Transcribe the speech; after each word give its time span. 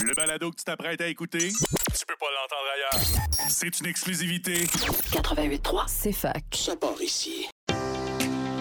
Le 0.00 0.14
balado 0.14 0.50
que 0.50 0.56
tu 0.56 0.64
t'apprêtes 0.64 1.00
à 1.02 1.06
écouter, 1.06 1.48
tu 1.48 2.06
peux 2.06 2.16
pas 2.18 2.26
l'entendre 2.40 2.68
ailleurs. 2.74 3.28
C'est 3.50 3.78
une 3.80 3.86
exclusivité. 3.86 4.64
88.3, 5.10 5.84
c'est 5.86 6.12
fac. 6.12 6.44
Ça 6.54 6.76
part 6.76 7.00
ici. 7.02 7.46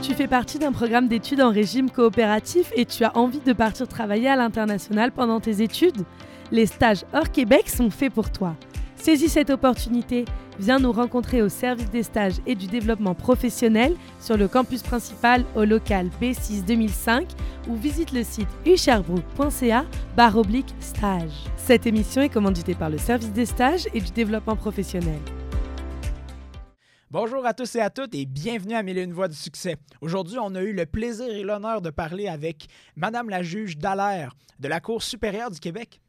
Tu 0.02 0.14
fais 0.14 0.28
partie 0.28 0.60
d'un 0.60 0.74
programme 0.74 1.08
d'études 1.08 1.42
en 1.42 1.52
régime 1.52 1.90
coopératif 1.90 2.72
et 2.76 2.86
tu 2.86 3.06
as 3.06 3.16
envie 3.18 3.40
de 3.40 3.54
partir 3.54 3.88
travailler 3.88 4.28
à 4.28 4.36
l'international 4.36 5.12
pendant 5.12 5.40
tes 5.40 5.62
études? 5.62 6.04
Les 6.52 6.66
stages 6.66 7.06
hors 7.14 7.32
Québec 7.32 7.70
sont 7.70 7.90
faits 7.90 8.14
pour 8.14 8.32
toi. 8.32 8.56
Saisis 8.98 9.30
cette 9.30 9.52
opportunité, 9.52 10.26
viens 10.62 10.78
nous 10.78 10.92
rencontrer 10.92 11.42
au 11.42 11.50
service 11.50 11.90
des 11.90 12.04
stages 12.04 12.36
et 12.46 12.54
du 12.54 12.68
développement 12.68 13.16
professionnel 13.16 13.96
sur 14.20 14.38
le 14.38 14.48
campus 14.48 14.84
principal 14.84 15.44
au 15.56 15.64
local 15.64 16.10
B6 16.22 16.64
2005 16.66 17.28
ou 17.68 17.76
visite 17.76 18.12
le 18.12 18.24
site 18.24 18.48
usherbrooke.ca 18.68 19.86
barre 20.16 20.38
oblique 20.38 20.74
stage. 20.80 21.32
Cette 21.58 21.88
émission 21.88 22.22
est 22.22 22.30
commanditée 22.30 22.76
par 22.76 22.92
le 22.92 23.00
service 23.00 23.32
des 23.32 23.48
stages 23.48 23.88
et 23.96 24.02
du 24.02 24.12
développement 24.12 24.56
professionnel. 24.56 25.20
Bonjour 27.10 27.44
à 27.46 27.54
tous 27.56 27.76
et 27.76 27.82
à 27.82 27.90
toutes 27.90 28.14
et 28.14 28.28
bienvenue 28.28 28.76
à 28.76 28.84
Mille 28.84 29.00
une 29.00 29.14
voix 29.14 29.28
du 29.28 29.36
succès. 29.36 29.78
Aujourd'hui, 30.00 30.38
on 30.40 30.54
a 30.54 30.62
eu 30.62 30.74
le 30.74 30.86
plaisir 30.86 31.28
et 31.28 31.44
l'honneur 31.44 31.82
de 31.82 31.90
parler 31.90 32.28
avec 32.28 32.68
Madame 32.96 33.30
la 33.30 33.42
juge 33.42 33.78
Dallaire 33.78 34.34
de 34.60 34.68
la 34.68 34.80
Cour 34.80 35.02
supérieure 35.02 35.50
du 35.50 35.60
Québec. 35.60 36.00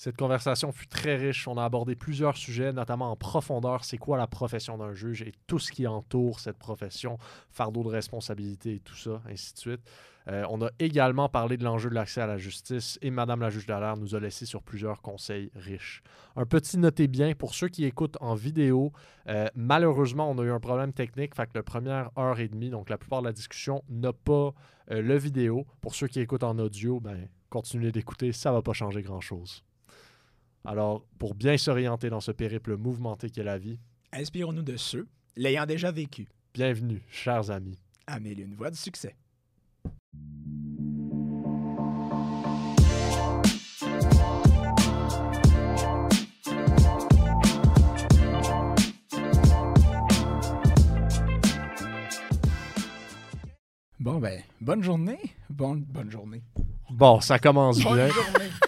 Cette 0.00 0.16
conversation 0.16 0.72
fut 0.72 0.86
très 0.86 1.16
riche. 1.16 1.46
On 1.46 1.58
a 1.58 1.64
abordé 1.66 1.94
plusieurs 1.94 2.34
sujets, 2.34 2.72
notamment 2.72 3.10
en 3.10 3.16
profondeur, 3.16 3.84
c'est 3.84 3.98
quoi 3.98 4.16
la 4.16 4.26
profession 4.26 4.78
d'un 4.78 4.94
juge 4.94 5.20
et 5.20 5.34
tout 5.46 5.58
ce 5.58 5.70
qui 5.70 5.86
entoure 5.86 6.40
cette 6.40 6.56
profession, 6.56 7.18
fardeau 7.50 7.82
de 7.82 7.90
responsabilité 7.90 8.76
et 8.76 8.80
tout 8.80 8.96
ça, 8.96 9.20
ainsi 9.28 9.52
de 9.52 9.58
suite. 9.58 9.80
Euh, 10.28 10.46
on 10.48 10.62
a 10.62 10.70
également 10.78 11.28
parlé 11.28 11.58
de 11.58 11.64
l'enjeu 11.64 11.90
de 11.90 11.94
l'accès 11.94 12.22
à 12.22 12.26
la 12.26 12.38
justice 12.38 12.98
et 13.02 13.10
Madame 13.10 13.40
la 13.40 13.50
juge 13.50 13.66
Dallaire 13.66 13.98
nous 13.98 14.14
a 14.14 14.20
laissé 14.20 14.46
sur 14.46 14.62
plusieurs 14.62 15.02
conseils 15.02 15.50
riches. 15.54 16.02
Un 16.34 16.46
petit 16.46 16.78
notez 16.78 17.06
bien 17.06 17.34
pour 17.34 17.54
ceux 17.54 17.68
qui 17.68 17.84
écoutent 17.84 18.16
en 18.22 18.34
vidéo, 18.34 18.92
euh, 19.28 19.48
malheureusement, 19.54 20.30
on 20.30 20.38
a 20.38 20.44
eu 20.44 20.50
un 20.50 20.60
problème 20.60 20.94
technique, 20.94 21.34
fait 21.34 21.44
que 21.44 21.58
la 21.58 21.62
première 21.62 22.08
heure 22.16 22.40
et 22.40 22.48
demie, 22.48 22.70
donc 22.70 22.88
la 22.88 22.96
plupart 22.96 23.20
de 23.20 23.26
la 23.26 23.34
discussion, 23.34 23.84
n'a 23.90 24.14
pas 24.14 24.54
euh, 24.92 25.02
le 25.02 25.18
vidéo. 25.18 25.66
Pour 25.82 25.94
ceux 25.94 26.06
qui 26.06 26.20
écoutent 26.20 26.44
en 26.44 26.58
audio, 26.58 27.00
ben, 27.00 27.28
continuez 27.50 27.92
d'écouter, 27.92 28.32
ça 28.32 28.50
va 28.50 28.62
pas 28.62 28.72
changer 28.72 29.02
grand-chose. 29.02 29.62
Alors, 30.64 31.04
pour 31.18 31.34
bien 31.34 31.56
s'orienter 31.56 32.10
dans 32.10 32.20
ce 32.20 32.32
périple 32.32 32.76
mouvementé 32.76 33.30
qu'est 33.30 33.42
la 33.42 33.58
vie, 33.58 33.78
Inspirons-nous 34.12 34.62
de 34.62 34.76
ceux 34.76 35.06
l'ayant 35.36 35.66
déjà 35.66 35.90
vécu. 35.92 36.28
bienvenue, 36.52 37.00
chers 37.10 37.50
amis. 37.50 37.78
À 38.06 38.18
Mille 38.18 38.40
une 38.40 38.54
voix 38.54 38.70
du 38.70 38.76
succès. 38.76 39.14
Bon, 53.98 54.18
ben, 54.18 54.40
bonne 54.60 54.82
journée. 54.82 55.18
Bon, 55.50 55.76
bonne 55.76 56.10
journée. 56.10 56.42
Bon, 56.92 57.20
ça 57.20 57.38
commence 57.38 57.78
bien. 57.78 58.08
Journée. 58.08 58.10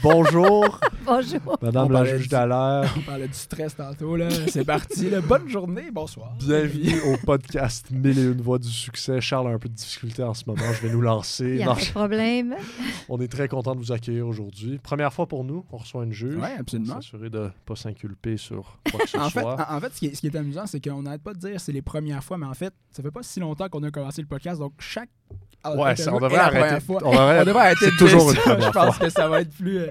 Bonjour, 0.02 0.78
Bonjour. 1.04 1.58
Madame 1.60 1.86
On 1.86 1.88
la 1.88 1.94
parlait 1.98 2.18
juge 2.18 2.28
Dallaire. 2.28 2.94
On 2.96 3.00
parlait 3.02 3.26
du 3.28 3.34
stress 3.34 3.74
tantôt, 3.76 4.16
là. 4.16 4.28
C'est 4.48 4.64
parti, 4.64 5.10
là. 5.10 5.20
Bonne 5.20 5.48
journée, 5.48 5.90
bonsoir. 5.92 6.32
Bienvenue 6.38 7.00
au 7.02 7.16
podcast 7.24 7.90
Mille 7.90 8.18
et 8.18 8.22
une 8.22 8.40
voix 8.40 8.58
du 8.58 8.68
succès. 8.70 9.20
Charles 9.20 9.48
a 9.48 9.50
un 9.50 9.58
peu 9.58 9.68
de 9.68 9.74
difficulté 9.74 10.22
en 10.22 10.34
ce 10.34 10.44
moment. 10.46 10.62
Je 10.72 10.86
vais 10.86 10.92
nous 10.92 11.00
Il 11.00 11.04
lancer. 11.04 11.56
n'y 11.56 11.62
a 11.62 11.66
Non, 11.66 11.74
pas 11.74 11.80
de 11.80 11.90
problème. 11.90 12.54
on 13.08 13.20
est 13.20 13.28
très 13.28 13.48
content 13.48 13.74
de 13.74 13.80
vous 13.80 13.92
accueillir 13.92 14.26
aujourd'hui. 14.26 14.78
Première 14.78 15.12
fois 15.12 15.26
pour 15.26 15.42
nous. 15.44 15.64
On 15.72 15.76
reçoit 15.78 16.04
une 16.04 16.12
juge. 16.12 16.36
Ouais, 16.36 16.54
absolument. 16.58 16.94
S'assurer 16.96 17.28
de 17.28 17.38
ne 17.40 17.48
pas 17.66 17.76
s'inculper 17.76 18.36
sur 18.36 18.78
quoi 18.90 19.00
que 19.00 19.10
ce 19.10 19.18
En 19.18 19.30
fait, 19.30 19.40
soit. 19.40 19.56
en, 19.70 19.76
en 19.76 19.80
fait, 19.80 19.92
ce 19.94 19.98
qui 19.98 20.06
est, 20.06 20.14
ce 20.14 20.20
qui 20.20 20.28
est 20.28 20.36
amusant, 20.36 20.66
c'est 20.66 20.80
qu'on 20.80 21.02
n'arrête 21.02 21.22
pas 21.22 21.34
de 21.34 21.38
dire 21.40 21.60
c'est 21.60 21.72
les 21.72 21.82
premières 21.82 22.22
fois, 22.22 22.38
mais 22.38 22.46
en 22.46 22.54
fait, 22.54 22.72
ça 22.92 23.02
fait 23.02 23.10
pas 23.10 23.22
si 23.22 23.40
longtemps 23.40 23.68
qu'on 23.68 23.82
a 23.82 23.90
commencé 23.90 24.22
le 24.22 24.28
podcast, 24.28 24.60
donc 24.60 24.72
chaque. 24.78 25.10
Ouais, 25.64 25.96
ça, 25.96 26.12
on 26.14 26.18
devrait 26.18 26.38
arrêter. 26.38 26.84
On 26.88 26.94
devrait- 27.12 27.40
On 27.40 27.44
devrait 27.44 27.60
arrêter 27.66 27.86
de 27.86 27.96
toujours 27.96 28.32
ça. 28.32 28.58
Je 28.60 28.70
pense 28.70 28.98
que 28.98 29.08
ça 29.08 29.28
va 29.28 29.40
être 29.42 29.54
plus. 29.54 29.78
euh, 29.78 29.90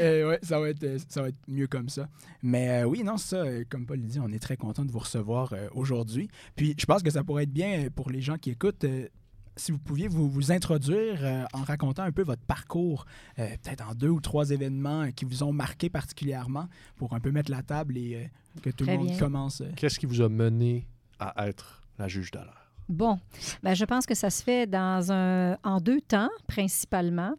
euh, 0.00 0.28
ouais, 0.30 0.38
ça 0.42 0.58
va 0.60 0.68
être, 0.70 0.82
euh, 0.82 0.98
ça 1.08 1.22
va 1.22 1.28
être 1.28 1.36
mieux 1.48 1.66
comme 1.66 1.88
ça. 1.88 2.08
Mais 2.42 2.82
euh, 2.82 2.84
oui, 2.84 3.02
non, 3.04 3.16
ça, 3.18 3.36
euh, 3.36 3.64
comme 3.68 3.84
Paul 3.86 3.98
le 3.98 4.04
dit, 4.06 4.18
on 4.20 4.28
est 4.32 4.38
très 4.42 4.56
content 4.56 4.84
de 4.84 4.90
vous 4.90 4.98
recevoir 5.00 5.52
euh, 5.52 5.68
aujourd'hui. 5.74 6.28
Puis 6.56 6.74
je 6.78 6.86
pense 6.86 7.02
que 7.02 7.10
ça 7.10 7.22
pourrait 7.22 7.42
être 7.44 7.52
bien 7.52 7.88
pour 7.94 8.10
les 8.10 8.20
gens 8.22 8.36
qui 8.38 8.50
écoutent. 8.50 8.84
euh, 8.84 9.08
si 9.56 9.72
vous 9.72 9.78
pouviez 9.78 10.08
vous, 10.08 10.30
vous 10.30 10.52
introduire 10.52 11.18
euh, 11.22 11.44
en 11.52 11.62
racontant 11.64 12.02
un 12.04 12.12
peu 12.12 12.22
votre 12.22 12.40
parcours, 12.44 13.04
euh, 13.38 13.46
peut-être 13.62 13.84
en 13.90 13.94
deux 13.94 14.08
ou 14.08 14.20
trois 14.20 14.48
événements 14.52 15.02
euh, 15.02 15.10
qui 15.10 15.26
vous 15.26 15.42
ont 15.42 15.52
marqué 15.52 15.90
particulièrement, 15.90 16.66
pour 16.96 17.12
un 17.12 17.20
peu 17.20 17.30
mettre 17.30 17.50
la 17.50 17.62
table 17.62 17.98
et 17.98 18.14
euh, 18.14 18.60
que 18.62 18.70
tout 18.70 18.84
Très 18.84 18.92
le 18.94 18.98
monde 19.00 19.08
bien. 19.08 19.18
commence. 19.18 19.60
euh. 19.60 19.66
Qu'est-ce 19.76 19.98
qui 19.98 20.06
vous 20.06 20.22
a 20.22 20.30
mené 20.30 20.86
à 21.18 21.46
être 21.48 21.82
la 21.98 22.08
juge 22.08 22.30
Dallaire? 22.30 22.59
Bon, 22.90 23.20
ben, 23.62 23.72
je 23.74 23.84
pense 23.84 24.04
que 24.04 24.16
ça 24.16 24.30
se 24.30 24.42
fait 24.42 24.66
dans 24.66 25.12
un, 25.12 25.56
en 25.62 25.80
deux 25.80 26.00
temps, 26.00 26.28
principalement. 26.48 27.34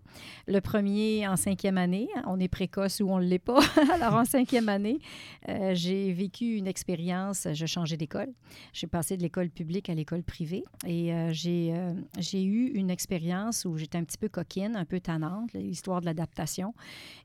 Le 0.47 0.59
premier 0.61 1.27
en 1.27 1.35
cinquième 1.35 1.77
année. 1.77 2.07
On 2.25 2.39
est 2.39 2.47
précoce 2.47 3.01
ou 3.01 3.09
on 3.09 3.19
ne 3.19 3.25
l'est 3.25 3.37
pas. 3.37 3.59
Alors, 3.93 4.13
en 4.15 4.23
cinquième 4.25 4.69
année, 4.69 4.99
euh, 5.49 5.71
j'ai 5.75 6.13
vécu 6.13 6.55
une 6.55 6.67
expérience. 6.67 7.47
Je 7.53 7.65
changeais 7.65 7.97
d'école. 7.97 8.29
J'ai 8.71 8.87
passé 8.87 9.17
de 9.17 9.21
l'école 9.21 9.49
publique 9.49 9.89
à 9.89 9.93
l'école 9.93 10.23
privée. 10.23 10.63
Et 10.87 11.13
euh, 11.13 11.29
j'ai 11.33 11.73
euh, 11.75 11.93
j'ai 12.17 12.43
eu 12.43 12.67
une 12.73 12.89
expérience 12.89 13.65
où 13.65 13.77
j'étais 13.77 13.97
un 13.97 14.03
petit 14.05 14.17
peu 14.17 14.29
coquine, 14.29 14.75
un 14.77 14.85
peu 14.85 15.01
tannante, 15.01 15.51
l'histoire 15.53 15.99
de 15.99 16.05
l'adaptation. 16.05 16.73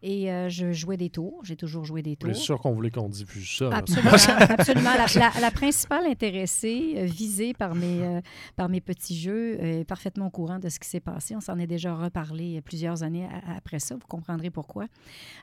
Et 0.02 0.28
je 0.48 0.72
jouais 0.72 0.96
des 0.96 1.10
tours. 1.10 1.40
J'ai 1.44 1.56
toujours 1.56 1.84
joué 1.84 2.02
des 2.02 2.16
tours. 2.16 2.30
êtes 2.30 2.36
sûr 2.36 2.60
qu'on 2.60 2.72
voulait 2.72 2.90
qu'on 2.90 3.08
diffuse 3.08 3.48
ça? 3.58 3.70
Absolument, 3.72 4.10
absolument. 4.50 4.90
La, 4.96 5.06
la- 5.20 5.40
la 5.40 5.50
principale 5.50 6.06
intéressée, 6.06 7.04
visée 7.06 7.54
par 7.54 7.74
mes, 7.74 8.15
euh, 8.16 8.20
par 8.56 8.68
mes 8.68 8.80
petits 8.80 9.16
jeux, 9.16 9.58
euh, 9.60 9.84
parfaitement 9.84 10.26
au 10.26 10.30
courant 10.30 10.58
de 10.58 10.68
ce 10.68 10.78
qui 10.78 10.88
s'est 10.88 11.00
passé. 11.00 11.36
On 11.36 11.40
s'en 11.40 11.58
est 11.58 11.66
déjà 11.66 11.94
reparlé 11.94 12.60
plusieurs 12.62 13.02
années 13.02 13.28
après 13.56 13.78
ça. 13.78 13.94
Vous 13.94 14.06
comprendrez 14.08 14.50
pourquoi. 14.50 14.86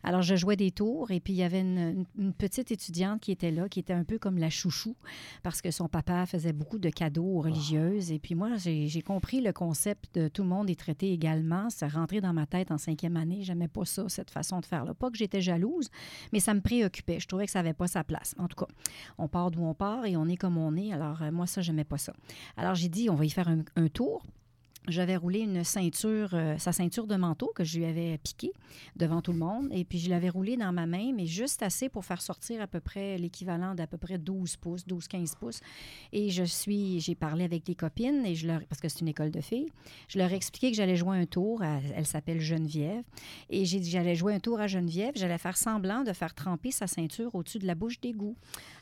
Alors, 0.04 0.22
je 0.22 0.36
jouais 0.36 0.56
des 0.56 0.72
tours 0.72 1.12
et 1.12 1.20
puis 1.20 1.34
il 1.34 1.38
y 1.38 1.44
avait 1.44 1.62
une, 1.62 2.06
petite 2.38 2.72
étudiante 2.72 3.22
qui 3.22 3.32
était 3.32 3.52
là, 3.52 3.70
qui 3.70 3.80
était 3.80 3.94
un 3.94 4.04
peu 4.04 4.18
comme 4.18 4.38
la 4.38 4.50
chouchou, 4.50 4.96
parce 5.44 5.62
que 5.62 5.72
son 5.72 5.88
papa 5.88 6.26
faisait 6.26 6.54
beaucoup 6.54 6.80
de 6.80 6.90
cadeaux 6.90 7.38
aux 7.38 7.42
religieuses. 7.42 8.12
Et 8.12 8.20
puis 8.20 8.36
moi, 8.36 8.58
j'ai 8.58 9.02
compris 9.02 9.42
le 9.42 9.54
concept 9.54 10.16
de 10.16 10.28
tout 10.28 10.44
le 10.44 10.50
monde 10.50 10.70
est 10.70 10.80
traité 10.80 11.12
également. 11.12 11.70
Ça 11.70 11.88
rentrait 11.88 12.22
dans 12.22 12.34
ma 12.34 12.46
tête 12.46 12.72
en 12.72 12.78
cinquième 12.78 13.18
année. 13.18 13.40
J'aimais 13.44 13.68
pas 13.68 13.86
ça, 13.86 14.10
cette 14.10 14.32
façon 14.32 14.60
de 14.60 14.66
faire-là. 14.66 14.94
Pas 14.94 15.10
que 15.10 15.18
j'étais 15.18 15.42
jalouse, 15.42 15.90
mais 16.32 16.40
ça 16.40 16.54
me 16.54 16.62
préoccupait. 16.62 17.20
Je 17.20 17.28
trouvais 17.28 17.46
que 17.46 17.52
ça 17.52 17.60
n'avait 17.60 17.74
pas 17.74 17.88
sa 17.88 18.04
place. 18.04 18.36
En 18.38 18.48
tout 18.48 18.56
cas, 18.56 18.72
on 19.18 19.28
part 19.28 19.52
d'où 19.52 19.64
on 19.64 19.74
part 19.74 20.06
et 20.06 20.18
on 20.18 20.28
est 20.28 20.38
comme 20.38 20.58
on 20.58 20.76
est. 20.76 20.92
Alors, 20.92 21.22
euh, 21.22 21.32
moi, 21.32 21.48
ça, 21.48 21.62
j'aimais 21.62 21.84
pas 21.84 21.98
ça. 21.98 22.14
J'ai 22.74 22.90
dit, 22.90 23.10
on 23.10 23.16
va 23.16 23.26
y 23.26 23.30
faire 23.30 23.50
un 23.50 23.88
tour. 23.88 24.24
J'avais 24.90 25.16
roulé 25.16 25.40
une 25.40 25.64
ceinture, 25.64 26.32
euh, 26.34 26.58
sa 26.58 26.74
ceinture 26.74 27.08
de 27.08 27.16
manteau 27.16 27.52
que 27.56 27.64
je 27.64 27.78
lui 27.80 27.86
avais 27.86 28.18
piquée 28.18 28.52
devant 28.98 29.22
tout 29.22 29.32
le 29.32 29.38
monde. 29.38 29.70
Et 29.72 29.86
puis, 29.86 29.98
je 29.98 30.10
l'avais 30.10 30.28
roulée 30.30 30.58
dans 30.58 30.74
ma 30.74 30.86
main, 30.86 31.14
mais 31.16 31.26
juste 31.26 31.64
assez 31.64 31.88
pour 31.88 32.04
faire 32.04 32.22
sortir 32.22 32.62
à 32.62 32.68
peu 32.68 32.82
près 32.82 33.18
l'équivalent 33.18 33.76
d'à 33.76 33.88
peu 33.88 33.98
près 33.98 34.18
12 34.18 34.58
pouces, 34.58 34.86
12-15 34.86 35.38
pouces. 35.38 35.62
Et 36.12 36.30
je 36.32 36.44
suis, 36.44 37.00
j'ai 37.00 37.16
parlé 37.16 37.46
avec 37.46 37.66
les 37.68 37.76
copines, 37.76 38.26
et 38.26 38.36
je 38.36 38.46
leur, 38.46 38.60
parce 38.66 38.82
que 38.82 38.90
c'est 38.90 39.00
une 39.00 39.08
école 39.08 39.32
de 39.32 39.40
filles, 39.40 39.70
je 40.10 40.18
leur 40.18 40.30
ai 40.32 40.36
expliqué 40.36 40.70
que 40.72 40.76
j'allais 40.76 40.98
jouer 40.98 41.18
un 41.18 41.26
tour. 41.26 41.62
à- 41.62 41.80
elle 41.96 42.06
s'appelle 42.06 42.42
Geneviève. 42.42 43.04
Et 43.50 43.64
j'ai 43.64 43.80
dit 43.80 43.86
que 43.88 43.94
j'allais 43.94 44.16
jouer 44.16 44.34
un 44.34 44.40
tour 44.40 44.60
à 44.60 44.68
Geneviève. 44.68 45.14
J'allais 45.16 45.38
faire 45.38 45.56
semblant 45.56 46.04
de 46.04 46.12
faire 46.12 46.34
tremper 46.34 46.72
sa 46.72 46.88
ceinture 46.88 47.34
au-dessus 47.36 47.60
de 47.60 47.68
la 47.68 47.76
bouche 47.76 48.02
d'égout. 48.02 48.36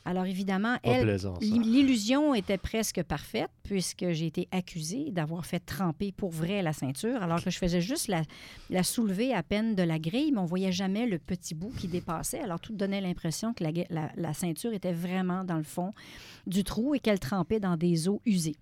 Alors, 0.04 0.24
évidemment, 0.24 0.74
Pas 0.82 0.90
elle, 0.90 1.06
L'illusion 1.40 2.34
était 2.34 2.58
presque 2.58 3.02
parfaite 3.04 3.50
puisque 3.62 4.10
j'ai 4.10 4.26
été 4.26 4.48
accusée 4.50 5.10
d'avoir 5.12 5.46
fait 5.46 5.60
tremper 5.60 5.91
pour 6.16 6.30
vrai 6.30 6.62
la 6.62 6.72
ceinture, 6.72 7.22
alors 7.22 7.42
que 7.42 7.50
je 7.50 7.58
faisais 7.58 7.80
juste 7.80 8.08
la, 8.70 8.82
soulever 8.82 9.32
à 9.34 9.42
peine 9.42 9.74
de 9.74 9.82
la 9.82 9.98
grille, 9.98 10.32
mais 10.32 10.38
on 10.38 10.44
voyait 10.44 10.72
jamais 10.72 11.06
le 11.06 11.18
petit 11.18 11.54
bout 11.54 11.72
qui 11.78 11.88
dépassait. 11.88 12.40
Alors 12.40 12.58
tout 12.60 12.72
donnait 12.72 13.00
l'impression 13.00 13.52
que 13.54 13.62
la, 13.64 13.70
la- 13.90 14.10
la 14.16 14.34
ceinture 14.34 14.72
était 14.72 14.92
vraiment 14.92 15.44
dans 15.44 15.58
le 15.58 15.62
fond 15.62 15.92
du 16.46 16.64
trou 16.64 16.94
et 16.94 16.98
qu'elle 16.98 17.20
trempait 17.20 17.60
dans 17.60 17.76
des 17.76 18.08
eaux 18.08 18.20
usées. 18.26 18.56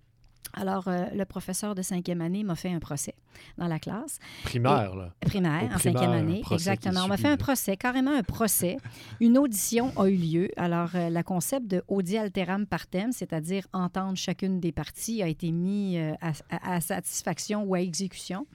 Alors, 0.53 0.87
euh, 0.87 1.05
le 1.13 1.25
professeur 1.25 1.75
de 1.75 1.81
cinquième 1.81 2.21
année 2.21 2.43
m'a 2.43 2.55
fait 2.55 2.71
un 2.71 2.79
procès 2.79 3.15
dans 3.57 3.67
la 3.67 3.79
classe. 3.79 4.19
Primaire, 4.43 4.95
là. 4.95 5.13
Primaire, 5.21 5.63
Au 5.63 5.65
en 5.65 5.77
primaire, 5.77 5.79
cinquième 5.79 6.11
année. 6.11 6.41
Exactement. 6.51 7.01
On 7.05 7.07
m'a 7.07 7.17
fait 7.17 7.27
un 7.29 7.37
procès, 7.37 7.77
carrément 7.77 8.11
un 8.15 8.23
procès. 8.23 8.77
Une 9.19 9.37
audition 9.37 9.91
a 9.97 10.07
eu 10.07 10.15
lieu. 10.15 10.49
Alors, 10.57 10.89
euh, 10.95 11.09
le 11.09 11.23
concept 11.23 11.67
de 11.67 11.83
audi 11.87 12.17
alteram 12.17 12.65
partem, 12.65 13.11
c'est-à-dire 13.11 13.65
entendre 13.73 14.17
chacune 14.17 14.59
des 14.59 14.71
parties, 14.71 15.23
a 15.23 15.27
été 15.27 15.51
mis 15.51 15.97
euh, 15.97 16.13
à, 16.21 16.31
à- 16.49 16.75
à 16.75 16.81
satisfaction 16.81 17.63
ou 17.63 17.73
à 17.75 17.79
exécution. 17.81 18.45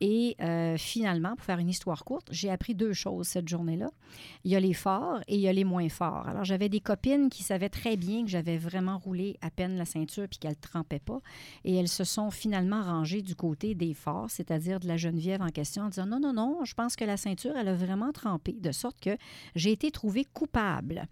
Et 0.00 0.36
euh, 0.40 0.76
finalement, 0.76 1.34
pour 1.34 1.44
faire 1.44 1.58
une 1.58 1.68
histoire 1.68 2.04
courte, 2.04 2.28
j'ai 2.30 2.50
appris 2.50 2.74
deux 2.74 2.92
choses 2.92 3.26
cette 3.26 3.48
journée-là. 3.48 3.90
Il 4.44 4.50
y 4.50 4.56
a 4.56 4.60
les 4.60 4.74
forts 4.74 5.20
et 5.26 5.34
il 5.34 5.40
y 5.40 5.48
a 5.48 5.52
les 5.52 5.64
moins 5.64 5.88
forts. 5.88 6.28
Alors, 6.28 6.44
j'avais 6.44 6.68
des 6.68 6.80
copines 6.80 7.28
qui 7.30 7.42
savaient 7.42 7.68
très 7.68 7.96
bien 7.96 8.24
que 8.24 8.30
j'avais 8.30 8.58
vraiment 8.58 8.98
roulé 8.98 9.36
à 9.40 9.50
peine 9.50 9.76
la 9.76 9.84
ceinture 9.84 10.26
puis 10.28 10.38
qu'elles 10.38 10.52
ne 10.52 10.68
trempaient 10.68 11.00
pas. 11.00 11.20
Et 11.64 11.74
elles 11.74 11.88
se 11.88 12.04
sont 12.04 12.30
finalement 12.30 12.82
rangées 12.82 13.22
du 13.22 13.34
côté 13.34 13.74
des 13.74 13.94
forts, 13.94 14.30
c'est-à-dire 14.30 14.78
de 14.80 14.86
la 14.86 14.96
Geneviève 14.96 15.42
en 15.42 15.48
question, 15.48 15.84
en 15.84 15.88
disant 15.88 16.06
non, 16.06 16.20
non, 16.20 16.32
non, 16.32 16.64
je 16.64 16.74
pense 16.74 16.94
que 16.94 17.04
la 17.04 17.16
ceinture, 17.16 17.56
elle 17.56 17.68
a 17.68 17.74
vraiment 17.74 18.12
trempé, 18.12 18.52
de 18.52 18.72
sorte 18.72 19.00
que 19.00 19.16
j'ai 19.56 19.72
été 19.72 19.90
trouvée 19.90 20.24
coupable. 20.24 21.06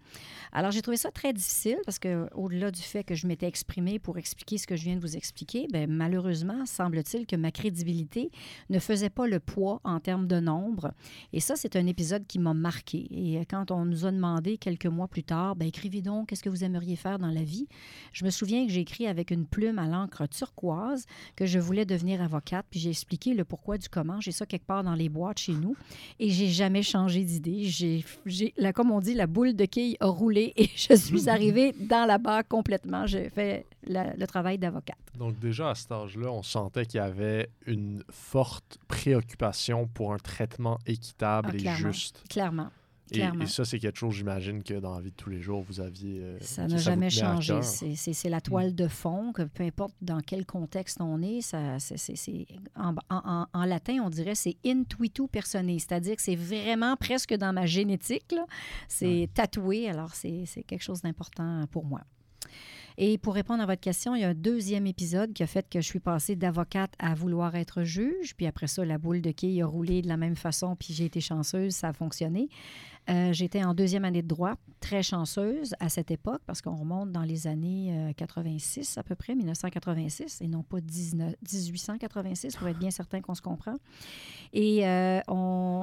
Alors, 0.53 0.71
j'ai 0.71 0.81
trouvé 0.81 0.97
ça 0.97 1.11
très 1.11 1.33
difficile 1.33 1.77
parce 1.85 1.99
que, 1.99 2.27
au-delà 2.33 2.71
du 2.71 2.81
fait 2.81 3.03
que 3.03 3.15
je 3.15 3.27
m'étais 3.27 3.47
exprimée 3.47 3.99
pour 3.99 4.17
expliquer 4.17 4.57
ce 4.57 4.67
que 4.67 4.75
je 4.75 4.83
viens 4.83 4.95
de 4.95 5.01
vous 5.01 5.17
expliquer, 5.17 5.67
bien, 5.71 5.87
malheureusement, 5.87 6.65
semble-t-il 6.65 7.25
que 7.25 7.35
ma 7.35 7.51
crédibilité 7.51 8.31
ne 8.69 8.76
faisait 8.79 9.09
pas 9.09 9.27
le 9.27 9.39
poids 9.39 9.79
en 9.83 9.99
termes 9.99 10.27
de 10.27 10.39
nombre. 10.39 10.93
Et 11.33 11.39
ça, 11.39 11.55
c'est 11.55 11.75
un 11.75 11.85
épisode 11.87 12.25
qui 12.27 12.39
m'a 12.39 12.53
marqué. 12.53 13.07
Et 13.11 13.45
quand 13.45 13.71
on 13.71 13.85
nous 13.85 14.05
a 14.05 14.11
demandé 14.11 14.57
quelques 14.57 14.85
mois 14.85 15.07
plus 15.07 15.23
tard, 15.23 15.55
bien, 15.55 15.67
écrivez 15.67 16.01
donc, 16.01 16.29
qu'est-ce 16.29 16.43
que 16.43 16.49
vous 16.49 16.63
aimeriez 16.63 16.95
faire 16.95 17.19
dans 17.19 17.31
la 17.31 17.43
vie? 17.43 17.67
Je 18.13 18.25
me 18.25 18.29
souviens 18.29 18.65
que 18.65 18.71
j'ai 18.71 18.81
écrit 18.81 19.07
avec 19.07 19.31
une 19.31 19.45
plume 19.45 19.79
à 19.79 19.87
l'encre 19.87 20.27
turquoise 20.27 21.05
que 21.35 21.45
je 21.45 21.59
voulais 21.59 21.85
devenir 21.85 22.21
avocate, 22.21 22.65
puis 22.69 22.79
j'ai 22.79 22.89
expliqué 22.89 23.33
le 23.33 23.45
pourquoi 23.45 23.77
du 23.77 23.89
comment. 23.89 24.19
J'ai 24.21 24.31
ça 24.31 24.45
quelque 24.45 24.65
part 24.65 24.83
dans 24.83 24.95
les 24.95 25.09
boîtes 25.09 25.39
chez 25.39 25.53
nous 25.53 25.75
et 26.19 26.29
j'ai 26.29 26.47
jamais 26.47 26.83
changé 26.83 27.23
d'idée. 27.23 27.63
J'ai, 27.63 28.03
j'ai, 28.25 28.53
comme 28.73 28.91
on 28.91 28.99
dit, 28.99 29.13
la 29.13 29.27
boule 29.27 29.55
de 29.55 29.65
quille 29.65 29.97
a 29.99 30.07
roulé 30.07 30.53
et 30.55 30.69
je 30.75 30.95
suis 30.95 31.29
arrivée 31.37 31.73
dans 31.79 32.05
la 32.05 32.17
barre 32.17 32.47
complètement. 32.47 33.05
J'ai 33.05 33.29
fait 33.29 33.65
le 33.89 34.25
travail 34.25 34.57
d'avocate. 34.57 34.97
Donc 35.17 35.39
déjà 35.39 35.71
à 35.71 35.75
cet 35.75 35.91
âge-là, 35.91 36.31
on 36.31 36.43
sentait 36.43 36.85
qu'il 36.85 36.99
y 36.99 37.03
avait 37.03 37.49
une 37.65 38.03
forte 38.09 38.77
préoccupation 38.87 39.87
pour 39.87 40.13
un 40.13 40.17
traitement 40.17 40.77
équitable 40.85 41.51
ah, 41.53 41.55
et 41.55 41.75
juste. 41.75 42.23
Clairement. 42.29 42.69
Et, 43.11 43.21
et, 43.21 43.45
ça, 43.47 43.63
c'est 43.63 43.79
quelque 43.79 43.97
chose, 43.97 44.15
j'imagine, 44.15 44.63
que 44.63 44.73
dans 44.73 44.93
la 44.95 45.01
vie 45.01 45.11
de 45.11 45.15
tous 45.15 45.29
les 45.29 45.41
jours, 45.41 45.61
vous 45.61 45.79
aviez. 45.79 46.19
Euh, 46.21 46.37
ça 46.41 46.67
n'a 46.67 46.77
jamais 46.77 47.09
changé. 47.09 47.61
C'est 47.61 48.29
la 48.29 48.41
toile 48.41 48.71
mm. 48.71 48.75
de 48.75 48.87
fond, 48.87 49.31
que 49.31 49.43
peu 49.43 49.63
importe 49.63 49.95
dans 50.01 50.19
quel 50.19 50.45
contexte 50.45 50.99
on 50.99 51.21
est, 51.21 51.41
ça, 51.41 51.77
en, 52.75 52.95
en, 53.09 53.47
en, 53.53 53.65
latin, 53.65 53.99
on 54.03 54.09
dirait 54.09 54.35
c'est 54.35 54.57
intuitu 54.65 55.27
personae, 55.27 55.79
c'est-à-dire 55.79 56.15
que 56.15 56.21
c'est 56.21 56.35
vraiment 56.35 56.97
presque 56.97 57.33
dans 57.33 57.53
ma 57.53 57.65
génétique. 57.65 58.35
C'est 58.87 59.29
tatoué, 59.33 59.89
alors 59.89 60.13
c'est 60.13 60.45
quelque 60.67 60.83
chose 60.83 61.01
d'important 61.01 61.65
pour 61.71 61.85
moi. 61.85 62.01
Et 62.99 63.19
pour 63.19 63.35
répondre 63.35 63.61
à 63.61 63.67
votre 63.67 63.81
question, 63.81 64.15
il 64.15 64.21
y 64.21 64.23
a 64.23 64.29
un 64.29 64.33
deuxième 64.33 64.87
épisode 64.87 65.31
qui 65.31 65.43
a 65.43 65.47
fait 65.47 65.69
que 65.69 65.81
je 65.81 65.85
suis 65.85 65.99
passée 65.99 66.35
d'avocate 66.35 66.93
à 66.97 67.13
vouloir 67.13 67.55
être 67.55 67.83
juge. 67.83 68.35
Puis 68.35 68.47
après 68.47 68.65
ça, 68.65 68.83
la 68.83 68.97
boule 68.97 69.21
de 69.21 69.29
quille 69.29 69.61
a 69.61 69.67
roulé 69.67 70.01
de 70.01 70.07
la 70.07 70.17
même 70.17 70.35
façon, 70.35 70.75
puis 70.75 70.95
j'ai 70.95 71.05
été 71.05 71.21
chanceuse, 71.21 71.73
ça 71.73 71.89
a 71.89 71.93
fonctionné. 71.93 72.49
Euh, 73.09 73.31
j'étais 73.33 73.63
en 73.63 73.75
deuxième 73.75 74.03
année 74.03 74.23
de 74.23 74.27
droit, 74.27 74.55
très 74.79 75.03
chanceuse 75.03 75.75
à 75.79 75.89
cette 75.89 76.09
époque, 76.09 76.41
parce 76.47 76.63
qu'on 76.63 76.75
remonte 76.75 77.11
dans 77.11 77.21
les 77.21 77.45
années 77.45 78.13
86 78.17 78.97
euh, 78.97 78.99
à 78.99 79.03
peu 79.03 79.13
près, 79.13 79.35
1986, 79.35 80.41
et 80.41 80.47
non 80.47 80.63
pas 80.63 80.81
19, 80.81 81.35
1886, 81.53 82.55
pour 82.55 82.67
être 82.67 82.79
bien 82.79 82.91
certain 82.91 83.21
qu'on 83.21 83.35
se 83.35 83.43
comprend. 83.43 83.75
Et 84.53 84.87
euh, 84.87 85.21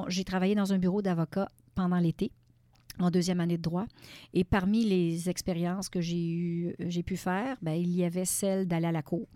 j'ai 0.09 0.25
travaillé 0.25 0.53
dans 0.53 0.73
un 0.73 0.77
bureau 0.77 1.01
d'avocat 1.01 1.49
pendant 1.75 1.97
l'été 1.97 2.31
en 2.99 3.11
deuxième 3.11 3.39
année 3.39 3.57
de 3.57 3.61
droit. 3.61 3.85
Et 4.33 4.43
parmi 4.43 4.85
les 4.85 5.29
expériences 5.29 5.89
que 5.89 6.01
j'ai 6.01 6.29
eu, 6.29 6.75
j'ai 6.79 7.03
pu 7.03 7.17
faire, 7.17 7.57
bien, 7.61 7.73
il 7.73 7.95
y 7.95 8.03
avait 8.03 8.25
celle 8.25 8.67
d'aller 8.67 8.87
à 8.87 8.91
la 8.91 9.01
cour. 9.01 9.27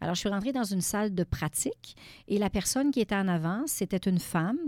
Alors, 0.00 0.14
je 0.14 0.20
suis 0.20 0.28
rentrée 0.28 0.52
dans 0.52 0.64
une 0.64 0.80
salle 0.80 1.14
de 1.14 1.24
pratique 1.24 1.96
et 2.28 2.38
la 2.38 2.50
personne 2.50 2.90
qui 2.90 3.00
était 3.00 3.14
en 3.14 3.28
avant, 3.28 3.64
c'était 3.66 3.96
une 3.96 4.18
femme. 4.18 4.58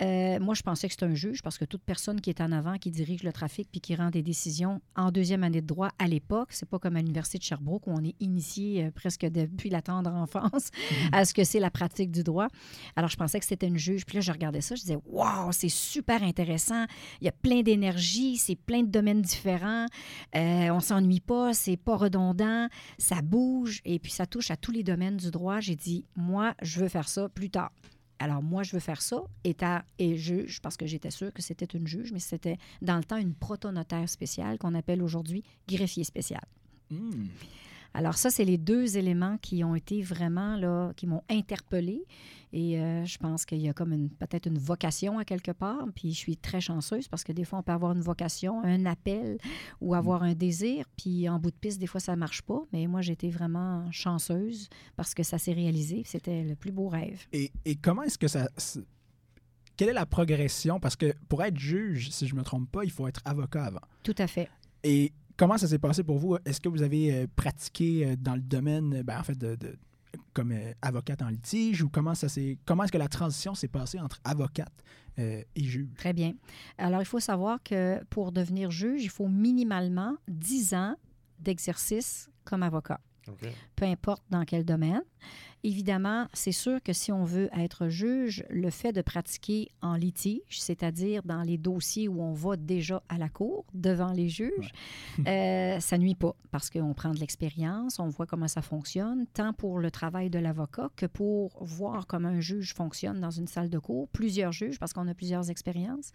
Euh, 0.00 0.38
moi, 0.38 0.54
je 0.54 0.62
pensais 0.62 0.86
que 0.86 0.92
c'était 0.92 1.06
un 1.06 1.14
juge 1.14 1.42
parce 1.42 1.58
que 1.58 1.64
toute 1.64 1.82
personne 1.82 2.20
qui 2.20 2.30
est 2.30 2.40
en 2.40 2.52
avant, 2.52 2.78
qui 2.78 2.90
dirige 2.90 3.24
le 3.24 3.32
trafic 3.32 3.68
puis 3.70 3.80
qui 3.80 3.96
rend 3.96 4.10
des 4.10 4.22
décisions 4.22 4.80
en 4.96 5.10
deuxième 5.10 5.42
année 5.42 5.60
de 5.60 5.66
droit 5.66 5.90
à 5.98 6.06
l'époque, 6.06 6.48
c'est 6.52 6.68
pas 6.68 6.78
comme 6.78 6.96
à 6.96 7.00
l'Université 7.00 7.38
de 7.38 7.42
Sherbrooke 7.42 7.86
où 7.86 7.90
on 7.90 8.04
est 8.04 8.14
initié 8.20 8.84
euh, 8.84 8.90
presque 8.92 9.26
depuis 9.26 9.70
la 9.70 9.82
tendre 9.82 10.10
enfance 10.12 10.70
mhm. 10.90 11.08
à 11.12 11.24
ce 11.24 11.34
que 11.34 11.42
c'est 11.44 11.58
la 11.58 11.70
pratique 11.70 12.12
du 12.12 12.22
droit. 12.22 12.48
Alors, 12.94 13.10
je 13.10 13.16
pensais 13.16 13.40
que 13.40 13.46
c'était 13.46 13.66
une 13.66 13.78
juge. 13.78 14.06
Puis 14.06 14.16
là, 14.16 14.20
je 14.20 14.30
regardais 14.30 14.60
ça, 14.60 14.74
je 14.74 14.82
disais, 14.82 14.98
waouh, 15.06 15.50
c'est 15.52 15.68
super 15.68 16.22
intéressant. 16.22 16.84
Il 17.20 17.24
y 17.24 17.28
a 17.28 17.32
plein 17.32 17.62
d'énergie, 17.62 17.87
c'est 17.96 18.56
plein 18.56 18.82
de 18.82 18.90
domaines 18.90 19.22
différents. 19.22 19.86
Euh, 20.34 20.70
on 20.70 20.80
s'ennuie 20.80 21.20
pas, 21.20 21.54
c'est 21.54 21.76
pas 21.76 21.96
redondant, 21.96 22.68
ça 22.98 23.22
bouge 23.22 23.80
et 23.84 23.98
puis 23.98 24.12
ça 24.12 24.26
touche 24.26 24.50
à 24.50 24.56
tous 24.56 24.72
les 24.72 24.82
domaines 24.82 25.16
du 25.16 25.30
droit. 25.30 25.60
J'ai 25.60 25.76
dit, 25.76 26.04
moi, 26.16 26.54
je 26.62 26.80
veux 26.80 26.88
faire 26.88 27.08
ça 27.08 27.28
plus 27.28 27.50
tard. 27.50 27.72
Alors, 28.18 28.42
moi, 28.42 28.64
je 28.64 28.72
veux 28.72 28.80
faire 28.80 29.00
ça, 29.00 29.22
état 29.44 29.84
et 29.98 30.16
juge, 30.16 30.60
parce 30.60 30.76
que 30.76 30.86
j'étais 30.86 31.10
sûre 31.10 31.32
que 31.32 31.40
c'était 31.40 31.66
une 31.66 31.86
juge, 31.86 32.12
mais 32.12 32.18
c'était 32.18 32.58
dans 32.82 32.96
le 32.96 33.04
temps 33.04 33.16
une 33.16 33.34
protonotaire 33.34 34.08
spéciale 34.08 34.58
qu'on 34.58 34.74
appelle 34.74 35.02
aujourd'hui 35.02 35.44
greffier 35.68 36.02
spécial. 36.02 36.42
Hmm. 36.90 37.26
Alors 37.98 38.14
ça, 38.14 38.30
c'est 38.30 38.44
les 38.44 38.58
deux 38.58 38.96
éléments 38.96 39.38
qui 39.38 39.64
ont 39.64 39.74
été 39.74 40.02
vraiment 40.02 40.54
là, 40.54 40.92
qui 40.94 41.08
m'ont 41.08 41.24
interpellée. 41.28 42.04
Et 42.52 42.78
euh, 42.78 43.04
je 43.04 43.18
pense 43.18 43.44
qu'il 43.44 43.60
y 43.60 43.68
a 43.68 43.72
comme 43.72 44.08
peut-être 44.20 44.46
une 44.46 44.56
vocation 44.56 45.18
à 45.18 45.24
quelque 45.24 45.50
part. 45.50 45.84
Puis 45.96 46.12
je 46.12 46.16
suis 46.16 46.36
très 46.36 46.60
chanceuse 46.60 47.08
parce 47.08 47.24
que 47.24 47.32
des 47.32 47.42
fois, 47.42 47.58
on 47.58 47.64
peut 47.64 47.72
avoir 47.72 47.90
une 47.90 48.00
vocation, 48.00 48.62
un 48.62 48.86
appel 48.86 49.38
ou 49.80 49.96
avoir 49.96 50.22
un 50.22 50.34
désir. 50.34 50.86
Puis 50.96 51.28
en 51.28 51.40
bout 51.40 51.50
de 51.50 51.56
piste, 51.56 51.80
des 51.80 51.88
fois, 51.88 51.98
ça 51.98 52.12
ne 52.12 52.20
marche 52.20 52.42
pas. 52.42 52.62
Mais 52.72 52.86
moi, 52.86 53.00
j'étais 53.00 53.30
vraiment 53.30 53.90
chanceuse 53.90 54.68
parce 54.94 55.12
que 55.12 55.24
ça 55.24 55.38
s'est 55.38 55.52
réalisé. 55.52 56.02
C'était 56.06 56.44
le 56.44 56.54
plus 56.54 56.70
beau 56.70 56.86
rêve. 56.86 57.26
Et, 57.32 57.50
et 57.64 57.74
comment 57.74 58.04
est-ce 58.04 58.16
que 58.16 58.28
ça... 58.28 58.48
Quelle 59.76 59.88
est 59.88 59.92
la 59.92 60.06
progression? 60.06 60.78
Parce 60.78 60.94
que 60.94 61.12
pour 61.28 61.42
être 61.42 61.58
juge, 61.58 62.10
si 62.10 62.28
je 62.28 62.34
ne 62.34 62.38
me 62.38 62.44
trompe 62.44 62.70
pas, 62.70 62.84
il 62.84 62.92
faut 62.92 63.08
être 63.08 63.22
avocat 63.24 63.64
avant. 63.64 63.82
Tout 64.04 64.14
à 64.18 64.28
fait. 64.28 64.48
Et 64.84 65.12
comment 65.38 65.56
ça 65.56 65.66
s'est 65.66 65.78
passé 65.78 66.02
pour 66.02 66.18
vous? 66.18 66.36
Est-ce 66.44 66.60
que 66.60 66.68
vous 66.68 66.82
avez 66.82 67.14
euh, 67.14 67.26
pratiqué 67.34 68.04
euh, 68.04 68.16
dans 68.18 68.34
le 68.34 68.42
domaine, 68.42 69.02
ben, 69.02 69.18
en 69.18 69.22
fait, 69.22 69.38
de, 69.38 69.56
comme 70.34 70.52
euh, 70.52 70.72
avocate 70.82 71.22
en 71.22 71.28
litige 71.28 71.82
ou 71.82 71.88
comment 71.88 72.14
ça 72.14 72.28
s'est 72.28 72.58
comment 72.66 72.84
est-ce 72.84 72.92
que 72.92 72.98
la 72.98 73.08
transition 73.08 73.54
s'est 73.54 73.68
passée 73.68 73.98
entre 73.98 74.20
avocate 74.24 74.84
et 75.20 75.64
juge? 75.64 75.88
Très 75.96 76.12
bien. 76.12 76.34
Alors, 76.76 77.02
il 77.02 77.04
faut 77.04 77.18
savoir 77.18 77.60
que 77.64 78.00
pour 78.04 78.30
devenir 78.30 78.70
juge, 78.70 79.02
il 79.02 79.10
faut 79.10 79.26
minimalement 79.26 80.14
10 80.28 80.74
ans 80.74 80.94
d'exercice 81.40 82.30
comme 82.44 82.62
avocat. 82.62 83.00
Peu 83.74 83.84
importe 83.84 84.22
dans 84.30 84.44
quel 84.44 84.64
domaine. 84.64 85.02
Évidemment, 85.64 86.28
c'est 86.32 86.52
sûr 86.52 86.82
que 86.82 86.92
si 86.92 87.10
on 87.10 87.24
veut 87.24 87.50
être 87.56 87.88
juge, 87.88 88.44
le 88.48 88.70
fait 88.70 88.92
de 88.92 89.02
pratiquer 89.02 89.70
en 89.82 89.94
litige, 89.94 90.60
c'est-à-dire 90.60 91.22
dans 91.24 91.42
les 91.42 91.58
dossiers 91.58 92.08
où 92.08 92.22
on 92.22 92.32
va 92.32 92.56
déjà 92.56 93.02
à 93.08 93.18
la 93.18 93.28
cour 93.28 93.64
devant 93.74 94.12
les 94.12 94.28
juges, 94.28 94.72
euh, 95.26 95.80
ça 95.80 95.98
nuit 95.98 96.14
pas 96.14 96.36
parce 96.50 96.70
qu'on 96.70 96.94
prend 96.94 97.10
de 97.10 97.18
l'expérience, 97.18 97.98
on 97.98 98.08
voit 98.08 98.26
comment 98.26 98.48
ça 98.48 98.62
fonctionne, 98.62 99.26
tant 99.34 99.52
pour 99.52 99.78
le 99.78 99.90
travail 99.90 100.30
de 100.30 100.38
l'avocat 100.38 100.90
que 100.96 101.06
pour 101.06 101.50
voir 101.60 102.06
comment 102.06 102.28
un 102.28 102.40
juge 102.40 102.72
fonctionne 102.74 103.20
dans 103.20 103.30
une 103.30 103.48
salle 103.48 103.68
de 103.68 103.78
cour, 103.78 104.08
plusieurs 104.08 104.52
juges 104.52 104.78
parce 104.78 104.92
qu'on 104.92 105.08
a 105.08 105.14
plusieurs 105.14 105.50
expériences. 105.50 106.12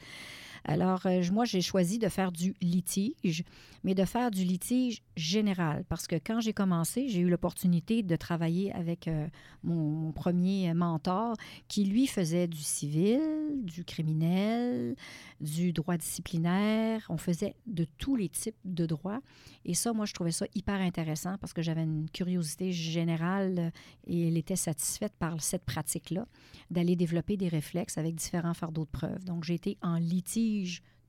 Alors, 0.66 1.06
euh, 1.06 1.22
moi, 1.32 1.46
j'ai 1.46 1.62
choisi 1.62 2.00
de 2.00 2.08
faire 2.08 2.32
du 2.32 2.56
litige, 2.62 3.44
mais 3.84 3.96
de 3.96 4.06
faire 4.06 4.32
du 4.32 4.44
litige 4.44 5.04
général 5.18 5.84
parce 5.90 6.08
que 6.08 6.16
quand 6.16 6.40
j'ai 6.40 6.54
commencé, 6.54 7.10
j'ai 7.10 7.20
eu 7.20 7.30
l'opportunité 7.30 8.02
de 8.02 8.16
travailler 8.16 8.72
avec 8.74 9.08
euh, 9.08 9.28
mon, 9.64 10.12
premier 10.14 10.74
mentor, 10.74 11.36
qui 11.68 11.86
lui 11.86 12.08
faisait 12.08 12.48
du 12.48 12.62
civil, 12.62 13.20
du 13.64 13.84
criminel, 13.84 14.96
du 15.42 15.74
droit 15.74 15.98
disciplinaire. 15.98 17.06
On 17.10 17.18
faisait 17.18 17.56
de 17.68 17.86
tous 17.98 18.16
les 18.16 18.30
types 18.30 18.56
de 18.64 18.86
droits. 18.86 19.22
Et 19.66 19.74
ça, 19.74 19.92
moi, 19.92 20.06
je 20.06 20.14
trouvais 20.14 20.32
ça 20.32 20.46
hyper 20.56 20.80
intéressant 20.80 21.38
parce 21.40 21.54
que 21.54 21.62
j'avais 21.62 21.84
une 21.84 22.10
curiosité 22.10 22.72
générale 22.72 23.72
et 24.08 24.28
elle 24.28 24.38
était 24.38 24.56
satisfaite 24.56 25.14
par 25.20 25.42
cette 25.42 25.66
pratique-là, 25.66 26.26
d'aller 26.72 26.96
développer 26.96 27.38
des 27.38 27.50
réflexes 27.50 27.98
avec 27.98 28.16
différents 28.16 28.54
fardeaux 28.54 28.86
de 28.86 28.90
preuve. 28.90 29.24
Donc, 29.26 29.44
j'ai 29.44 29.56
été 29.56 29.78
en 29.82 29.98
litige 29.98 30.53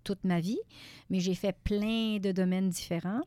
toute 0.05 0.25
ma 0.25 0.41
vie, 0.41 0.61
mais 1.11 1.21
j'ai 1.21 1.35
fait 1.35 1.57
plein 1.65 2.19
de 2.19 2.33
domaines 2.33 2.69
différents. 2.69 3.23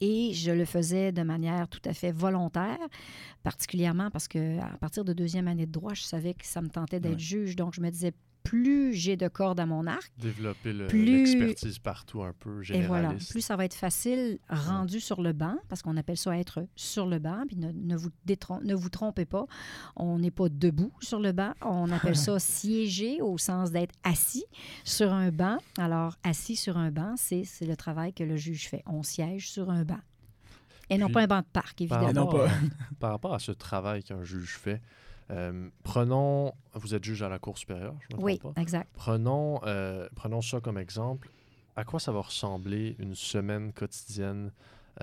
Et 0.00 0.34
je 0.34 0.50
le 0.50 0.64
faisais 0.64 1.12
de 1.12 1.22
manière 1.22 1.68
tout 1.68 1.80
à 1.84 1.94
fait 1.94 2.12
volontaire, 2.12 2.78
particulièrement 3.42 4.10
parce 4.10 4.28
que 4.28 4.58
à 4.60 4.76
partir 4.78 5.04
de 5.04 5.12
deuxième 5.12 5.48
année 5.48 5.64
de 5.64 5.72
droit, 5.72 5.94
je 5.94 6.02
savais 6.02 6.34
que 6.34 6.44
ça 6.44 6.60
me 6.60 6.68
tentait 6.68 7.00
d'être 7.00 7.18
juge. 7.18 7.56
Donc, 7.56 7.72
je 7.72 7.80
me 7.80 7.88
disais, 7.88 8.12
plus 8.46 8.92
j'ai 8.92 9.16
de 9.16 9.28
cordes 9.28 9.60
à 9.60 9.66
mon 9.66 9.86
arc. 9.86 10.10
Développer 10.18 10.72
l'expertise 10.72 11.78
partout 11.78 12.22
un 12.22 12.32
peu 12.32 12.62
généraliste. 12.62 12.84
Et 12.84 12.88
voilà, 12.88 13.14
plus 13.30 13.40
ça 13.40 13.56
va 13.56 13.64
être 13.64 13.74
facile 13.74 14.38
rendu 14.48 15.00
sur 15.00 15.20
le 15.20 15.32
banc, 15.32 15.56
parce 15.68 15.82
qu'on 15.82 15.96
appelle 15.96 16.16
ça 16.16 16.36
être 16.36 16.66
sur 16.76 17.06
le 17.06 17.18
banc. 17.18 17.44
Puis 17.46 17.56
ne, 17.56 17.96
vous, 17.96 18.10
ne 18.62 18.74
vous 18.74 18.88
trompez 18.88 19.24
pas, 19.24 19.46
on 19.96 20.18
n'est 20.18 20.30
pas 20.30 20.48
debout 20.48 20.92
sur 21.00 21.20
le 21.20 21.32
banc. 21.32 21.52
On 21.62 21.90
appelle 21.90 22.16
ça 22.16 22.38
siéger 22.38 23.20
au 23.20 23.38
sens 23.38 23.70
d'être 23.70 23.94
assis 24.04 24.44
sur 24.84 25.12
un 25.12 25.30
banc. 25.30 25.58
Alors, 25.78 26.16
assis 26.22 26.56
sur 26.56 26.76
un 26.76 26.90
banc, 26.90 27.14
c'est 27.16 27.44
le 27.62 27.76
travail 27.76 28.12
que 28.12 28.24
le 28.24 28.36
juge 28.36 28.68
fait. 28.68 28.82
On 28.86 29.02
siège 29.02 29.50
sur 29.50 29.70
un 29.70 29.84
banc. 29.84 30.00
Et 30.88 30.98
non 30.98 31.08
pas 31.08 31.22
un 31.22 31.26
banc 31.26 31.40
de 31.40 31.46
parc, 31.52 31.80
évidemment. 31.80 32.26
Par 32.26 32.40
rapport, 32.40 32.48
par 33.00 33.10
rapport 33.10 33.34
à 33.34 33.38
ce 33.40 33.52
travail 33.52 34.04
qu'un 34.04 34.22
juge 34.22 34.56
fait, 34.56 34.80
Euh, 35.30 35.68
prenons, 35.82 36.52
vous 36.74 36.94
êtes 36.94 37.02
juge 37.04 37.22
à 37.22 37.28
la 37.28 37.38
Cour 37.38 37.58
supérieure, 37.58 37.94
je 38.08 38.16
me 38.16 38.22
Oui, 38.22 38.38
trompe 38.38 38.54
pas. 38.54 38.60
exact. 38.60 38.88
Prenons, 38.94 39.60
euh, 39.64 40.08
prenons 40.14 40.40
ça 40.40 40.60
comme 40.60 40.78
exemple. 40.78 41.28
À 41.74 41.84
quoi 41.84 41.98
ça 42.00 42.12
va 42.12 42.20
ressembler 42.20 42.96
une 42.98 43.14
semaine 43.14 43.72
quotidienne 43.72 44.52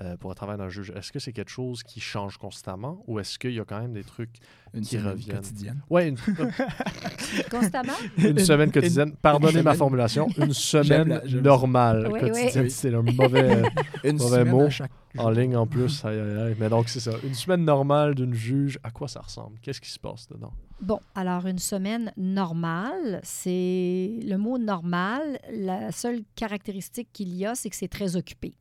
euh, 0.00 0.16
pour 0.16 0.30
un 0.30 0.34
travail 0.34 0.58
d'un 0.58 0.68
juge? 0.68 0.92
Est-ce 0.96 1.12
que 1.12 1.18
c'est 1.18 1.32
quelque 1.32 1.50
chose 1.50 1.82
qui 1.82 2.00
change 2.00 2.36
constamment 2.38 3.02
ou 3.06 3.18
est-ce 3.18 3.38
qu'il 3.38 3.52
y 3.52 3.60
a 3.60 3.64
quand 3.64 3.80
même 3.80 3.92
des 3.92 4.04
trucs 4.04 4.36
Une 4.72 4.82
qui 4.82 4.96
semaine 4.96 5.06
reviennent? 5.12 5.36
quotidienne. 5.36 5.82
Ouais, 5.90 6.08
une, 6.08 6.16
Constamment? 7.50 7.92
une 8.18 8.38
semaine 8.38 8.70
quotidienne. 8.72 9.14
Pardonnez 9.20 9.54
ma 9.54 9.60
semaine- 9.72 9.76
formulation. 9.76 10.28
Une 10.38 10.52
semaine 10.52 11.08
la- 11.24 11.40
normale 11.40 12.08
Oui, 12.12 12.20
quotidienne. 12.20 12.64
oui. 12.64 12.70
C'est 12.70 12.90
le 12.90 13.02
mauvais 13.02 13.56
euh, 13.56 13.62
Une 14.04 14.16
Mauvais 14.18 14.38
semaine 14.40 14.50
mot. 14.50 14.70
chaque 14.70 14.90
en 15.16 15.30
ligne 15.30 15.56
en 15.56 15.66
plus. 15.66 16.04
Aïe, 16.04 16.18
aïe, 16.18 16.38
aïe. 16.38 16.56
Mais 16.58 16.68
donc, 16.68 16.88
c'est 16.88 17.00
ça. 17.00 17.12
Une 17.22 17.34
semaine 17.34 17.64
normale 17.64 18.14
d'une 18.14 18.34
juge, 18.34 18.78
à 18.82 18.90
quoi 18.90 19.06
ça 19.08 19.20
ressemble? 19.20 19.58
Qu'est-ce 19.62 19.80
qui 19.80 19.90
se 19.90 19.98
passe 19.98 20.26
dedans? 20.28 20.52
Bon, 20.80 20.98
alors 21.14 21.46
une 21.46 21.58
semaine 21.60 22.12
normale, 22.16 23.20
c'est 23.22 24.18
le 24.24 24.36
mot 24.36 24.58
normal. 24.58 25.38
La 25.52 25.92
seule 25.92 26.22
caractéristique 26.34 27.08
qu'il 27.12 27.32
y 27.34 27.46
a, 27.46 27.54
c'est 27.54 27.70
que 27.70 27.76
c'est 27.76 27.88
très 27.88 28.16
occupé. 28.16 28.54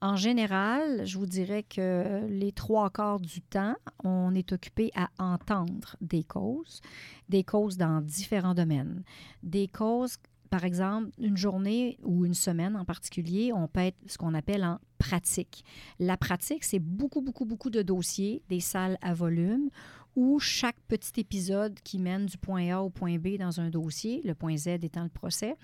En 0.00 0.16
général, 0.16 1.06
je 1.06 1.18
vous 1.18 1.26
dirais 1.26 1.62
que 1.62 2.26
les 2.28 2.52
trois 2.52 2.90
quarts 2.90 3.20
du 3.20 3.40
temps, 3.40 3.74
on 4.02 4.34
est 4.34 4.52
occupé 4.52 4.90
à 4.94 5.08
entendre 5.18 5.96
des 6.00 6.24
causes, 6.24 6.80
des 7.28 7.44
causes 7.44 7.76
dans 7.76 8.00
différents 8.00 8.54
domaines. 8.54 9.02
Des 9.42 9.68
causes, 9.68 10.18
par 10.50 10.64
exemple, 10.64 11.10
une 11.18 11.36
journée 11.36 11.98
ou 12.02 12.24
une 12.24 12.34
semaine 12.34 12.76
en 12.76 12.84
particulier, 12.84 13.52
on 13.52 13.66
peut 13.66 13.80
être 13.80 13.98
ce 14.06 14.18
qu'on 14.18 14.34
appelle 14.34 14.64
en 14.64 14.78
pratique. 14.98 15.64
La 15.98 16.16
pratique, 16.16 16.64
c'est 16.64 16.78
beaucoup, 16.78 17.20
beaucoup, 17.20 17.44
beaucoup 17.44 17.70
de 17.70 17.82
dossiers, 17.82 18.42
des 18.48 18.60
salles 18.60 18.98
à 19.02 19.14
volume 19.14 19.70
où 20.16 20.38
chaque 20.38 20.76
petit 20.88 21.20
épisode 21.20 21.78
qui 21.82 21.98
mène 21.98 22.26
du 22.26 22.38
point 22.38 22.70
A 22.72 22.80
au 22.82 22.90
point 22.90 23.16
B 23.18 23.36
dans 23.38 23.60
un 23.60 23.68
dossier, 23.70 24.20
le 24.24 24.34
point 24.34 24.56
Z 24.56 24.68
étant 24.82 25.02
le 25.02 25.08
procès, 25.08 25.56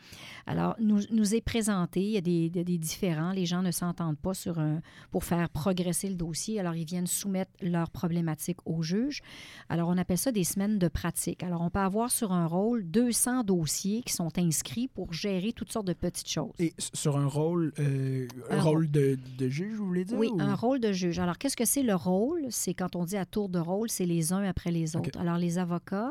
alors 0.46 0.74
nous, 0.80 1.00
nous 1.10 1.34
est 1.34 1.40
présenté, 1.40 2.00
il 2.02 2.10
y 2.10 2.16
a 2.16 2.20
des, 2.20 2.50
des- 2.50 2.64
des 2.64 2.78
différents, 2.78 3.32
les 3.32 3.46
gens 3.46 3.62
ne 3.62 3.70
s'entendent 3.70 4.18
pas 4.18 4.34
sur 4.34 4.58
un, 4.58 4.80
pour 5.10 5.24
faire 5.24 5.48
progresser 5.50 6.08
le 6.08 6.14
dossier, 6.16 6.58
alors 6.60 6.74
ils 6.74 6.84
viennent 6.84 7.06
soumettre 7.06 7.52
leurs 7.62 7.90
problématiques 7.90 8.58
au 8.66 8.82
juge. 8.82 9.20
Alors 9.68 9.88
on 9.88 9.96
appelle 9.98 10.18
ça 10.18 10.32
des 10.32 10.44
semaines 10.44 10.78
de 10.78 10.88
pratique. 10.88 11.42
Alors 11.42 11.60
on 11.62 11.70
peut 11.70 11.78
avoir 11.80 12.10
sur 12.10 12.32
un 12.32 12.46
rôle 12.46 12.84
200 12.90 13.44
dossiers 13.44 14.02
qui 14.02 14.12
sont 14.12 14.36
inscrits 14.38 14.88
pour 14.88 15.12
gérer 15.12 15.52
toutes 15.52 15.72
sortes 15.72 15.86
de 15.86 15.92
petites 15.92 16.28
choses. 16.28 16.52
Et 16.58 16.72
sur 16.94 17.16
un 17.16 17.26
rôle, 17.26 17.72
euh, 17.78 18.26
un 18.50 18.60
rôle 18.60 18.90
de, 18.90 19.16
de 19.38 19.48
juge, 19.48 19.74
vous 19.76 19.86
voulez 19.86 20.04
dire? 20.04 20.18
Oui, 20.18 20.28
ou- 20.32 20.40
un 20.40 20.54
rôle 20.54 20.80
de 20.80 20.92
juge. 20.92 21.18
Alors, 21.18 21.38
qu'est-ce 21.38 21.56
que 21.56 21.64
c'est 21.64 21.82
le 21.82 21.94
rôle? 21.94 22.42
C'est 22.50 22.74
quand 22.74 22.96
on 22.96 23.04
dit 23.04 23.16
à 23.16 23.24
tour 23.26 23.48
de 23.48 23.58
rôle, 23.58 23.88
c'est 23.90 24.06
les 24.06 24.32
uns 24.32 24.39
après 24.48 24.70
les 24.70 24.96
autres. 24.96 25.18
Alors, 25.18 25.38
les 25.38 25.58
avocats, 25.58 26.10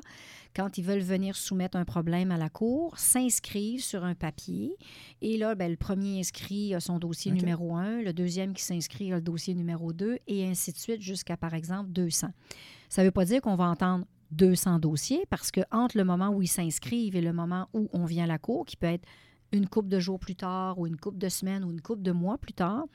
quand 0.56 0.78
ils 0.78 0.84
veulent 0.84 1.00
venir 1.00 1.36
soumettre 1.36 1.78
un 1.78 1.86
problème 1.86 2.32
à 2.32 2.38
la 2.38 2.50
cour, 2.50 2.98
s'inscrivent 2.98 3.84
sur 3.84 4.04
un 4.04 4.16
papier. 4.16 4.76
Et 5.22 5.38
là, 5.38 5.56
ben, 5.56 5.70
le 5.70 5.78
premier 5.78 6.20
inscrit 6.20 6.74
a 6.74 6.80
son 6.80 7.00
dossier 7.00 7.32
numéro 7.32 7.76
un, 7.76 8.02
le 8.02 8.14
deuxième 8.14 8.54
qui 8.54 8.64
s'inscrit 8.64 9.12
a 9.12 9.16
le 9.16 9.22
dossier 9.22 9.54
numéro 9.54 9.94
2, 9.94 10.20
et 10.28 10.48
ainsi 10.48 10.72
de 10.72 10.78
suite 10.78 11.02
jusqu'à, 11.02 11.38
par 11.38 11.54
exemple, 11.54 11.92
200. 11.92 12.30
Ça 12.90 13.02
ne 13.02 13.08
veut 13.08 13.12
pas 13.12 13.26
dire 13.26 13.42
qu'on 13.42 13.56
va 13.56 13.66
entendre 13.66 14.06
200 14.32 14.80
dossiers 14.80 15.26
parce 15.30 15.52
que 15.52 15.62
entre 15.72 15.98
le 15.98 16.04
moment 16.04 16.30
où 16.30 16.42
ils 16.42 16.48
s'inscrivent 16.48 17.16
et 17.16 17.22
le 17.22 17.34
moment 17.34 17.68
où 17.74 17.90
on 17.94 18.06
vient 18.06 18.26
à 18.26 18.28
la 18.28 18.38
cour, 18.38 18.66
qui 18.66 18.78
peut 18.78 18.88
être 18.88 19.08
une 19.52 19.68
couple 19.68 19.90
de 19.90 20.00
jours 20.00 20.20
plus 20.20 20.36
tard 20.36 20.78
ou 20.78 20.88
une 20.88 20.98
couple 20.98 21.18
de 21.18 21.30
semaines 21.30 21.64
ou 21.64 21.72
une 21.72 21.82
couple 21.82 22.02
de 22.02 22.12
mois 22.12 22.38
plus 22.38 22.54
tard, 22.54 22.86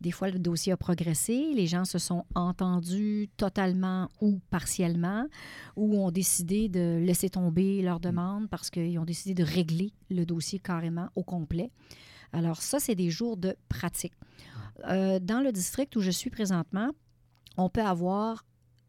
des 0.00 0.12
fois, 0.12 0.30
le 0.30 0.38
dossier 0.38 0.72
a 0.72 0.76
progressé, 0.76 1.52
les 1.54 1.66
gens 1.66 1.84
se 1.84 1.98
sont 1.98 2.24
entendus 2.36 3.28
totalement 3.36 4.08
ou 4.20 4.38
partiellement, 4.50 5.26
ou 5.76 5.98
ont 5.98 6.12
décidé 6.12 6.68
de 6.68 7.02
laisser 7.04 7.30
tomber 7.30 7.82
leur 7.82 7.98
demande 7.98 8.48
parce 8.48 8.70
qu'ils 8.70 8.98
ont 8.98 9.04
décidé 9.04 9.34
de 9.34 9.48
régler 9.48 9.92
le 10.10 10.24
dossier 10.24 10.60
carrément 10.60 11.08
au 11.16 11.24
complet. 11.24 11.70
Alors 12.32 12.62
ça, 12.62 12.78
c'est 12.78 12.94
des 12.94 13.10
jours 13.10 13.36
de 13.36 13.56
pratique. 13.68 14.14
Euh, 14.88 15.18
dans 15.18 15.40
le 15.40 15.50
district 15.50 15.96
où 15.96 16.00
je 16.00 16.10
suis 16.10 16.30
présentement, 16.30 16.90
on 17.56 17.68
peut 17.68 17.82
avoir 17.82 18.44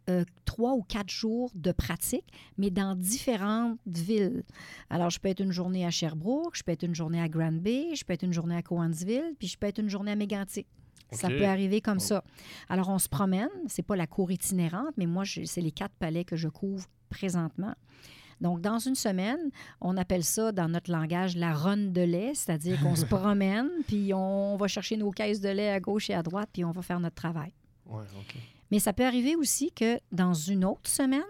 euh, 0.10 0.24
trois 0.46 0.74
ou 0.74 0.82
quatre 0.84 1.10
jours 1.10 1.52
de 1.56 1.72
pratique, 1.72 2.26
mais 2.58 2.70
dans 2.70 2.96
différentes 2.96 3.80
villes. 3.86 4.44
Alors, 4.90 5.10
je 5.10 5.20
peux 5.20 5.28
être 5.30 5.42
une 5.42 5.52
journée 5.52 5.86
à 5.86 5.92
Sherbrooke, 5.92 6.56
je 6.58 6.64
peux 6.64 6.72
être 6.72 6.84
une 6.84 6.96
journée 6.96 7.22
à 7.22 7.30
Grand 7.30 7.52
Bay, 7.52 7.96
je 7.96 8.04
peux 8.04 8.14
être 8.14 8.24
une 8.24 8.34
journée 8.34 8.56
à 8.56 8.62
Cowansville, 8.62 9.36
puis 9.38 9.48
je 9.48 9.58
peux 9.58 9.68
être 9.68 9.80
une 9.80 9.90
journée 9.90 10.12
à 10.12 10.16
Mégantic. 10.16 10.68
Ça 11.12 11.28
peut 11.28 11.46
arriver 11.46 11.82
comme 11.82 11.98
Oh. 11.98 12.02
ça. 12.02 12.24
Alors, 12.70 12.90
on 12.90 13.00
se 13.00 13.10
promène. 13.10 13.50
C'est 13.68 13.82
pas 13.82 13.96
la 13.96 14.06
cour 14.06 14.32
itinérante, 14.32 14.94
mais 14.98 15.08
moi, 15.08 15.24
c'est 15.26 15.62
les 15.62 15.72
quatre 15.72 15.96
palais 15.96 16.24
que 16.24 16.36
je 16.36 16.48
couvre 16.50 16.86
présentement. 17.10 17.74
Donc, 18.42 18.62
dans 18.62 18.78
une 18.80 18.96
semaine, 18.96 19.50
on 19.82 19.98
appelle 19.98 20.24
ça, 20.24 20.52
dans 20.52 20.70
notre 20.70 20.92
langage, 20.92 21.36
la 21.36 21.52
run 21.52 21.78
de 21.92 22.02
lait, 22.02 22.34
c'est-à-dire 22.36 22.80
qu'on 22.82 22.96
se 22.96 23.06
promène, 23.06 23.70
puis 23.88 24.14
on 24.14 24.56
va 24.56 24.68
chercher 24.68 24.98
nos 24.98 25.10
caisses 25.12 25.42
de 25.42 25.50
lait 25.50 25.72
à 25.72 25.80
gauche 25.80 26.10
et 26.10 26.14
à 26.14 26.22
droite, 26.24 26.50
puis 26.54 26.64
on 26.64 26.72
va 26.72 26.82
faire 26.84 27.00
notre 27.00 27.16
travail. 27.16 27.52
Ouais, 27.88 28.04
OK. 28.18 28.36
Mais 28.72 28.80
ça 28.80 28.94
peut 28.94 29.06
arriver 29.06 29.36
aussi 29.36 29.72
que 29.72 30.00
dans 30.12 30.34
une 30.34 30.64
autre 30.66 30.90
semaine, 30.90 31.22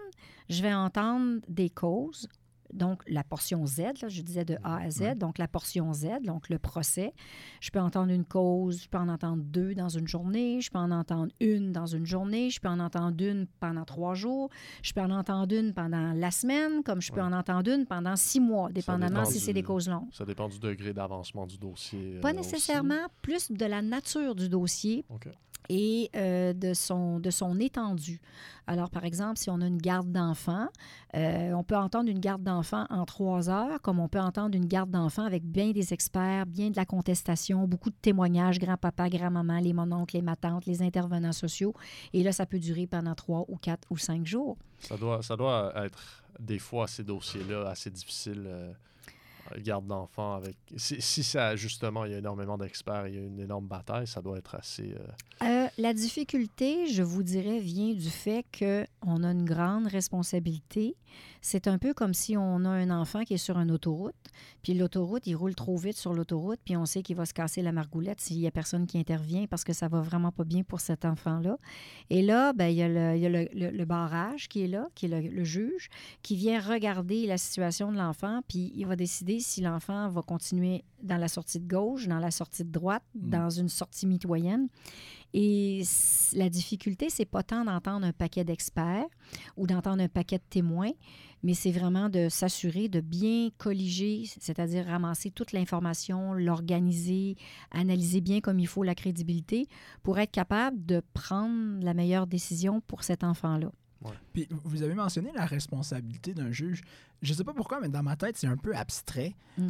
je 0.48 0.62
vais 0.62 0.74
entendre 0.74 1.40
des 1.48 1.70
causes. 1.70 2.28
Donc, 2.72 3.02
la 3.08 3.24
portion 3.24 3.66
Z, 3.66 3.78
là, 4.00 4.08
je 4.08 4.22
disais 4.22 4.44
de 4.44 4.56
A 4.62 4.76
à 4.76 4.90
Z, 4.90 5.16
donc 5.16 5.38
la 5.38 5.48
portion 5.48 5.92
Z, 5.92 6.06
donc 6.22 6.48
le 6.48 6.56
procès. 6.60 7.12
Je 7.60 7.68
peux 7.72 7.80
entendre 7.80 8.12
une 8.12 8.24
cause, 8.24 8.84
je 8.84 8.88
peux 8.88 8.96
en 8.98 9.08
entendre 9.08 9.42
deux 9.42 9.74
dans 9.74 9.88
une 9.88 10.06
journée, 10.06 10.60
je 10.60 10.70
peux 10.70 10.78
en 10.78 10.92
entendre 10.92 11.32
une 11.40 11.72
dans 11.72 11.86
une 11.86 12.06
journée, 12.06 12.48
je 12.48 12.60
peux 12.60 12.68
en 12.68 12.78
entendre 12.78 13.16
une 13.24 13.48
pendant 13.58 13.84
trois 13.84 14.14
jours, 14.14 14.50
je 14.84 14.92
peux 14.92 15.00
en 15.00 15.10
entendre 15.10 15.52
une 15.52 15.74
pendant 15.74 16.12
la 16.12 16.30
semaine, 16.30 16.84
comme 16.84 17.00
je 17.02 17.10
peux 17.10 17.20
en 17.22 17.32
entendre 17.32 17.72
une 17.72 17.86
pendant 17.86 18.14
six 18.14 18.38
mois, 18.38 18.70
dépendamment 18.70 19.22
dépend 19.22 19.30
si 19.32 19.40
c'est 19.40 19.52
des 19.52 19.64
causes 19.64 19.88
longues. 19.88 20.06
Ça 20.12 20.24
dépend 20.24 20.48
du 20.48 20.60
degré 20.60 20.92
d'avancement 20.92 21.48
du 21.48 21.58
dossier. 21.58 22.18
euh, 22.18 22.20
Pas 22.20 22.28
aussi. 22.28 22.36
nécessairement, 22.36 23.08
plus 23.20 23.50
de 23.50 23.64
la 23.66 23.82
nature 23.82 24.36
du 24.36 24.48
dossier 24.48 25.04
OK. 25.08 25.26
Et 25.72 26.10
euh, 26.16 26.52
de, 26.52 26.74
son, 26.74 27.20
de 27.20 27.30
son 27.30 27.60
étendue. 27.60 28.20
Alors, 28.66 28.90
par 28.90 29.04
exemple, 29.04 29.38
si 29.38 29.50
on 29.50 29.60
a 29.60 29.66
une 29.66 29.78
garde 29.78 30.10
d'enfant, 30.10 30.66
euh, 31.14 31.52
on 31.52 31.62
peut 31.62 31.76
entendre 31.76 32.10
une 32.10 32.18
garde 32.18 32.42
d'enfant 32.42 32.86
en 32.90 33.04
trois 33.04 33.48
heures, 33.48 33.80
comme 33.80 34.00
on 34.00 34.08
peut 34.08 34.18
entendre 34.18 34.56
une 34.56 34.66
garde 34.66 34.90
d'enfant 34.90 35.24
avec 35.24 35.44
bien 35.44 35.70
des 35.70 35.94
experts, 35.94 36.46
bien 36.46 36.70
de 36.70 36.76
la 36.76 36.84
contestation, 36.84 37.68
beaucoup 37.68 37.90
de 37.90 37.96
témoignages, 38.02 38.58
grand-papa, 38.58 39.08
grand-maman, 39.08 39.60
les 39.60 39.72
mononcles, 39.72 40.16
les 40.16 40.22
matantes, 40.22 40.66
les 40.66 40.82
intervenants 40.82 41.32
sociaux. 41.32 41.72
Et 42.12 42.24
là, 42.24 42.32
ça 42.32 42.46
peut 42.46 42.58
durer 42.58 42.88
pendant 42.88 43.14
trois 43.14 43.44
ou 43.46 43.56
quatre 43.56 43.86
ou 43.90 43.96
cinq 43.96 44.26
jours. 44.26 44.58
Ça 44.80 44.96
doit, 44.96 45.22
ça 45.22 45.36
doit 45.36 45.72
être 45.76 46.24
des 46.40 46.58
fois 46.58 46.88
ces 46.88 47.04
dossiers-là 47.04 47.68
assez 47.68 47.90
difficiles. 47.90 48.44
euh, 48.44 48.72
garde 49.58 49.86
d'enfants 49.86 50.34
avec. 50.34 50.56
Si, 50.76 51.00
si 51.00 51.22
ça, 51.22 51.56
justement, 51.56 52.04
il 52.04 52.12
y 52.12 52.14
a 52.14 52.18
énormément 52.18 52.58
d'experts, 52.58 53.08
il 53.08 53.14
y 53.14 53.18
a 53.18 53.22
une 53.22 53.40
énorme 53.40 53.66
bataille, 53.66 54.06
ça 54.06 54.22
doit 54.22 54.38
être 54.38 54.54
assez. 54.54 54.94
euh, 54.94 55.06
Euh, 55.42 55.68
la 55.78 55.94
difficulté, 55.94 56.86
je 56.86 57.02
vous 57.02 57.22
dirais, 57.22 57.58
vient 57.60 57.94
du 57.94 58.10
fait 58.10 58.44
qu'on 58.56 59.24
a 59.24 59.32
une 59.32 59.44
grande 59.44 59.86
responsabilité. 59.86 60.96
C'est 61.40 61.66
un 61.66 61.78
peu 61.78 61.94
comme 61.94 62.14
si 62.14 62.36
on 62.36 62.64
a 62.64 62.68
un 62.68 62.90
enfant 62.90 63.24
qui 63.24 63.34
est 63.34 63.38
sur 63.38 63.58
une 63.58 63.70
autoroute, 63.70 64.14
puis 64.62 64.74
l'autoroute, 64.74 65.26
il 65.26 65.34
roule 65.34 65.54
trop 65.54 65.76
vite 65.76 65.96
sur 65.96 66.12
l'autoroute, 66.12 66.60
puis 66.64 66.76
on 66.76 66.86
sait 66.86 67.02
qu'il 67.02 67.16
va 67.16 67.26
se 67.26 67.34
casser 67.34 67.62
la 67.62 67.72
margoulette 67.72 68.20
s'il 68.20 68.38
n'y 68.38 68.46
a 68.46 68.50
personne 68.50 68.86
qui 68.86 68.98
intervient 68.98 69.46
parce 69.46 69.64
que 69.64 69.72
ça 69.72 69.88
va 69.88 70.00
vraiment 70.00 70.32
pas 70.32 70.44
bien 70.44 70.62
pour 70.62 70.80
cet 70.80 71.04
enfant-là. 71.04 71.56
Et 72.10 72.22
là, 72.22 72.52
ben, 72.52 72.66
il 72.66 72.76
y 72.76 72.82
a, 72.82 72.88
le, 72.88 73.84
barrage 73.84 74.48
qui 74.48 74.62
est 74.62 74.68
là, 74.68 74.88
qui 74.94 75.06
est 75.06 75.08
le 75.08 75.44
juge, 75.44 75.88
qui 76.22 76.36
vient 76.36 76.60
regarder 76.60 77.26
la 77.26 77.38
situation 77.38 77.90
de 77.90 77.98
l'enfant, 77.98 78.40
puis 78.46 78.72
il 78.74 78.86
va 78.86 78.94
décider 78.94 79.39
si 79.40 79.60
l'enfant 79.60 80.08
va 80.08 80.22
continuer 80.22 80.84
dans 81.02 81.16
la 81.16 81.28
sortie 81.28 81.60
de 81.60 81.68
gauche, 81.68 82.06
dans 82.06 82.18
la 82.18 82.30
sortie 82.30 82.64
de 82.64 82.70
droite, 82.70 83.02
Mm. 83.14 83.30
dans 83.30 83.50
une 83.50 83.68
sortie 83.68 84.06
mitoyenne. 84.06 84.68
Et 85.32 85.82
la 86.34 86.48
difficulté, 86.48 87.08
c'est 87.08 87.24
pas 87.24 87.42
tant 87.42 87.64
d'entendre 87.64 88.04
un 88.04 88.12
paquet 88.12 88.44
d'experts 88.44 89.06
ou 89.56 89.66
d'entendre 89.66 90.02
un 90.02 90.08
paquet 90.08 90.38
de 90.38 90.44
témoins, 90.50 90.90
mais 91.42 91.54
c'est 91.54 91.70
vraiment 91.70 92.08
de 92.08 92.28
s'assurer 92.28 92.88
de 92.88 93.00
bien 93.00 93.50
colliger, 93.56 94.24
c'est-à-dire 94.40 94.86
ramasser 94.86 95.30
toute 95.30 95.52
l'information, 95.52 96.32
l'organiser, 96.34 97.36
analyser 97.70 98.20
bien 98.20 98.40
comme 98.40 98.58
il 98.58 98.66
faut 98.66 98.82
la 98.82 98.94
crédibilité 98.96 99.68
pour 100.02 100.18
être 100.18 100.32
capable 100.32 100.84
de 100.84 101.00
prendre 101.14 101.82
la 101.84 101.94
meilleure 101.94 102.26
décision 102.26 102.80
pour 102.80 103.04
cet 103.04 103.22
enfant-là. 103.22 103.70
Puis 104.32 104.48
vous 104.50 104.82
avez 104.82 104.94
mentionné 104.94 105.30
la 105.34 105.44
responsabilité 105.44 106.34
d'un 106.34 106.50
juge. 106.50 106.82
Je 107.22 107.34
sais 107.34 107.44
pas 107.44 107.52
pourquoi, 107.52 107.80
mais 107.80 107.88
dans 107.88 108.02
ma 108.02 108.16
tête, 108.16 108.36
c'est 108.36 108.46
un 108.46 108.56
peu 108.56 108.74
abstrait. 108.74 109.34
Mm. 109.58 109.68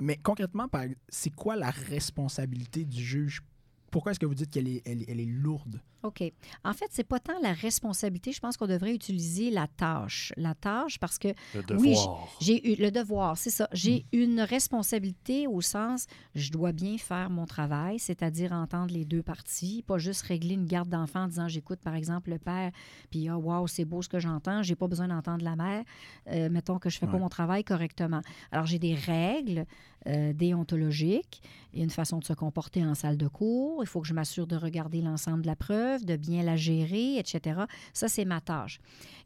Mais 0.00 0.16
concrètement, 0.16 0.68
c'est 1.08 1.30
quoi 1.30 1.56
la 1.56 1.70
responsabilité 1.70 2.84
du 2.84 3.02
juge? 3.02 3.42
Pourquoi 3.90 4.12
est-ce 4.12 4.20
que 4.20 4.26
vous 4.26 4.34
dites 4.34 4.50
qu'elle 4.50 4.68
est, 4.68 4.82
elle, 4.86 5.20
est 5.20 5.26
lourde? 5.26 5.80
OK. 6.02 6.22
En 6.64 6.72
fait, 6.72 6.86
c'est 6.90 7.04
pas 7.04 7.18
tant 7.18 7.38
la 7.42 7.52
responsabilité. 7.52 8.32
Je 8.32 8.40
pense 8.40 8.56
qu'on 8.56 8.66
devrait 8.66 8.94
utiliser 8.94 9.50
la 9.50 9.66
tâche. 9.66 10.32
La 10.36 10.54
tâche 10.54 10.98
parce 10.98 11.18
que. 11.18 11.28
Le 11.54 11.62
devoir. 11.62 12.28
j'ai 12.40 12.72
eu 12.72 12.80
le 12.80 12.90
devoir, 12.90 13.36
c'est 13.36 13.50
ça. 13.50 13.68
J'ai 13.72 14.06
mm. 14.12 14.16
une 14.16 14.40
responsabilité 14.40 15.46
au 15.46 15.60
sens, 15.60 16.06
je 16.34 16.50
dois 16.50 16.72
bien 16.72 16.98
faire 16.98 17.30
mon 17.30 17.46
travail, 17.46 17.98
c'est-à-dire 17.98 18.52
entendre 18.52 18.92
les 18.92 19.04
deux 19.04 19.22
parties, 19.22 19.82
pas 19.86 19.98
juste 19.98 20.22
régler 20.22 20.54
une 20.54 20.66
garde 20.66 20.88
d'enfant 20.88 21.24
en 21.24 21.28
disant 21.28 21.48
j'écoute 21.48 21.80
par 21.80 21.94
exemple 21.94 22.30
le 22.30 22.38
père, 22.38 22.72
puis 23.10 23.28
ah, 23.28 23.38
wow, 23.38 23.66
c'est 23.66 23.84
beau 23.84 24.02
ce 24.02 24.08
que 24.08 24.18
j'entends, 24.18 24.62
j'ai 24.62 24.74
pas 24.74 24.88
besoin 24.88 25.08
d'entendre 25.08 25.44
la 25.44 25.56
mère. 25.56 25.84
Euh, 26.28 26.48
mettons 26.50 26.78
que 26.78 26.90
je 26.90 26.98
fais 26.98 27.06
pas 27.06 27.18
mon 27.18 27.28
travail 27.28 27.64
correctement. 27.64 28.22
Alors, 28.50 28.66
j'ai 28.66 28.78
des 28.78 28.94
règles 28.94 29.66
euh, 30.06 30.32
déontologiques. 30.32 31.42
Il 31.72 31.78
y 31.78 31.82
a 31.82 31.84
une 31.84 31.90
façon 31.90 32.18
de 32.18 32.24
se 32.24 32.32
comporter 32.32 32.84
en 32.84 32.94
salle 32.94 33.16
de 33.16 33.28
cours. 33.28 33.82
Il 33.82 33.86
faut 33.86 34.00
que 34.00 34.06
je 34.06 34.14
m'assure 34.14 34.46
de 34.46 34.56
regarder 34.56 35.00
l'ensemble 35.00 35.42
de 35.42 35.46
la 35.46 35.56
preuve, 35.56 35.91
de 36.00 36.16
bien 36.16 36.42
la 36.42 36.56
gérer, 36.56 37.18
etc. 37.18 37.62
Ça, 37.92 38.08
c'est 38.08 38.24
ma 38.24 38.40
tâche. 38.40 38.80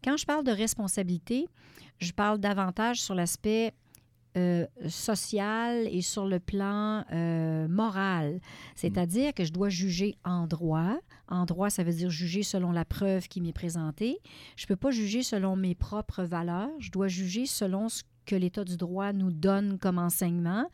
Quand 0.04 0.16
je 0.16 0.26
parle 0.26 0.44
de 0.44 0.52
responsabilité, 0.52 1.46
je 1.98 2.12
parle 2.12 2.38
davantage 2.38 3.00
sur 3.00 3.14
l'aspect 3.14 3.72
euh, 4.36 4.66
social 4.88 5.88
et 5.90 6.02
sur 6.02 6.26
le 6.26 6.38
plan 6.38 7.04
euh, 7.10 7.66
moral. 7.68 8.40
C'est-à-dire 8.74 9.32
que 9.32 9.44
je 9.44 9.52
dois 9.52 9.70
juger 9.70 10.18
en 10.24 10.46
droit. 10.46 10.98
En 11.28 11.46
droit, 11.46 11.70
ça 11.70 11.84
veut 11.84 11.92
dire 11.92 12.10
juger 12.10 12.42
selon 12.42 12.70
la 12.70 12.84
preuve 12.84 13.28
qui 13.28 13.40
m'est 13.40 13.54
présentée. 13.54 14.18
Je 14.56 14.64
ne 14.64 14.68
peux 14.68 14.76
pas 14.76 14.90
juger 14.90 15.22
selon 15.22 15.56
mes 15.56 15.74
propres 15.74 16.22
valeurs. 16.22 16.68
Je 16.80 16.90
dois 16.90 17.08
juger 17.08 17.46
selon 17.46 17.88
ce 17.88 18.02
que 18.26 18.36
l'État 18.36 18.64
du 18.64 18.76
droit 18.76 19.14
nous 19.14 19.32
donne 19.32 19.78
comme 19.78 19.98
enseignement. 19.98 20.66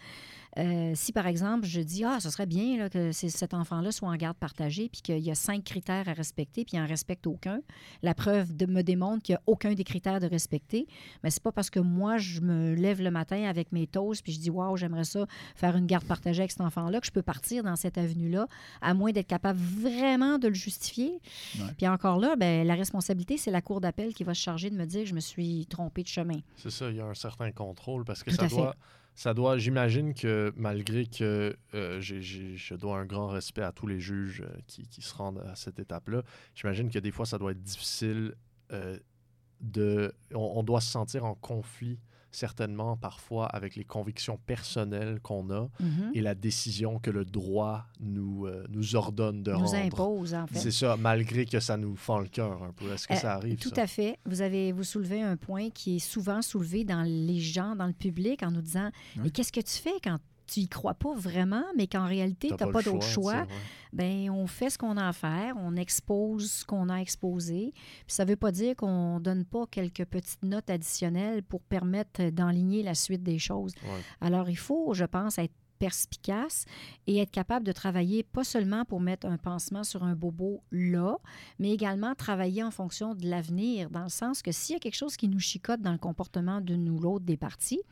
Euh, 0.58 0.92
si, 0.94 1.12
par 1.12 1.26
exemple, 1.26 1.66
je 1.66 1.80
dis, 1.80 2.04
ah, 2.04 2.20
ce 2.20 2.30
serait 2.30 2.46
bien 2.46 2.76
là, 2.76 2.90
que 2.90 3.12
cet 3.12 3.54
enfant-là 3.54 3.90
soit 3.92 4.08
en 4.08 4.16
garde 4.16 4.36
partagée, 4.36 4.88
puis 4.88 5.00
qu'il 5.00 5.18
y 5.18 5.30
a 5.30 5.34
cinq 5.34 5.64
critères 5.64 6.08
à 6.08 6.12
respecter, 6.12 6.64
puis 6.64 6.76
il 6.76 6.80
n'en 6.80 6.86
respecte 6.86 7.26
aucun, 7.26 7.60
la 8.02 8.14
preuve 8.14 8.54
de, 8.54 8.66
me 8.66 8.82
démontre 8.82 9.22
qu'il 9.22 9.34
n'y 9.34 9.36
a 9.36 9.42
aucun 9.46 9.74
des 9.74 9.84
critères 9.84 10.20
de 10.20 10.26
respecter, 10.26 10.86
mais 11.22 11.30
c'est 11.30 11.42
pas 11.42 11.52
parce 11.52 11.70
que 11.70 11.80
moi, 11.80 12.18
je 12.18 12.40
me 12.40 12.74
lève 12.74 13.00
le 13.02 13.10
matin 13.10 13.44
avec 13.44 13.72
mes 13.72 13.86
toasts, 13.86 14.22
puis 14.22 14.32
je 14.32 14.40
dis, 14.40 14.50
waouh, 14.50 14.76
j'aimerais 14.76 15.04
ça 15.04 15.26
faire 15.54 15.76
une 15.76 15.86
garde 15.86 16.04
partagée 16.04 16.40
avec 16.40 16.50
cet 16.50 16.60
enfant-là, 16.60 17.00
que 17.00 17.06
je 17.06 17.12
peux 17.12 17.22
partir 17.22 17.62
dans 17.62 17.76
cette 17.76 17.96
avenue-là, 17.96 18.46
à 18.80 18.94
moins 18.94 19.12
d'être 19.12 19.26
capable 19.26 19.58
vraiment 19.58 20.38
de 20.38 20.48
le 20.48 20.54
justifier. 20.54 21.20
Puis 21.76 21.88
encore 21.88 22.18
là, 22.18 22.36
ben, 22.36 22.66
la 22.66 22.74
responsabilité, 22.74 23.36
c'est 23.36 23.50
la 23.50 23.62
cour 23.62 23.80
d'appel 23.80 24.14
qui 24.14 24.24
va 24.24 24.34
se 24.34 24.40
charger 24.40 24.70
de 24.70 24.76
me 24.76 24.84
dire 24.84 25.02
que 25.02 25.08
je 25.08 25.14
me 25.14 25.20
suis 25.20 25.66
trompé 25.66 26.02
de 26.02 26.08
chemin. 26.08 26.40
C'est 26.56 26.70
ça, 26.70 26.90
il 26.90 26.96
y 26.96 27.00
a 27.00 27.06
un 27.06 27.14
certain 27.14 27.50
contrôle, 27.52 28.04
parce 28.04 28.22
que 28.22 28.30
ça 28.30 28.46
doit 28.46 28.74
ça 29.14 29.34
doit, 29.34 29.58
j'imagine 29.58 30.14
que 30.14 30.52
malgré 30.56 31.06
que 31.06 31.56
euh, 31.74 32.00
je 32.00 32.74
dois 32.74 32.98
un 32.98 33.04
grand 33.04 33.28
respect 33.28 33.62
à 33.62 33.72
tous 33.72 33.86
les 33.86 34.00
juges 34.00 34.42
euh, 34.42 34.60
qui, 34.66 34.88
qui, 34.88 35.02
se 35.02 35.14
rendent 35.14 35.40
à 35.46 35.54
cette 35.54 35.78
étape-là, 35.78 36.22
j'imagine 36.54 36.90
que 36.90 36.98
des 36.98 37.10
fois, 37.10 37.26
ça 37.26 37.38
doit 37.38 37.52
être 37.52 37.62
difficile 37.62 38.34
euh, 38.72 38.98
de... 39.60 40.14
on, 40.34 40.62
doit 40.62 40.80
se 40.80 40.90
sentir 40.90 41.24
en 41.24 41.34
conflit 41.34 41.98
certainement 42.36 42.96
parfois 42.96 43.46
avec 43.46 43.76
les 43.76 43.84
convictions 43.84 44.38
personnelles 44.46 45.20
qu'on 45.20 45.50
a 45.50 45.68
mhm. 45.80 46.10
et 46.14 46.20
la 46.20 46.34
décision 46.34 46.98
que 46.98 47.10
le 47.10 47.24
droit 47.24 47.86
nous, 48.00 48.46
euh, 48.46 48.66
nous 48.70 48.96
ordonne 48.96 49.42
de 49.42 49.52
nous 49.52 49.58
rendre. 49.58 49.72
Nous 49.72 49.86
impose, 49.86 50.34
en 50.34 50.46
fait. 50.46 50.58
C'est 50.58 50.70
ça, 50.70 50.96
malgré 50.96 51.44
que 51.44 51.60
ça 51.60 51.76
nous 51.76 51.96
fend 51.96 52.18
le 52.18 52.28
cœur 52.28 52.62
un 52.62 52.72
peu. 52.72 52.92
Est-ce 52.92 53.06
que 53.06 53.14
euh, 53.14 53.16
ça 53.16 53.34
arrive? 53.34 53.58
Tout 53.58 53.72
à 53.76 53.86
fait. 53.86 54.18
Vous 54.26 54.40
avez 54.40 54.72
vous 54.72 54.84
soulevez 54.84 55.22
un 55.22 55.36
point 55.36 55.70
qui 55.70 55.96
est 55.96 56.00
souvent 56.00 56.42
soulevé 56.42 56.84
dans 56.84 57.02
les 57.02 57.40
gens, 57.40 57.76
dans 57.76 57.86
le 57.86 57.92
public, 57.92 58.42
en 58.42 58.50
nous 58.50 58.62
disant 58.62 58.90
Mais 59.16 59.30
qu'est-ce 59.30 59.52
que 59.52 59.60
tu 59.60 59.78
fais 59.78 60.00
quand 60.02 60.18
tu 60.52 60.60
y 60.60 60.68
crois 60.68 60.94
pas 60.94 61.14
vraiment, 61.14 61.64
mais 61.76 61.86
qu'en 61.86 62.06
réalité, 62.06 62.48
tu 62.48 62.64
n'as 62.64 62.70
pas, 62.70 62.82
d'autre 62.82 63.06
choix, 63.06 63.46
ben 63.92 64.30
on 64.30 64.46
fait 64.46 64.70
ce 64.70 64.78
qu'on 64.78 64.96
a 64.96 65.08
à 65.08 65.12
faire, 65.12 65.54
on 65.58 65.76
expose 65.76 66.50
ce 66.50 66.64
qu'on 66.64 66.88
a 66.88 66.96
exposé. 66.96 67.72
Puis 67.74 68.14
ça 68.14 68.24
ne 68.24 68.30
veut 68.30 68.36
pas 68.36 68.52
dire 68.52 68.76
qu'on 68.76 69.20
donne 69.20 69.44
pas 69.44 69.66
quelques 69.70 70.04
petites 70.04 70.42
notes 70.42 70.68
additionnelles 70.70 71.42
pour 71.42 71.62
permettre 71.62 72.30
d'enligner 72.30 72.82
la 72.82 72.94
suite 72.94 73.22
des 73.22 73.38
choses. 73.38 73.72
Alors, 74.20 74.50
il 74.50 74.58
faut, 74.58 74.92
je 74.94 75.04
pense, 75.04 75.38
être 75.38 75.54
perspicace 75.82 76.64
et 77.08 77.18
être 77.18 77.32
capable 77.32 77.66
de 77.66 77.72
travailler 77.72 78.22
pas 78.22 78.44
seulement 78.44 78.84
pour 78.84 79.00
mettre 79.00 79.26
un 79.26 79.36
pansement 79.36 79.82
sur 79.82 80.04
un 80.04 80.14
bobo 80.14 80.62
là, 80.70 81.16
mais 81.58 81.72
également 81.72 82.14
travailler 82.14 82.62
en 82.62 82.70
fonction 82.70 83.16
de 83.16 83.28
l'avenir, 83.28 83.90
dans 83.90 84.04
le 84.04 84.08
sens 84.08 84.42
que 84.42 84.52
s'il 84.52 84.74
y 84.74 84.76
a 84.76 84.78
quelque 84.78 84.94
chose 84.94 85.16
qui 85.16 85.26
nous 85.26 85.40
chicote 85.40 85.80
dans 85.80 85.90
le 85.90 85.98
comportement 85.98 86.60
d'une 86.60 86.88
ou 86.88 87.00
l'autre 87.00 87.24
des 87.24 87.36
parties, 87.36 87.82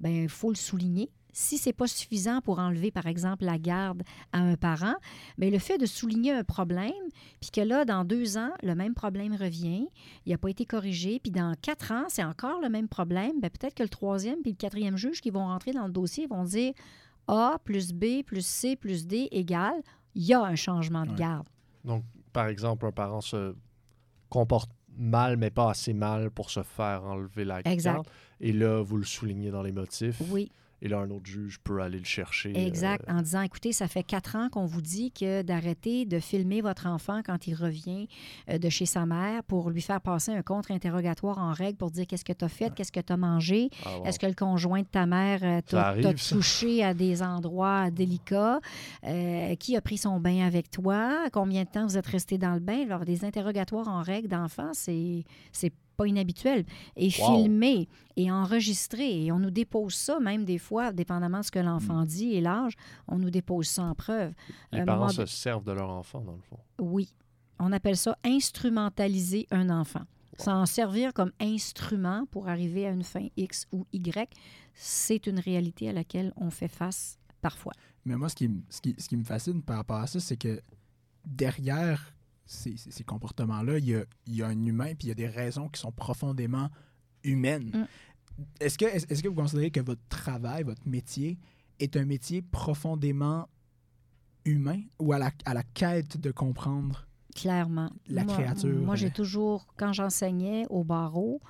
ben 0.00 0.22
il 0.22 0.28
faut 0.30 0.48
le 0.48 0.56
souligner, 0.56 1.10
si 1.34 1.58
ce 1.58 1.68
n'est 1.68 1.74
pas 1.74 1.86
suffisant 1.86 2.40
pour 2.40 2.60
enlever, 2.60 2.90
par 2.90 3.06
exemple, 3.06 3.44
la 3.44 3.58
garde 3.58 4.04
à 4.32 4.38
un 4.38 4.56
parent, 4.56 4.94
mais 5.36 5.50
le 5.50 5.58
fait 5.58 5.76
de 5.76 5.84
souligner 5.84 6.32
un 6.32 6.44
problème, 6.44 6.92
puis 7.42 7.50
que 7.50 7.60
là, 7.60 7.84
dans 7.84 8.04
deux 8.04 8.38
ans, 8.38 8.52
le 8.62 8.74
même 8.74 8.94
problème 8.94 9.34
revient, 9.34 9.88
il 10.24 10.32
n'a 10.32 10.38
pas 10.38 10.48
été 10.48 10.64
corrigé, 10.64 11.18
puis 11.18 11.30
dans 11.30 11.54
quatre 11.60 11.92
ans, 11.92 12.04
c'est 12.08 12.24
encore 12.24 12.60
le 12.62 12.70
même 12.70 12.88
problème, 12.88 13.40
bien, 13.40 13.50
peut-être 13.50 13.74
que 13.74 13.82
le 13.82 13.88
troisième 13.90 14.40
puis 14.40 14.52
le 14.52 14.56
quatrième 14.56 14.96
juge 14.96 15.20
qui 15.20 15.30
vont 15.30 15.44
rentrer 15.44 15.72
dans 15.72 15.86
le 15.86 15.92
dossier 15.92 16.26
vont 16.26 16.44
dire 16.44 16.72
A 17.26 17.58
plus 17.64 17.92
B 17.92 18.22
plus 18.24 18.44
C 18.44 18.76
plus 18.76 19.06
D 19.06 19.28
égale, 19.30 19.82
il 20.14 20.22
y 20.24 20.34
a 20.34 20.42
un 20.42 20.56
changement 20.56 21.06
de 21.06 21.14
garde. 21.14 21.48
Donc, 21.84 22.04
par 22.32 22.48
exemple, 22.48 22.86
un 22.86 22.92
parent 22.92 23.20
se 23.20 23.54
comporte 24.28 24.70
mal, 24.96 25.36
mais 25.36 25.50
pas 25.50 25.70
assez 25.70 25.92
mal 25.92 26.30
pour 26.30 26.50
se 26.50 26.62
faire 26.62 27.04
enlever 27.04 27.44
la 27.44 27.62
garde. 27.62 28.06
Et 28.40 28.52
là, 28.52 28.82
vous 28.82 28.96
le 28.96 29.04
soulignez 29.04 29.50
dans 29.50 29.62
les 29.62 29.72
motifs. 29.72 30.20
Oui. 30.30 30.50
Et 30.84 30.88
là, 30.88 30.98
un 30.98 31.10
autre 31.10 31.24
juge 31.24 31.58
peut 31.64 31.80
aller 31.80 31.98
le 31.98 32.04
chercher. 32.04 32.52
Exact. 32.54 33.08
Euh, 33.08 33.14
en 33.14 33.22
disant, 33.22 33.40
écoutez, 33.40 33.72
ça 33.72 33.88
fait 33.88 34.02
quatre 34.02 34.36
ans 34.36 34.50
qu'on 34.50 34.66
vous 34.66 34.82
dit 34.82 35.12
que 35.12 35.40
d'arrêter 35.40 36.04
de 36.04 36.18
filmer 36.18 36.60
votre 36.60 36.86
enfant 36.86 37.22
quand 37.24 37.46
il 37.46 37.54
revient 37.54 38.06
euh, 38.50 38.58
de 38.58 38.68
chez 38.68 38.84
sa 38.84 39.06
mère 39.06 39.42
pour 39.44 39.70
lui 39.70 39.80
faire 39.80 40.02
passer 40.02 40.32
un 40.32 40.42
contre-interrogatoire 40.42 41.38
en 41.38 41.54
règle 41.54 41.78
pour 41.78 41.90
dire 41.90 42.06
qu'est-ce 42.06 42.24
que 42.24 42.34
tu 42.34 42.44
as 42.44 42.50
fait, 42.50 42.74
qu'est-ce 42.74 42.92
que 42.92 43.00
tu 43.00 43.14
as 43.14 43.16
mangé, 43.16 43.70
ah, 43.86 44.00
est-ce 44.04 44.18
que 44.18 44.26
le 44.26 44.34
conjoint 44.34 44.82
de 44.82 44.86
ta 44.86 45.06
mère 45.06 45.40
euh, 45.42 45.62
t'a 45.62 46.12
touché 46.12 46.84
à 46.84 46.92
des 46.92 47.22
endroits 47.22 47.90
délicats, 47.90 48.60
qui 49.58 49.76
a 49.76 49.80
pris 49.80 49.96
son 49.96 50.20
bain 50.20 50.46
avec 50.46 50.70
toi, 50.70 51.30
combien 51.32 51.64
de 51.64 51.68
temps 51.68 51.86
vous 51.86 51.96
êtes 51.96 52.06
resté 52.06 52.36
dans 52.36 52.52
le 52.52 52.60
bain? 52.60 52.82
Alors, 52.84 53.06
des 53.06 53.24
interrogatoires 53.24 53.88
en 53.88 54.02
règle 54.02 54.28
d'enfants, 54.28 54.72
c'est 54.74 55.24
pas 55.96 56.06
inhabituel, 56.06 56.64
et 56.96 57.10
filmé 57.10 57.88
et 58.16 58.30
enregistré. 58.30 59.24
Et 59.24 59.32
on 59.32 59.38
nous 59.38 59.50
dépose 59.50 59.94
ça, 59.94 60.20
même 60.20 60.44
des 60.44 60.58
fois, 60.58 60.92
dépendamment 60.92 61.40
de 61.40 61.44
ce 61.44 61.50
que 61.50 61.58
l'enfant 61.58 62.02
mm. 62.02 62.06
dit 62.06 62.34
et 62.34 62.40
l'âge, 62.40 62.74
on 63.08 63.18
nous 63.18 63.30
dépose 63.30 63.66
ça 63.68 63.84
en 63.84 63.94
preuve. 63.94 64.32
Les 64.72 64.84
parents 64.84 65.08
se 65.08 65.26
servent 65.26 65.64
de 65.64 65.72
leur 65.72 65.90
enfant, 65.90 66.20
dans 66.20 66.32
le 66.32 66.42
fond. 66.42 66.58
Oui. 66.78 67.14
On 67.58 67.72
appelle 67.72 67.96
ça 67.96 68.16
instrumentaliser 68.24 69.46
un 69.50 69.70
enfant. 69.70 70.02
S'en 70.38 70.66
servir 70.66 71.12
comme 71.14 71.30
instrument 71.40 72.26
pour 72.30 72.48
arriver 72.48 72.86
à 72.86 72.90
une 72.90 73.04
fin 73.04 73.28
X 73.36 73.66
ou 73.70 73.86
Y, 73.92 74.28
c'est 74.74 75.28
une 75.28 75.38
réalité 75.38 75.88
à 75.88 75.92
laquelle 75.92 76.32
on 76.36 76.50
fait 76.50 76.68
face 76.68 77.18
parfois. 77.40 77.72
Mais 78.04 78.16
moi, 78.16 78.28
ce 78.28 78.34
qui, 78.34 78.50
ce 78.68 78.80
qui, 78.80 78.94
ce 78.98 79.08
qui 79.08 79.16
me 79.16 79.24
fascine 79.24 79.62
par 79.62 79.76
rapport 79.76 79.98
à 79.98 80.06
ça, 80.08 80.18
c'est 80.18 80.36
que 80.36 80.60
derrière 81.24 82.14
ces, 82.46 82.76
ces, 82.76 83.04
comportements-là, 83.04 83.78
il 83.78 83.88
y 83.88 83.94
a, 83.94 84.04
il 84.26 84.36
y 84.36 84.42
a, 84.42 84.48
un 84.48 84.64
humain, 84.64 84.94
puis 84.94 85.06
il 85.06 85.08
y 85.08 85.12
a 85.12 85.14
des 85.14 85.28
raisons 85.28 85.68
qui 85.68 85.80
sont 85.80 85.92
profondément 85.92 86.68
humaines. 87.22 87.70
Mm. 87.74 87.86
Est-ce 88.60 88.78
que, 88.78 88.84
est, 88.84 89.22
que 89.22 89.28
vous 89.28 89.34
considérez 89.34 89.70
que 89.70 89.80
votre 89.80 90.02
travail, 90.08 90.64
votre 90.64 90.86
métier, 90.86 91.38
est 91.80 91.96
un 91.96 92.04
métier 92.04 92.42
profondément 92.42 93.48
humain 94.44 94.80
ou 94.98 95.12
à 95.12 95.18
la, 95.18 95.30
à 95.44 95.54
la 95.54 95.62
quête 95.62 96.18
de 96.18 96.30
comprendre 96.30 97.06
Clairement. 97.34 97.90
la 98.08 98.24
créature? 98.24 98.78
Moi, 98.80 98.96
j'ai 98.96 99.10
toujours, 99.10 99.66
quand 99.76 99.92
j'enseignais 99.92 100.66
au 100.70 100.84
barreau, 100.84 101.40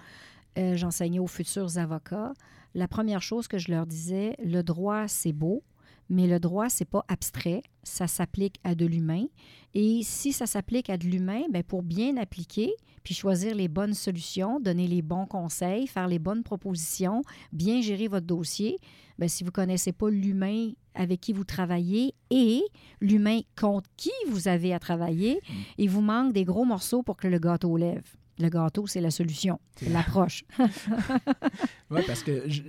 euh, 0.58 0.76
j'enseignais 0.76 1.18
aux 1.18 1.26
futurs 1.26 1.78
avocats, 1.78 2.32
la 2.74 2.88
première 2.88 3.22
chose 3.22 3.48
que 3.48 3.58
je 3.58 3.70
leur 3.70 3.86
disais, 3.86 4.36
le 4.42 4.62
droit, 4.62 5.08
c'est 5.08 5.32
beau, 5.32 5.62
mais 6.08 6.26
le 6.26 6.38
droit, 6.38 6.68
c'est 6.68 6.84
pas 6.84 7.04
abstrait, 7.08 7.62
ça 7.82 8.06
s'applique 8.06 8.60
à 8.64 8.74
de 8.74 8.86
l'humain. 8.86 9.26
Et 9.74 10.00
si 10.02 10.32
ça 10.32 10.46
s'applique 10.46 10.90
à 10.90 10.96
de 10.96 11.06
l'humain, 11.06 11.42
bien, 11.50 11.62
pour 11.62 11.82
bien 11.82 12.16
appliquer, 12.16 12.74
puis 13.02 13.14
choisir 13.14 13.54
les 13.54 13.68
bonnes 13.68 13.94
solutions, 13.94 14.60
donner 14.60 14.86
les 14.86 15.02
bons 15.02 15.26
conseils, 15.26 15.86
faire 15.86 16.08
les 16.08 16.18
bonnes 16.18 16.42
propositions, 16.42 17.22
bien 17.52 17.80
gérer 17.80 18.08
votre 18.08 18.26
dossier, 18.26 18.78
bien, 19.18 19.28
si 19.28 19.44
vous 19.44 19.48
ne 19.48 19.54
connaissez 19.54 19.92
pas 19.92 20.10
l'humain 20.10 20.72
avec 20.94 21.20
qui 21.20 21.32
vous 21.32 21.44
travaillez 21.44 22.14
et 22.30 22.62
l'humain 23.00 23.40
contre 23.58 23.90
qui 23.96 24.12
vous 24.28 24.48
avez 24.48 24.72
à 24.72 24.78
travailler, 24.78 25.40
mm. 25.48 25.52
il 25.78 25.90
vous 25.90 26.02
manque 26.02 26.32
des 26.32 26.44
gros 26.44 26.64
morceaux 26.64 27.02
pour 27.02 27.16
que 27.16 27.28
le 27.28 27.38
gâteau 27.38 27.76
lève. 27.76 28.04
Le 28.38 28.48
gâteau, 28.48 28.86
c'est 28.86 29.00
la 29.00 29.12
solution, 29.12 29.60
l'approche. 29.90 30.44
oui, 31.90 32.00
parce 32.06 32.22
que 32.24 32.48
je, 32.48 32.62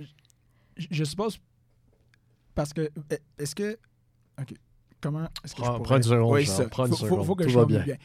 je 0.76 1.04
suppose 1.04 1.40
parce 2.56 2.72
que, 2.72 2.80
e, 2.80 3.18
est-ce 3.38 3.54
que. 3.54 3.78
OK. 4.40 4.54
Comment 5.00 5.28
est-ce 5.44 5.54
que 5.54 5.62
je 5.62 5.66
pourrais... 5.66 5.82
Prends 5.82 5.96
une 5.98 6.02
seconde. 6.02 6.32
Oui, 6.32 6.46
ça. 6.46 6.68
Prends 6.68 6.86
une 6.86 6.92
faut, 6.92 7.04
seconde. 7.04 7.24
Faut, 7.24 7.36
que 7.36 7.44
Tout 7.44 7.50
je 7.50 7.58
va 7.58 7.66
bien. 7.66 7.84
bien. 7.84 7.96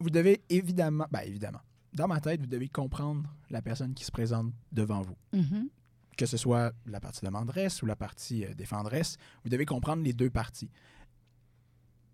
Vous 0.00 0.10
devez 0.10 0.42
évidemment. 0.48 1.06
Ben, 1.12 1.20
évidemment. 1.20 1.60
Dans 1.92 2.08
ma 2.08 2.20
tête, 2.20 2.40
vous 2.40 2.46
devez 2.46 2.68
comprendre 2.68 3.30
la 3.50 3.60
personne 3.60 3.92
qui 3.92 4.04
se 4.04 4.10
présente 4.10 4.52
devant 4.72 5.02
vous. 5.02 5.16
Mm-hmm. 5.34 5.68
Que 6.16 6.24
ce 6.24 6.38
soit 6.38 6.72
la 6.86 7.00
partie 7.00 7.24
demanderesse 7.24 7.82
ou 7.82 7.86
la 7.86 7.96
partie 7.96 8.46
euh, 8.46 8.54
défendresse, 8.54 9.18
vous 9.44 9.50
devez 9.50 9.66
comprendre 9.66 10.02
les 10.02 10.14
deux 10.14 10.30
parties. 10.30 10.70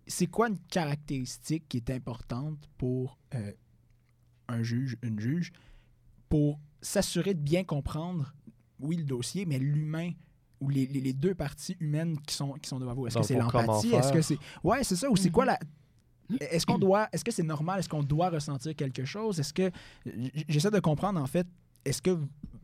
c'est 0.05 0.27
quoi 0.27 0.49
une 0.49 0.59
caractéristique 0.59 1.69
qui 1.69 1.77
est 1.77 1.89
importante 1.91 2.69
pour 2.77 3.17
euh, 3.35 3.53
un 4.49 4.63
juge, 4.63 4.97
une 5.01 5.19
juge, 5.19 5.53
pour 6.27 6.59
s'assurer 6.81 7.33
de 7.33 7.41
bien 7.41 7.63
comprendre, 7.63 8.33
oui, 8.79 8.97
le 8.97 9.05
dossier, 9.05 9.45
mais 9.45 9.59
l'humain 9.59 10.11
ou 10.61 10.69
les, 10.69 10.85
les, 10.85 11.13
deux 11.13 11.33
parties 11.33 11.77
humaines 11.79 12.19
qui 12.25 12.35
sont, 12.35 12.53
qui 12.53 12.69
sont 12.69 12.79
devant 12.79 12.93
vous. 12.93 13.07
Est-ce 13.07 13.17
que 13.17 13.23
c'est 13.23 13.37
l'empathie? 13.37 13.93
Est-ce 13.93 14.11
que 14.11 14.21
c'est. 14.21 14.37
Ouais, 14.63 14.83
c'est 14.83 14.95
ça. 14.95 15.09
Ou 15.09 15.15
c'est 15.15 15.29
quoi 15.29 15.45
la. 15.45 15.59
Est-ce 16.39 16.65
qu'on 16.65 16.77
doit. 16.77 17.07
Est-ce 17.11 17.23
que 17.23 17.31
c'est 17.31 17.43
normal? 17.43 17.79
Est-ce 17.79 17.89
qu'on 17.89 18.03
doit 18.03 18.29
ressentir 18.29 18.75
quelque 18.75 19.05
chose? 19.05 19.39
Est-ce 19.39 19.53
que. 19.53 19.71
J'essaie 20.47 20.71
de 20.71 20.79
comprendre, 20.79 21.19
en 21.21 21.27
fait, 21.27 21.47
est-ce 21.85 22.01
que 22.01 22.17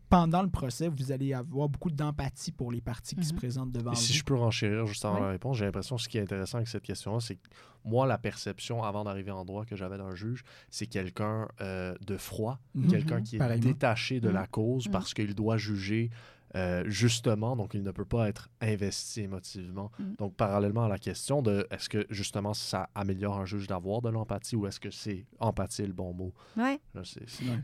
pendant 0.09 0.41
le 0.41 0.49
procès, 0.49 0.87
vous 0.87 1.11
allez 1.11 1.33
avoir 1.33 1.67
beaucoup 1.67 1.91
d'empathie 1.91 2.51
pour 2.51 2.71
les 2.71 2.81
parties 2.81 3.15
qui 3.15 3.25
se 3.25 3.33
mhm. 3.33 3.39
présentent 3.39 3.71
devant 3.71 3.91
vous. 3.91 3.97
Si 3.97 4.13
je 4.13 4.23
peux 4.23 4.35
renchérir 4.35 4.85
juste 4.85 5.03
avant 5.03 5.19
la 5.19 5.29
réponse, 5.29 5.57
j'ai 5.57 5.65
l'impression 5.65 5.95
que 5.95 6.03
ce 6.03 6.09
qui 6.09 6.17
est 6.17 6.21
intéressant 6.21 6.57
avec 6.57 6.67
cette 6.67 6.83
question-là, 6.83 7.19
c'est 7.19 7.35
que 7.35 7.47
moi, 7.83 8.05
la 8.07 8.17
perception 8.17 8.83
avant 8.83 9.03
d'arriver 9.03 9.31
en 9.31 9.45
droit 9.45 9.65
que 9.65 9.75
j'avais 9.75 9.97
d'un 9.97 10.15
juge, 10.15 10.43
c'est 10.69 10.87
quelqu'un 10.87 11.47
euh, 11.61 11.95
de 12.05 12.17
froid, 12.17 12.59
mhm. 12.75 12.87
quelqu'un 12.87 13.21
qui 13.21 13.37
est 13.37 13.59
détaché 13.59 14.19
de 14.19 14.29
la 14.29 14.41
mhm. 14.41 14.47
cause 14.47 14.87
parce 14.87 15.13
qu'il 15.13 15.33
doit 15.35 15.57
juger 15.57 16.09
euh, 16.55 16.83
justement, 16.87 17.57
donc 17.57 17.73
il 17.73 17.83
ne 17.83 17.91
peut 17.91 18.05
pas 18.05 18.29
être 18.29 18.49
investi 18.61 19.21
émotivement. 19.21 19.91
Mm. 19.99 20.15
Donc, 20.17 20.35
parallèlement 20.35 20.85
à 20.85 20.87
la 20.87 20.97
question 20.97 21.41
de 21.41 21.67
est-ce 21.69 21.89
que 21.89 22.05
justement 22.09 22.53
ça 22.53 22.89
améliore 22.95 23.37
un 23.37 23.45
juge 23.45 23.67
d'avoir 23.67 24.01
de 24.01 24.09
l'empathie 24.09 24.55
ou 24.55 24.65
est-ce 24.65 24.79
que 24.79 24.89
c'est 24.89 25.25
empathie 25.39 25.85
le 25.85 25.93
bon 25.93 26.13
mot? 26.13 26.33
Oui. 26.55 26.79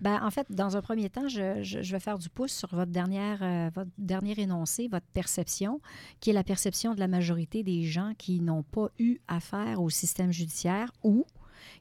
Ben, 0.01 0.19
en 0.21 0.30
fait, 0.30 0.51
dans 0.51 0.75
un 0.75 0.82
premier 0.82 1.10
temps, 1.10 1.30
je, 1.30 1.63
je, 1.63 1.91
vais 1.91 1.99
faire 1.99 2.17
du 2.17 2.30
pouce 2.30 2.51
sur 2.51 2.75
votre, 2.75 2.91
dernière, 2.91 3.41
euh, 3.41 3.69
votre 3.73 3.91
dernier 3.97 4.38
énoncé, 4.39 4.89
votre 4.89 5.08
perception, 5.13 5.80
qui 6.19 6.32
est 6.32 6.34
la 6.34 6.43
perception 6.43 6.93
de 6.93 6.99
la 6.99 7.08
majorité 7.08 7.63
des 7.63 7.84
gens 7.84 8.13
qui 8.17 8.41
n'ont 8.41 8.63
pas 8.63 8.89
eu 8.99 9.19
affaire 9.27 9.82
au 9.82 9.89
système 9.89 10.32
judiciaire 10.32 10.91
ou 11.04 11.25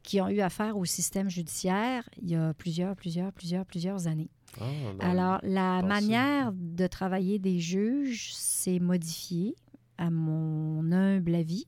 qui 0.02 0.20
ont 0.20 0.28
eu 0.28 0.40
affaire 0.40 0.76
au 0.76 0.84
système 0.84 1.28
judiciaire 1.28 2.08
il 2.22 2.30
y 2.30 2.36
a 2.36 2.54
plusieurs, 2.54 2.94
plusieurs, 2.96 3.32
plusieurs, 3.32 3.64
plusieurs 3.64 4.06
années. 4.06 4.30
Ah, 4.60 4.64
Alors, 5.00 5.40
la 5.42 5.82
manière 5.82 6.52
de 6.52 6.86
travailler 6.86 7.38
des 7.38 7.58
juges 7.58 8.34
s'est 8.34 8.78
modifiée, 8.78 9.54
à 9.98 10.10
mon 10.10 10.90
humble 10.92 11.34
avis. 11.34 11.66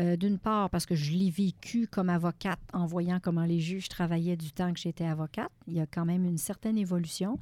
Euh, 0.00 0.16
d'une 0.16 0.38
part, 0.38 0.70
parce 0.70 0.86
que 0.86 0.94
je 0.94 1.12
l'ai 1.12 1.28
vécu 1.28 1.86
comme 1.86 2.08
avocate 2.08 2.58
en 2.72 2.86
voyant 2.86 3.20
comment 3.22 3.44
les 3.44 3.60
juges 3.60 3.90
travaillaient 3.90 4.38
du 4.38 4.50
temps 4.50 4.72
que 4.72 4.80
j'étais 4.80 5.04
avocate. 5.04 5.50
Il 5.66 5.74
y 5.74 5.80
a 5.80 5.86
quand 5.86 6.06
même 6.06 6.24
une 6.24 6.38
certaine 6.38 6.78
évolution. 6.78 7.38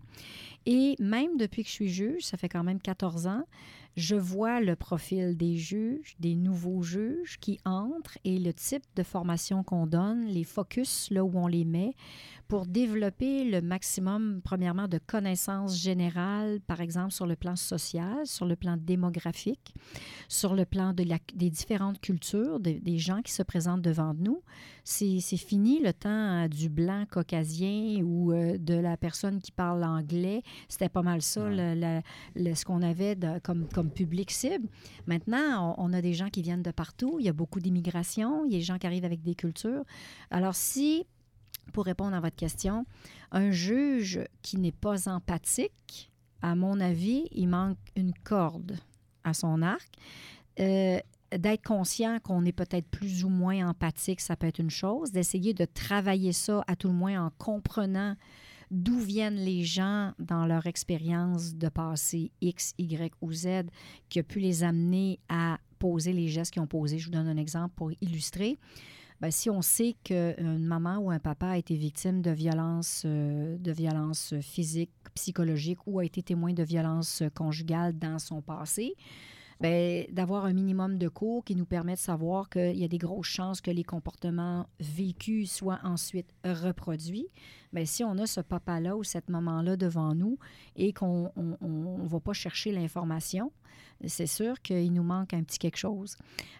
Et 0.66 0.96
même 0.99 1.37
depuis 1.37 1.62
que 1.62 1.68
je 1.68 1.75
suis 1.75 1.88
juge, 1.88 2.25
ça 2.25 2.37
fait 2.37 2.49
quand 2.49 2.64
même 2.64 2.81
14 2.81 3.27
ans, 3.27 3.44
je 3.96 4.14
vois 4.14 4.61
le 4.61 4.77
profil 4.77 5.37
des 5.37 5.57
juges, 5.57 6.14
des 6.20 6.37
nouveaux 6.37 6.83
juges 6.83 7.38
qui 7.40 7.59
entrent 7.64 8.18
et 8.25 8.38
le 8.38 8.53
type 8.53 8.85
de 8.94 9.03
formation 9.03 9.64
qu'on 9.64 9.87
donne, 9.87 10.27
les 10.27 10.44
focus 10.44 11.09
là 11.11 11.25
où 11.25 11.33
on 11.35 11.46
les 11.46 11.64
met 11.64 11.94
pour 12.46 12.66
développer 12.66 13.44
le 13.44 13.61
maximum, 13.61 14.40
premièrement, 14.42 14.88
de 14.88 14.99
connaissances 14.99 15.79
générales, 15.79 16.61
par 16.66 16.81
exemple 16.81 17.12
sur 17.12 17.27
le 17.27 17.37
plan 17.37 17.55
social, 17.55 18.27
sur 18.27 18.44
le 18.44 18.57
plan 18.57 18.77
démographique, 18.77 19.73
sur 20.29 20.55
le 20.55 20.64
plan 20.64 20.92
de 20.92 21.05
la, 21.05 21.18
des 21.35 21.51
différentes 21.51 22.01
cultures 22.01 22.59
des 22.59 22.99
gens 22.99 23.23
qui 23.23 23.33
se 23.33 23.42
présentent 23.42 23.83
devant 23.83 24.14
nous. 24.14 24.42
C'est 24.85 25.37
fini 25.37 25.81
le 25.81 25.92
temps 25.92 26.44
euh, 26.44 26.49
du 26.49 26.68
blanc 26.68 27.05
caucasien 27.11 28.03
ou 28.03 28.33
euh, 28.33 28.59
de 28.59 28.75
la 28.75 28.96
personne 28.96 29.40
qui 29.40 29.53
parle 29.53 29.85
anglais. 29.85 30.42
C'était 30.68 30.88
pas 30.88 31.02
mal 31.02 31.22
ça, 31.22 31.48
le, 31.48 32.54
ce 32.54 32.64
qu'on 32.64 32.82
avait 32.82 33.14
de, 33.14 33.38
comme, 33.40 33.68
comme 33.68 33.90
public 33.90 34.30
cible. 34.30 34.68
Maintenant, 35.06 35.74
on, 35.78 35.90
on, 35.90 35.92
a 35.92 36.02
des 36.02 36.14
gens 36.14 36.28
qui 36.28 36.42
viennent 36.42 36.62
de 36.62 36.70
partout. 36.70 37.16
Il 37.18 37.26
y 37.26 37.28
a 37.28 37.32
beaucoup 37.32 37.60
d'immigration. 37.60 38.44
Il 38.44 38.52
y 38.52 38.56
a 38.56 38.58
des 38.58 38.64
gens 38.64 38.78
qui 38.78 38.86
arrivent 38.86 39.04
avec 39.04 39.22
des 39.22 39.34
cultures. 39.34 39.84
Alors, 40.30 40.54
si 40.54 41.06
pour 41.70 41.84
répondre 41.84 42.14
à 42.14 42.20
votre 42.20 42.36
question, 42.36 42.84
un 43.30 43.50
juge 43.50 44.20
qui 44.42 44.58
n'est 44.58 44.72
pas 44.72 45.08
empathique, 45.08 46.10
à 46.42 46.54
mon 46.54 46.80
avis, 46.80 47.28
il 47.32 47.48
manque 47.48 47.78
une 47.96 48.12
corde 48.24 48.78
à 49.24 49.34
son 49.34 49.62
arc. 49.62 49.88
Euh, 50.58 50.98
d'être 51.36 51.62
conscient 51.62 52.18
qu'on 52.18 52.44
est 52.44 52.52
peut-être 52.52 52.88
plus 52.88 53.24
ou 53.24 53.28
moins 53.28 53.68
empathique, 53.68 54.20
ça 54.20 54.36
peut 54.36 54.48
être 54.48 54.58
une 54.58 54.70
chose. 54.70 55.12
D'essayer 55.12 55.54
de 55.54 55.64
travailler 55.64 56.32
ça, 56.32 56.64
à 56.66 56.76
tout 56.76 56.88
le 56.88 56.94
moins 56.94 57.24
en 57.24 57.30
comprenant 57.38 58.16
d'où 58.70 58.98
viennent 58.98 59.37
les 59.37 59.62
gens 59.62 60.12
dans 60.18 60.46
leur 60.46 60.66
expérience 60.66 61.54
de 61.54 61.68
passé 61.68 62.30
X, 62.40 62.74
Y 62.78 63.12
ou 63.20 63.33
Z, 63.33 63.66
qui 64.09 64.18
a 64.18 64.22
pu 64.22 64.38
les 64.38 64.62
amener 64.62 65.18
à 65.28 65.59
poser 65.78 66.12
les 66.12 66.28
gestes 66.28 66.52
qu'ils 66.52 66.62
ont 66.62 66.66
posés? 66.66 66.98
Je 66.98 67.06
vous 67.06 67.12
donne 67.12 67.28
un 67.28 67.37
exemple 67.37 67.74
pour 67.76 67.90
illustrer. 68.00 68.59
Ben, 69.20 69.30
si 69.30 69.50
on 69.50 69.61
sait 69.61 69.96
qu'une 70.02 70.64
maman 70.64 70.98
ou 70.98 71.11
un 71.11 71.18
papa 71.18 71.48
a 71.48 71.56
été 71.59 71.74
victime 71.74 72.22
de 72.22 72.30
violences, 72.30 73.02
euh, 73.04 73.59
de 73.59 73.70
violences 73.70 74.35
physiques, 74.40 74.90
psychologiques 75.14 75.87
ou 75.87 75.98
a 75.98 76.04
été 76.04 76.22
témoin 76.22 76.54
de 76.54 76.62
violences 76.62 77.22
conjugales 77.35 77.98
dans 77.98 78.18
son 78.18 78.40
passé, 78.40 78.94
d'avoir 79.61 80.46
un 80.46 80.55
minimum 80.55 80.96
de 80.96 81.09
cours 81.09 81.44
qui 81.44 81.55
nous 81.55 81.66
permet 81.66 81.94
de 81.94 81.99
savoir 81.99 82.49
qu'il 82.49 82.77
y 82.77 82.85
a 82.85 82.88
des 82.88 82.99
grosses 82.99 83.27
chances 83.27 83.61
que 83.61 83.70
les 83.70 83.85
comportements 83.85 84.66
vécus 84.81 85.53
soient 85.53 85.81
ensuite 85.85 86.33
reproduits. 86.44 87.29
Bien, 87.73 87.85
si 87.85 88.03
on 88.03 88.16
a 88.18 88.27
ce 88.27 88.40
papa-là 88.40 88.96
ou 88.96 89.05
cette 89.05 89.29
maman-là 89.29 89.77
devant 89.77 90.14
nous 90.14 90.38
et 90.77 90.92
qu'on 90.92 91.31
ne 91.37 92.09
va 92.09 92.20
pas 92.20 92.33
chercher 92.33 92.73
l'information, 92.73 93.53
c'est 94.07 94.27
sûr 94.27 94.62
qu'il 94.62 94.92
nous 94.94 95.03
manque 95.03 95.35
un 95.35 95.42
petit 95.42 95.59
quelque 95.59 95.77
chose. 95.77 96.16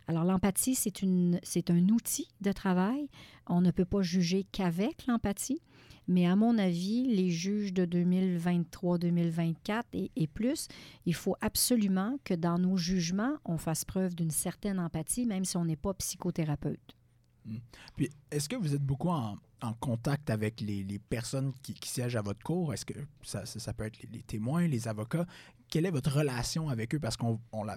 Alors, 0.07 0.25
l'empathie, 0.25 0.75
c'est 0.75 1.71
un 1.71 1.89
outil 1.89 2.29
de 2.43 2.53
travail. 2.53 3.09
On 3.47 3.63
ne 3.63 3.71
peut 3.71 3.87
pas 3.87 4.03
juger 4.03 4.45
qu'avec 4.53 5.07
l'empathie. 5.07 5.63
Mais 6.09 6.27
à 6.27 6.37
mon 6.37 6.59
avis, 6.59 7.07
les 7.07 7.31
juges 7.31 7.73
de 7.73 7.85
2023, 7.85 8.99
2024 8.99 9.89
et, 9.93 10.27
plus, 10.27 10.69
il 11.07 11.15
faut 11.15 11.37
absolument 11.41 12.19
que 12.25 12.35
dans 12.35 12.59
nos 12.59 12.77
jugements, 12.77 13.37
on 13.45 13.59
fasse 13.59 13.85
preuve 13.85 14.15
d'une 14.15 14.31
certaine 14.31 14.81
empathie, 14.81 15.27
même 15.27 15.45
si 15.45 15.57
on 15.57 15.65
n'est 15.65 15.77
pas 15.77 15.95
psychothérapeute. 15.95 16.97
Hmm. 17.45 17.59
Puis, 17.97 18.11
est-ce 18.31 18.49
que 18.49 18.57
vous 18.57 18.75
êtes 18.75 18.83
beaucoup 18.83 19.11
en, 19.11 19.39
contact 19.79 20.31
avec 20.31 20.61
les, 20.61 20.99
personnes 20.99 21.53
qui, 21.63 21.77
siègent 21.85 22.17
à 22.17 22.23
votre 22.23 22.43
cour? 22.43 22.73
Est-ce 22.73 22.85
que 22.85 22.95
ça, 23.23 23.73
peut 23.75 23.85
être 23.85 23.99
les, 24.11 24.23
témoins, 24.23 24.67
les 24.67 24.89
avocats? 24.89 25.27
Quelle 25.69 25.87
est 25.87 25.91
votre 25.91 26.13
relation 26.13 26.69
avec 26.69 26.95
eux? 26.95 26.99
Parce 26.99 27.17
qu'on 27.17 27.39
on 27.53 27.69
a 27.69 27.77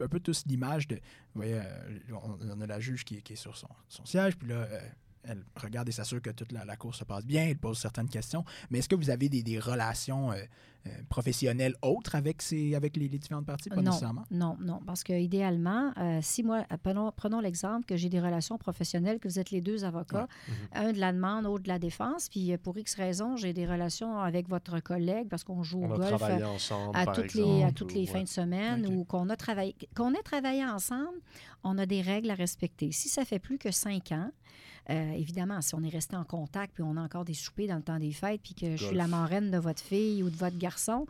un 0.00 0.08
peu 0.08 0.20
tous 0.20 0.44
l'image 0.46 0.88
de. 0.88 0.96
Vous 0.96 1.42
voyez, 1.42 1.56
euh, 1.56 2.16
on, 2.42 2.60
a 2.60 2.66
la 2.66 2.80
juge 2.80 3.04
qui, 3.04 3.16
est 3.16 3.36
sur 3.36 3.56
son, 3.56 4.04
siège, 4.04 4.36
puis 4.36 4.48
là, 4.48 4.56
euh, 4.56 4.80
elle 5.24 5.44
regarde 5.56 5.88
et 5.88 5.92
s'assure 5.92 6.20
que 6.20 6.30
toute 6.30 6.52
la, 6.52 6.76
course 6.76 6.98
se 6.98 7.04
passe 7.04 7.24
bien, 7.24 7.44
elle 7.44 7.58
pose 7.58 7.78
certaines 7.78 8.08
questions. 8.08 8.44
Mais 8.70 8.78
est-ce 8.78 8.88
que 8.88 8.96
vous 8.96 9.10
avez 9.10 9.28
des, 9.28 9.58
relations 9.58 10.32
euh, 10.32 10.36
euh, 10.86 10.90
professionnelles 11.08 11.76
autres 11.82 12.14
avec, 12.16 12.42
ces, 12.42 12.74
avec 12.74 12.96
les, 12.96 13.08
différentes 13.08 13.46
parties? 13.46 13.68
Pas 13.68 13.76
non, 13.76 13.82
nécessairement. 13.82 14.24
Non, 14.30 14.56
non, 14.60 14.80
parce 14.84 15.04
que 15.04 15.12
idéalement, 15.12 15.92
euh, 15.98 16.18
si 16.22 16.42
moi, 16.42 16.64
prenons, 16.82 17.12
prenons 17.12 17.40
l'exemple 17.40 17.86
que 17.86 17.96
j'ai 17.96 18.08
des 18.08 18.20
relations 18.20 18.58
professionnelles, 18.58 19.20
que 19.20 19.28
vous 19.28 19.38
êtes 19.38 19.50
les 19.50 19.60
deux 19.60 19.84
avocats, 19.84 20.26
mhm. 20.48 20.54
un 20.74 20.92
de 20.92 20.98
la 20.98 21.12
demande, 21.12 21.44
l'autre 21.44 21.64
de 21.64 21.68
la 21.68 21.78
défense, 21.78 22.28
puis 22.28 22.56
pour 22.58 22.76
X 22.76 22.94
raisons, 22.96 23.36
j'ai 23.36 23.52
des 23.52 23.66
relations 23.66 24.18
avec 24.18 24.48
votre 24.48 24.80
collègue 24.80 25.28
parce 25.28 25.44
qu'on 25.44 25.62
joue 25.62 25.84
au 25.84 25.88
golf 25.88 26.22
à, 26.94 27.06
toutes 27.06 27.34
les, 27.34 27.62
à 27.62 27.70
toutes 27.70 27.94
les 27.94 28.06
fins 28.06 28.22
de 28.22 28.28
semaine 28.28 28.86
ou 28.86 29.04
qu'on 29.04 29.28
a 29.28 29.36
travaillé, 29.36 29.76
qu'on 29.94 30.12
ait 30.14 30.22
travaillé 30.22 30.64
ensemble, 30.64 31.18
on 31.62 31.78
a 31.78 31.86
des 31.86 32.02
règles 32.02 32.30
à 32.30 32.34
respecter. 32.34 32.90
Si 32.90 33.08
ça 33.08 33.24
fait 33.24 33.38
plus 33.38 33.58
que 33.58 33.70
cinq 33.70 34.10
ans, 34.10 34.30
euh, 34.90 35.12
évidemment, 35.12 35.60
si 35.60 35.74
on 35.74 35.82
est 35.82 35.88
resté 35.88 36.16
en 36.16 36.24
contact, 36.24 36.74
puis 36.74 36.82
on 36.82 36.96
a 36.96 37.00
encore 37.00 37.24
des 37.24 37.34
soupers 37.34 37.68
dans 37.68 37.76
le 37.76 37.82
temps 37.82 37.98
des 37.98 38.12
fêtes, 38.12 38.40
puis 38.42 38.54
que 38.54 38.76
je 38.76 38.86
suis 38.86 38.96
la 38.96 39.06
marraine 39.06 39.50
de 39.50 39.58
votre 39.58 39.80
fille 39.80 40.22
ou 40.22 40.30
de 40.30 40.36
votre 40.36 40.58
garçon, 40.58 41.06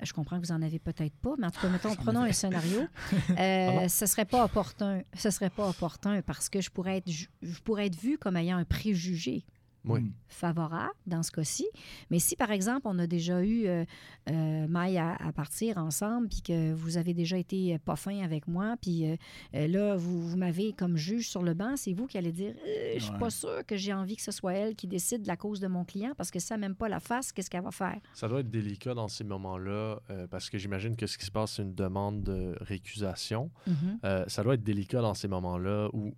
euh, 0.00 0.04
je 0.04 0.12
comprends 0.12 0.40
que 0.40 0.46
vous 0.46 0.52
en 0.52 0.62
avez 0.62 0.78
peut-être 0.78 1.14
pas, 1.16 1.34
mais 1.38 1.46
en 1.46 1.50
tout 1.50 1.60
cas, 1.60 1.68
mettons, 1.68 1.94
prenons 1.96 2.22
un 2.22 2.32
scénario. 2.32 2.80
Euh, 3.38 3.88
ce 3.88 4.06
serait 4.06 4.24
pas 4.24 4.44
opportun. 4.44 5.02
Ce 5.16 5.30
serait 5.30 5.50
pas 5.50 5.68
opportun 5.68 6.20
parce 6.22 6.48
que 6.48 6.60
je 6.60 6.70
pourrais 6.70 6.98
être, 6.98 7.10
je 7.10 7.60
pourrais 7.60 7.86
être 7.86 7.96
vue 7.96 8.18
comme 8.18 8.36
ayant 8.36 8.58
un 8.58 8.64
préjugé 8.64 9.44
oui. 9.84 10.12
favorable 10.28 10.94
dans 11.06 11.22
ce 11.22 11.30
cas-ci. 11.30 11.66
Mais 12.10 12.18
si, 12.18 12.36
par 12.36 12.50
exemple, 12.50 12.82
on 12.84 12.98
a 12.98 13.06
déjà 13.06 13.42
eu 13.42 13.66
euh, 13.66 13.84
euh 14.30 14.66
maille 14.68 14.98
à, 14.98 15.32
partir 15.34 15.78
ensemble, 15.78 16.28
puis 16.28 16.42
que 16.42 16.72
vous 16.72 16.96
avez 16.96 17.14
déjà 17.14 17.36
été 17.36 17.78
pas 17.78 17.96
fin 17.96 18.22
avec 18.22 18.48
moi, 18.48 18.76
puis 18.80 19.10
euh, 19.10 19.16
euh, 19.54 19.66
là, 19.66 19.96
vous, 19.96 20.36
m'avez 20.36 20.72
comme 20.72 20.96
juge 20.96 21.28
sur 21.28 21.42
le 21.42 21.54
banc, 21.54 21.76
c'est 21.76 21.92
vous 21.92 22.06
qui 22.06 22.18
allez 22.18 22.32
dire 22.32 22.54
Je 22.96 23.02
suis 23.02 23.18
pas 23.18 23.30
sûr 23.30 23.64
que 23.66 23.76
j'ai 23.76 23.92
envie 23.92 24.16
que 24.16 24.22
ce 24.22 24.32
soit 24.32 24.54
elle 24.54 24.74
qui 24.74 24.86
décide 24.86 25.22
de 25.22 25.28
la 25.28 25.36
cause 25.36 25.60
de 25.60 25.68
mon 25.68 25.84
client 25.84 26.12
parce 26.16 26.30
que 26.30 26.38
ça 26.38 26.56
même 26.56 26.74
pas 26.74 26.88
la 26.88 27.00
face, 27.00 27.32
qu'est-ce 27.32 27.50
qu'elle 27.50 27.64
va 27.64 27.70
faire? 27.70 27.98
Ça 28.14 28.28
doit 28.28 28.40
être 28.40 28.50
délicat 28.50 28.94
dans 28.94 29.08
ces 29.08 29.24
moments-là 29.24 30.00
parce 30.30 30.50
que 30.50 30.58
j'imagine 30.58 30.96
que 30.96 31.06
ce 31.06 31.18
qui 31.18 31.24
se 31.24 31.30
passe, 31.30 31.52
c'est 31.52 31.62
une 31.62 31.74
demande 31.74 32.22
de 32.22 32.56
récusation. 32.60 33.50
Mm-hmm. 33.68 34.28
ça 34.28 34.42
doit 34.42 34.54
être 34.54 34.62
délicat 34.62 35.00
dans 35.00 35.14
ces 35.14 35.28
moments-là 35.28 35.88
où, 35.92 36.14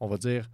on 0.00 0.06
va 0.06 0.18
dire, 0.18 0.48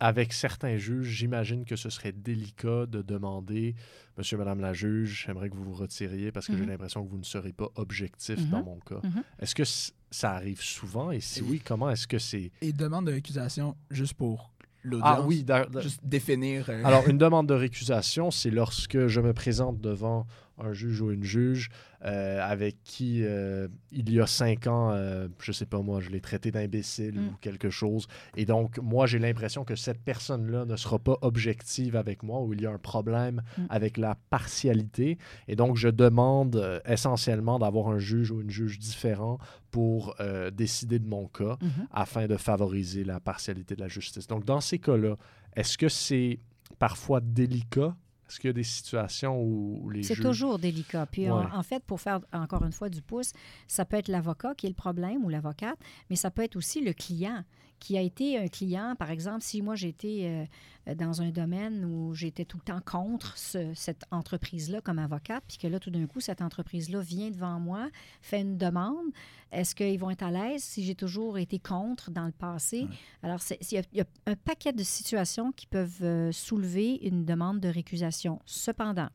avec 0.00 0.32
certains 0.32 0.76
juges, 0.76 1.08
j'imagine 1.08 1.64
que 1.64 1.76
ce 1.76 1.90
serait 1.90 2.12
délicat 2.12 2.86
de 2.86 3.02
demander 3.02 3.74
Monsieur, 4.16 4.36
Madame 4.36 4.60
la 4.60 4.72
juge, 4.72 5.24
j'aimerais 5.26 5.50
que 5.50 5.56
vous 5.56 5.64
vous 5.64 5.74
retiriez 5.74 6.30
parce 6.30 6.46
que 6.46 6.56
j'ai 6.56 6.62
mhm. 6.62 6.68
l'impression 6.68 7.04
que 7.04 7.10
vous 7.10 7.18
ne 7.18 7.24
serez 7.24 7.52
pas 7.52 7.68
objectif 7.74 8.38
dans 8.48 8.58
mhm. 8.58 8.64
mon 8.64 8.78
cas. 8.80 9.00
Mhm. 9.02 9.22
Est-ce 9.40 9.54
que 9.54 9.64
ça 9.64 10.32
arrive 10.32 10.62
souvent? 10.62 11.10
Et 11.10 11.20
si 11.20 11.42
oui, 11.42 11.60
comment 11.64 11.90
est-ce 11.90 12.06
que 12.06 12.18
c'est... 12.18 12.52
Et 12.60 12.72
demande 12.72 13.06
de 13.06 13.12
récusation 13.12 13.76
juste 13.90 14.14
pour 14.14 14.52
l'audience? 14.84 15.18
Ah 15.18 15.22
oui, 15.22 15.44
Juste 15.80 16.00
définir. 16.04 16.66
euh, 16.68 16.82
Alors, 16.84 17.08
une 17.08 17.18
demande 17.26 17.48
de 17.48 17.54
récusation, 17.54 18.30
c'est 18.30 18.50
lorsque 18.50 19.08
je 19.08 19.20
me 19.20 19.32
présente 19.32 19.80
devant 19.80 20.26
un 20.58 20.72
juge 20.72 21.00
ou 21.00 21.10
une 21.10 21.24
juge 21.24 21.68
euh, 22.04 22.40
avec 22.42 22.76
qui, 22.84 23.22
euh, 23.24 23.66
il 23.90 24.12
y 24.12 24.20
a 24.20 24.26
cinq 24.26 24.66
ans, 24.66 24.90
euh, 24.92 25.26
je 25.40 25.52
sais 25.52 25.66
pas 25.66 25.80
moi, 25.80 26.00
je 26.00 26.10
l'ai 26.10 26.20
traité 26.20 26.50
d'imbécile 26.50 27.14
Mm. 27.18 27.28
ou 27.28 27.32
quelque 27.40 27.70
chose. 27.70 28.06
Et 28.36 28.44
donc, 28.44 28.78
moi, 28.78 29.06
j'ai 29.06 29.18
l'impression 29.18 29.64
que 29.64 29.74
cette 29.74 30.00
personne-là 30.02 30.64
ne 30.66 30.76
sera 30.76 30.98
pas 30.98 31.16
objective 31.22 31.96
avec 31.96 32.22
moi 32.22 32.42
ou 32.42 32.52
il 32.52 32.60
y 32.60 32.66
a 32.66 32.70
un 32.70 32.78
problème 32.78 33.42
Mm. 33.58 33.62
avec 33.70 33.96
la 33.96 34.16
partialité. 34.30 35.18
Et 35.48 35.56
donc, 35.56 35.76
je 35.76 35.88
demande 35.88 36.56
euh, 36.56 36.78
essentiellement 36.86 37.58
d'avoir 37.58 37.88
un 37.88 37.98
juge 37.98 38.30
ou 38.30 38.40
une 38.40 38.50
juge 38.50 38.78
différent 38.78 39.38
pour 39.70 40.14
décider 40.52 41.00
de 41.00 41.08
mon 41.08 41.26
cas 41.26 41.56
Mhm. 41.60 41.88
afin 41.90 42.26
de 42.28 42.36
favoriser 42.36 43.02
la 43.02 43.18
partialité 43.18 43.74
de 43.74 43.80
la 43.80 43.88
justice. 43.88 44.28
Donc, 44.28 44.44
dans 44.44 44.60
ces 44.60 44.78
cas-là, 44.78 45.16
est-ce 45.56 45.76
que 45.76 45.88
c'est 45.88 46.38
parfois 46.78 47.20
délicat? 47.20 47.96
Est-ce 48.28 48.40
qu'il 48.40 48.48
y 48.48 48.50
a 48.50 48.54
des 48.54 48.62
situations 48.62 49.40
où 49.40 49.90
les 49.90 50.02
C'est 50.02 50.14
juges... 50.14 50.24
toujours 50.24 50.58
délicat. 50.58 51.06
Puis 51.06 51.30
en- 51.30 51.54
en, 51.54 51.62
fait, 51.62 51.82
pour 51.84 52.00
faire 52.00 52.20
encore 52.32 52.64
une 52.64 52.72
fois 52.72 52.88
du 52.88 53.02
pouce, 53.02 53.32
ça 53.68 53.84
peut 53.84 53.96
être 53.96 54.08
l'avocat 54.08 54.54
qui 54.54 54.66
est 54.66 54.70
le 54.70 54.74
problème 54.74 55.24
ou 55.24 55.28
l'avocate, 55.28 55.78
mais 56.10 56.16
ça 56.16 56.30
peut 56.30 56.42
être 56.42 56.56
aussi 56.56 56.80
le 56.80 56.92
client 56.92 57.44
qui 57.80 57.98
a 57.98 58.00
été 58.00 58.38
un 58.38 58.48
client. 58.48 58.94
Par 58.98 59.10
exemple, 59.10 59.42
si 59.42 59.60
moi 59.62 59.74
j'étais 59.74 60.46
euh, 60.88 60.94
dans 60.94 61.20
un 61.22 61.30
domaine 61.30 61.84
où 61.84 62.14
j'étais 62.14 62.44
tout 62.44 62.56
le 62.56 62.62
temps 62.62 62.80
contre 62.80 63.36
ce- 63.36 63.72
cette 63.74 64.04
entreprise-là 64.10 64.80
comme 64.80 64.98
avocate, 64.98 65.44
puis 65.46 65.58
que 65.58 65.66
là, 65.66 65.78
tout 65.78 65.90
d'un 65.90 66.06
coup, 66.06 66.20
cette 66.20 66.40
entreprise-là 66.42 67.00
vient 67.00 67.30
devant 67.30 67.58
moi, 67.60 67.88
fait 68.22 68.40
une 68.40 68.56
demande, 68.58 69.06
est-ce 69.52 69.74
qu'ils 69.74 69.98
vont 69.98 70.10
être 70.10 70.22
à 70.22 70.30
l'aise 70.30 70.62
si 70.62 70.82
j'ai 70.84 70.94
toujours 70.94 71.38
été 71.38 71.58
contre 71.58 72.10
dans 72.10 72.26
le 72.26 72.32
passé? 72.32 72.86
Alors, 73.22 73.40
c'est- 73.40 73.58
il 73.70 73.74
y, 73.74 73.78
a- 73.78 73.82
il 73.92 73.98
y 73.98 74.00
a 74.00 74.06
un 74.26 74.36
paquet 74.36 74.72
de 74.72 74.82
situations 74.82 75.52
qui 75.52 75.66
peuvent 75.66 76.02
euh, 76.02 76.32
soulever 76.32 76.96
une 77.02 77.24
demande 77.24 77.60
de 77.60 77.68
récusation. 77.68 78.40
Cependant, 78.46 79.08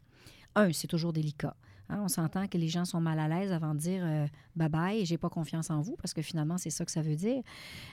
un, 0.55 0.71
c'est 0.73 0.87
toujours 0.87 1.13
délicat. 1.13 1.55
Hein, 1.89 2.01
on 2.03 2.07
s'entend 2.07 2.47
que 2.47 2.57
les 2.57 2.67
gens 2.67 2.85
sont 2.85 3.01
mal 3.01 3.19
à 3.19 3.27
l'aise 3.27 3.51
avant 3.51 3.73
de 3.73 3.79
dire 3.79 4.01
euh, 4.05 4.27
bye 4.55 4.69
bye, 4.69 5.05
j'ai 5.05 5.17
pas 5.17 5.29
confiance 5.29 5.69
en 5.71 5.81
vous, 5.81 5.95
parce 5.95 6.13
que 6.13 6.21
finalement, 6.21 6.57
c'est 6.57 6.69
ça 6.69 6.85
que 6.85 6.91
ça 6.91 7.01
veut 7.01 7.15
dire. 7.15 7.41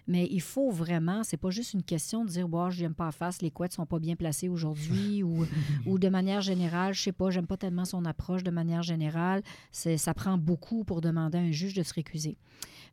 Mais 0.07 0.29
il 0.31 0.41
faut 0.43 0.71
vraiment, 0.71 1.25
c'est 1.25 1.37
pas 1.39 1.51
juste 1.51 1.73
une 1.75 1.83
question 1.83 2.25
de 2.25 2.31
dire, 2.31 2.47
bon, 2.49 2.69
je 2.71 2.83
n'aime 2.83 2.95
pas 2.95 3.07
la 3.07 3.13
face, 3.13 3.41
les 3.43 3.51
couettes 3.51 3.73
sont 3.73 3.87
pas 3.87 3.99
bien 3.99 4.17
placées 4.17 4.49
aujourd'hui, 4.49 5.23
ou, 5.23 5.47
ou 5.87 5.99
de 5.99 6.09
manière 6.09 6.43
générale, 6.43 6.93
je 6.95 7.03
sais 7.03 7.13
pas, 7.13 7.31
j'aime 7.31 7.47
pas 7.47 7.57
tellement 7.57 7.85
son 7.87 8.05
approche 8.05 8.43
de 8.43 8.51
manière 8.51 8.83
générale. 8.83 9.43
C'est- 9.73 9.97
Ça 9.97 10.13
prend 10.15 10.37
beaucoup 10.39 10.85
pour 10.85 11.01
demander 11.01 11.39
à 11.39 11.41
un 11.41 11.51
juge 11.53 11.75
de 11.75 11.83
se 11.83 11.95
récuser. 11.95 12.37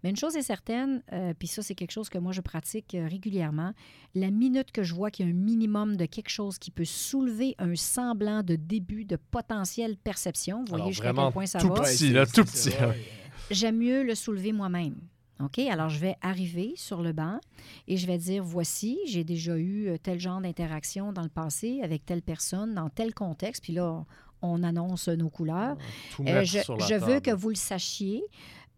Mais 0.03 0.09
une 0.09 0.17
chose 0.17 0.35
est 0.35 0.41
certaine, 0.41 1.01
euh, 1.13 1.33
puis 1.37 1.47
ça, 1.47 1.61
c'est 1.61 1.75
quelque 1.75 1.91
chose 1.91 2.09
que 2.09 2.17
moi, 2.17 2.31
je 2.33 2.41
pratique 2.41 2.93
euh, 2.93 3.07
régulièrement. 3.07 3.71
La 4.15 4.31
minute 4.31 4.71
que 4.71 4.83
je 4.83 4.93
vois 4.93 5.11
qu'il 5.11 5.25
y 5.25 5.29
a 5.29 5.31
un 5.31 5.35
minimum 5.35 5.95
de 5.95 6.05
quelque 6.05 6.29
chose 6.29 6.57
qui 6.59 6.71
peut 6.71 6.83
soulever 6.85 7.55
un 7.57 7.73
semblant 7.75 8.43
de 8.43 8.55
début 8.57 9.05
de 9.05 9.15
potentielle 9.15 9.95
perception, 9.97 10.65
vous 10.65 10.75
voyez 10.77 10.92
jusqu'à 10.93 11.11
vraiment 11.11 11.27
quel 11.27 11.33
point 11.33 11.45
ça 11.45 11.59
tout 11.59 11.69
va, 11.69 11.81
petit, 11.81 12.09
là, 12.11 12.25
tout 12.25 12.45
petit. 12.45 12.69
ouais. 12.69 13.05
j'aime 13.51 13.77
mieux 13.77 14.03
le 14.03 14.15
soulever 14.15 14.51
moi-même. 14.51 14.95
OK? 15.39 15.59
Alors, 15.59 15.89
je 15.89 15.99
vais 15.99 16.15
arriver 16.21 16.73
sur 16.75 17.01
le 17.01 17.11
banc 17.11 17.39
et 17.87 17.97
je 17.97 18.07
vais 18.07 18.17
dire 18.17 18.43
voici, 18.43 18.99
j'ai 19.07 19.23
déjà 19.23 19.57
eu 19.57 19.87
euh, 19.89 19.97
tel 20.01 20.19
genre 20.19 20.39
d'interaction 20.39 21.11
dans 21.11 21.23
le 21.23 21.29
passé 21.29 21.81
avec 21.83 22.05
telle 22.05 22.21
personne, 22.21 22.75
dans 22.75 22.89
tel 22.89 23.13
contexte. 23.13 23.63
Puis 23.63 23.73
là, 23.73 24.05
on 24.41 24.63
annonce 24.63 25.07
nos 25.07 25.29
couleurs. 25.29 25.75
Tout 26.11 26.23
Euh, 26.27 26.43
je 26.43 26.59
sur 26.59 26.77
la 26.77 26.85
je 26.85 26.95
veux 26.95 27.19
que 27.19 27.31
vous 27.31 27.49
le 27.49 27.55
sachiez. 27.55 28.23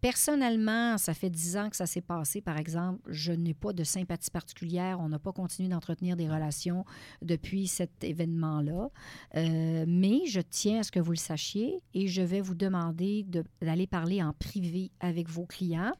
Personnellement, 0.00 0.98
ça 0.98 1.14
fait 1.14 1.30
dix 1.30 1.56
ans 1.56 1.68
que 1.70 1.76
ça 1.76 1.86
s'est 1.86 2.00
passé, 2.00 2.40
par 2.40 2.58
exemple. 2.58 3.00
Je 3.08 3.32
n'ai 3.32 3.54
pas 3.54 3.72
de 3.72 3.82
sympathie 3.82 4.30
particulière. 4.30 5.00
On 5.00 5.08
n'a 5.08 5.18
pas 5.18 5.32
continué 5.32 5.68
d'entretenir 5.68 6.16
des 6.16 6.28
relations 6.28 6.84
depuis 7.22 7.66
cet 7.66 8.04
événement-là. 8.04 8.90
Euh, 9.36 9.84
mais 9.88 10.26
je 10.26 10.40
tiens 10.40 10.80
à 10.80 10.82
ce 10.82 10.92
que 10.92 11.00
vous 11.00 11.12
le 11.12 11.16
sachiez 11.16 11.80
et 11.94 12.08
je 12.08 12.22
vais 12.22 12.40
vous 12.40 12.54
demander 12.54 13.24
de- 13.24 13.44
d'aller 13.60 13.86
parler 13.86 14.22
en 14.22 14.32
privé 14.32 14.90
avec 15.00 15.28
vos 15.28 15.46
clients. 15.46 15.92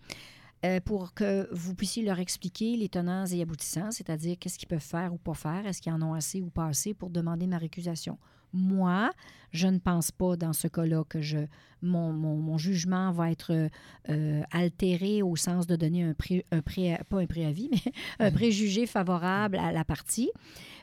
euh, 0.65 0.81
pour 0.81 1.13
que 1.13 1.47
vous 1.53 1.75
puissiez 1.75 2.03
leur 2.03 2.19
expliquer 2.19 2.77
les 2.77 2.89
tenants 2.89 3.27
et 3.27 3.43
aboutissants, 3.43 3.91
c'est-à-dire 3.91 4.37
qu'est-ce 4.41 4.59
qu'ils 4.59 4.67
peuvent 4.67 4.81
faire 4.81 5.13
ou 5.13 5.19
pas 5.19 5.35
faire, 5.35 5.67
est-ce 5.67 5.83
qu'ils 5.83 5.93
en 5.93 6.01
ont 6.03 6.15
assez 6.15 6.41
ou 6.41 6.49
pas 6.49 6.65
assez 6.67 6.95
pour 6.95 7.11
demander 7.11 7.47
ma 7.47 7.59
récusation. 7.59 8.19
Moi, 8.57 9.11
je 9.53 9.69
ne 9.69 9.79
pense 9.79 10.11
pas 10.11 10.37
dans 10.37 10.53
ce 10.53 10.67
cas-là 10.69 11.05
que 11.09 11.21
je, 11.21 11.39
mon, 11.83 12.13
mon- 12.13 12.59
jugement 12.59 13.13
va 13.13 13.31
être 13.31 13.69
euh, 14.09 14.43
altéré 14.51 15.23
au 15.23 15.37
sens 15.37 15.67
de 15.67 15.77
donner 15.77 16.03
un, 16.03 16.15
pré, 16.15 16.45
un 16.51 16.63
pré- 16.63 16.99
pas 17.09 17.21
un 17.21 17.27
préavis, 17.27 17.71
mais 18.19 18.27
un 18.27 18.31
préjugé 18.31 18.87
favorable 18.87 19.59
à 19.59 19.73
la 19.73 19.85
partie. 19.85 20.31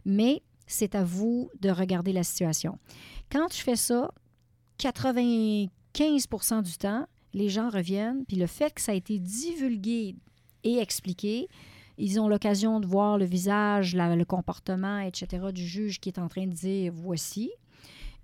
Mais 0.05 0.41
c'est 0.67 0.95
à 0.95 1.03
vous 1.03 1.49
de 1.59 1.69
regarder 1.69 2.13
la 2.13 2.23
situation. 2.23 2.77
Quand 3.31 3.51
je 3.51 3.61
fais 3.61 3.75
ça, 3.75 4.09
95% 4.79 6.61
du 6.63 6.77
temps, 6.77 7.05
les 7.33 7.49
gens 7.49 7.69
reviennent, 7.69 8.25
puis 8.25 8.37
le 8.37 8.47
fait 8.47 8.73
que 8.73 8.81
ça 8.81 8.91
a 8.91 8.95
été 8.95 9.19
divulgué 9.19 10.15
et 10.63 10.77
expliqué, 10.77 11.47
ils 11.97 12.19
ont 12.19 12.27
l'occasion 12.27 12.79
de 12.79 12.87
voir 12.87 13.17
le 13.17 13.25
visage, 13.25 13.95
le 13.95 14.23
comportement, 14.23 14.99
etc., 14.99 15.47
du 15.53 15.65
juge 15.65 15.99
qui 15.99 16.09
est 16.09 16.19
en 16.19 16.27
train 16.27 16.47
de 16.47 16.53
dire 16.53 16.91
voici. 16.93 17.51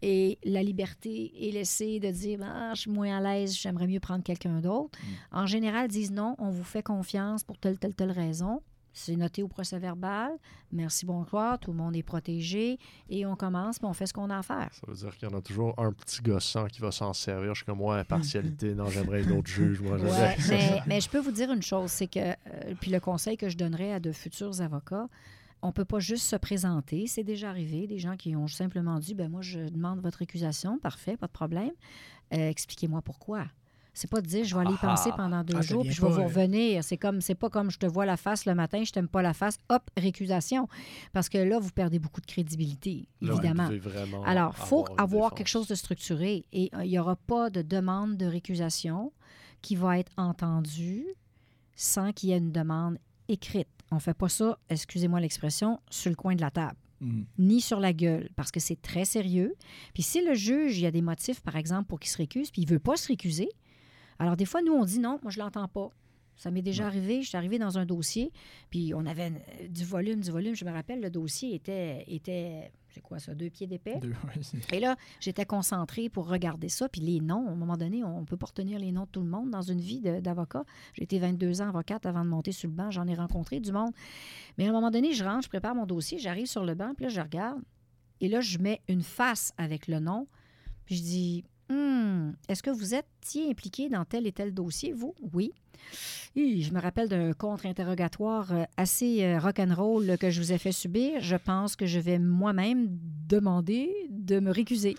Et 0.02 0.38
la 0.44 0.64
liberté 0.64 1.32
est 1.48 1.52
laissée 1.52 2.00
de 2.00 2.10
dire 2.12 2.40
ah, 2.44 2.72
je 2.76 2.82
suis 2.82 2.92
moins 2.92 3.18
à 3.18 3.22
l'aise, 3.22 3.56
j'aimerais 3.56 3.88
mieux 3.88 4.00
prendre 4.00 4.24
quelqu'un 4.24 4.60
d'autre. 4.62 4.98
En 5.32 5.46
général, 5.46 5.86
ils 5.86 5.94
disent 5.94 6.12
non, 6.12 6.36
on 6.40 6.50
vous 6.50 6.64
fait 6.64 6.84
confiance 6.84 7.44
pour 7.44 7.58
telle, 7.58 7.78
telle, 7.78 7.96
telle 7.96 8.12
raison. 8.12 8.62
C'est 8.92 9.16
noté 9.16 9.44
au 9.44 9.48
procès 9.48 9.78
verbal. 9.78 10.32
Merci, 10.72 11.06
bonsoir. 11.06 11.60
Tout 11.60 11.72
le 11.72 11.78
monde 11.78 11.96
est 11.96 12.04
protégé. 12.04 12.80
Et 13.08 13.26
on 13.26 13.36
commence, 13.36 13.78
puis 13.78 13.88
on 13.88 13.94
fait 13.94 14.08
ce 14.08 14.14
qu'on 14.14 14.30
a 14.32 14.40
à 14.40 14.42
faire. 14.42 14.70
Ça 14.74 14.82
veut 14.88 14.96
dire 14.96 15.16
qu'il 15.16 15.30
y 15.30 15.32
en 15.32 15.38
a 15.38 15.42
toujours 15.42 15.74
un 15.78 15.94
petit 15.94 16.22
gossant 16.22 16.66
qui 16.66 16.82
va 16.82 16.92
s'en 16.92 17.14
servir. 17.14 17.54
Je 17.54 17.60
suis 17.60 17.66
comme 17.66 17.78
moi, 17.78 17.98
impartialité, 18.00 18.74
non, 18.76 18.88
j'aimerais 18.88 19.24
un 19.26 19.38
autre 19.38 19.48
juge. 19.48 19.80
Moi, 19.82 19.98
j'aimerais- 20.00 20.20
Ouais, 20.22 20.36
mais, 20.50 20.82
mais 20.88 21.02
je 21.02 21.10
peux 21.10 21.20
vous 21.20 21.32
dire 21.32 21.52
une 21.52 21.62
chose, 21.62 21.92
c'est 21.92 22.08
que, 22.08 22.20
euh, 22.20 22.34
puis 22.82 22.90
le 22.92 23.00
conseil 23.00 23.38
que 23.38 23.48
je 23.48 23.56
donnerais 23.58 23.94
à 23.94 24.00
de 24.00 24.12
futurs 24.12 24.60
avocats, 24.60 25.08
on 25.62 25.68
ne 25.68 25.72
peut 25.74 25.86
pas 25.86 26.00
juste 26.00 26.26
se 26.26 26.36
présenter. 26.36 27.08
C'est 27.08 27.24
déjà 27.24 27.50
arrivé, 27.50 27.86
des 27.88 28.00
gens 28.00 28.16
qui 28.16 28.36
ont 28.36 28.48
simplement 28.48 29.00
dit, 29.00 29.14
ben 29.14 29.30
moi, 29.30 29.42
je 29.42 29.60
demande 29.70 30.00
votre 30.02 30.20
récusation. 30.20 30.80
Parfait, 30.80 31.18
pas 31.18 31.28
de 31.28 31.32
problème. 31.32 31.72
Euh, 32.34 32.50
Expliquez-moi 32.50 33.02
pourquoi. 33.02 33.46
C'est 33.94 34.10
pas 34.10 34.22
de 34.22 34.28
dire, 34.28 34.46
je 34.46 34.56
vais 34.56 34.62
aller 34.62 34.72
y 34.72 34.78
Ah. 34.82 34.88
penser 34.88 35.10
pendant 35.18 35.44
deux 35.44 35.56
Ah, 35.58 35.62
jours, 35.62 35.82
puis 35.84 35.92
je 35.92 36.02
vais 36.02 36.08
vous 36.10 36.24
revenir. 36.24 36.84
C'est 36.84 36.96
comme, 36.96 37.20
c'est 37.20 37.36
pas 37.36 37.50
comme 37.50 37.70
je 37.72 37.78
te 37.80 37.86
vois 37.86 38.06
la 38.06 38.16
face 38.16 38.46
le 38.46 38.56
matin, 38.56 38.84
je 38.86 38.92
t'aime 38.92 39.10
pas 39.10 39.22
la 39.22 39.34
face, 39.34 39.58
hop, 39.68 39.90
récusation. 39.98 40.70
Parce 41.12 41.28
que 41.28 41.38
là, 41.40 41.60
vous 41.60 41.72
perdez 41.72 42.00
beaucoup 42.00 42.22
de 42.22 42.26
crédibilité, 42.28 43.10
évidemment. 43.22 43.70
Alors, 44.26 44.56
il 44.58 44.66
faut 44.66 44.86
avoir 44.98 45.34
quelque 45.34 45.48
chose 45.50 45.68
de 45.68 45.76
structuré 45.76 46.46
et 46.54 46.70
euh, 46.76 46.86
il 46.86 46.92
n'y 46.92 47.00
aura 47.00 47.18
pas 47.18 47.50
de 47.50 47.62
demande 47.62 48.16
de 48.16 48.26
récusation 48.28 49.12
qui 49.62 49.76
va 49.76 50.00
être 50.00 50.12
entendue 50.16 51.06
sans 51.76 52.14
qu'il 52.14 52.30
y 52.30 52.32
ait 52.32 52.38
une 52.38 52.52
demande 52.54 52.98
écrite. 53.28 53.68
On 53.92 53.96
ne 53.96 54.00
fait 54.02 54.14
pas 54.14 54.30
ça, 54.30 54.58
excusez-moi 54.70 55.20
l'expression, 55.20 55.80
sur 55.90 56.10
le 56.10 56.16
coin 56.16 56.36
de 56.36 56.42
la 56.42 56.52
table, 56.52 56.78
Mm. 57.02 57.22
ni 57.38 57.62
sur 57.62 57.80
la 57.80 57.94
gueule, 57.94 58.30
parce 58.36 58.52
que 58.52 58.60
c'est 58.60 58.82
très 58.82 59.06
sérieux. 59.06 59.56
Puis 59.94 60.04
si 60.04 60.22
le 60.24 60.34
juge, 60.34 60.78
il 60.78 60.82
y 60.82 60.86
a 60.86 60.92
des 60.92 61.02
motifs, 61.02 61.40
par 61.42 61.56
exemple, 61.56 61.88
pour 61.88 61.98
qu'il 62.00 62.10
se 62.12 62.18
récuse, 62.18 62.52
puis 62.52 62.62
il 62.64 62.66
ne 62.66 62.72
veut 62.72 62.80
pas 62.80 62.98
se 62.98 63.08
récuser, 63.08 63.48
alors 64.20 64.36
des 64.36 64.44
fois, 64.46 64.62
nous, 64.62 64.74
on 64.74 64.84
dit 64.84 65.00
non, 65.00 65.18
moi, 65.24 65.32
je 65.32 65.40
ne 65.40 65.46
l'entends 65.46 65.68
pas. 65.70 65.90
Ça 66.36 66.52
m'est 66.52 66.62
déjà 66.62 66.88
arrivé. 66.88 67.22
Je 67.22 67.28
suis 67.30 67.38
arrivé 67.38 67.58
dans 67.58 67.78
un 67.78 67.86
dossier, 67.86 68.32
puis 68.70 68.94
on 68.94 69.06
avait 69.06 69.32
du 69.70 69.84
volume, 69.86 70.20
du 70.22 70.30
volume. 70.32 70.56
Je 70.56 70.66
me 70.66 70.72
rappelle, 70.72 71.00
le 71.02 71.10
dossier 71.10 71.56
était, 71.56 72.04
était 72.08 72.72
c'est 72.90 73.02
quoi 73.02 73.20
ça, 73.20 73.36
deux 73.36 73.50
pieds 73.50 73.68
d'épais? 73.68 74.00
Deux, 74.00 74.14
Et 74.74 74.80
là, 74.80 74.96
j'étais 75.20 75.46
concentrée 75.46 76.10
pour 76.10 76.28
regarder 76.28 76.70
ça. 76.70 76.90
Puis 76.90 77.02
les 77.02 77.20
noms, 77.20 77.48
à 77.48 77.52
un 77.52 77.56
moment 77.56 77.78
donné, 77.78 78.04
on 78.04 78.22
ne 78.22 78.26
peut 78.26 78.38
pas 78.38 78.48
retenir 78.48 78.80
les 78.80 78.92
noms 78.92 79.06
de 79.06 79.10
tout 79.10 79.22
le 79.22 79.30
monde 79.30 79.52
dans 79.52 79.62
une 79.62 79.80
vie 79.80 80.02
d'avocat. 80.02 80.64
J'ai 80.94 81.04
été 81.04 81.20
22 81.20 81.62
ans 81.62 81.70
avocate 81.70 82.06
avant 82.06 82.24
de 82.24 82.30
monter 82.30 82.52
sur 82.52 82.70
le 82.70 82.76
banc. 82.76 82.92
J'en 82.92 83.08
ai 83.08 83.16
rencontré 83.16 83.60
du 83.60 83.72
monde. 83.72 83.92
Mais 84.58 84.66
à 84.66 84.70
un 84.70 84.74
moment 84.74 84.92
donné, 84.92 85.14
je 85.14 85.24
rentre, 85.24 85.44
je 85.44 85.50
prépare 85.50 85.76
mon 85.76 85.86
dossier, 85.86 86.18
j'arrive 86.18 86.48
sur 86.48 86.66
le 86.66 86.74
banc, 86.76 86.94
puis 86.96 87.06
là, 87.06 87.10
je 87.10 87.22
regarde. 87.22 87.62
Et 88.22 88.28
là, 88.28 88.42
je 88.42 88.58
mets 88.58 88.82
une 88.88 89.04
face 89.04 89.54
avec 89.58 89.88
le 89.88 90.00
nom. 90.00 90.28
Puis 90.86 90.96
je 90.96 91.02
dis, 91.04 91.44
Hmm, 91.70 92.32
est-ce 92.48 92.64
que 92.64 92.72
vous 92.72 92.96
étiez 92.96 93.50
impliqué 93.50 93.90
dans 93.90 94.04
tel 94.04 94.26
et 94.26 94.32
tel 94.32 94.54
dossier, 94.54 94.92
vous? 94.92 95.14
Oui. 95.34 95.54
Hi, 96.36 96.62
je 96.62 96.72
me 96.74 96.80
rappelle 96.80 97.10
d'un 97.10 97.34
contre-interrogatoire 97.34 98.46
euh, 98.52 98.64
assez 98.78 99.24
euh, 99.24 99.40
rock'n'roll 99.40 100.16
que 100.20 100.30
je 100.30 100.40
vous 100.40 100.52
ai 100.54 100.60
fait 100.60 100.72
subir. 100.72 101.22
Je 101.22 101.36
pense 101.36 101.76
que 101.76 101.88
je 101.88 102.00
vais 102.00 102.20
moi-même 102.20 102.88
demander 103.28 103.90
de 104.12 104.40
me 104.40 104.52
récuser 104.52 104.96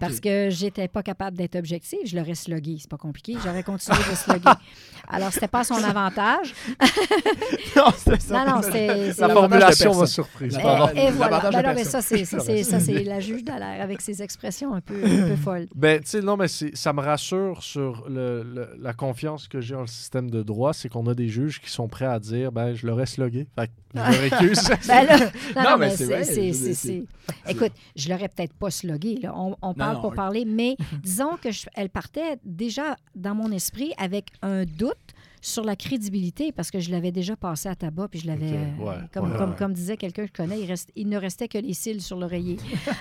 parce 0.00 0.20
que 0.20 0.48
j'étais 0.50 0.86
pas 0.88 1.02
capable 1.02 1.36
d'être 1.36 1.56
objective. 1.56 1.98
Je 2.04 2.16
l'aurais 2.16 2.34
slogué, 2.34 2.76
c'est 2.78 2.90
pas 2.90 2.98
compliqué. 2.98 3.36
J'aurais 3.42 3.62
continué 3.62 3.98
de 3.98 4.14
sloguer. 4.14 4.52
Alors, 5.08 5.32
c'était 5.32 5.48
pas 5.48 5.60
à 5.60 5.64
son 5.64 5.82
avantage. 5.82 6.54
non, 7.76 7.84
c'est 7.96 8.20
ça. 8.20 8.44
Non, 8.44 8.56
non, 8.56 8.62
c'est... 8.62 9.18
La 9.18 9.28
formulation 9.28 9.92
va 9.92 10.06
surprise. 10.06 10.58
Et, 10.94 11.00
et 11.06 11.10
voilà. 11.10 11.50
Ben 11.50 11.62
non, 11.62 11.72
mais 11.74 11.84
ça, 11.84 12.00
c'est, 12.02 12.24
ça, 12.24 12.40
c'est, 12.40 13.04
la 13.04 13.20
juge 13.20 13.44
d'alerte 13.44 13.80
avec 13.80 14.00
ses 14.00 14.22
expressions 14.22 14.74
un 14.74 14.80
peu, 14.80 14.94
un 15.04 15.28
peu 15.28 15.36
folles. 15.36 15.66
Ben, 15.74 16.00
tu 16.00 16.08
sais, 16.10 16.20
non, 16.22 16.36
mais 16.36 16.48
ça 16.48 16.92
me 16.92 17.00
rassure 17.00 17.62
sur 17.62 18.06
le, 18.08 18.42
le- 18.42 18.70
la 18.80 18.92
confiance 18.94 19.48
que 19.48 19.60
j'ai 19.60 19.74
en 19.74 19.82
le 19.82 19.86
système 19.86 20.15
système 20.16 20.30
de 20.30 20.42
droit, 20.42 20.72
c'est 20.72 20.88
qu'on 20.88 21.06
a 21.06 21.14
des 21.14 21.28
juges 21.28 21.60
qui 21.60 21.70
sont 21.70 21.88
prêts 21.88 22.06
à 22.06 22.18
dire 22.18 22.52
ben, 22.52 22.74
je 22.74 22.86
l'aurais 22.86 23.06
slogué. 23.06 23.46
Fait 23.54 23.66
que 23.68 23.72
je 23.94 24.00
me 24.00 24.30
récuse. 24.30 24.68
Ben 24.88 25.04
là, 25.04 25.18
non, 25.56 25.78
mais 25.78 25.88
mais 25.88 25.96
c'est 25.96 26.04
vrai, 26.04 27.04
Écoute, 27.48 27.72
je 27.96 28.08
l'aurais 28.08 28.28
peut-être 28.28 28.54
pas 28.54 28.70
slogué. 28.70 29.18
Là. 29.22 29.34
On, 29.36 29.56
on 29.62 29.74
parle 29.74 29.96
non, 29.96 30.00
pour 30.00 30.14
parler, 30.14 30.44
mais 30.44 30.76
disons 31.02 31.36
que 31.42 31.50
je- 31.50 31.66
elle 31.74 31.90
partait 31.90 32.38
déjà 32.44 32.96
dans 33.14 33.34
mon 33.34 33.50
esprit 33.50 33.92
avec 33.98 34.26
un 34.42 34.64
doute 34.64 34.96
sur 35.42 35.64
la 35.64 35.76
crédibilité 35.76 36.50
parce 36.50 36.70
que 36.70 36.80
je 36.80 36.90
l'avais 36.90 37.12
déjà 37.12 37.36
passé 37.36 37.68
à 37.68 37.74
tabac 37.76 38.08
puis 38.08 38.20
je 38.20 38.26
l'avais 38.26 38.52
euh, 38.52 38.84
ouais, 38.84 38.94
comme, 39.12 39.30
ouais, 39.30 39.38
comme, 39.38 39.50
ouais. 39.50 39.56
comme 39.56 39.72
disait 39.74 39.96
quelqu'un 39.96 40.22
que 40.26 40.28
je 40.28 40.42
connais 40.42 40.60
il, 40.60 40.66
reste, 40.66 40.90
il 40.96 41.08
ne 41.08 41.16
restait 41.16 41.46
que 41.46 41.58
les 41.58 41.72
cils 41.72 42.02
sur 42.02 42.18
l'oreiller 42.18 42.56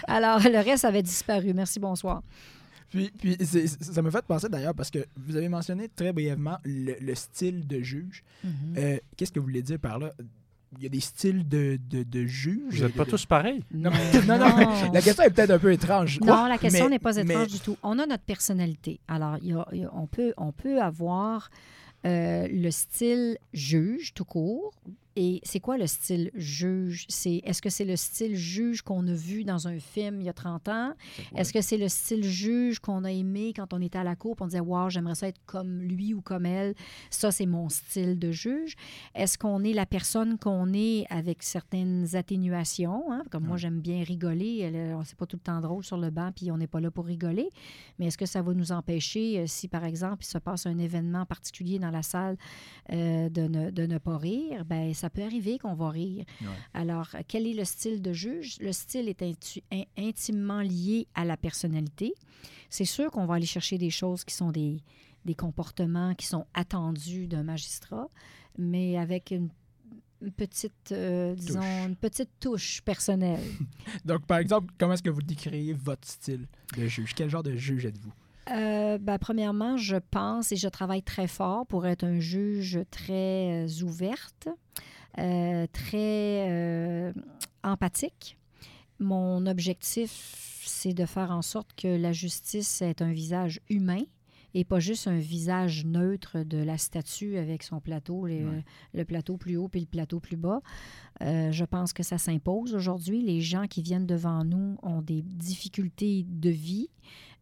alors 0.08 0.40
le 0.42 0.64
reste 0.64 0.86
avait 0.86 1.02
disparu 1.02 1.54
merci 1.56 1.80
bonsoir 1.80 2.22
Puis, 2.90 3.12
puis 3.18 3.38
ça 3.46 4.02
me 4.02 4.10
fait 4.12 4.26
penser 4.26 4.48
d'ailleurs 4.50 4.76
parce 4.76 4.90
que 4.92 5.00
vous 5.18 5.36
avez 5.36 5.50
mentionné 5.50 5.90
très 5.90 6.14
brièvement 6.14 6.58
le, 6.64 6.96
le 7.02 7.16
style 7.16 7.68
de 7.68 7.82
juge. 7.82 8.24
Mhm. 8.44 8.52
Euh, 8.78 8.98
Qu'est-ce 9.18 9.32
que 9.32 9.40
vous 9.40 9.46
voulez 9.46 9.62
dire 9.64 9.80
par 9.80 10.00
là? 10.00 10.12
Il 10.78 10.84
y 10.84 10.86
a 10.88 10.90
des 10.90 11.00
styles 11.00 11.48
de, 11.48 11.80
de, 11.90 12.04
de 12.04 12.26
juges. 12.26 12.76
Vous 12.80 12.84
n'êtes 12.84 12.96
pas 12.96 13.06
de- 13.06 13.10
tous 13.10 13.26
pareils. 13.26 13.64
Non, 13.72 13.92
mais- 13.92 14.22
non, 14.28 14.38
non, 14.38 14.92
La 14.92 15.02
question 15.02 15.24
est 15.24 15.30
peut-être 15.30 15.52
un 15.52 15.60
peu 15.60 15.72
étrange. 15.72 16.20
Non, 16.20 16.48
la 16.48 16.58
question 16.58 16.90
n'est 16.90 17.00
pas 17.00 17.16
étrange 17.18 17.38
mais- 17.40 17.46
du 17.48 17.60
tout. 17.60 17.78
On 17.82 17.98
a 18.00 18.06
notre 18.06 18.24
personnalité. 18.24 19.00
Alors, 19.08 19.38
il 19.42 19.50
y 19.50 19.54
a- 19.54 19.68
il 19.72 19.80
y 19.80 19.86
a- 19.86 19.94
on, 19.96 20.06
peut, 20.08 20.34
on 20.38 20.52
peut 20.52 20.82
avoir 20.82 21.50
euh, 22.06 22.48
le 22.52 22.70
style 22.72 23.38
juge 23.54 24.14
tout 24.14 24.26
court. 24.26 24.74
Et 25.18 25.40
c'est 25.44 25.60
quoi 25.62 25.78
le 25.78 25.88
style 25.88 26.30
juge? 26.36 27.06
C'est, 27.08 27.42
est-ce 27.46 27.62
que 27.62 27.70
c'est 27.70 27.86
le 27.86 27.96
style 27.96 28.36
juge 28.36 28.82
qu'on 28.82 29.08
a 29.08 29.14
vu 29.14 29.46
dans 29.46 29.68
un 29.68 29.80
film 29.80 30.20
il 30.20 30.26
y 30.26 30.30
a 30.30 30.34
30 30.34 30.68
ans? 30.68 30.94
Est-ce 31.38 31.54
que 31.54 31.62
c'est 31.62 31.78
le 31.78 31.88
style 31.88 32.24
juge 32.24 32.80
qu'on 32.80 33.04
a 33.06 33.12
aimé 33.12 33.54
quand 33.56 33.74
on 33.74 33.82
était 33.82 33.98
à 33.98 34.04
la 34.04 34.16
cour? 34.18 34.36
On 34.42 34.48
disait, 34.48 34.60
wow, 34.60 34.90
j'aimerais 34.90 35.16
ça 35.16 35.30
être 35.30 35.40
comme 35.46 35.80
lui 35.80 36.14
ou 36.14 36.22
comme 36.22 36.46
elle? 36.46 36.76
Ça, 37.10 37.32
c'est 37.32 37.46
mon 37.46 37.70
style 37.70 38.20
de 38.20 38.32
juge. 38.32 38.76
Est-ce 39.14 39.38
qu'on 39.38 39.64
est 39.64 39.72
la 39.72 39.86
personne 39.86 40.38
qu'on 40.38 40.74
est 40.74 41.06
avec 41.10 41.44
certaines 41.44 42.16
atténuations? 42.16 43.12
hein? 43.12 43.24
Comme 43.32 43.46
moi, 43.46 43.56
j'aime 43.58 43.80
bien 43.80 44.04
rigoler. 44.04 44.60
Elle, 44.60 44.98
C'est 45.06 45.18
pas 45.18 45.26
tout 45.26 45.38
le 45.38 45.44
temps 45.44 45.62
drôle 45.62 45.84
sur 45.86 45.98
le 45.98 46.10
banc, 46.10 46.32
puis 46.36 46.52
on 46.52 46.58
n'est 46.58 46.68
pas 46.68 46.82
là 46.82 46.92
pour 46.92 47.06
rigoler. 47.06 47.50
Mais 48.00 48.08
est-ce 48.08 48.18
que 48.18 48.26
ça 48.26 48.42
va 48.42 48.54
nous 48.54 48.74
empêcher, 48.74 49.40
euh, 49.40 49.48
si 49.48 49.70
par 49.70 49.86
exemple, 49.86 50.24
il 50.24 50.28
se 50.28 50.38
passe 50.38 50.66
un 50.66 50.78
événement 50.78 51.26
particulier 51.26 51.80
dans 51.80 51.92
la 51.92 52.04
salle, 52.04 52.36
euh, 52.92 53.30
de, 53.30 53.44
ne, 53.44 53.72
de 53.72 53.86
ne 53.86 53.98
pas 53.98 54.18
rire? 54.18 54.66
Ben, 54.66 54.94
ça 54.94 55.05
peut 55.10 55.24
arriver 55.24 55.58
qu'on 55.60 55.74
va 55.76 55.90
rire. 55.90 56.26
Ouais. 56.42 56.48
Alors, 56.74 57.10
euh, 57.16 57.20
quel 57.28 57.48
est 57.48 57.54
le 57.54 57.66
style 57.66 58.02
de 58.02 58.14
juge? 58.14 58.58
Le 58.60 58.72
style 58.72 59.10
est 59.10 59.22
in- 59.22 59.84
intimement 59.98 60.62
lié 60.62 61.08
à 61.16 61.26
la 61.26 61.38
personnalité. 61.38 62.14
C'est 62.70 62.86
sûr 62.86 63.12
qu'on 63.12 63.26
va 63.26 63.36
aller 63.36 63.46
chercher 63.46 63.78
des 63.78 63.90
choses 63.90 64.24
qui 64.24 64.34
sont 64.34 64.52
des, 64.52 64.82
des 65.26 65.36
comportements 65.36 66.14
qui 66.16 66.26
sont 66.28 66.46
attendus 66.54 67.28
d'un 67.28 67.44
magistrat, 67.44 68.10
mais 68.58 68.98
avec 68.98 69.32
une, 69.32 69.50
une 70.22 70.32
petite, 70.32 70.92
euh, 70.92 71.36
disons, 71.36 71.60
Touche. 71.62 71.88
une 71.88 71.96
petite 71.96 72.30
touche 72.40 72.82
personnelle. 72.82 73.44
Donc, 74.06 74.26
par 74.26 74.38
exemple, 74.40 74.74
comment 74.78 74.94
est-ce 74.94 75.04
que 75.04 75.10
vous 75.10 75.22
décririez 75.22 75.74
votre 75.74 76.08
style 76.08 76.48
de 76.78 76.88
juge? 76.88 77.14
Quel 77.16 77.30
genre 77.30 77.44
de 77.44 77.56
juge 77.56 77.86
êtes-vous? 77.86 78.14
Euh, 78.52 79.00
ben, 79.00 79.18
premièrement, 79.18 79.76
je 79.76 79.96
pense 80.12 80.52
et 80.52 80.56
je 80.56 80.68
travaille 80.68 81.02
très 81.02 81.28
fort 81.28 81.66
pour 81.66 81.88
être 81.88 82.04
un 82.04 82.20
juge 82.20 82.80
très 82.92 83.66
euh, 83.66 83.84
ouverte, 83.84 84.50
très 85.16 86.48
euh, 86.50 87.14
empathique. 87.64 88.38
Mon 89.00 89.46
objectif, 89.46 90.64
c'est 90.66 90.94
de 90.94 91.06
faire 91.06 91.32
en 91.32 91.42
sorte 91.42 91.72
que 91.76 91.88
la 91.88 92.14
justice 92.14 92.82
ait 92.82 93.02
un 93.02 93.12
visage 93.12 93.60
humain 93.70 94.04
et 94.54 94.64
pas 94.64 94.80
juste 94.80 95.08
un 95.10 95.18
visage 95.18 95.84
neutre 95.84 96.44
de 96.44 96.58
la 96.58 96.78
statue 96.78 97.38
avec 97.38 97.62
son 97.62 97.82
plateau, 97.82 98.26
les- 98.26 98.46
Ouais. 98.46 98.64
le 98.94 99.04
plateau 99.04 99.36
plus 99.36 99.58
haut 99.58 99.68
puis 99.68 99.82
le 99.82 99.86
plateau 99.86 100.22
plus 100.22 100.38
bas. 100.38 100.62
Euh, 101.22 101.52
je 101.52 101.66
pense 101.66 101.92
que 101.92 102.04
ça 102.04 102.18
s'impose 102.18 102.74
aujourd'hui. 102.74 103.22
Les 103.22 103.42
gens 103.42 103.68
qui 103.68 103.82
viennent 103.82 104.06
devant 104.08 104.46
nous 104.46 104.78
ont 104.82 105.02
des 105.02 105.22
difficultés 105.24 106.26
de 106.30 106.50
vie. 106.50 106.90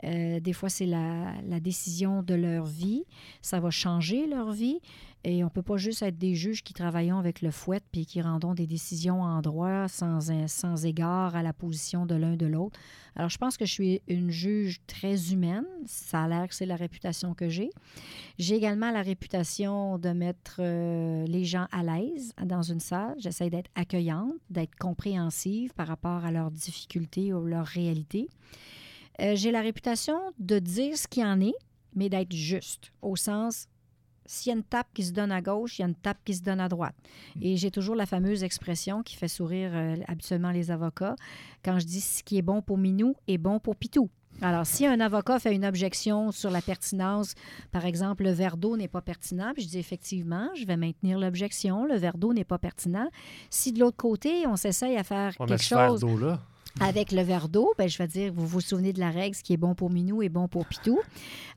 Euh, 0.04 0.40
des 0.40 0.54
fois, 0.54 0.70
c'est 0.70 0.86
la, 0.86 1.34
décision 1.60 2.24
de 2.24 2.34
leur 2.34 2.66
vie. 2.66 3.04
Ça 3.42 3.60
va 3.60 3.70
changer 3.70 4.28
leur 4.28 4.52
vie. 4.52 4.80
Et 5.26 5.42
on 5.42 5.48
ne 5.48 5.52
peut 5.52 5.62
pas 5.62 5.78
juste 5.78 6.02
être 6.02 6.18
des 6.18 6.36
juges 6.36 6.66
qui 6.66 6.74
travaillons 6.74 7.18
avec 7.18 7.42
le 7.42 7.50
fouet 7.50 7.80
puis 7.94 8.06
qui 8.06 8.22
rendons 8.22 8.54
des 8.54 8.68
décisions 8.68 9.22
en 9.22 9.42
droit 9.42 9.88
sans, 9.88 10.30
sans 10.48 10.86
égard 10.86 11.34
à 11.38 11.42
la 11.42 11.54
position 11.54 12.06
de 12.06 12.16
l'un 12.16 12.36
de 12.36 12.46
l'autre. 12.46 12.78
Alors, 13.16 13.30
je 13.30 13.38
pense 13.38 13.56
que 13.56 13.64
je 13.64 13.72
suis 13.72 14.02
une 14.10 14.32
juge 14.32 14.82
très 14.86 15.32
humaine. 15.32 15.64
Ça 15.86 16.24
a 16.24 16.28
l'air 16.28 16.50
que 16.50 16.56
c'est 16.56 16.66
la 16.66 16.76
réputation 16.76 17.34
que 17.34 17.48
j'ai. 17.48 17.70
J'ai 18.38 18.56
également 18.56 18.92
la 18.92 19.02
réputation 19.02 19.98
de 19.98 20.10
mettre 20.10 20.58
euh, 20.60 21.26
les 21.28 21.46
gens 21.46 21.68
à 21.72 21.84
l'aise 21.84 22.34
dans 22.44 22.64
une 22.64 22.82
salle. 22.82 23.16
J'essaie 23.18 23.50
d'être 23.50 23.72
accueillante, 23.76 24.34
d'être 24.50 24.76
compréhensive 24.76 25.74
par 25.74 25.88
rapport 25.88 26.26
à 26.26 26.32
leurs 26.32 26.52
difficultés 26.52 27.34
ou 27.34 27.46
leurs 27.46 27.68
réalités. 27.68 28.28
Euh, 29.22 29.36
j'ai 29.36 29.52
la 29.52 29.62
réputation 29.62 30.20
de 30.40 30.60
dire 30.60 30.98
ce 30.98 31.08
qu'il 31.08 31.24
en 31.24 31.40
est, 31.40 31.56
mais 31.96 32.10
d'être 32.10 32.34
juste, 32.34 32.92
au 33.02 33.16
sens, 33.16 33.68
s'il 34.26 34.52
y 34.52 34.54
a 34.54 34.58
une 34.58 34.64
tape 34.64 34.88
qui 34.94 35.04
se 35.04 35.12
donne 35.12 35.32
à 35.32 35.42
gauche, 35.42 35.80
il 35.80 35.82
y 35.82 35.86
a 35.86 35.88
une 35.88 35.96
tape 35.96 36.20
qui 36.24 36.34
se 36.34 36.42
donne 36.42 36.60
à 36.60 36.70
droite. 36.70 36.96
Et 37.42 37.58
j'ai 37.58 37.72
toujours 37.72 37.96
la 37.96 38.06
fameuse 38.06 38.44
expression 38.44 39.04
qui 39.04 39.16
fait 39.16 39.28
sourire 39.28 39.72
euh, 39.74 39.96
habituellement 40.08 40.52
les 40.52 40.72
avocats, 40.72 41.16
quand 41.64 41.80
je 41.80 41.86
dis 41.86 42.02
ce 42.02 42.24
qui 42.24 42.38
est 42.38 42.42
bon 42.42 42.62
pour 42.62 42.78
Minou 42.78 43.16
est 43.28 43.38
bon 43.38 43.60
pour 43.60 43.76
Pitou. 43.76 44.10
Alors, 44.42 44.66
si 44.66 44.88
un 44.88 45.00
avocat 45.00 45.40
fait 45.40 45.54
une 45.54 45.66
objection 45.66 46.32
sur 46.32 46.50
la 46.50 46.62
pertinence, 46.62 47.36
par 47.72 47.86
exemple, 47.86 48.24
le 48.24 48.32
verre 48.32 48.58
d'eau 48.58 48.76
n'est 48.78 48.88
pas 48.88 49.02
pertinent, 49.02 49.52
puis 49.54 49.64
je 49.64 49.70
dis 49.70 49.78
effectivement, 49.78 50.50
je 50.56 50.66
vais 50.66 50.76
maintenir 50.76 51.20
l'objection, 51.20 51.86
le 51.86 51.96
verre 51.96 52.18
d'eau 52.18 52.34
n'est 52.34 52.44
pas 52.44 52.58
pertinent. 52.58 53.08
Si 53.52 53.72
de 53.72 53.80
l'autre 53.80 53.98
côté, 53.98 54.48
on 54.48 54.56
s'essaye 54.56 54.98
à 54.98 55.04
faire 55.04 55.34
On 55.40 55.46
quelque 55.46 55.64
chose 55.64 56.02
d'eau-là. 56.02 56.42
Avec 56.80 57.12
le 57.12 57.22
verre 57.22 57.50
d'eau, 57.50 57.72
ben, 57.78 57.88
je 57.88 57.98
vais 57.98 58.08
dire, 58.08 58.34
vous 58.34 58.48
vous 58.48 58.60
souvenez 58.62 58.94
de 58.94 59.00
la 59.00 59.12
règle, 59.12 59.36
ce 59.36 59.44
qui 59.44 59.54
est 59.54 59.58
bon 59.58 59.76
pour 59.76 59.90
Minou 59.92 60.24
est 60.24 60.30
bon 60.30 60.48
pour 60.48 60.66
Pitou. 60.66 61.00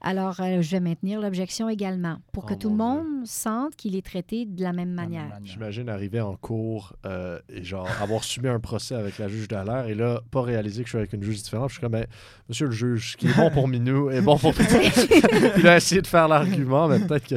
Alors, 0.02 0.40
euh, 0.40 0.60
je 0.60 0.70
vais 0.72 0.80
maintenir 0.80 1.20
l'objection 1.20 1.68
également 1.70 2.18
pour 2.32 2.44
que 2.44 2.52
Oh, 2.52 2.56
tout 2.58 2.68
le 2.68 2.76
mon 2.76 3.02
monde 3.02 3.26
sente 3.26 3.74
qu'il 3.76 3.96
est 3.96 4.04
traité 4.04 4.44
de 4.44 4.62
la 4.62 4.72
même 4.74 4.90
manière. 4.92 5.26
J'imagine 5.42 5.88
arriver 5.88 6.20
en 6.20 6.36
cours 6.36 6.92
euh, 7.06 7.40
et 7.48 7.64
genre 7.64 7.88
avoir 8.00 8.24
subi 8.24 8.48
un 8.48 8.60
procès 8.60 8.94
avec 8.94 9.18
la 9.18 9.28
juge 9.28 9.48
d'alerte 9.48 9.88
et 9.88 9.94
là, 9.94 10.20
pas 10.30 10.42
réaliser 10.42 10.82
que 10.82 10.86
je 10.86 10.90
suis 10.90 10.98
avec 10.98 11.12
une 11.14 11.22
juge 11.22 11.42
différente. 11.42 11.70
Je 11.70 11.74
suis 11.74 11.80
comme, 11.80 11.92
mais, 11.92 12.06
monsieur 12.48 12.66
le 12.66 12.72
juge, 12.72 13.12
ce 13.12 13.16
qui 13.16 13.26
est 13.28 13.34
bon 13.36 13.50
pour 13.50 13.68
Minou 13.68 14.10
est 14.10 14.20
bon 14.20 14.36
pour 14.38 14.52
Pitou. 14.54 14.76
Il 15.58 15.66
a 15.66 15.76
essayé 15.78 16.02
de 16.02 16.06
faire 16.06 16.28
l'argument, 16.28 16.88
mais 16.88 17.00
peut-être 17.00 17.26
que. 17.26 17.36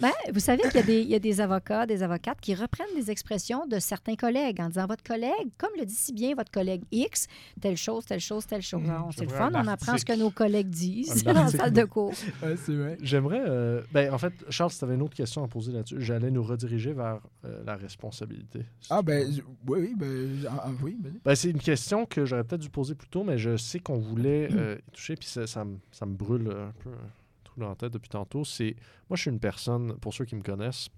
Ben, 0.00 0.12
vous 0.32 0.40
savez 0.40 0.62
qu'il 0.64 0.76
y, 0.76 0.78
a 0.78 0.82
des- 0.82 1.00
il 1.00 1.08
y 1.08 1.14
a 1.14 1.18
des 1.18 1.40
avocats, 1.40 1.86
des 1.86 2.02
avocates 2.02 2.40
qui 2.42 2.54
reprennent 2.54 2.94
des 2.94 3.10
expressions 3.10 3.66
de 3.66 3.78
certains 3.78 4.16
collègues 4.16 4.60
en 4.60 4.68
disant 4.68 4.86
votre 4.86 5.02
collègue, 5.02 5.48
comme 5.56 5.70
le 5.78 5.86
dit 5.86 5.94
si 5.94 6.12
bien 6.12 6.34
votre 6.34 6.50
collègue 6.52 6.82
X, 7.06 7.26
telle 7.60 7.76
chose, 7.76 8.04
telle 8.04 8.20
chose, 8.20 8.46
telle 8.46 8.62
chose. 8.62 8.82
Alors, 8.88 9.10
c'est 9.16 9.24
le 9.24 9.28
fun, 9.30 9.52
un 9.54 9.64
on 9.64 9.68
apprend 9.68 9.96
ce 9.96 10.04
que 10.04 10.16
nos 10.18 10.30
collègues 10.30 10.68
disent 10.68 11.26
en 11.26 11.30
article. 11.36 11.62
salle 11.62 11.72
de 11.72 11.84
cours. 11.84 12.12
Ouais, 12.42 12.56
c'est 12.56 12.74
vrai. 12.74 12.98
J'aimerais. 13.02 13.42
euh, 13.46 13.82
ben, 13.92 14.12
en 14.12 14.18
fait, 14.18 14.32
Charles, 14.50 14.70
si 14.70 14.78
tu 14.78 14.84
avais 14.84 14.94
une 14.94 15.02
autre 15.02 15.16
question 15.16 15.42
à 15.44 15.48
poser 15.48 15.72
là-dessus, 15.72 15.96
j'allais 16.00 16.30
nous 16.30 16.42
rediriger 16.42 16.92
vers 16.92 17.20
euh, 17.44 17.62
la 17.64 17.76
responsabilité. 17.76 18.60
si 18.80 18.88
Ah, 18.90 19.02
ben, 19.02 19.26
oui, 19.66 19.78
oui, 19.80 19.94
ben, 19.96 20.44
ah, 20.50 20.64
ah, 20.66 20.70
oui. 20.82 20.96
Ben, 21.24 21.34
c'est 21.34 21.50
une 21.50 21.60
question 21.60 22.06
que 22.06 22.24
j'aurais 22.24 22.44
peut-être 22.44 22.60
dû 22.62 22.70
poser 22.70 22.94
plus 22.94 23.08
tôt, 23.08 23.24
mais 23.24 23.38
je 23.38 23.56
sais 23.56 23.78
qu'on 23.80 23.98
voulait 23.98 24.48
euh, 24.52 24.76
y 24.86 24.90
toucher, 24.90 25.16
puis 25.16 25.28
ça, 25.28 25.46
ça 25.46 25.64
me, 25.64 25.78
ça 25.92 26.06
me 26.06 26.14
brûle 26.14 26.48
un 26.48 26.72
peu 26.82 26.90
un 26.90 27.08
trou 27.44 27.60
dans 27.60 27.68
la 27.68 27.74
tête 27.76 27.92
depuis 27.92 28.08
tantôt. 28.10 28.44
C'est 28.44 28.76
moi, 29.08 29.16
je 29.16 29.22
suis 29.22 29.30
une 29.30 29.40
personne, 29.40 29.94
pour 29.98 30.12
ceux 30.14 30.24
qui 30.24 30.36
me 30.36 30.42
connaissent, 30.42 30.88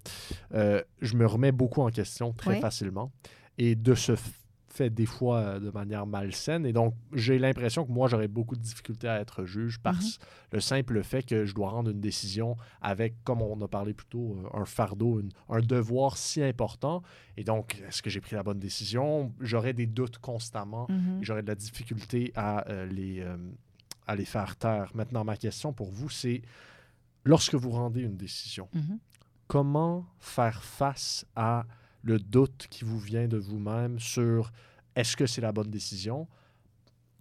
euh, 0.54 0.82
je 1.00 1.14
me 1.16 1.26
remets 1.26 1.52
beaucoup 1.52 1.82
en 1.82 1.90
question 1.90 2.32
très 2.32 2.60
facilement, 2.60 3.12
et 3.58 3.74
de 3.74 3.94
ce 3.94 4.12
fait 4.78 4.90
des 4.90 5.06
fois 5.06 5.38
euh, 5.38 5.58
de 5.60 5.70
manière 5.70 6.06
malsaine, 6.06 6.64
et 6.64 6.72
donc 6.72 6.94
j'ai 7.12 7.38
l'impression 7.38 7.84
que 7.86 7.92
moi 7.92 8.06
j'aurais 8.08 8.28
beaucoup 8.28 8.56
de 8.56 8.60
difficultés 8.62 9.08
à 9.08 9.18
être 9.20 9.44
juge 9.44 9.78
par 9.78 9.94
Mhm. 9.94 10.08
le 10.52 10.60
simple 10.60 11.02
fait 11.02 11.22
que 11.30 11.44
je 11.44 11.54
dois 11.54 11.70
rendre 11.70 11.90
une 11.90 12.00
décision 12.00 12.56
avec, 12.80 13.10
comme 13.24 13.42
on 13.42 13.60
a 13.60 13.68
parlé 13.68 13.92
plus 13.94 14.06
tôt, 14.06 14.36
euh, 14.38 14.60
un 14.60 14.64
fardeau, 14.64 15.20
une- 15.20 15.32
un 15.48 15.60
devoir 15.60 16.16
si 16.16 16.42
important. 16.42 17.02
Et 17.36 17.44
donc, 17.44 17.64
est-ce 17.86 18.00
que 18.02 18.10
j'ai 18.10 18.20
pris 18.20 18.36
la 18.36 18.42
bonne 18.42 18.60
décision? 18.60 19.32
J'aurais 19.40 19.72
des 19.74 19.86
doutes 19.86 20.18
constamment. 20.18 20.86
Mhm. 20.88 21.18
J'aurais 21.22 21.42
de 21.42 21.48
la 21.48 21.54
difficulté 21.56 22.32
à, 22.36 22.68
euh, 22.70 22.86
les, 22.86 23.20
euh, 23.20 23.36
à 24.06 24.14
les 24.16 24.24
faire 24.24 24.56
taire. 24.56 24.90
Maintenant, 24.94 25.24
ma 25.24 25.36
question 25.36 25.72
pour 25.72 25.90
vous, 25.90 26.08
c'est 26.08 26.40
lorsque 27.24 27.54
vous 27.54 27.70
rendez 27.70 28.02
une 28.02 28.16
décision, 28.16 28.68
Mhm. 28.74 28.98
comment 29.48 30.06
faire 30.18 30.62
face 30.62 31.26
à 31.36 31.64
le 32.08 32.18
doute 32.18 32.66
qui 32.70 32.84
vous 32.84 32.98
vient 32.98 33.28
de 33.28 33.36
vous-même 33.36 33.98
sur 34.00 34.50
est-ce 34.96 35.16
que 35.16 35.26
c'est 35.26 35.40
la 35.42 35.52
bonne 35.52 35.70
décision, 35.70 36.26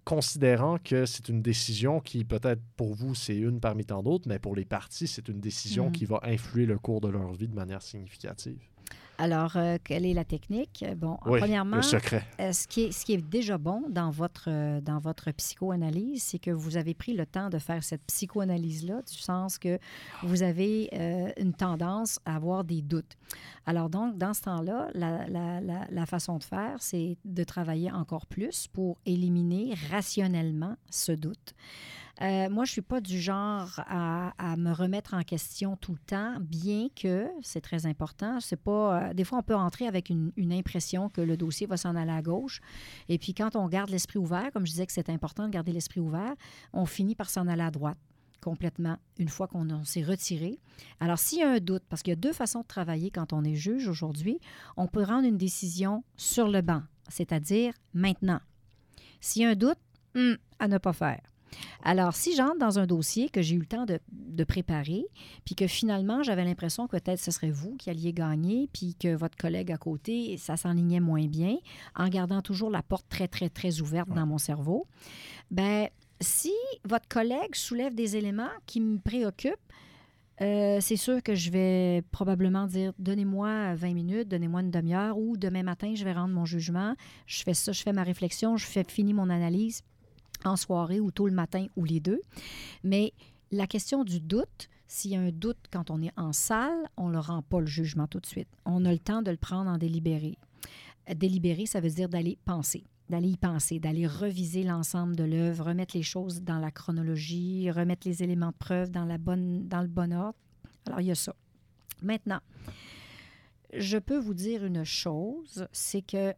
considérant 0.04 0.78
que 0.78 1.06
c'est 1.06 1.28
une 1.30 1.42
décision 1.42 2.00
qui, 2.00 2.24
peut-être 2.24 2.62
pour 2.78 2.94
vous, 2.96 3.14
c'est 3.14 3.36
une 3.38 3.60
parmi 3.60 3.86
tant 3.86 4.02
d'autres, 4.02 4.28
mais 4.28 4.40
pour 4.40 4.56
les 4.56 4.66
partis, 4.66 5.08
c'est 5.08 5.28
une 5.28 5.42
décision 5.42 5.88
Mhm. 5.88 5.92
qui 5.92 6.06
va 6.06 6.20
influer 6.24 6.66
le 6.66 6.80
cours 6.80 7.02
de 7.02 7.10
leur 7.10 7.34
vie 7.34 7.48
de 7.48 7.54
manière 7.56 7.82
significative. 7.82 8.62
Alors, 9.20 9.58
euh, 9.58 9.78
quelle 9.84 10.06
est 10.06 10.14
la 10.14 10.24
technique? 10.26 10.86
Bon, 10.96 11.18
Oui, 11.26 11.40
premièrement, 11.40 11.78
le 11.78 11.82
secret. 11.82 12.24
euh, 12.40 12.52
ce, 12.54 12.68
qui 12.68 12.84
est, 12.84 12.92
ce 12.92 13.04
qui 13.04 13.14
est 13.14 13.18
déjà 13.22 13.58
bon 13.58 13.84
dans 13.90 14.12
votre, 14.12 14.46
euh, 14.48 14.80
dans 14.80 15.00
votre 15.00 15.32
psychoanalyse, 15.32 16.22
c'est 16.24 16.38
que 16.40 16.52
vous 16.52 16.78
avez 16.78 16.94
pris 16.94 17.14
le 17.14 17.26
temps 17.26 17.50
de 17.50 17.58
faire 17.58 17.84
cette 17.84 18.04
psychoanalyse-là, 18.04 19.02
du 19.02 19.18
sens 19.18 19.58
que 19.58 19.80
vous 20.24 20.44
avez 20.44 20.90
une 21.38 21.54
tendance 21.54 22.20
à 22.26 22.36
avoir 22.36 22.64
des 22.64 22.82
doutes. 22.82 23.18
Alors 23.66 23.90
donc, 23.90 24.18
dans 24.18 24.34
ce 24.34 24.42
temps-là, 24.44 24.90
la, 24.94 25.28
la- 25.28 25.62
la- 25.62 25.88
la 25.90 26.06
façon 26.06 26.38
de 26.38 26.44
faire, 26.44 26.76
c'est 26.80 27.18
de 27.26 27.44
travailler 27.44 27.92
encore 27.92 28.28
plus 28.28 28.68
pour 28.68 28.98
éliminer 29.06 29.74
rationnellement 29.92 30.76
ce 30.92 31.12
doute. 31.12 31.54
Euh, 32.22 32.50
moi, 32.50 32.66
je 32.66 32.72
ne 32.72 32.74
suis 32.74 32.82
pas 32.82 33.00
du 33.00 33.20
genre 33.20 33.80
à, 33.88 34.56
me 34.58 34.72
remettre 34.72 35.14
en 35.14 35.22
question 35.22 35.78
tout 35.78 35.92
le 35.92 36.00
temps, 36.00 36.38
bien 36.40 36.88
que 36.96 37.28
c'est 37.42 37.62
très 37.62 37.86
important. 37.86 38.40
C'est 38.40 38.56
pas. 38.56 39.10
euh, 39.10 39.14
des 39.14 39.24
fois, 39.24 39.40
on 39.40 39.44
peut 39.44 39.56
entrer 39.56 39.88
avec 39.88 40.10
une, 40.10 40.32
impression 40.52 41.10
que 41.10 41.22
le 41.22 41.38
dossier 41.38 41.68
va 41.68 41.78
s'en 41.78 41.96
aller 41.96 42.12
à 42.12 42.22
gauche. 42.22 42.62
Et 43.10 43.20
puis, 43.20 43.34
quand 43.34 43.56
on 43.56 43.68
garde 43.68 43.90
l'esprit 43.90 44.18
ouvert, 44.18 44.52
comme 44.52 44.66
je 44.66 44.72
disais 44.72 44.86
que 44.86 44.94
c'est 44.94 45.10
important 45.10 45.46
de 45.46 45.52
garder 45.52 45.72
l'esprit 45.72 46.00
ouvert, 46.00 46.34
on 46.74 46.86
finit 46.86 47.16
par 47.16 47.30
s'en 47.30 47.48
aller 47.48 47.64
à 47.64 47.72
droite 47.72 47.98
complètement 48.42 48.98
une 49.18 49.30
fois 49.30 49.48
qu'on 49.48 49.70
on 49.70 49.84
s'est 49.84 50.04
retiré. 50.04 50.60
Alors, 51.00 51.20
s'il 51.20 51.40
y 51.40 51.44
a 51.44 51.50
un 51.50 51.60
doute, 51.60 51.84
parce 51.90 52.02
qu'il 52.02 52.12
y 52.12 52.14
a 52.14 52.18
deux 52.18 52.34
façons 52.34 52.62
de 52.62 52.68
travailler 52.68 53.12
quand 53.12 53.34
on 53.34 53.44
est 53.44 53.56
juge 53.56 53.88
aujourd'hui, 53.88 54.40
on 54.78 54.88
peut 54.88 55.04
rendre 55.04 55.28
une 55.28 55.38
décision 55.38 56.04
sur 56.16 56.48
le 56.48 56.62
banc, 56.62 56.84
c'est-à-dire 57.10 57.74
maintenant. 57.94 58.40
S'il 59.20 59.42
y 59.42 59.46
a 59.46 59.50
un 59.50 59.56
doute, 59.56 59.80
hum, 60.16 60.38
à 60.60 60.68
ne 60.68 60.78
pas 60.78 60.94
faire. 60.94 61.22
Alors, 61.84 62.16
si 62.16 62.36
j'entre 62.36 62.58
dans 62.58 62.80
un 62.80 62.86
dossier 62.86 63.30
que 63.30 63.42
j'ai 63.42 63.56
eu 63.56 63.60
le 63.60 63.66
temps 63.66 63.86
de, 63.86 64.00
de 64.12 64.44
préparer, 64.44 65.06
puis 65.46 65.56
que 65.56 65.68
finalement, 65.68 66.24
j'avais 66.24 66.44
l'impression 66.44 66.88
que 66.88 66.98
peut-être 66.98 67.20
ce 67.20 67.32
serait 67.32 67.52
vous 67.52 67.76
qui 67.78 67.90
alliez 67.90 68.14
gagner, 68.14 68.70
puis 68.74 68.96
que 68.96 69.16
votre 69.16 69.38
collègue 69.38 69.72
à 69.72 69.78
côté, 69.78 70.38
ça 70.38 70.58
s'enlignait 70.58 71.00
moins 71.00 71.28
bien, 71.28 71.58
en 71.96 72.08
gardant 72.10 72.42
toujours 72.42 72.70
la 72.70 72.84
porte 72.84 73.08
très, 73.10 73.28
très, 73.28 73.50
très 73.50 73.82
ouverte 73.82 74.10
dans 74.10 74.26
mon 74.26 74.38
cerveau, 74.38 74.88
ben 75.52 75.88
si 76.20 76.54
votre 76.84 77.08
collègue 77.08 77.54
soulève 77.56 77.94
des 77.94 78.16
éléments 78.16 78.50
qui 78.66 78.82
me 78.82 78.98
préoccupent, 78.98 79.56
euh, 80.40 80.78
c'est 80.82 80.98
sûr 80.98 81.24
que 81.24 81.34
je 81.34 81.50
vais 81.50 82.04
probablement 82.12 82.68
dire 82.68 82.94
donnez-moi 83.00 83.74
20 83.76 83.94
minutes, 83.94 84.28
donnez-moi 84.28 84.62
une 84.62 84.72
demi-heure 84.72 85.18
ou 85.18 85.36
demain 85.36 85.64
matin, 85.64 85.94
je 85.96 86.04
vais 86.04 86.14
rendre 86.14 86.34
mon 86.34 86.46
jugement. 86.46 86.96
Je 87.26 87.44
fais 87.44 87.56
ça, 87.56 87.72
je 87.72 87.82
fais 87.82 87.94
ma 87.94 88.04
réflexion, 88.04 88.56
je 88.56 88.66
fais 88.66 88.84
fini 88.88 89.14
mon 89.14 89.30
analyse 89.30 89.84
en 90.46 90.56
soirée 90.56 91.00
ou 91.00 91.12
tôt 91.12 91.28
le 91.28 91.34
matin 91.34 91.68
ou 91.76 91.86
les 91.86 92.00
deux. 92.00 92.22
Mais 92.84 93.14
la 93.52 93.68
question 93.68 94.04
du 94.04 94.20
doute, 94.20 94.70
s'il 94.88 95.12
y 95.12 95.16
a 95.16 95.20
un 95.20 95.32
doute 95.32 95.58
quand 95.72 95.92
on 95.92 96.02
est 96.02 96.14
en 96.18 96.34
salle, 96.34 96.90
on 96.96 97.08
ne 97.08 97.14
le 97.14 97.20
rend 97.20 97.42
pas 97.42 97.60
le 97.60 97.66
jugement 97.66 98.08
tout 98.08 98.20
de 98.20 98.26
suite. 98.26 98.50
On 98.66 98.86
a 98.86 98.92
le 98.92 99.00
temps 99.00 99.22
de 99.22 99.32
le 99.32 99.38
prendre 99.38 99.70
en 99.70 99.78
délibéré. 99.78 100.38
Euh, 101.10 101.14
Délibérer, 101.14 101.66
ça 101.66 101.80
veut 101.80 101.90
dire 101.90 102.10
d'aller 102.10 102.38
penser 102.46 102.84
d'aller 103.10 103.30
y 103.30 103.38
penser, 103.38 103.80
d'aller 103.80 104.06
reviser 104.06 104.64
l'ensemble 104.64 105.16
de 105.16 105.24
l'œuvre, 105.24 105.68
remettre 105.68 105.96
les 105.96 106.04
choses 106.04 106.42
dans 106.42 106.60
la 106.60 106.72
chronologie, 106.72 107.72
remettre 107.72 108.08
les 108.08 108.24
éléments 108.24 108.52
de 108.52 108.58
preuve 108.58 108.92
dans, 108.92 109.06
la 109.06 109.18
bonne, 109.18 109.68
dans 109.68 109.82
le 109.82 109.88
bon 109.88 110.14
ordre. 110.14 110.38
Alors, 110.86 111.02
il 111.02 111.08
y 111.08 111.12
a 111.12 111.16
ça. 111.16 111.34
Maintenant, 112.02 112.40
je 113.74 113.98
peux 113.98 114.18
vous 114.18 114.34
dire 114.34 114.66
une 114.66 114.84
chose, 114.84 115.68
c'est 115.72 116.02
que 116.02 116.34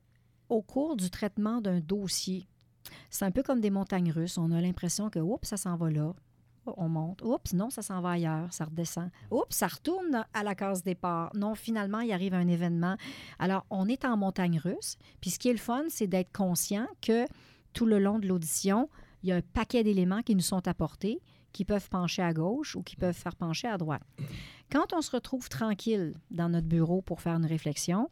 au 0.48 0.62
cours 0.62 0.96
du 0.96 1.10
traitement 1.10 1.62
d'un 1.62 1.80
dossier, 1.80 2.48
c'est 3.10 3.26
un 3.26 3.32
peu 3.32 3.44
comme 3.44 3.62
des 3.62 3.70
montagnes 3.70 4.12
russes. 4.12 4.38
On 4.38 4.52
a 4.52 4.62
l'impression 4.62 5.10
que, 5.10 5.20
oups, 5.20 5.48
ça 5.48 5.58
s'en 5.58 5.76
va 5.76 5.90
là. 5.90 6.14
On 6.78 6.88
monte. 6.88 7.24
Oups, 7.24 7.54
non, 7.54 7.70
ça 7.70 7.82
s'en 7.82 8.00
va 8.02 8.12
ailleurs. 8.12 8.54
Ça 8.54 8.66
redescend. 8.66 9.10
Oups, 9.32 9.56
ça 9.56 9.68
retourne 9.68 10.26
à 10.34 10.44
la 10.44 10.56
case 10.56 10.84
départ. 10.84 11.32
Non, 11.36 11.56
finalement, 11.56 12.02
il 12.02 12.12
arrive 12.12 12.34
un 12.34 12.48
événement. 12.48 12.96
Alors, 13.40 13.66
on 13.70 13.88
est 13.88 14.06
en 14.06 14.18
montagne 14.18 14.60
russe. 14.60 14.98
Puis, 15.22 15.32
ce 15.32 15.40
qui 15.40 15.50
est 15.50 15.54
le 15.54 15.58
fun, 15.58 15.86
c'est 15.90 16.08
d'être 16.08 16.32
conscient 16.32 16.86
que 17.02 17.26
tout 17.74 17.86
le 17.86 17.98
long 17.98 18.20
de 18.20 18.28
l'audition, 18.28 18.90
il 19.24 19.30
y 19.30 19.32
a 19.32 19.38
un 19.38 19.42
paquet 19.42 19.84
d'éléments 19.84 20.22
qui 20.22 20.36
nous 20.36 20.42
sont 20.42 20.68
apportés, 20.68 21.22
qui 21.52 21.66
peuvent 21.66 21.90
pencher 21.90 22.22
à 22.22 22.34
gauche 22.34 22.76
ou 22.76 22.84
qui 22.84 22.96
peuvent 22.96 23.16
faire 23.16 23.36
pencher 23.36 23.68
à 23.68 23.78
droite. 23.78 24.04
Quand 24.72 24.94
on 24.94 25.02
se 25.02 25.10
retrouve 25.12 25.50
tranquille 25.50 26.14
dans 26.30 26.50
notre 26.50 26.68
bureau 26.68 27.02
pour 27.02 27.22
faire 27.22 27.36
une 27.36 27.46
réflexion, 27.46 28.10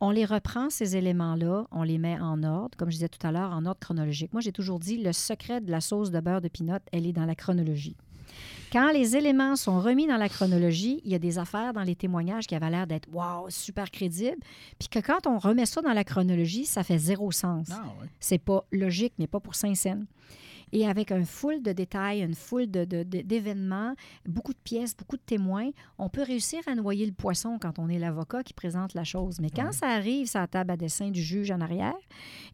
on 0.00 0.10
les 0.10 0.24
reprend, 0.24 0.70
ces 0.70 0.96
éléments-là, 0.96 1.66
on 1.70 1.82
les 1.82 1.98
met 1.98 2.18
en 2.20 2.42
ordre, 2.42 2.76
comme 2.76 2.90
je 2.90 2.96
disais 2.96 3.08
tout 3.08 3.24
à 3.26 3.32
l'heure, 3.32 3.50
en 3.52 3.64
ordre 3.64 3.80
chronologique. 3.80 4.32
Moi, 4.32 4.42
j'ai 4.42 4.52
toujours 4.52 4.78
dit, 4.78 4.98
le 4.98 5.12
secret 5.12 5.60
de 5.60 5.70
la 5.70 5.80
sauce 5.80 6.10
de 6.10 6.20
beurre 6.20 6.40
de 6.40 6.48
pinot, 6.48 6.78
elle 6.92 7.06
est 7.06 7.12
dans 7.12 7.24
la 7.24 7.34
chronologie. 7.34 7.96
Quand 8.72 8.90
les 8.92 9.16
éléments 9.16 9.56
sont 9.56 9.80
remis 9.80 10.06
dans 10.06 10.16
la 10.16 10.28
chronologie, 10.28 11.00
il 11.04 11.12
y 11.12 11.14
a 11.14 11.18
des 11.18 11.38
affaires 11.38 11.72
dans 11.72 11.82
les 11.82 11.94
témoignages 11.94 12.46
qui 12.46 12.54
avaient 12.54 12.68
l'air 12.68 12.86
d'être 12.86 13.08
wow, 13.12 13.48
super 13.48 13.90
crédibles, 13.90 14.40
puis 14.78 14.88
que 14.88 14.98
quand 14.98 15.26
on 15.26 15.38
remet 15.38 15.66
ça 15.66 15.80
dans 15.80 15.92
la 15.92 16.04
chronologie, 16.04 16.66
ça 16.66 16.82
fait 16.82 16.98
zéro 16.98 17.30
sens. 17.30 17.68
Ah, 17.70 17.84
ouais. 18.00 18.08
C'est 18.20 18.38
pas 18.38 18.64
logique, 18.72 19.14
mais 19.18 19.26
pas 19.26 19.40
pour 19.40 19.54
Saint-Saëns. 19.54 20.04
Et 20.72 20.86
avec 20.86 21.12
un 21.12 21.24
full 21.24 21.62
de 21.62 21.72
détails, 21.72 22.22
une 22.22 22.34
foule 22.34 22.70
de, 22.70 22.84
de- 22.84 23.02
de- 23.04 23.20
d'événements, 23.22 23.94
beaucoup 24.26 24.52
de 24.52 24.58
pièces, 24.58 24.96
beaucoup 24.96 25.16
de 25.16 25.22
témoins, 25.22 25.70
on 25.98 26.08
peut 26.08 26.22
réussir 26.22 26.60
à 26.66 26.74
noyer 26.74 27.06
le 27.06 27.12
poisson 27.12 27.58
quand 27.60 27.78
on 27.78 27.88
est 27.88 27.98
l'avocat 27.98 28.42
qui 28.42 28.52
présente 28.52 28.94
la 28.94 29.04
chose. 29.04 29.38
Mais 29.40 29.50
quand 29.50 29.72
ça 29.72 29.88
arrive 29.88 30.28
la 30.34 30.46
table 30.46 30.72
à 30.72 30.76
dessin 30.76 31.10
du 31.10 31.22
juge 31.22 31.50
en 31.50 31.60
arrière, 31.60 31.94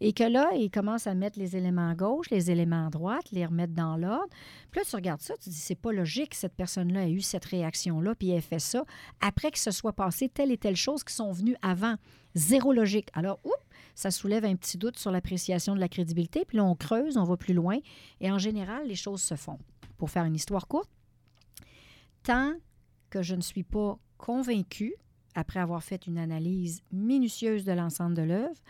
et 0.00 0.12
que 0.12 0.24
là, 0.24 0.50
il 0.54 0.70
commence 0.70 1.06
à 1.06 1.14
mettre 1.14 1.38
les 1.38 1.56
éléments 1.56 1.88
à 1.88 1.94
gauche, 1.94 2.28
les 2.30 2.50
éléments 2.50 2.86
à 2.86 2.90
droite, 2.90 3.30
les 3.32 3.46
remettre 3.46 3.72
dans 3.72 3.96
l'ordre, 3.96 4.28
puis 4.70 4.80
là, 4.80 4.84
tu 4.88 4.94
regardes 4.96 5.20
ça, 5.22 5.34
tu 5.42 5.48
dis, 5.48 5.56
c'est 5.56 5.74
pas 5.74 5.92
logique 5.92 6.30
que 6.30 6.36
cette 6.36 6.54
personne-là 6.54 7.06
ait 7.06 7.12
eu 7.12 7.20
cette 7.22 7.44
réaction-là, 7.46 8.14
puis 8.14 8.30
elle 8.30 8.38
ait 8.38 8.40
fait 8.42 8.58
ça, 8.58 8.84
après 9.20 9.50
que 9.50 9.58
ce 9.58 9.70
soit 9.70 9.92
passé 9.94 10.28
telle 10.28 10.52
et 10.52 10.58
telle 10.58 10.76
chose 10.76 11.02
qui 11.02 11.14
sont 11.14 11.32
venues 11.32 11.56
avant. 11.62 11.94
Zéro 12.34 12.72
logique. 12.72 13.08
Alors, 13.14 13.40
oups, 13.44 13.54
ça 13.94 14.10
soulève 14.10 14.44
un 14.44 14.56
petit 14.56 14.78
doute 14.78 14.98
sur 14.98 15.10
l'appréciation 15.10 15.74
de 15.74 15.80
la 15.80 15.88
crédibilité. 15.88 16.44
Puis 16.44 16.56
là, 16.56 16.64
on 16.64 16.74
creuse, 16.74 17.16
on 17.16 17.24
va 17.24 17.36
plus 17.36 17.54
loin. 17.54 17.78
Et 18.20 18.30
en 18.30 18.38
général, 18.38 18.86
les 18.86 18.94
choses 18.94 19.22
se 19.22 19.34
font. 19.34 19.58
Pour 19.98 20.10
faire 20.10 20.24
une 20.24 20.34
histoire 20.34 20.66
courte, 20.66 20.90
tant 22.22 22.54
que 23.10 23.22
je 23.22 23.34
ne 23.34 23.40
suis 23.40 23.62
pas 23.62 23.98
convaincue, 24.16 24.94
après 25.34 25.60
avoir 25.60 25.82
fait 25.82 26.06
une 26.06 26.18
analyse 26.18 26.82
minutieuse 26.92 27.64
de 27.64 27.72
l'ensemble 27.72 28.14
de 28.14 28.22
l'œuvre, 28.22 28.60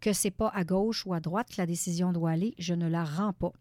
que 0.00 0.12
c'est 0.12 0.30
pas 0.30 0.48
à 0.48 0.64
gauche 0.64 1.06
ou 1.06 1.14
à 1.14 1.20
droite 1.20 1.48
que 1.50 1.60
la 1.60 1.66
décision 1.66 2.12
doit 2.12 2.30
aller, 2.30 2.54
je 2.58 2.74
ne 2.74 2.88
la 2.88 3.04
rends 3.04 3.32
pas. 3.32 3.52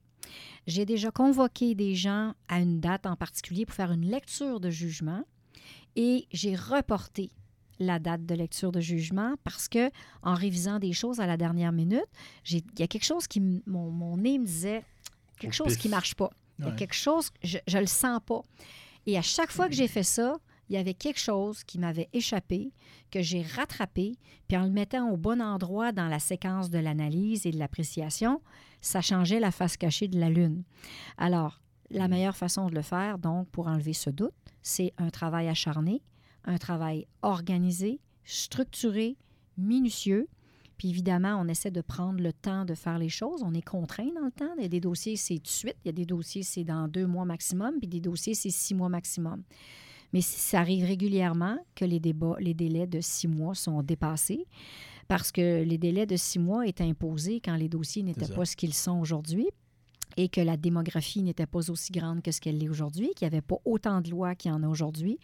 J'ai 0.67 0.85
déjà 0.85 1.11
convoqué 1.11 1.75
des 1.75 1.95
gens 1.95 2.33
à 2.47 2.59
une 2.59 2.79
date 2.79 3.05
en 3.05 3.15
particulier 3.15 3.65
pour 3.65 3.75
faire 3.75 3.91
une 3.91 4.05
lecture 4.05 4.59
de 4.59 4.69
jugement 4.69 5.23
et 5.95 6.27
j'ai 6.31 6.55
reporté 6.55 7.29
la 7.79 7.99
date 7.99 8.25
de 8.25 8.35
lecture 8.35 8.71
de 8.71 8.79
jugement 8.79 9.35
parce 9.43 9.67
que 9.67 9.89
en 10.21 10.33
révisant 10.35 10.79
des 10.79 10.93
choses 10.93 11.19
à 11.19 11.25
la 11.27 11.37
dernière 11.37 11.71
minute, 11.71 12.05
il 12.49 12.61
y 12.79 12.83
a 12.83 12.87
quelque 12.87 13.05
chose 13.05 13.27
qui 13.27 13.39
mon, 13.65 13.89
mon 13.91 14.17
nez 14.17 14.39
me 14.39 14.45
disait 14.45 14.83
quelque 15.39 15.53
chose 15.55 15.75
qui 15.77 15.89
marche 15.89 16.15
pas. 16.15 16.29
Il 16.59 16.65
y 16.65 16.67
a 16.67 16.71
Ouais. 16.71 16.75
quelque 16.77 16.93
chose 16.93 17.29
je 17.43 17.57
je 17.67 17.77
le 17.77 17.87
sens 17.87 18.19
pas. 18.25 18.41
Et 19.05 19.17
à 19.17 19.21
chaque 19.21 19.51
fois 19.51 19.67
que 19.67 19.73
j'ai 19.75 19.87
fait 19.87 20.03
ça, 20.03 20.37
il 20.69 20.75
y 20.75 20.77
avait 20.77 20.93
quelque 20.93 21.19
chose 21.19 21.63
qui 21.65 21.77
m'avait 21.77 22.07
échappé, 22.13 22.71
que 23.11 23.21
j'ai 23.21 23.41
rattrapé, 23.41 24.13
puis 24.47 24.55
en 24.55 24.63
le 24.63 24.69
mettant 24.71 25.09
au 25.09 25.17
bon 25.17 25.41
endroit 25.41 25.91
dans 25.91 26.07
la 26.07 26.19
séquence 26.19 26.69
de 26.69 26.79
l'analyse 26.79 27.45
et 27.45 27.51
de 27.51 27.57
l'appréciation, 27.59 28.41
ça 28.79 29.01
changeait 29.01 29.41
la 29.41 29.51
face 29.51 29.75
cachée 29.75 30.07
de 30.07 30.17
la 30.19 30.29
lune. 30.29 30.63
Alors, 31.17 31.59
la 31.89 32.07
meilleure 32.07 32.37
façon 32.37 32.69
de 32.69 32.75
le 32.75 32.81
faire, 32.81 33.17
donc, 33.17 33.49
pour 33.49 33.67
enlever 33.67 33.91
ce 33.93 34.09
doute, 34.09 34.33
c'est 34.61 34.93
un 34.97 35.09
travail 35.09 35.49
acharné, 35.49 36.01
un 36.45 36.57
travail 36.57 37.07
organisé, 37.21 37.99
structuré, 38.25 39.17
minutieux. 39.57 40.27
Puis 40.77 40.89
évidemment, 40.89 41.39
on 41.39 41.47
essaie 41.47 41.71
de 41.71 41.81
prendre 41.81 42.21
le 42.21 42.33
temps 42.33 42.65
de 42.65 42.73
faire 42.73 42.97
les 42.97 43.09
choses. 43.09 43.43
On 43.43 43.53
est 43.53 43.61
contraint 43.61 44.09
dans 44.15 44.25
le 44.25 44.31
temps. 44.31 44.53
Il 44.57 44.63
y 44.63 44.65
a 44.65 44.69
des 44.69 44.81
dossiers, 44.81 45.15
c'est 45.15 45.35
tout 45.35 45.43
de 45.43 45.47
suite. 45.47 45.77
Il 45.83 45.87
y 45.87 45.89
a 45.89 45.93
des 45.93 46.05
dossiers, 46.05 46.43
c'est 46.43 46.63
dans 46.63 46.87
deux 46.87 47.05
mois 47.05 47.25
maximum. 47.25 47.75
Puis 47.79 47.87
des 47.87 48.01
dossiers, 48.01 48.33
c'est 48.33 48.49
six 48.49 48.73
mois 48.73 48.89
maximum. 48.89 49.43
Mais 50.13 50.21
si 50.21 50.39
ça 50.39 50.59
arrive 50.59 50.85
régulièrement 50.85 51.57
que 51.75 51.85
les, 51.85 51.99
débats, 51.99 52.35
les 52.39 52.53
délais 52.53 52.87
de 52.87 53.01
six 53.01 53.27
mois 53.27 53.55
sont 53.55 53.81
dépassés, 53.81 54.45
parce 55.07 55.31
que 55.31 55.63
les 55.63 55.77
délais 55.77 56.05
de 56.05 56.15
six 56.15 56.39
mois 56.39 56.67
étaient 56.67 56.83
imposés 56.83 57.41
quand 57.43 57.55
les 57.55 57.67
dossiers 57.67 58.03
n'étaient 58.03 58.33
pas 58.33 58.45
ce 58.45 58.55
qu'ils 58.55 58.73
sont 58.73 58.99
aujourd'hui 58.99 59.47
et 60.15 60.29
que 60.29 60.41
la 60.41 60.57
démographie 60.57 61.23
n'était 61.23 61.47
pas 61.47 61.69
aussi 61.69 61.91
grande 61.91 62.21
que 62.21 62.31
ce 62.31 62.39
qu'elle 62.39 62.57
l'est 62.59 62.69
aujourd'hui, 62.69 63.11
qu'il 63.15 63.27
n'y 63.27 63.33
avait 63.33 63.41
pas 63.41 63.57
autant 63.65 64.01
de 64.01 64.11
lois 64.11 64.35
qu'il 64.35 64.51
y 64.51 64.53
en 64.53 64.63
a 64.63 64.67
aujourd'hui. 64.67 65.19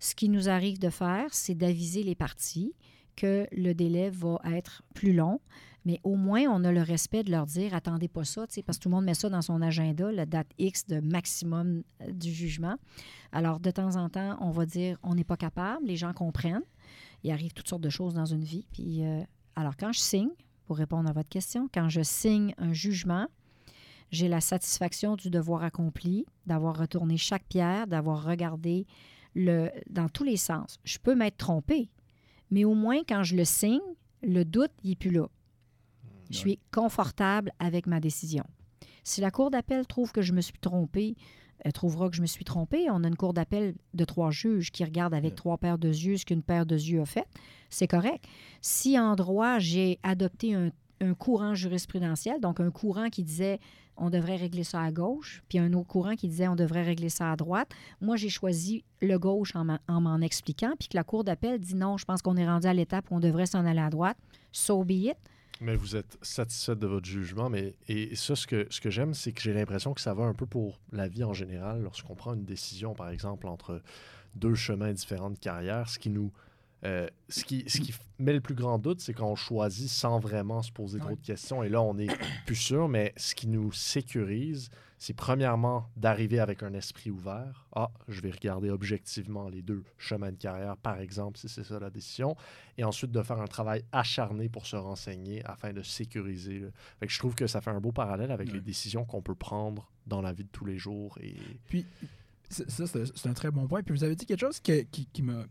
Ce 0.00 0.14
qui 0.14 0.28
nous 0.28 0.48
arrive 0.48 0.78
de 0.78 0.90
faire, 0.90 1.32
c'est 1.32 1.54
d'aviser 1.54 2.02
les 2.02 2.14
parties 2.14 2.74
que 3.16 3.46
le 3.52 3.74
délai 3.74 4.08
va 4.08 4.38
être 4.46 4.82
plus 4.94 5.12
long, 5.12 5.40
mais 5.84 6.00
au 6.04 6.16
moins 6.16 6.42
on 6.42 6.64
a 6.64 6.72
le 6.72 6.80
respect 6.80 7.22
de 7.22 7.30
leur 7.30 7.44
dire 7.44 7.74
attendez 7.74 8.08
pas 8.08 8.24
ça, 8.24 8.46
parce 8.64 8.78
que 8.78 8.82
tout 8.82 8.88
le 8.88 8.94
monde 8.94 9.04
met 9.04 9.14
ça 9.14 9.28
dans 9.28 9.42
son 9.42 9.60
agenda, 9.60 10.10
la 10.10 10.24
date 10.24 10.48
X 10.58 10.86
de 10.86 11.00
maximum 11.00 11.82
euh, 12.00 12.12
du 12.12 12.32
jugement. 12.32 12.76
Alors 13.32 13.60
de 13.60 13.70
temps 13.70 13.96
en 13.96 14.08
temps, 14.08 14.38
on 14.40 14.50
va 14.50 14.64
dire 14.64 14.98
on 15.02 15.14
n'est 15.14 15.24
pas 15.24 15.36
capable, 15.36 15.86
les 15.86 15.96
gens 15.96 16.14
comprennent. 16.14 16.64
Il 17.22 17.30
arrive 17.30 17.52
toutes 17.52 17.68
sortes 17.68 17.82
de 17.82 17.90
choses 17.90 18.14
dans 18.14 18.24
une 18.24 18.44
vie. 18.44 18.66
Puis 18.72 19.04
euh, 19.04 19.22
alors 19.54 19.76
quand 19.76 19.92
je 19.92 20.00
signe, 20.00 20.30
pour 20.64 20.78
répondre 20.78 21.10
à 21.10 21.12
votre 21.12 21.28
question, 21.28 21.68
quand 21.72 21.90
je 21.90 22.02
signe 22.02 22.54
un 22.56 22.72
jugement, 22.72 23.26
j'ai 24.10 24.28
la 24.28 24.40
satisfaction 24.40 25.16
du 25.16 25.28
devoir 25.30 25.62
accompli, 25.62 26.24
d'avoir 26.46 26.78
retourné 26.78 27.16
chaque 27.16 27.44
pierre, 27.44 27.86
d'avoir 27.86 28.24
regardé 28.24 28.86
le, 29.34 29.70
dans 29.88 30.08
tous 30.08 30.24
les 30.24 30.36
sens. 30.36 30.78
Je 30.84 30.98
peux 30.98 31.14
m'être 31.14 31.36
trompée, 31.36 31.90
Mais 32.50 32.64
au 32.64 32.74
moins, 32.74 33.02
quand 33.06 33.22
je 33.22 33.36
le 33.36 33.44
signe, 33.44 33.80
le 34.22 34.44
doute, 34.44 34.72
n'est 34.84 34.96
plus 34.96 35.10
là. 35.10 35.28
Je 36.30 36.36
suis 36.36 36.58
confortable 36.72 37.52
avec 37.58 37.86
ma 37.86 38.00
décision. 38.00 38.44
Si 39.02 39.20
la 39.20 39.30
Cour 39.30 39.50
d'appel 39.50 39.86
trouve 39.86 40.12
que 40.12 40.22
je 40.22 40.32
me 40.32 40.40
suis 40.40 40.58
trompée, 40.60 41.16
elle 41.60 41.72
trouvera 41.72 42.08
que 42.08 42.16
je 42.16 42.22
me 42.22 42.26
suis 42.26 42.44
trompée. 42.44 42.88
On 42.90 43.04
a 43.04 43.08
une 43.08 43.16
cour 43.16 43.34
d'appel 43.34 43.74
de 43.92 44.04
trois 44.04 44.30
juges 44.30 44.70
qui 44.70 44.84
regardent 44.84 45.14
avec 45.14 45.34
trois 45.34 45.58
paires 45.58 45.78
de 45.78 45.88
yeux 45.88 46.16
ce 46.16 46.24
qu'une 46.24 46.42
paire 46.42 46.64
de 46.66 46.74
yeux 46.74 47.02
a 47.02 47.06
fait. 47.06 47.26
C'est 47.68 47.86
correct. 47.86 48.24
Si 48.60 48.98
en 48.98 49.14
droit, 49.14 49.58
j'ai 49.58 49.98
adopté 50.02 50.54
un, 50.54 50.70
courant 51.14 51.54
jurisprudentiel, 51.54 52.40
donc 52.40 52.60
un 52.60 52.70
courant 52.70 53.08
qui 53.08 53.22
disait 53.22 53.58
on 53.96 54.10
devrait 54.10 54.36
régler 54.36 54.64
ça 54.64 54.80
à 54.80 54.90
gauche, 54.90 55.42
puis 55.48 55.58
un 55.58 55.72
autre 55.74 55.88
courant 55.88 56.16
qui 56.16 56.28
disait 56.28 56.48
on 56.48 56.56
devrait 56.56 56.82
régler 56.82 57.10
ça 57.10 57.30
à 57.30 57.36
droite, 57.36 57.70
moi, 58.00 58.16
j'ai 58.16 58.30
choisi 58.30 58.84
le 59.02 59.18
gauche 59.18 59.54
en 59.54 60.00
m'en 60.00 60.20
expliquant, 60.20 60.74
puis 60.78 60.88
que 60.88 60.96
la 60.96 61.04
cour 61.04 61.22
d'appel 61.22 61.58
dit 61.58 61.74
non, 61.74 61.98
je 61.98 62.04
pense 62.04 62.22
qu'on 62.22 62.36
est 62.36 62.46
rendu 62.46 62.66
à 62.66 62.74
l'étape 62.74 63.10
où 63.10 63.16
on 63.16 63.20
devrait 63.20 63.46
s'en 63.46 63.66
aller 63.66 63.80
à 63.80 63.90
droite. 63.90 64.16
So 64.52 64.82
be 64.84 64.92
it. 64.92 65.16
Mais 65.60 65.76
vous 65.76 65.94
êtes 65.94 66.16
satisfaite 66.22 66.78
de 66.78 66.86
votre 66.86 67.06
jugement. 67.06 67.50
Mais, 67.50 67.74
et 67.86 68.16
ça, 68.16 68.34
ce 68.34 68.46
que, 68.46 68.66
ce 68.70 68.80
que 68.80 68.88
j'aime, 68.88 69.12
c'est 69.12 69.32
que 69.32 69.42
j'ai 69.42 69.52
l'impression 69.52 69.92
que 69.92 70.00
ça 70.00 70.14
va 70.14 70.24
un 70.24 70.32
peu 70.32 70.46
pour 70.46 70.80
la 70.90 71.06
vie 71.06 71.22
en 71.22 71.34
général. 71.34 71.82
Lorsqu'on 71.82 72.14
prend 72.14 72.32
une 72.32 72.46
décision, 72.46 72.94
par 72.94 73.10
exemple, 73.10 73.46
entre 73.46 73.82
deux 74.34 74.54
chemins 74.54 74.92
différents 74.92 75.30
de 75.30 75.38
carrière, 75.38 75.88
ce 75.88 75.98
qui 75.98 76.08
nous. 76.08 76.32
Euh, 76.84 77.08
ce, 77.28 77.44
qui, 77.44 77.64
ce 77.68 77.78
qui 77.78 77.94
met 78.18 78.32
le 78.32 78.40
plus 78.40 78.54
grand 78.54 78.78
doute, 78.78 79.00
c'est 79.00 79.12
qu'on 79.12 79.36
choisit 79.36 79.88
sans 79.88 80.18
vraiment 80.18 80.62
se 80.62 80.72
poser 80.72 80.98
trop 80.98 81.14
de 81.14 81.20
questions. 81.20 81.62
Et 81.62 81.68
là, 81.68 81.82
on 81.82 81.94
n'est 81.94 82.06
plus 82.46 82.56
sûr, 82.56 82.88
mais 82.88 83.12
ce 83.16 83.34
qui 83.34 83.48
nous 83.48 83.70
sécurise, 83.72 84.70
c'est 84.96 85.14
premièrement 85.14 85.90
d'arriver 85.96 86.40
avec 86.40 86.62
un 86.62 86.72
esprit 86.72 87.10
ouvert. 87.10 87.66
Ah, 87.74 87.90
je 88.08 88.20
vais 88.20 88.30
regarder 88.30 88.70
objectivement 88.70 89.48
les 89.48 89.62
deux 89.62 89.82
chemins 89.98 90.30
de 90.30 90.36
carrière, 90.36 90.76
par 90.76 91.00
exemple, 91.00 91.38
si 91.38 91.48
c'est 91.48 91.64
ça 91.64 91.78
la 91.78 91.90
décision. 91.90 92.34
Et 92.78 92.84
ensuite 92.84 93.10
de 93.10 93.22
faire 93.22 93.40
un 93.40 93.46
travail 93.46 93.84
acharné 93.92 94.48
pour 94.48 94.66
se 94.66 94.76
renseigner 94.76 95.44
afin 95.44 95.72
de 95.72 95.82
sécuriser. 95.82 96.64
je 97.02 97.18
trouve 97.18 97.34
que 97.34 97.46
ça 97.46 97.60
fait 97.60 97.70
un 97.70 97.80
beau 97.80 97.92
parallèle 97.92 98.30
avec 98.30 98.52
les 98.52 98.60
décisions 98.60 99.04
qu'on 99.04 99.22
peut 99.22 99.34
prendre 99.34 99.90
dans 100.06 100.22
la 100.22 100.32
vie 100.32 100.44
de 100.44 100.50
tous 100.50 100.64
les 100.64 100.78
jours. 100.78 101.18
Et... 101.20 101.36
Puis, 101.68 101.86
ça, 102.48 102.86
c'est 102.86 103.28
un 103.28 103.34
très 103.34 103.50
bon 103.50 103.66
point. 103.68 103.82
Puis 103.82 103.94
vous 103.94 104.04
avez 104.04 104.16
dit 104.16 104.26
quelque 104.26 104.40
chose 104.40 104.60
qui, 104.60 104.86
qui 104.86 105.22
m'a 105.22 105.44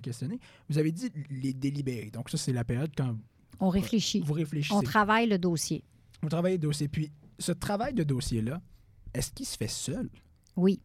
questionné. 0.00 0.38
Vous 0.68 0.78
avez 0.78 0.92
dit 0.92 1.10
les 1.30 1.52
délibérés. 1.52 2.10
Donc 2.10 2.30
ça, 2.30 2.36
c'est 2.36 2.52
la 2.52 2.64
période 2.64 2.90
quand... 2.96 3.16
On 3.60 3.68
réfléchit. 3.68 4.20
Vous 4.20 4.34
réfléchissez. 4.34 4.74
On 4.74 4.82
travaille 4.82 5.28
le 5.28 5.38
dossier. 5.38 5.84
On 6.22 6.28
travaille 6.28 6.52
le 6.52 6.58
dossier. 6.58 6.88
Puis 6.88 7.10
ce 7.38 7.52
travail 7.52 7.94
de 7.94 8.02
dossier-là, 8.02 8.60
est-ce 9.14 9.32
qu'il 9.32 9.46
se 9.46 9.56
fait 9.56 9.68
seul? 9.68 10.08
Oui. 10.56 10.80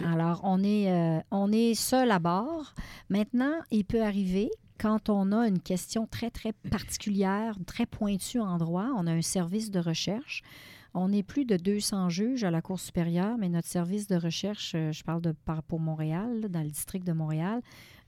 Alors, 0.00 0.40
on 0.42 0.62
est, 0.64 0.90
euh, 0.90 1.20
on 1.30 1.52
est 1.52 1.74
seul 1.74 2.10
à 2.10 2.18
bord. 2.18 2.74
Maintenant, 3.08 3.54
il 3.70 3.84
peut 3.84 4.02
arriver 4.02 4.50
quand 4.78 5.08
on 5.08 5.32
a 5.32 5.46
une 5.46 5.60
question 5.60 6.06
très, 6.06 6.30
très 6.30 6.52
particulière, 6.52 7.56
très 7.66 7.86
pointue 7.86 8.40
en 8.40 8.58
droit, 8.58 8.88
on 8.96 9.06
a 9.06 9.12
un 9.12 9.22
service 9.22 9.70
de 9.70 9.78
recherche. 9.78 10.42
On 10.94 11.12
est 11.12 11.22
plus 11.24 11.44
de 11.44 11.56
200 11.56 12.08
juges 12.08 12.44
à 12.44 12.50
la 12.50 12.62
Cour 12.62 12.78
supérieure, 12.78 13.36
mais 13.36 13.48
notre 13.48 13.66
service 13.66 14.06
de 14.06 14.14
recherche, 14.14 14.72
euh, 14.76 14.92
je 14.92 15.02
parle 15.02 15.22
de 15.22 15.34
pour 15.66 15.80
Montréal, 15.80 16.46
dans 16.50 16.62
le 16.62 16.70
district 16.70 17.04
de 17.04 17.12
Montréal, 17.12 17.62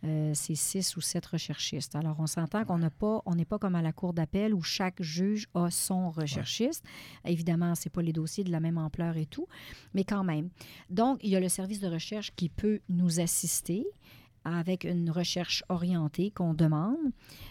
euh, 0.09 0.33
c'est 0.35 0.55
six 0.55 0.97
ou 0.97 1.01
sept 1.01 1.27
recherchistes. 1.27 1.95
Alors, 1.97 2.17
on 2.19 2.27
s'entend 2.27 2.65
qu'on 2.65 2.79
n'a 2.79 2.91
pas, 2.91 3.23
on 3.27 3.35
n'est 3.35 3.45
pas 3.45 3.59
comme 3.59 3.75
à 3.75 3.83
la 3.83 3.93
cour 3.93 4.13
d'appel 4.13 4.55
où 4.55 4.63
chaque 4.63 5.03
juge 5.03 5.49
a 5.55 5.71
son 5.71 6.11
recherchiste. 6.11 6.85
Évidemment, 7.25 7.75
ce 7.75 7.89
pas 7.89 8.03
les 8.03 8.13
dossiers 8.13 8.45
de 8.45 8.51
la 8.51 8.61
même 8.61 8.79
ampleur 8.79 9.17
et 9.17 9.27
tout, 9.27 9.47
mais 9.95 10.05
quand 10.05 10.25
même. 10.25 10.51
Donc, 10.91 11.19
il 11.23 11.31
y 11.31 11.37
a 11.37 11.41
le 11.41 11.49
service 11.49 11.81
de 11.81 11.89
recherche 11.89 12.33
qui 12.35 12.49
peut 12.49 12.81
nous 12.89 13.21
assister 13.21 13.87
avec 14.47 14.85
une 14.85 15.11
recherche 15.11 15.65
orientée 15.69 16.31
qu'on 16.31 16.55
demande. 16.55 16.97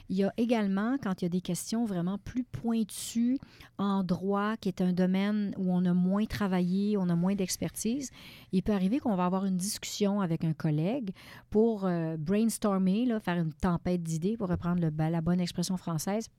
Il 0.08 0.16
y 0.16 0.24
a 0.24 0.32
également, 0.38 0.98
quand 1.02 1.22
il 1.22 1.26
y 1.26 1.28
a 1.28 1.30
des 1.30 1.42
questions 1.42 1.86
vraiment 1.86 2.18
plus 2.18 2.44
pointues 2.44 3.38
en 3.78 4.04
droit, 4.04 4.56
qui 4.58 4.70
est 4.70 4.82
un 4.82 4.94
domaine 4.94 5.54
où 5.58 5.74
on 5.74 5.84
a 5.86 5.94
moins 5.94 6.26
travaillé, 6.26 6.98
on 6.98 7.10
a 7.10 7.16
moins 7.16 7.36
d'expertise, 7.36 8.12
il 8.54 8.64
peut 8.64 8.72
arriver 8.72 9.00
qu'on 9.00 9.16
va 9.16 9.26
avoir 9.26 9.46
une 9.46 9.58
discussion 9.58 10.22
avec 10.22 10.46
un 10.46 10.54
collègue 10.54 11.12
pour 11.50 11.86
euh, 11.86 12.16
brainstormer, 12.18 13.08
faire 13.22 13.38
une 13.38 13.54
tempête 13.54 14.02
d'idées, 14.02 14.38
pour 14.38 14.48
reprendre 14.48 14.82
le, 14.82 14.92
la 14.98 15.22
bonne 15.22 15.42
expression 15.42 15.76
française, 15.76 16.30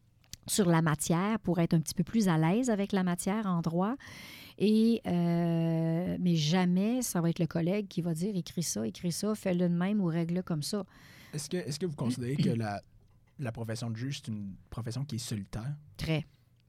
sur 0.47 0.69
la 0.69 0.83
matière, 0.83 1.39
pour 1.41 1.59
être 1.59 1.75
un 1.75 1.81
petit 1.81 1.95
peu 1.95 2.05
plus 2.05 2.29
à 2.29 2.39
l'aise 2.39 2.71
avec 2.71 2.93
la 2.93 3.03
matière 3.03 3.47
en 3.47 3.61
droit. 3.61 3.97
Et, 4.59 5.03
euh, 5.07 6.17
mais 6.19 6.35
jamais 6.35 7.03
ça 7.03 7.21
va 7.21 7.29
être 7.31 7.39
le 7.39 7.47
collègue 7.47 7.89
qui 7.89 8.01
va 8.01 8.15
dire 8.15 8.35
écris 8.35 8.63
ça, 8.63 8.87
écris 8.87 9.13
ça, 9.13 9.35
fais-le 9.35 9.69
de 9.69 9.75
même 9.75 10.01
ou 10.01 10.07
règle-le 10.07 10.43
comme 10.43 10.63
ça. 10.63 10.85
Est-ce 11.35 11.51
que, 11.51 11.57
est 11.59 11.79
que 11.79 11.87
vous 11.87 11.97
considérez 11.97 12.37
que 12.37 12.51
la, 12.51 12.81
la 13.39 13.53
profession 13.53 13.91
de 13.91 13.97
juge, 13.97 14.23
c'est 14.25 14.31
une 14.31 14.55
profession 14.71 15.05
qui 15.05 15.17
est 15.17 15.19
solitaire? 15.19 15.75
Très 15.97 16.25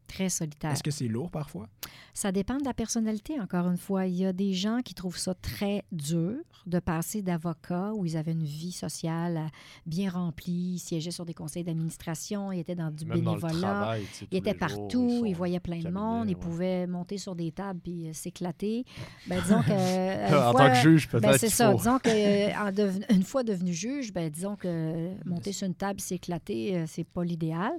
très 0.08 0.30
solitaire. 0.30 0.72
Est-ce 0.72 0.84
que 0.84 0.92
c'est 0.92 1.08
lourd 1.08 1.30
parfois? 1.30 1.68
Ça 2.14 2.32
dépend 2.32 2.58
de 2.58 2.66
la 2.66 2.74
personnalité, 2.74 3.40
encore 3.40 3.68
une 3.68 3.78
fois. 3.78 4.08
Il 4.08 4.16
y 4.16 4.26
a 4.26 4.34
des 4.34 4.54
gens 4.54 4.80
qui 4.84 4.94
trouvent 4.94 5.18
ça 5.18 5.34
très 5.36 5.84
dur 5.92 6.38
de 6.66 6.80
passer 6.80 7.22
d'avocat 7.22 7.94
où 7.96 8.06
ils 8.06 8.18
avaient 8.18 8.34
une 8.34 8.44
vie 8.44 8.72
sociale 8.72 9.50
bien 9.86 10.10
remplie, 10.10 10.74
ils 10.76 10.80
siégeaient 10.80 11.12
sur 11.12 11.26
des 11.26 11.34
conseils 11.34 11.64
d'administration, 11.64 12.52
ils 12.52 12.60
étaient 12.60 12.76
dans 12.76 12.92
du 12.92 13.06
bénévolat, 13.06 13.98
ils 14.32 14.38
étaient 14.38 14.54
partout, 14.54 15.24
ils, 15.26 15.36
voyaient 15.36 15.62
plein 15.62 15.80
de 15.80 15.90
monde, 15.90 16.30
ils 16.30 16.36
pouvaient 16.36 16.88
monter 16.88 17.18
sur 17.18 17.36
des 17.36 17.52
tables 17.52 17.80
puis 17.80 18.08
euh, 18.08 18.14
s'éclater. 18.14 18.84
Ben, 19.28 19.42
disons 19.42 19.62
que... 19.62 20.50
en 20.50 20.54
tant 20.54 20.70
que 20.70 20.76
juge, 20.76 21.08
peut-être. 21.08 21.32
Ben, 21.32 21.38
c'est 21.38 21.50
ça. 21.50 21.74
Disons 21.74 22.00
que, 22.00 22.10
euh, 22.80 22.92
une 23.10 23.24
fois 23.24 23.44
devenu 23.44 23.74
juge, 23.74 24.12
ben, 24.12 24.30
disons 24.30 24.56
que 24.56 25.12
monter 25.26 25.54
sur 25.54 25.68
une 25.68 25.76
table, 25.76 26.02
s'éclater, 26.02 26.78
euh, 26.78 26.84
c'est 26.88 27.06
pas 27.06 27.24
l'idéal. 27.24 27.74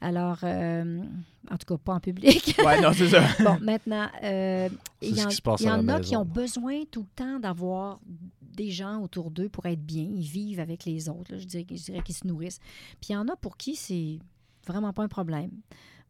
Alors, 0.00 0.40
en 1.50 1.56
tout 1.56 1.66
cas, 1.66 1.76
pas 1.76 1.94
en 1.94 2.00
public. 2.00 2.56
oui, 2.64 2.80
non, 2.82 2.92
c'est 2.92 3.08
ça. 3.08 3.22
bon, 3.44 3.58
maintenant, 3.60 4.08
euh, 4.22 4.68
il 5.00 5.16
y, 5.16 5.22
en 5.70 5.88
a 5.88 6.00
qui 6.00 6.16
ont 6.16 6.24
besoin 6.24 6.84
tout 6.90 7.02
le 7.02 7.14
temps 7.14 7.38
d'avoir 7.38 8.00
des 8.40 8.70
gens 8.70 9.02
autour 9.02 9.30
d'eux 9.30 9.48
pour 9.48 9.66
être 9.66 9.84
bien. 9.84 10.04
Ils 10.04 10.26
vivent 10.26 10.60
avec 10.60 10.84
les 10.84 11.08
autres. 11.08 11.36
je 11.36 11.44
dirais, 11.44 11.66
je 11.70 11.84
dirais 11.84 12.02
qu'ils 12.02 12.14
se 12.14 12.26
nourrissent. 12.26 12.60
Puis 13.00 13.10
il 13.10 13.12
y 13.12 13.16
en 13.16 13.28
a 13.28 13.36
pour 13.36 13.56
qui 13.56 13.76
c'est 13.76 14.18
vraiment 14.66 14.92
pas 14.92 15.02
un 15.02 15.08
problème. 15.08 15.50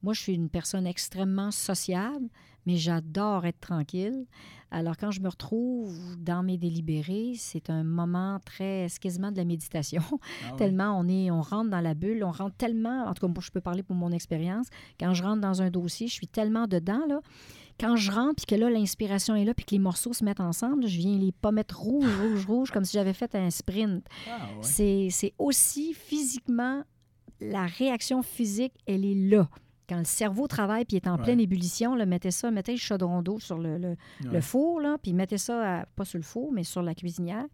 Moi, 0.03 0.15
je 0.15 0.21
suis 0.21 0.35
une 0.35 0.49
personne 0.49 0.87
extrêmement 0.87 1.51
sociable, 1.51 2.29
mais 2.67 2.77
j'adore 2.77 3.47
être 3.47 3.61
tranquille. 3.61 4.27
Alors, 4.73 4.97
quand 4.97 5.13
je 5.13 5.21
me 5.21 5.29
retrouve 5.29 5.97
dans 6.19 6.43
mes 6.43 6.59
délibérés, 6.59 7.35
c'est 7.37 7.71
un 7.71 7.85
moment 7.85 8.41
très, 8.45 8.89
quasiment 9.01 9.31
de 9.31 9.37
la 9.37 9.45
méditation. 9.45 10.03
Ah 10.45 10.55
tellement 10.59 10.99
on 10.99 11.09
est, 11.09 11.31
on 11.31 11.41
rentre 11.41 11.71
dans 11.71 11.81
la 11.81 11.95
bulle, 11.95 12.25
on 12.25 12.33
rentre 12.33 12.57
tellement, 12.57 13.07
en 13.07 13.15
tout 13.15 13.27
cas, 13.27 13.41
je 13.41 13.51
peux 13.51 13.61
parler 13.61 13.85
pour 13.85 13.95
mon 13.95 14.11
expérience. 14.11 14.67
Quand 14.99 15.15
je 15.15 15.23
rentre 15.23 15.41
dans 15.41 15.63
un 15.63 15.71
dossier, 15.71 16.09
je 16.09 16.15
suis 16.15 16.27
tellement 16.27 16.67
dedans, 16.67 17.07
là. 17.09 17.21
Quand 17.79 17.95
je 17.95 18.11
rentre, 18.11 18.37
puis 18.37 18.47
que 18.47 18.55
là, 18.55 18.71
l'inspiration 18.71 19.37
est 19.37 19.45
là, 19.45 19.53
puis 19.53 19.67
que 19.67 19.73
les 19.73 19.79
morceaux 19.79 20.15
se 20.15 20.25
mettent 20.25 20.41
ensemble, 20.41 20.87
je 20.87 20.99
viens 20.99 21.19
les 21.19 21.31
pas 21.31 21.53
mettre 21.53 21.79
rouge, 21.79 22.09
rouge, 22.21 22.47
rouge, 22.49 22.71
comme 22.71 22.85
si 22.85 22.95
j'avais 22.95 23.13
fait 23.13 23.35
un 23.35 23.51
sprint. 23.51 24.05
Ah 24.29 24.49
c'est 24.63 25.35
aussi 25.39 25.93
physiquement, 25.93 26.83
la 27.41 27.67
réaction 27.67 28.23
physique, 28.23 28.73
elle 28.87 29.05
est 29.05 29.15
là 29.15 29.49
quand 29.89 29.99
le 29.99 30.05
cerveau 30.05 30.47
travaille 30.47 30.85
puis 30.85 30.97
est 30.97 31.07
en 31.07 31.17
pleine 31.17 31.41
ébullition, 31.41 31.95
là, 31.95 32.07
mettez 32.07 32.31
ça, 32.31 32.51
mettez 32.51 32.73
le 32.73 32.79
chaudron 32.79 33.23
d'eau 33.23 33.39
sur 33.39 33.59
le, 33.59 33.97
four, 34.41 34.81
là, 34.81 34.97
puis 35.01 35.13
mettez 35.13 35.39
ça, 35.39 35.87
pas 35.97 36.05
sur 36.05 36.19
le 36.19 36.25
four, 36.25 36.53
mais 36.53 36.65
sur 36.65 36.83
la 36.83 36.95
cuisinière. 36.95 37.47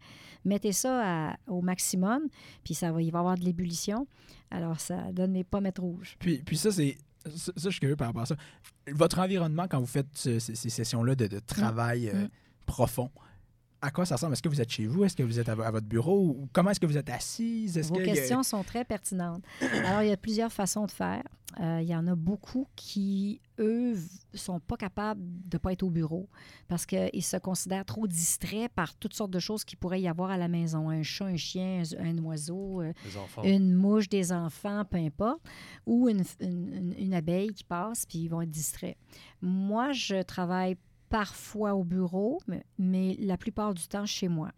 Mettez 0.45 0.71
ça 0.71 1.35
au 1.47 1.61
maximum, 1.61 2.23
puis 2.63 2.73
ça 2.73 2.91
va, 2.91 3.01
il 3.01 3.11
va 3.11 3.19
y 3.19 3.21
avoir 3.21 3.37
de 3.37 3.43
l'ébullition. 3.43 4.07
Alors, 4.51 4.79
ça 4.79 5.11
donne 5.11 5.33
les 5.33 5.43
pommettes 5.43 5.79
rouges. 5.79 6.15
Puis, 6.19 6.39
puis 6.45 6.57
ça, 6.57 6.71
c'est. 6.71 6.97
Ça, 7.35 7.51
je 7.55 7.69
suis 7.69 7.79
curieux 7.79 7.95
par 7.95 8.07
rapport 8.07 8.23
à 8.23 8.25
ça. 8.25 8.35
Votre 8.91 9.19
environnement, 9.19 9.65
quand 9.69 9.79
vous 9.79 9.85
faites 9.85 10.07
ces, 10.13 10.39
sessions-là 10.39 11.15
de, 11.15 11.39
travail 11.39 12.07
mm. 12.07 12.15
euh, 12.15 12.23
mm. 12.25 12.29
profond, 12.65 13.09
à 13.83 13.91
quoi 13.91 14.05
ça 14.05 14.15
ressemble? 14.15 14.33
Est-ce 14.33 14.41
que 14.41 14.49
vous 14.49 14.61
êtes 14.61 14.71
chez 14.71 14.87
vous? 14.87 15.03
Est-ce 15.03 15.15
que 15.15 15.23
vous 15.23 15.39
êtes 15.39 15.49
à, 15.49 15.55
votre 15.55 15.85
bureau? 15.85 16.47
Comment 16.53 16.71
est-ce 16.71 16.79
que 16.79 16.85
vous 16.85 16.97
êtes 16.97 17.09
assise? 17.09 17.77
Vos 17.89 17.95
questions 17.95 18.41
sont 18.41 18.63
très 18.63 18.85
pertinentes. 18.85 19.43
Alors, 19.85 20.03
il 20.03 20.07
y 20.07 20.11
a 20.11 20.17
plusieurs 20.17 20.53
façons 20.53 20.85
de 20.85 20.91
faire. 20.91 21.23
Euh, 21.59 21.79
il 21.81 21.87
y 21.87 21.95
en 21.95 22.07
a 22.07 22.15
beaucoup 22.15 22.65
qui, 22.77 23.41
eux, 23.59 23.95
sont 24.33 24.61
pas 24.61 24.77
capables 24.77 25.21
de 25.21 25.57
ne 25.57 25.59
pas 25.59 25.73
être 25.73 25.83
au 25.83 25.89
bureau 25.89 26.29
parce 26.69 26.85
qu'ils 26.85 27.23
se 27.23 27.35
considèrent 27.35 27.85
trop 27.85 28.07
distraits 28.07 28.71
par 28.73 28.95
toutes 28.95 29.13
sortes 29.13 29.31
de 29.31 29.39
choses 29.39 29.65
qui 29.65 29.75
pourrait 29.75 30.01
y 30.01 30.07
avoir 30.07 30.31
à 30.31 30.37
la 30.37 30.47
maison. 30.47 30.89
Un 30.89 31.03
chat, 31.03 31.25
un 31.25 31.35
chien, 31.35 31.83
un, 31.99 32.17
oiseau, 32.19 32.81
euh, 32.81 32.93
une 33.43 33.75
mouche, 33.75 34.07
des 34.07 34.31
enfants, 34.31 34.85
peu 34.85 34.97
importe, 34.97 35.41
ou 35.85 36.07
une, 36.07 36.23
une 36.39 37.13
abeille 37.13 37.53
qui 37.53 37.65
passe, 37.65 38.05
puis 38.05 38.19
ils 38.19 38.29
vont 38.29 38.41
être 38.41 38.49
distraits. 38.49 38.97
Moi, 39.41 39.91
je 39.91 40.21
travaille 40.23 40.77
parfois 41.13 41.75
au 41.75 41.83
bureau, 41.83 42.41
mais 42.79 43.15
la 43.19 43.37
plupart 43.37 43.75
du 43.75 43.87
temps 43.87 44.07
chez 44.07 44.27
moi. 44.27 44.51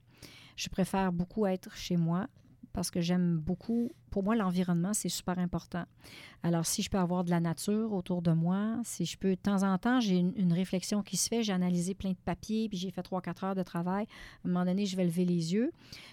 Je 0.56 0.70
préfère 0.70 1.12
beaucoup 1.12 1.45
être 1.45 1.76
chez 1.76 1.97
moi 1.97 2.28
parce 2.76 2.91
que 2.91 2.99
j'aime 2.99 3.38
beaucoup. 3.38 3.89
Pour 4.11 4.23
moi, 4.23 4.36
l'environnement, 4.36 4.93
c'est 4.93 5.09
super 5.09 5.39
important. 5.39 5.86
Alors, 6.43 6.65
si 6.65 6.82
je 6.82 6.89
peux 6.89 6.97
avoir 6.97 7.23
de 7.23 7.30
la 7.30 7.39
nature 7.39 7.93
autour 7.93 8.21
de 8.21 8.32
moi, 8.32 8.80
si 8.84 9.05
je 9.05 9.17
peux, 9.17 9.32
de 9.32 9.41
temps 9.41 9.63
en 9.63 9.78
temps, 9.78 10.01
j'ai 10.01 10.17
une, 10.17 10.53
réflexion 10.53 11.01
qui 11.01 11.15
se 11.15 11.30
fait, 11.30 11.41
j'ai 11.41 11.53
analysé 11.53 11.93
plein 11.93 12.11
de 12.11 12.17
papiers, 12.23 12.67
puis 12.67 12.78
j'ai 12.78 12.91
fait 12.91 13.01
trois, 13.01 13.21
quatre 13.21 13.45
heures 13.45 13.55
de 13.55 13.63
travail. 13.63 14.05
À 14.43 14.47
un 14.47 14.51
moment 14.51 14.65
donné, 14.65 14.86
je 14.86 14.97
vais 14.97 15.05
lever 15.05 15.23
les 15.23 15.53
yeux. 15.53 15.71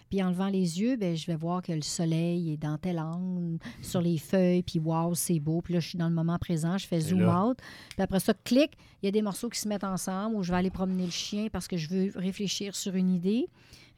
Puis 0.08 0.22
en 0.22 0.28
levant 0.28 0.48
les 0.48 0.80
yeux, 0.80 0.96
bien, 0.96 1.14
je 1.14 1.26
vais 1.26 1.34
voir 1.34 1.62
que 1.62 1.72
le 1.72 1.82
soleil 1.82 2.52
est 2.52 2.56
dans 2.56 2.78
tel 2.78 3.00
angle, 3.00 3.58
sur 3.82 4.00
les 4.00 4.18
feuilles, 4.18 4.62
puis 4.62 4.78
wow, 4.78 5.14
c'est 5.14 5.40
beau. 5.40 5.62
Puis 5.62 5.74
là, 5.74 5.80
je 5.80 5.88
suis 5.88 5.98
dans 5.98 6.08
le 6.08 6.14
moment 6.14 6.38
présent, 6.38 6.78
je 6.78 6.86
fais 6.86 7.00
zoom 7.00 7.28
out. 7.28 7.58
Puis 7.90 8.02
après 8.02 8.20
ça, 8.20 8.34
clic, 8.34 8.78
il 9.02 9.06
y 9.06 9.08
a 9.08 9.12
des 9.12 9.22
morceaux 9.22 9.48
qui 9.48 9.58
se 9.58 9.68
mettent 9.68 9.84
ensemble, 9.84 10.36
où 10.36 10.42
je 10.44 10.52
vais 10.52 10.58
aller 10.58 10.70
promener 10.70 11.04
le 11.04 11.10
chien 11.10 11.48
parce 11.52 11.66
que 11.66 11.76
je 11.76 11.88
veux 11.88 12.12
réfléchir 12.14 12.76
sur 12.76 12.94
une 12.94 13.10
idée. 13.10 13.48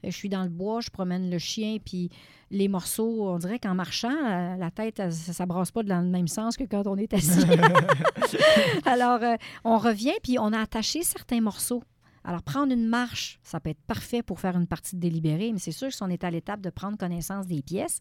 Euh, 0.05 0.11
je 0.11 0.15
suis 0.15 0.29
dans 0.29 0.43
le 0.43 0.49
bois, 0.49 0.81
je 0.81 0.89
promène 0.89 1.29
le 1.29 1.37
chien, 1.37 1.77
puis 1.83 2.09
les 2.51 2.67
morceaux, 2.67 3.27
on 3.27 3.37
dirait 3.37 3.59
qu'en 3.59 3.75
marchant, 3.75 4.11
euh, 4.11 4.55
la 4.55 4.71
tête, 4.71 5.11
ça 5.11 5.43
ne 5.43 5.49
brasse 5.49 5.71
pas 5.71 5.83
dans 5.83 6.01
le 6.01 6.07
même 6.07 6.27
sens 6.27 6.57
que 6.57 6.63
quand 6.63 6.87
on 6.87 6.97
est 6.97 7.13
assis. 7.13 7.45
Alors, 8.85 9.23
euh, 9.23 9.35
on 9.63 9.77
revient, 9.77 10.13
puis 10.23 10.37
on 10.39 10.53
a 10.53 10.59
attaché 10.59 11.03
certains 11.03 11.41
morceaux. 11.41 11.83
Alors, 12.23 12.41
prendre 12.41 12.73
une 12.73 12.87
marche, 12.87 13.39
ça 13.43 13.59
peut 13.59 13.69
être 13.69 13.81
parfait 13.85 14.23
pour 14.23 14.39
faire 14.39 14.57
une 14.57 14.65
partie 14.65 14.95
de 14.95 15.01
délibéré, 15.01 15.51
mais 15.51 15.59
c'est 15.59 15.71
sûr 15.71 15.89
que 15.89 15.93
si 15.93 16.01
on 16.01 16.09
est 16.09 16.23
à 16.23 16.31
l'étape 16.31 16.59
de 16.59 16.71
prendre 16.71 16.97
connaissance 16.97 17.45
des 17.45 17.61
pièces, 17.61 17.99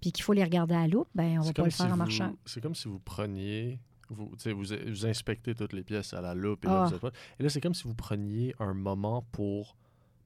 puis 0.00 0.12
qu'il 0.12 0.22
faut 0.22 0.32
les 0.32 0.44
regarder 0.44 0.76
à 0.76 0.86
loupe, 0.86 1.08
ben 1.14 1.38
on 1.38 1.40
ne 1.40 1.46
va 1.46 1.52
pas 1.52 1.64
le 1.64 1.70
faire 1.70 1.92
en 1.92 1.96
marchant. 1.96 2.34
C'est 2.44 2.60
comme 2.60 2.76
si 2.76 2.86
vous 2.86 3.00
preniez 3.00 3.80
vous, 4.10 4.30
vous, 4.54 5.06
inspectez 5.06 5.54
toutes 5.54 5.72
les 5.72 5.82
pièces 5.82 6.12
à 6.12 6.20
la 6.20 6.34
loupe. 6.34 6.64
Et, 6.64 6.68
là, 6.68 6.90
ah. 6.92 7.08
et 7.38 7.42
là, 7.42 7.48
c'est 7.48 7.60
comme 7.60 7.74
si 7.74 7.84
vous 7.84 7.94
preniez 7.94 8.54
un 8.58 8.74
moment 8.74 9.22
pour 9.32 9.76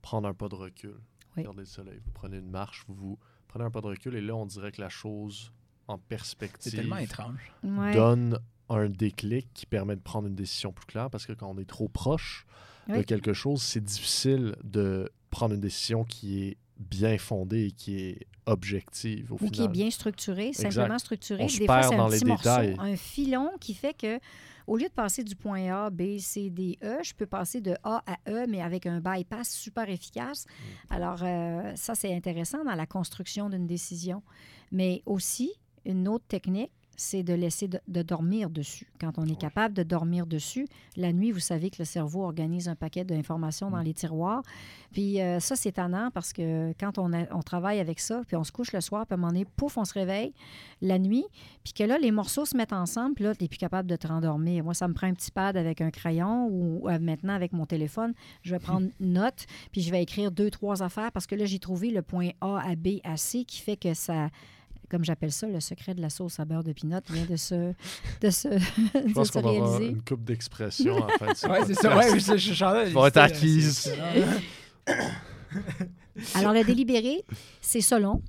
prendre 0.03 0.29
un 0.29 0.35
pas 0.35 0.49
de 0.49 0.55
recul. 0.55 0.97
Regardez 1.39 1.61
le 1.61 1.67
soleil. 1.67 2.01
Vous 2.05 2.13
prenez 2.13 2.39
une 2.39 2.51
marche, 2.51 2.85
vous, 2.89 3.19
prenez 3.49 3.65
un 3.65 3.71
pas 3.71 3.81
de 3.81 3.87
recul 3.87 4.15
et 4.17 4.21
là, 4.21 4.35
on 4.35 4.47
dirait 4.47 4.73
que 4.73 4.81
la 4.81 4.89
chose 4.89 5.53
en 5.87 5.99
perspective. 5.99 6.73
tellement 6.73 6.99
étrange. 6.99 7.53
Donne 7.63 8.39
un 8.69 8.89
déclic 8.89 9.49
qui 9.55 9.67
permet 9.67 9.97
de 9.97 10.01
prendre 10.01 10.29
une 10.29 10.35
décision 10.35 10.73
plus 10.73 10.87
claire 10.87 11.11
parce 11.11 11.27
que 11.27 11.33
quand 11.33 11.51
on 11.51 11.59
est 11.59 11.69
trop 11.69 11.89
proche 11.89 12.47
de 12.89 13.03
quelque 13.03 13.33
chose, 13.33 13.63
c'est 13.63 13.83
difficile 13.83 14.57
de 14.63 15.11
prendre 15.31 15.55
une 15.55 15.61
décision 15.61 16.05
qui 16.05 16.43
est 16.43 16.57
bien 16.79 17.19
fondée 17.19 17.67
et 17.67 17.71
qui 17.73 17.99
est 17.99 18.27
objective 18.47 19.33
au 19.33 19.39
Ou 19.41 19.51
qui 19.51 19.63
est 19.63 19.69
bien 19.69 19.91
structurée, 19.91 20.53
simplement 20.53 20.99
structurée. 20.99 21.47
Des 21.47 21.67
fois, 21.67 21.83
c'est 21.83 21.95
un 21.95 22.09
petit 22.09 22.25
morceau, 22.25 22.51
un 22.51 22.97
filon 22.97 23.51
qui 23.61 23.75
fait 23.75 23.95
que 23.95 24.19
au 24.69 24.77
lieu 24.77 24.87
de 24.87 24.93
passer 24.93 25.25
du 25.25 25.35
point 25.35 25.73
A, 25.73 25.91
B, 25.91 26.19
C, 26.19 26.51
D, 26.51 26.79
E, 26.85 26.99
je 27.03 27.15
peux 27.15 27.27
passer 27.27 27.63
de 27.63 27.75
A 27.83 28.03
à 28.07 28.19
E, 28.29 28.47
mais 28.47 28.61
avec 28.61 28.85
un 28.85 29.01
bypass 29.01 29.49
super 29.49 29.89
efficace. 29.89 30.45
Mm. 30.47 30.95
Alors, 30.95 31.23
euh, 31.23 31.73
ça, 31.75 31.95
c'est 31.95 32.15
intéressant 32.15 32.63
dans 32.65 32.75
la 32.75 32.87
construction 32.87 33.49
d'une 33.49 33.67
décision. 33.67 34.23
Mais 34.71 35.03
aussi, 35.07 35.51
une 35.87 36.07
autre 36.07 36.27
technique, 36.29 36.71
c'est 36.99 37.23
de 37.23 37.33
laisser 37.33 37.69
de, 37.69 38.03
dormir 38.03 38.51
dessus. 38.51 38.91
Quand 39.01 39.19
on 39.19 39.27
est 39.27 39.39
capable 39.39 39.73
de 39.73 39.85
dormir 39.85 40.27
dessus, 40.27 40.67
la 40.97 41.13
nuit, 41.13 41.31
vous 41.31 41.39
savez 41.39 41.71
que 41.71 41.77
le 41.79 41.85
cerveau 41.85 42.25
organise 42.25 42.69
un 42.69 42.75
paquet 42.75 43.05
d'informations 43.05 43.71
dans 43.71 43.79
mm. 43.79 43.85
les 43.85 43.95
tiroirs. 43.95 44.43
Puis 44.91 45.21
euh, 45.21 45.39
ça, 45.39 45.55
c'est 45.55 45.69
étonnant 45.69 46.11
parce 46.13 46.33
que 46.33 46.73
quand 46.81 46.99
on, 46.99 47.13
on, 47.13 47.43
travaille 47.43 47.79
avec 47.79 48.01
ça, 48.01 48.23
puis 48.27 48.35
on 48.35 48.43
se 48.43 48.51
couche 48.51 48.73
le 48.73 48.81
soir, 48.81 49.07
puis 49.07 49.15
à 49.15 49.17
un 49.17 49.21
moment 49.21 49.33
donné, 49.33 49.45
pouf, 49.45 49.77
on 49.77 49.85
se 49.85 49.95
réveille 49.95 50.33
la 50.83 50.99
nuit, 50.99 51.25
puis 51.63 51.73
que 51.73 51.85
là, 51.85 51.99
les 51.99 52.11
morceaux 52.11 52.45
se 52.45 52.57
mettent 52.57 52.73
ensemble, 52.73 53.15
puis 53.15 53.25
là, 53.25 53.35
tu 53.35 53.45
n'es 53.45 53.49
plus 53.49 53.59
capable 53.59 53.89
de 53.89 53.95
te 53.95 54.09
rendormir. 54.09 54.65
Moi, 54.65 54.75
ça 54.75 54.89
me 54.89 54.95
prend 54.95 55.07
un 55.07 55.15
petit 55.15 55.31
pad 55.31 55.57
avec 55.57 55.81
un 55.81 55.93
crayon 55.93 56.49
ou 56.51 56.89
euh, 56.89 56.99
maintenant 56.99 57.35
avec 57.35 57.53
mon 57.53 57.65
téléphone, 57.65 58.13
je 58.43 58.51
vais 58.51 58.59
prendre 58.59 58.89
note, 59.01 59.47
puis 59.71 59.83
je 59.83 59.93
vais 59.93 60.03
écrire 60.03 60.33
deux, 60.33 60.51
trois 60.51 60.83
affaires 60.83 61.13
parce 61.13 61.29
que 61.29 61.37
là, 61.37 61.45
j'ai 61.45 61.61
trouvé 61.61 61.91
le 61.91 62.03
point 62.03 62.31
A 62.41 62.59
à 62.59 62.75
B 62.75 62.99
à 63.05 63.17
C 63.17 63.45
qui 63.45 63.61
fait 63.61 63.77
que 63.77 63.95
ça 63.95 64.31
comme 64.89 65.05
j'appelle 65.05 65.33
ça, 65.33 65.47
le 65.47 65.61
secret 65.61 65.95
de 65.95 66.01
la 66.01 66.11
sauce 66.11 66.41
à 66.41 66.45
beurre 66.45 66.65
de 66.65 66.73
pinot 66.73 67.01
vient 67.11 67.27
de 67.27 67.37
se, 67.37 67.73
de 68.21 68.31
se, 68.31 68.49
je 68.95 69.13
pense 69.13 69.31
qu'on 69.31 69.43
va 69.43 69.51
avoir 69.51 69.81
une 69.81 70.03
coupe 70.03 70.25
d'expression 70.25 70.97
en 70.97 71.09
fait. 71.09 71.47
oui, 71.49 71.59
c'est 71.67 71.75
ça. 71.75 71.97
Ouais, 71.97 72.19
je, 72.19 72.37
je, 72.37 72.53
je, 72.55 72.95
va 72.95 73.09
être 73.09 73.17
acquise. 73.17 73.93
Alors, 76.35 76.53
le 76.53 76.65
délibéré, 76.65 77.25
c'est 77.61 77.81
selon. 77.81 78.23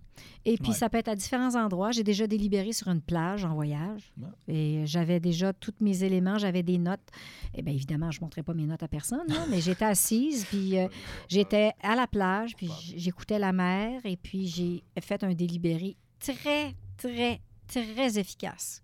Et 0.45 0.57
puis, 0.57 0.74
ça 0.74 0.89
peut 0.89 0.97
être 0.97 1.10
à 1.10 1.16
différents 1.16 1.55
endroits. 1.55 1.91
J'ai 1.91 2.03
déjà 2.03 2.26
délibéré 2.26 2.72
sur 2.72 2.88
une 2.88 3.01
plage 3.01 3.43
en 3.43 3.53
voyage. 3.53 4.14
Et 4.47 4.84
j'avais 4.86 5.20
déjà 5.20 5.53
tous 5.53 5.74
mes 5.82 6.03
éléments, 6.03 6.38
j'avais 6.38 6.64
des 6.64 6.78
notes. 6.78 7.07
Et 7.53 7.62
bien, 7.62 7.74
évidemment, 7.74 8.10
je 8.10 8.20
ne 8.20 8.26
montrais 8.26 8.43
pas 8.43 8.53
mes 8.53 8.66
notes 8.66 8.82
à 8.82 8.88
personne, 8.88 9.28
mais 9.49 9.60
j'étais 9.60 9.86
assise, 9.86 10.45
puis 10.45 10.80
euh, 10.80 10.88
j'étais 11.28 11.74
à 11.82 11.95
la 11.95 12.07
plage, 12.07 12.55
puis 12.55 12.70
j'écoutais 12.95 13.38
la 13.38 13.51
mer, 13.51 14.01
et 14.05 14.16
puis 14.16 14.47
j'ai 14.47 14.84
fait 15.01 15.24
un 15.24 15.34
délibéré 15.34 15.97
très, 16.20 16.76
très, 16.98 17.42
très 17.68 18.20
efficace. 18.20 18.84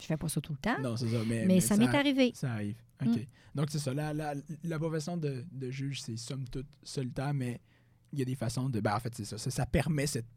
Je 0.00 0.06
fais 0.06 0.16
pas 0.16 0.28
ça 0.28 0.40
tout 0.40 0.52
le 0.52 0.58
temps. 0.58 0.80
Non, 0.80 0.96
c'est 0.96 1.08
ça. 1.08 1.18
Mais, 1.26 1.60
ça, 1.60 1.76
m'est 1.76 1.86
arrivé. 1.94 2.32
Ça 2.34 2.52
arrive. 2.52 2.76
OK. 3.02 3.16
Mm. 3.16 3.24
Donc, 3.54 3.70
c'est 3.70 3.80
ça. 3.80 3.92
La, 3.92 4.14
la, 4.14 4.34
la 4.62 4.78
profession 4.78 5.16
de, 5.16 5.44
de 5.50 5.70
juge, 5.70 6.02
c'est 6.02 6.16
somme 6.16 6.48
toute 6.48 6.68
solitaire, 6.84 7.34
mais 7.34 7.60
il 8.12 8.18
y 8.20 8.22
a 8.22 8.24
des 8.24 8.36
façons 8.36 8.68
de. 8.68 8.80
Ben, 8.80 8.94
en 8.94 9.00
fait, 9.00 9.14
c'est 9.14 9.24
ça. 9.24 9.38
ça. 9.38 9.66
permet 9.66 10.06
cette, 10.06 10.28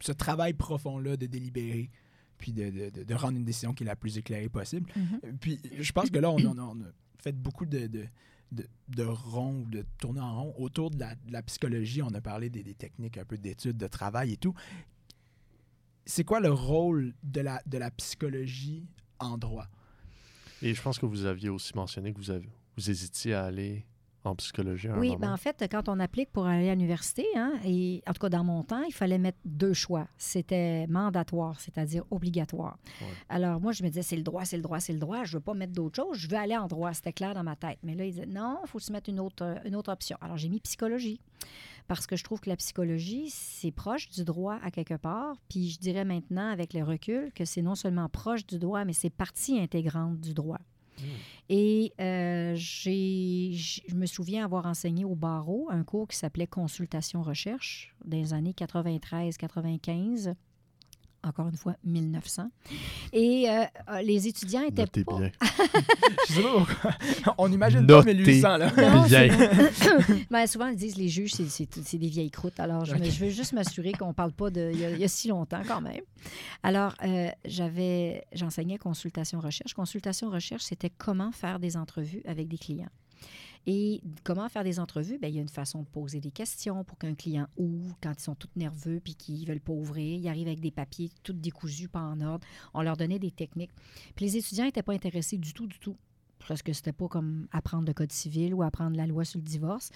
ce 0.00 0.12
travail 0.12 0.54
profond-là 0.54 1.16
de 1.16 1.26
délibérer 1.26 1.90
puis 2.38 2.52
de, 2.52 2.70
de, 2.70 3.04
de, 3.04 3.14
rendre 3.14 3.36
une 3.36 3.44
décision 3.44 3.74
qui 3.74 3.82
est 3.82 3.86
la 3.86 3.96
plus 3.96 4.16
éclairée 4.16 4.48
possible. 4.48 4.90
Mm-hmm. 4.96 5.36
Puis, 5.38 5.60
je 5.78 5.92
pense 5.92 6.08
que 6.08 6.18
là, 6.18 6.30
on, 6.30 6.38
on, 6.38 6.80
a 6.80 6.86
fait 7.18 7.32
beaucoup 7.32 7.66
de, 7.66 8.06
de, 8.52 8.66
de 8.88 9.04
rond 9.04 9.60
ou 9.60 9.66
de 9.66 9.84
tourner 9.98 10.20
en 10.20 10.42
rond. 10.42 10.54
Autour 10.58 10.90
de 10.90 11.04
la, 11.28 11.42
psychologie, 11.42 12.02
on 12.02 12.12
a 12.14 12.20
parlé 12.20 12.50
des, 12.50 12.62
techniques 12.74 13.18
un 13.18 13.24
peu 13.24 13.38
d'études, 13.38 13.76
de 13.76 13.86
travail 13.86 14.32
et 14.32 14.36
tout. 14.36 14.54
C'est 16.06 16.24
quoi 16.24 16.40
le 16.40 16.52
rôle 16.52 17.14
de 17.22 17.40
la, 17.40 17.62
de 17.66 17.78
la 17.78 17.90
psychologie 17.90 18.86
en 19.18 19.38
droit? 19.38 19.68
Et 20.62 20.74
je 20.74 20.82
pense 20.82 20.98
que 20.98 21.06
vous 21.06 21.24
aviez 21.24 21.48
aussi 21.48 21.74
mentionné 21.74 22.12
que 22.12 22.18
vous, 22.18 22.30
avez, 22.30 22.48
vous 22.76 22.90
hésitiez 22.90 23.34
à 23.34 23.44
aller 23.44 23.86
en 24.24 24.34
psychologie 24.34 24.88
Oui, 24.96 25.16
ben 25.18 25.32
en 25.32 25.36
fait, 25.36 25.66
quand 25.70 25.88
on 25.88 25.98
applique 25.98 26.30
pour 26.30 26.46
aller 26.46 26.68
à 26.68 26.74
l'université, 26.74 27.24
hein, 27.36 27.54
et 27.64 28.02
en 28.06 28.12
tout 28.12 28.20
cas 28.20 28.28
dans 28.28 28.44
mon 28.44 28.62
temps, 28.62 28.82
il 28.82 28.92
fallait 28.92 29.18
mettre 29.18 29.38
deux 29.44 29.72
choix. 29.72 30.06
C'était 30.18 30.86
mandatoire, 30.88 31.58
c'est-à-dire 31.60 32.04
obligatoire. 32.10 32.78
Alors 33.28 33.60
moi, 33.60 33.72
je 33.72 33.82
me 33.82 33.88
disais, 33.88 34.02
c'est 34.02 34.16
le 34.16 34.22
droit, 34.22 34.44
c'est 34.44 34.56
le 34.56 34.62
droit, 34.62 34.80
c'est 34.80 34.92
le 34.92 34.98
droit. 34.98 35.24
Je 35.24 35.32
ne 35.32 35.38
veux 35.38 35.44
pas 35.44 35.54
mettre 35.54 35.72
d'autres 35.72 35.96
choses. 35.96 36.18
Je 36.18 36.28
veux 36.28 36.36
aller 36.36 36.56
en 36.56 36.66
droit. 36.66 36.92
C'était 36.92 37.12
clair 37.12 37.34
dans 37.34 37.42
ma 37.42 37.56
tête. 37.56 37.78
Mais 37.82 37.94
là, 37.94 38.04
il 38.04 38.12
disait, 38.12 38.26
non, 38.26 38.58
il 38.64 38.68
faut 38.68 38.78
se 38.78 38.92
mettre 38.92 39.08
une 39.08 39.20
autre, 39.20 39.56
une 39.64 39.74
autre 39.74 39.92
option. 39.92 40.18
Alors 40.20 40.36
j'ai 40.36 40.48
mis 40.48 40.60
psychologie 40.60 41.20
parce 41.88 42.06
que 42.06 42.14
je 42.14 42.22
trouve 42.22 42.40
que 42.40 42.48
la 42.48 42.56
psychologie, 42.56 43.30
c'est 43.30 43.72
proche 43.72 44.08
du 44.10 44.24
droit 44.24 44.58
à 44.62 44.70
quelque 44.70 44.94
part. 44.94 45.34
Puis 45.48 45.70
je 45.70 45.80
dirais 45.80 46.04
maintenant, 46.04 46.48
avec 46.50 46.72
le 46.72 46.84
recul, 46.84 47.32
que 47.34 47.44
c'est 47.44 47.62
non 47.62 47.74
seulement 47.74 48.08
proche 48.08 48.46
du 48.46 48.58
droit, 48.58 48.84
mais 48.84 48.92
c'est 48.92 49.10
partie 49.10 49.58
intégrante 49.58 50.20
du 50.20 50.34
droit. 50.34 50.60
Et 51.48 51.92
euh, 52.00 52.54
je 52.54 53.94
me 53.94 54.06
souviens 54.06 54.44
avoir 54.44 54.66
enseigné 54.66 55.04
au 55.04 55.14
barreau 55.14 55.68
un 55.70 55.82
cours 55.82 56.06
qui 56.08 56.16
s'appelait 56.16 56.46
Consultation-recherche 56.46 57.94
dans 58.04 58.16
les 58.16 58.32
années 58.32 58.54
93-95 58.56 60.34
encore 61.22 61.48
une 61.48 61.56
fois, 61.56 61.74
1900. 61.84 62.50
Et 63.12 63.48
euh, 63.48 63.64
euh, 63.90 64.02
les 64.02 64.26
étudiants 64.26 64.62
étaient 64.62 64.82
Notez 64.82 65.04
pas... 65.04 65.18
bien. 65.18 65.30
Je 66.28 66.32
sais 66.32 66.42
pas 66.42 66.52
pourquoi. 66.52 67.34
On 67.38 67.52
imagine 67.52 67.86
pas 67.86 68.02
1800, 68.02 68.56
là. 68.56 68.70
ben, 70.30 70.46
souvent, 70.46 70.68
ils 70.68 70.76
disent 70.76 70.96
les 70.96 71.08
juges, 71.08 71.32
c'est 71.34 71.98
des 71.98 72.08
vieilles 72.08 72.30
croûtes. 72.30 72.58
Alors, 72.58 72.84
je, 72.84 72.94
je 72.96 73.24
veux 73.24 73.30
juste 73.30 73.52
m'assurer 73.52 73.92
qu'on 73.92 74.14
parle 74.14 74.32
pas 74.32 74.50
de... 74.50 74.70
Il 74.72 74.98
y, 74.98 75.04
a, 75.04 75.08
si 75.08 75.28
longtemps, 75.28 75.62
quand 75.66 75.80
même. 75.80 76.02
Alors, 76.62 76.94
euh, 77.04 77.28
j'avais... 77.44 78.24
J'enseignais 78.32 78.78
consultation-recherche. 78.78 79.74
Consultation-recherche, 79.74 80.62
c'était 80.62 80.90
comment 80.90 81.32
faire 81.32 81.58
des 81.58 81.76
entrevues 81.76 82.22
avec 82.26 82.48
des 82.48 82.58
clients. 82.58 82.88
Et 83.66 84.00
comment 84.24 84.48
faire 84.48 84.64
des 84.64 84.80
entrevues? 84.80 85.18
Bien, 85.18 85.28
il 85.28 85.34
y 85.36 85.38
a 85.38 85.42
une 85.42 85.48
façon 85.48 85.82
de 85.82 85.88
poser 85.88 86.20
des 86.20 86.30
questions 86.30 86.82
pour 86.84 86.98
qu'un 86.98 87.14
client 87.14 87.46
ouvre 87.56 87.94
quand 88.02 88.12
ils 88.16 88.22
sont 88.22 88.34
tous 88.34 88.48
nerveux 88.56 89.00
puis 89.02 89.14
qu'ils 89.14 89.42
ne 89.42 89.46
veulent 89.46 89.60
pas 89.60 89.72
ouvrir. 89.72 90.18
Ils 90.18 90.28
arrivent 90.28 90.48
avec 90.48 90.60
des 90.60 90.70
papiers 90.70 91.10
tout 91.22 91.32
décousus, 91.32 91.88
pas 91.88 92.00
en 92.00 92.20
ordre. 92.20 92.46
On 92.74 92.82
leur 92.82 92.96
donnait 92.96 93.18
des 93.18 93.30
techniques. 93.30 93.72
Puis 94.16 94.24
les 94.26 94.36
étudiants 94.38 94.64
n'étaient 94.64 94.82
pas 94.82 94.94
intéressés 94.94 95.36
du 95.36 95.52
tout, 95.52 95.66
du 95.66 95.78
tout 95.78 95.96
parce 96.48 96.62
que 96.62 96.72
c'était 96.72 96.92
pas 96.92 97.06
comme 97.06 97.46
apprendre 97.52 97.86
le 97.86 97.94
code 97.94 98.10
civil 98.10 98.54
ou 98.54 98.62
apprendre 98.62 98.96
la 98.96 99.06
loi 99.06 99.24
sur 99.24 99.38
le 99.38 99.44
divorce. 99.44 99.90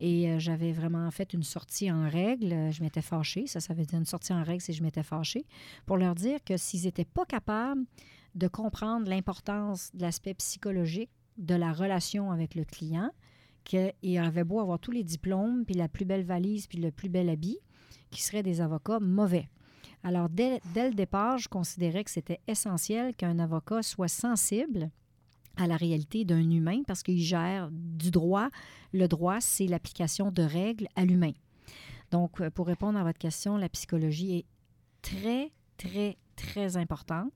Et 0.00 0.30
euh, 0.30 0.38
j'avais 0.38 0.72
vraiment 0.72 1.10
fait 1.10 1.32
une 1.32 1.42
sortie 1.42 1.90
en 1.92 2.08
règle. 2.08 2.72
Je 2.72 2.82
m'étais 2.82 3.02
fâchée. 3.02 3.46
Ça, 3.46 3.60
ça 3.60 3.74
veut 3.74 3.84
dire 3.84 3.98
une 3.98 4.06
sortie 4.06 4.32
en 4.32 4.42
règle, 4.42 4.60
c'est 4.60 4.72
je 4.72 4.82
m'étais 4.82 5.02
fâchée. 5.02 5.44
Pour 5.86 5.98
leur 5.98 6.14
dire 6.14 6.42
que 6.44 6.56
s'ils 6.56 6.84
n'étaient 6.84 7.04
pas 7.04 7.24
capables 7.26 7.84
de 8.34 8.48
comprendre 8.48 9.08
l'importance 9.08 9.90
de 9.94 10.02
l'aspect 10.02 10.34
psychologique 10.34 11.10
de 11.38 11.54
la 11.54 11.72
relation 11.72 12.30
avec 12.30 12.54
le 12.54 12.64
client, 12.64 13.10
qu'il 13.64 14.18
avait 14.18 14.44
beau 14.44 14.60
avoir 14.60 14.78
tous 14.78 14.90
les 14.90 15.04
diplômes, 15.04 15.64
puis 15.64 15.74
la 15.74 15.88
plus 15.88 16.04
belle 16.04 16.24
valise, 16.24 16.66
puis 16.66 16.78
le 16.78 16.90
plus 16.90 17.08
bel 17.08 17.28
habit, 17.28 17.58
qui 18.10 18.22
seraient 18.22 18.42
des 18.42 18.60
avocats 18.60 19.00
mauvais. 19.00 19.48
Alors, 20.02 20.28
dès, 20.28 20.60
le 20.74 20.94
départ, 20.94 21.38
je 21.38 21.48
considérais 21.48 22.04
que 22.04 22.10
c'était 22.10 22.40
essentiel 22.48 23.14
qu'un 23.14 23.38
avocat 23.38 23.82
soit 23.82 24.08
sensible 24.08 24.90
à 25.56 25.66
la 25.66 25.76
réalité 25.76 26.24
d'un 26.24 26.48
humain 26.50 26.82
parce 26.86 27.02
qu'il 27.02 27.20
gère 27.20 27.68
du 27.70 28.10
droit. 28.10 28.48
Le 28.92 29.08
droit, 29.08 29.40
c'est 29.40 29.66
l'application 29.66 30.30
de 30.30 30.42
règles 30.42 30.88
à 30.96 31.04
l'humain. 31.04 31.32
Donc, 32.10 32.42
pour 32.50 32.66
répondre 32.66 32.98
à 32.98 33.04
votre 33.04 33.18
question, 33.18 33.56
la 33.56 33.68
psychologie 33.68 34.38
est 34.38 34.46
très, 35.02 35.52
très, 35.76 36.16
très 36.40 36.76
importante. 36.76 37.32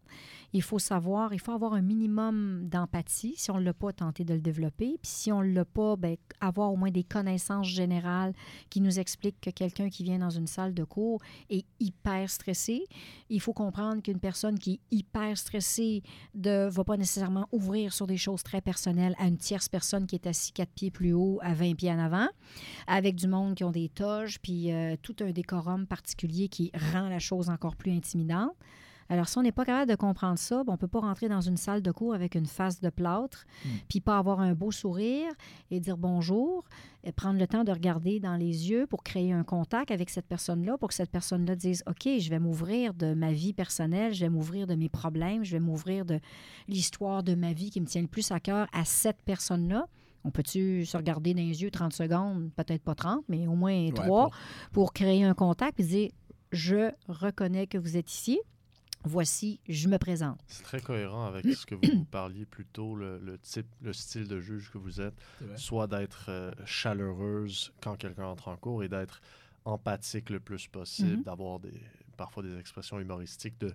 Il 0.52 0.62
faut 0.62 0.78
savoir, 0.78 1.32
il 1.32 1.40
faut 1.40 1.52
avoir 1.52 1.74
un 1.74 1.82
minimum 1.82 2.68
d'empathie. 2.68 3.34
Si 3.36 3.50
on 3.50 3.59
ne 3.59 3.64
l'a 3.64 3.74
pas, 3.74 3.92
tenter 3.92 4.24
de 4.24 4.34
le 4.34 4.40
développer. 4.40 4.98
Puis 5.02 5.11
si 5.11 5.32
on 5.32 5.42
ne 5.42 5.52
l'a 5.52 5.64
pas, 5.64 5.96
bien, 5.96 6.14
avoir 6.40 6.72
au 6.72 6.76
moins 6.76 6.92
des 6.92 7.02
connaissances 7.02 7.66
générales 7.66 8.32
qui 8.70 8.80
nous 8.80 9.00
expliquent 9.00 9.40
que 9.40 9.50
quelqu'un 9.50 9.88
qui 9.88 10.05
vient 10.05 10.18
dans 10.18 10.30
une 10.30 10.46
salle 10.46 10.72
de 10.72 10.84
cours 10.84 11.20
est 11.50 11.66
hyper 11.80 12.30
stressé. 12.30 12.84
Il 13.30 13.40
faut 13.40 13.52
comprendre 13.52 14.00
qu'une 14.00 14.20
personne 14.20 14.59
qui 14.59 14.74
est 14.74 14.80
hyper 14.96 15.36
stressée 15.36 16.05
ne 16.36 16.68
va 16.68 16.84
pas 16.84 16.96
nécessairement 16.96 17.48
ouvrir 17.50 17.92
sur 17.92 18.07
des 18.07 18.16
choses 18.16 18.44
très 18.44 18.61
personnelles 18.61 19.16
à 19.18 19.26
une 19.26 19.38
tierce 19.38 19.68
personne 19.68 20.07
qui 20.07 20.14
est 20.14 20.26
assise 20.26 20.52
quatre 20.52 20.72
pieds 20.72 20.92
plus 20.92 21.14
haut, 21.14 21.40
à 21.42 21.52
20 21.52 21.74
pieds 21.74 21.90
en 21.90 21.98
avant, 21.98 22.28
avec 22.86 23.16
du 23.16 23.26
monde 23.26 23.57
qui 23.57 23.64
ont 23.64 23.72
des 23.72 23.88
toges, 23.88 24.38
puis 24.40 24.72
euh, 24.72 24.94
tout 25.02 25.16
un 25.20 25.32
décorum 25.32 25.86
particulier 25.86 26.48
qui 26.48 26.70
rend 26.92 27.09
la 27.09 27.18
chose 27.18 27.50
encore 27.50 27.74
plus 27.74 27.90
intimidante. 27.90 28.55
Alors, 29.09 29.28
si 29.28 29.38
on 29.38 29.42
n'est 29.42 29.52
pas 29.52 29.64
capable 29.64 29.90
de 29.90 29.96
comprendre 29.96 30.38
ça, 30.38 30.64
ben, 30.64 30.70
on 30.70 30.72
ne 30.72 30.78
peut 30.78 30.88
pas 30.88 31.00
rentrer 31.00 31.28
dans 31.28 31.40
une 31.40 31.57
salle 31.57 31.82
de 31.82 31.92
cours 31.92 32.14
avec 32.14 32.34
une 32.34 32.46
face 32.46 32.80
de 32.80 32.90
plâtre, 32.90 33.44
hmm. 33.64 33.68
puis 33.88 34.00
pas 34.00 34.18
avoir 34.18 34.40
un 34.40 34.55
beau 34.55 34.70
sourire 34.70 35.30
et 35.70 35.80
dire 35.80 35.96
bonjour, 35.96 36.64
et 37.05 37.12
prendre 37.12 37.38
le 37.38 37.46
temps 37.46 37.64
de 37.64 37.72
regarder 37.72 38.18
dans 38.18 38.36
les 38.36 38.70
yeux 38.70 38.86
pour 38.86 39.02
créer 39.02 39.32
un 39.32 39.44
contact 39.44 39.90
avec 39.90 40.11
cette 40.11 40.26
personne-là, 40.26 40.78
pour 40.78 40.88
que 40.88 40.94
cette 40.94 41.11
personne-là 41.11 41.55
dise 41.55 41.82
OK, 41.86 42.09
je 42.18 42.30
vais 42.30 42.38
m'ouvrir 42.38 42.94
de 42.94 43.14
ma 43.14 43.32
vie 43.32 43.52
personnelle, 43.52 44.14
je 44.14 44.20
vais 44.20 44.30
m'ouvrir 44.30 44.66
de 44.66 44.74
mes 44.74 44.88
problèmes, 44.88 45.44
je 45.44 45.52
vais 45.52 45.61
m'ouvrir 45.61 46.05
de 46.05 46.18
l'histoire 46.68 47.22
de 47.22 47.34
ma 47.34 47.52
vie 47.52 47.70
qui 47.70 47.80
me 47.80 47.86
tient 47.86 48.02
le 48.02 48.09
plus 48.09 48.30
à 48.30 48.40
cœur 48.40 48.66
à 48.72 48.84
cette 48.84 49.22
personne-là. 49.22 49.86
On 50.24 50.30
peut-tu 50.30 50.86
se 50.86 50.96
regarder 50.96 51.34
dans 51.34 51.42
les 51.42 51.62
yeux 51.62 51.70
30 51.70 51.92
secondes, 51.92 52.50
peut-être 52.57 52.82
pas 52.82 52.94
30, 52.94 53.24
mais 53.28 53.46
au 53.46 53.55
moins 53.55 53.90
3, 53.90 54.30
pour 54.72 54.94
créer 54.94 55.22
un 55.24 55.34
contact 55.34 55.78
et 55.80 55.84
dire 55.84 56.11
Je 56.50 56.90
reconnais 57.09 57.66
que 57.66 57.76
vous 57.76 57.98
êtes 57.98 58.11
ici 58.11 58.40
voici, 59.05 59.61
je 59.68 59.88
me 59.88 59.98
présente. 59.98 60.40
C'est 60.46 60.62
très 60.62 60.80
cohérent 60.80 61.26
avec 61.26 61.46
ce 61.46 61.66
que 61.66 61.74
vous 61.74 62.05
parliez 62.11 62.44
plus 62.44 62.66
tôt, 62.66 62.94
le, 62.94 63.38
type, 63.42 63.66
le 63.82 63.92
style 63.92 64.28
de 64.28 64.40
juge 64.40 64.70
que 64.70 64.78
vous 64.78 65.00
êtes, 65.00 65.14
soit 65.57 65.86
d'être 65.86 66.26
euh, 66.28 66.50
chaleureuse 66.64 67.72
quand 67.80 67.96
quelqu'un 67.96 68.26
entre 68.26 68.48
en 68.48 68.57
cours 68.57 68.82
et 68.82 68.88
d'être 68.88 69.20
empathique 69.64 70.30
le 70.30 70.40
plus 70.40 70.66
possible, 70.68 71.20
mm-hmm. 71.20 71.24
d'avoir 71.24 71.59
des, 71.59 71.80
parfois 72.16 72.42
des 72.42 72.59
expressions 72.59 73.00
humoristiques, 73.00 73.59
de 73.61 73.72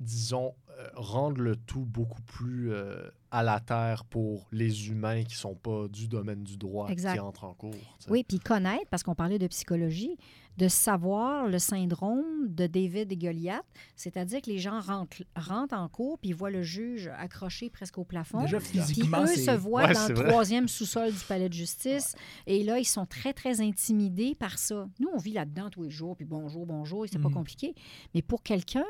disons, 0.00 0.54
euh, 0.78 0.88
rendre 0.94 1.40
le 1.40 1.56
tout 1.56 1.84
beaucoup 1.84 2.20
plus 2.22 2.70
euh, 2.70 3.08
à 3.30 3.42
la 3.42 3.60
terre 3.60 4.04
pour 4.04 4.46
les 4.52 4.90
humains 4.90 5.22
qui 5.24 5.34
ne 5.34 5.38
sont 5.38 5.54
pas 5.54 5.88
du 5.88 6.06
domaine 6.06 6.42
du 6.42 6.58
droit 6.58 6.88
qui 6.88 7.18
entrent 7.18 7.44
en 7.44 7.54
cours. 7.54 7.74
Oui, 8.08 8.22
puis 8.22 8.38
connaître, 8.38 8.86
parce 8.90 9.02
qu'on 9.02 9.14
parlait 9.14 9.38
de 9.38 9.46
psychologie, 9.46 10.18
de 10.58 10.68
savoir 10.68 11.48
le 11.48 11.58
syndrome 11.58 12.48
de 12.48 12.66
David 12.66 13.12
et 13.12 13.16
Goliath, 13.16 13.64
c'est-à-dire 13.94 14.40
que 14.40 14.50
les 14.50 14.58
gens 14.58 14.80
rentrent, 14.80 15.22
rentrent 15.34 15.74
en 15.74 15.88
cours 15.88 16.18
puis 16.18 16.30
ils 16.30 16.34
voient 16.34 16.50
le 16.50 16.62
juge 16.62 17.10
accroché 17.18 17.68
presque 17.68 17.98
au 17.98 18.04
plafond. 18.04 18.42
Déjà, 18.42 18.60
physiquement, 18.60 19.24
puis 19.24 19.32
eux 19.32 19.44
se 19.44 19.50
voient 19.50 19.92
dans 19.92 20.08
le 20.08 20.14
troisième 20.14 20.68
sous-sol 20.68 21.12
du 21.12 21.24
palais 21.28 21.48
de 21.48 21.54
justice 21.54 22.14
et 22.46 22.64
là, 22.64 22.78
ils 22.78 22.86
sont 22.86 23.06
très, 23.06 23.32
très 23.32 23.60
intimidés 23.60 24.34
par 24.34 24.58
ça. 24.58 24.88
Nous, 24.98 25.08
on 25.12 25.18
vit 25.18 25.32
là-dedans 25.32 25.70
tous 25.70 25.84
les 25.84 25.90
jours, 25.90 26.16
puis 26.16 26.26
bonjour, 26.26 26.66
bonjour, 26.66 27.04
et 27.04 27.08
c'est 27.08 27.18
pas 27.18 27.28
mm. 27.28 27.34
compliqué. 27.34 27.74
Mais 28.14 28.22
pour 28.22 28.42
quelqu'un 28.42 28.84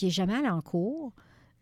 qui 0.00 0.06
est 0.06 0.10
jamais 0.10 0.32
allé 0.32 0.48
en 0.48 0.62
cours 0.62 1.12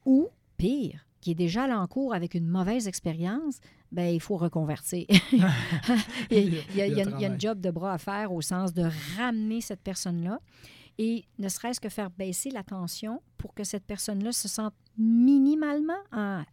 ou, 0.06 0.28
pire, 0.58 1.04
qui 1.20 1.32
est 1.32 1.34
déjà 1.34 1.64
allé 1.64 1.72
en 1.72 1.88
cours 1.88 2.14
avec 2.14 2.34
une 2.34 2.46
mauvaise 2.46 2.86
expérience, 2.86 3.58
ben 3.90 4.14
il 4.14 4.20
faut 4.20 4.36
reconvertir. 4.36 5.06
il, 6.30 6.54
y 6.76 6.80
a, 6.80 6.86
il, 6.86 6.96
y 6.96 7.24
a, 7.24 7.26
une 7.26 7.40
job 7.40 7.60
de 7.60 7.72
bras 7.72 7.94
à 7.94 7.98
faire 7.98 8.32
au 8.32 8.40
sens 8.40 8.72
de 8.72 8.84
ramener 9.16 9.60
cette 9.60 9.80
personne-là 9.80 10.38
et 10.98 11.24
ne 11.38 11.48
serait-ce 11.48 11.80
que 11.80 11.88
faire 11.88 12.10
baisser 12.10 12.50
la 12.50 12.64
tension 12.64 13.22
pour 13.36 13.54
que 13.54 13.64
cette 13.64 13.84
personne-là 13.84 14.32
se 14.32 14.48
sente 14.48 14.74
minimalement 14.96 15.92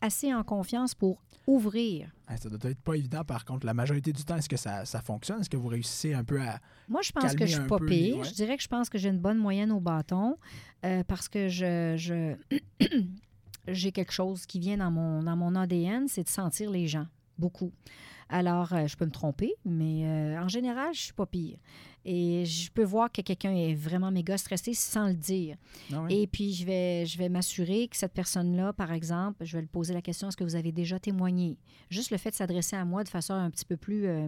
assez 0.02 0.34
en 0.34 0.44
confiance 0.44 0.94
pour 0.94 1.24
ouvrir. 1.48 2.12
ça 2.38 2.50
doit 2.50 2.72
être 2.72 2.82
pas 2.82 2.96
évident, 2.96 3.24
par 3.24 3.44
contre. 3.46 3.66
La 3.66 3.74
majorité 3.74 4.14
du 4.14 4.24
temps, 4.24 4.36
est-ce 4.36 4.50
que 4.50 4.58
ça, 4.58 4.86
ça 4.86 5.02
fonctionne? 5.02 5.42
Est-ce 5.42 5.50
que 5.50 5.58
vous 5.58 5.68
réussissez 5.68 6.14
un 6.14 6.24
peu 6.24 6.40
à. 6.40 6.60
Moi, 6.88 7.02
je 7.04 7.12
pense 7.12 7.36
que 7.36 7.46
je 7.46 7.54
suis 7.54 7.68
pas 7.68 7.80
pire. 7.80 8.24
Je 8.24 8.34
dirais 8.34 8.58
que 8.58 8.64
je 8.64 8.68
pense 8.68 8.90
que 8.90 8.98
j'ai 8.98 9.10
une 9.10 9.20
bonne 9.20 9.38
moyenne 9.38 9.72
au 9.72 9.80
bâton 9.80 10.38
euh, 10.86 11.04
parce 11.04 11.28
que 11.28 11.48
je. 11.48 11.96
je 11.98 12.36
j'ai 13.68 13.92
quelque 13.92 14.12
chose 14.12 14.46
qui 14.46 14.60
vient 14.60 14.78
dans 14.78 14.92
mon, 14.92 15.24
dans 15.24 15.36
mon 15.36 15.56
ADN, 15.56 16.08
c'est 16.08 16.24
de 16.24 16.30
sentir 16.30 16.70
les 16.70 16.88
gens, 16.88 17.08
beaucoup. 17.40 17.72
Alors, 18.30 18.74
euh, 18.74 18.88
je 18.88 18.98
peux 18.98 19.06
me 19.06 19.12
tromper, 19.12 19.54
mais 19.66 20.06
euh, 20.06 20.42
en 20.42 20.48
général, 20.48 20.94
je 20.94 21.02
suis 21.02 21.14
pas 21.14 21.26
pire. 21.26 21.58
Et 22.06 22.46
je 22.46 22.72
peux 22.72 22.84
voir 22.84 23.12
que 23.12 23.22
quelqu'un 23.22 23.52
est 23.52 23.74
vraiment 23.74 24.12
méga 24.12 24.38
stressé 24.38 24.74
sans 24.74 25.08
le 25.08 25.16
dire. 25.16 25.58
Ah 25.94 26.06
Et 26.10 26.28
puis, 26.28 26.54
je 26.54 26.66
vais, 26.66 27.06
je 27.06 27.18
vais 27.18 27.30
m'assurer 27.30 27.88
que 27.88 27.98
cette 27.98 28.14
personne-là, 28.14 28.74
par 28.74 28.92
exemple, 28.92 29.46
je 29.46 29.58
vais 29.58 29.62
lui 29.62 29.68
poser 29.68 29.94
la 29.94 30.02
question 30.02 30.28
est-ce 30.28 30.38
que 30.38 30.44
vous 30.44 30.56
avez 30.56 30.72
déjà 30.72 31.00
témoigné? 31.00 31.58
Juste 31.90 32.12
le 32.12 32.18
fait 32.18 32.32
de 32.32 32.36
s'adresser 32.36 32.76
à 32.76 32.86
moi 32.86 33.04
de 33.04 33.10
façon 33.10 33.34
un 33.34 33.50
petit 33.50 33.66
peu 33.66 33.78
plus. 33.78 34.08
Euh, 34.08 34.28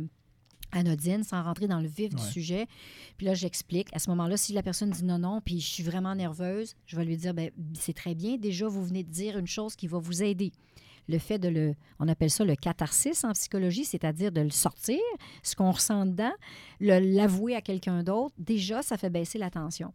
anodine, 0.74 1.24
sans 1.24 1.41
rentrer 1.43 1.68
dans 1.68 1.80
le 1.80 1.88
vif 1.88 2.14
du 2.14 2.22
sujet. 2.22 2.68
Puis 3.16 3.26
là, 3.26 3.34
j'explique. 3.34 3.88
À 3.93 4.00
ce 4.00 4.10
moment-là, 4.10 4.36
si 4.36 4.52
la 4.52 4.62
personne 4.62 4.89
dit 4.89 5.06
non, 5.06 5.18
non, 5.18 5.39
puis 5.39 5.62
je 5.62 5.66
suis 5.66 5.84
vraiment 5.84 6.14
nerveuse, 6.14 6.76
je 6.86 6.98
vais 6.98 7.06
lui 7.06 7.16
dire, 7.16 7.34
ben 7.34 7.52
c'est 7.74 7.93
très 7.93 8.16
bien. 8.16 8.36
Déjà, 8.36 8.68
vous 8.68 8.84
venez 8.84 9.04
de 9.04 9.10
dire 9.10 9.38
une 9.38 9.48
chose 9.48 9.78
qui 9.78 9.88
va 9.88 9.98
vous 9.98 10.24
aider 10.24 10.52
le 11.08 11.20
fait 11.20 11.39
de 11.39 11.47
le, 11.47 11.76
on 11.99 12.08
appelle 12.08 12.30
ça 12.30 12.43
le 12.43 12.55
catharsis 12.55 13.24
en 13.24 13.32
psychologie, 13.32 13.86
c'est-à-dire 13.86 14.32
de 14.32 14.41
le 14.41 14.49
sortir, 14.49 14.99
ce 15.43 15.55
qu'on 15.55 15.72
ressent 15.72 16.05
dedans, 16.05 16.34
l'avouer 16.80 17.55
à 17.55 17.62
quelqu'un 17.62 18.03
d'autre, 18.03 18.36
déjà, 18.38 18.82
ça 18.82 18.97
fait 18.97 19.10
baisser 19.10 19.38
la 19.38 19.49
tension. 19.49 19.93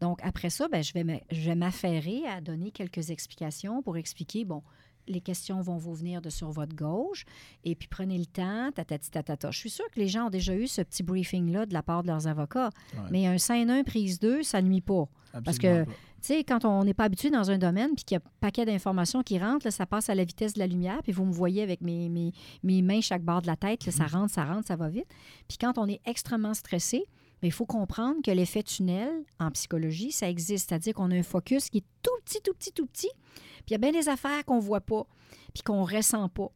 Donc, 0.00 0.18
après 0.22 0.50
ça, 0.50 0.68
ben, 0.68 0.82
je 0.82 0.92
vais 0.92 1.54
m'affairer 1.54 2.26
à 2.26 2.40
donner 2.40 2.70
quelques 2.70 3.10
explications 3.10 3.82
pour 3.82 3.96
expliquer, 3.96 4.44
bon, 4.44 4.62
les 5.06 5.20
questions 5.20 5.60
vont 5.60 5.76
vous 5.76 5.94
venir 5.94 6.22
de 6.22 6.30
sur 6.30 6.50
votre 6.50 6.74
gauche. 6.74 7.24
Et 7.64 7.74
puis 7.74 7.88
prenez 7.88 8.18
le 8.18 8.26
temps, 8.26 8.70
tatati 8.72 9.10
tatata. 9.10 9.50
Je 9.50 9.58
suis 9.58 9.70
sûre 9.70 9.84
que 9.92 10.00
les 10.00 10.08
gens 10.08 10.26
ont 10.26 10.30
déjà 10.30 10.54
eu 10.54 10.66
ce 10.66 10.82
petit 10.82 11.02
briefing-là 11.02 11.66
de 11.66 11.74
la 11.74 11.82
part 11.82 12.02
de 12.02 12.08
leurs 12.08 12.26
avocats. 12.26 12.70
Mais 13.10 13.26
un 13.26 13.38
sein 13.38 13.68
1 13.68 13.84
prise 13.84 14.18
2, 14.18 14.42
ça 14.42 14.62
nuit 14.62 14.80
pas. 14.80 15.06
Parce 15.44 15.58
que 15.58 15.84
tu 16.24 16.32
quand 16.44 16.64
on 16.64 16.84
n'est 16.84 16.94
pas 16.94 17.04
habitué 17.04 17.30
dans 17.30 17.50
un 17.50 17.58
domaine, 17.58 17.94
puis 17.94 18.04
qu'il 18.04 18.16
y 18.16 18.18
a 18.18 18.22
un 18.24 18.30
paquet 18.40 18.64
d'informations 18.64 19.22
qui 19.22 19.38
rentrent, 19.38 19.70
ça 19.70 19.86
passe 19.86 20.08
à 20.08 20.14
la 20.14 20.24
vitesse 20.24 20.54
de 20.54 20.58
la 20.58 20.66
lumière, 20.66 21.02
puis 21.02 21.12
vous 21.12 21.24
me 21.24 21.32
voyez 21.32 21.62
avec 21.62 21.80
mes, 21.80 22.32
mains 22.62 23.00
chaque 23.00 23.22
bord 23.22 23.42
de 23.42 23.46
la 23.46 23.56
tête, 23.56 23.82
ça 23.90 24.06
rentre, 24.06 24.32
ça 24.32 24.44
rentre, 24.44 24.66
ça 24.66 24.76
va 24.76 24.88
vite. 24.88 25.08
Puis 25.48 25.58
quand 25.58 25.78
on 25.78 25.86
est 25.86 26.00
extrêmement 26.04 26.54
stressé, 26.54 27.04
ben, 27.42 27.48
il 27.48 27.52
faut 27.52 27.66
comprendre 27.66 28.22
que 28.22 28.30
l'effet 28.30 28.62
tunnel 28.62 29.10
en 29.38 29.50
psychologie, 29.50 30.12
ça 30.12 30.28
existe. 30.28 30.68
C'est-à-dire 30.68 30.94
qu'on 30.94 31.10
a 31.10 31.14
un 31.14 31.22
focus 31.22 31.68
qui 31.68 31.78
est 31.78 31.84
tout 32.02 32.10
petit, 32.24 32.40
tout 32.40 32.54
petit, 32.54 32.72
tout 32.72 32.86
petit. 32.86 33.10
Puis 33.34 33.64
il 33.68 33.72
y 33.72 33.74
a 33.74 33.78
bien 33.78 33.92
des 33.92 34.08
affaires 34.08 34.44
qu'on 34.46 34.56
ne 34.56 34.62
voit 34.62 34.80
pas, 34.80 35.06
puis 35.52 35.62
qu'on 35.62 35.86
ne 35.86 35.96
ressent 35.96 36.28
pas. 36.30 36.50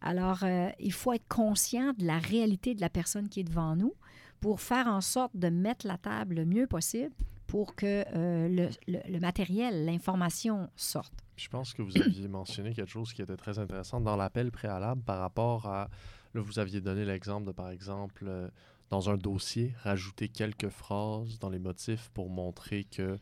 Alors, 0.00 0.40
euh, 0.42 0.68
il 0.80 0.92
faut 0.92 1.12
être 1.12 1.26
conscient 1.28 1.94
de 1.96 2.04
la 2.04 2.18
réalité 2.18 2.74
de 2.74 2.80
la 2.80 2.90
personne 2.90 3.28
qui 3.28 3.40
est 3.40 3.44
devant 3.44 3.74
nous 3.74 3.94
pour 4.40 4.60
faire 4.60 4.86
en 4.86 5.00
sorte 5.00 5.34
de 5.34 5.48
mettre 5.48 5.86
la 5.86 5.96
table 5.96 6.34
le 6.34 6.44
mieux 6.44 6.66
possible 6.66 7.14
pour 7.54 7.76
que 7.76 8.04
euh, 8.16 8.68
le, 8.88 9.20
matériel, 9.20 9.84
l'information 9.84 10.68
sorte. 10.74 11.12
Je 11.36 11.48
pense 11.48 11.72
que 11.72 11.82
vous 11.82 11.96
aviez 12.02 12.26
mentionné 12.26 12.74
quelque 12.74 12.90
chose 12.90 13.12
qui 13.12 13.22
était 13.22 13.36
très 13.36 13.60
intéressant 13.60 14.00
dans 14.00 14.16
l'appel 14.16 14.50
préalable 14.50 15.04
par 15.04 15.20
rapport 15.20 15.66
à, 15.66 15.88
là, 16.34 16.40
vous 16.40 16.58
aviez 16.58 16.80
donné 16.80 17.04
l'exemple 17.04 17.46
de, 17.46 17.52
par 17.52 17.70
exemple, 17.70 18.24
euh, 18.26 18.48
dans 18.90 19.08
un 19.08 19.16
dossier, 19.16 19.72
rajouter 19.84 20.26
quelques 20.26 20.68
phrases 20.68 21.38
dans 21.38 21.48
les 21.48 21.60
motifs 21.60 22.10
pour 22.12 22.28
montrer 22.28 22.88
que 22.90 23.20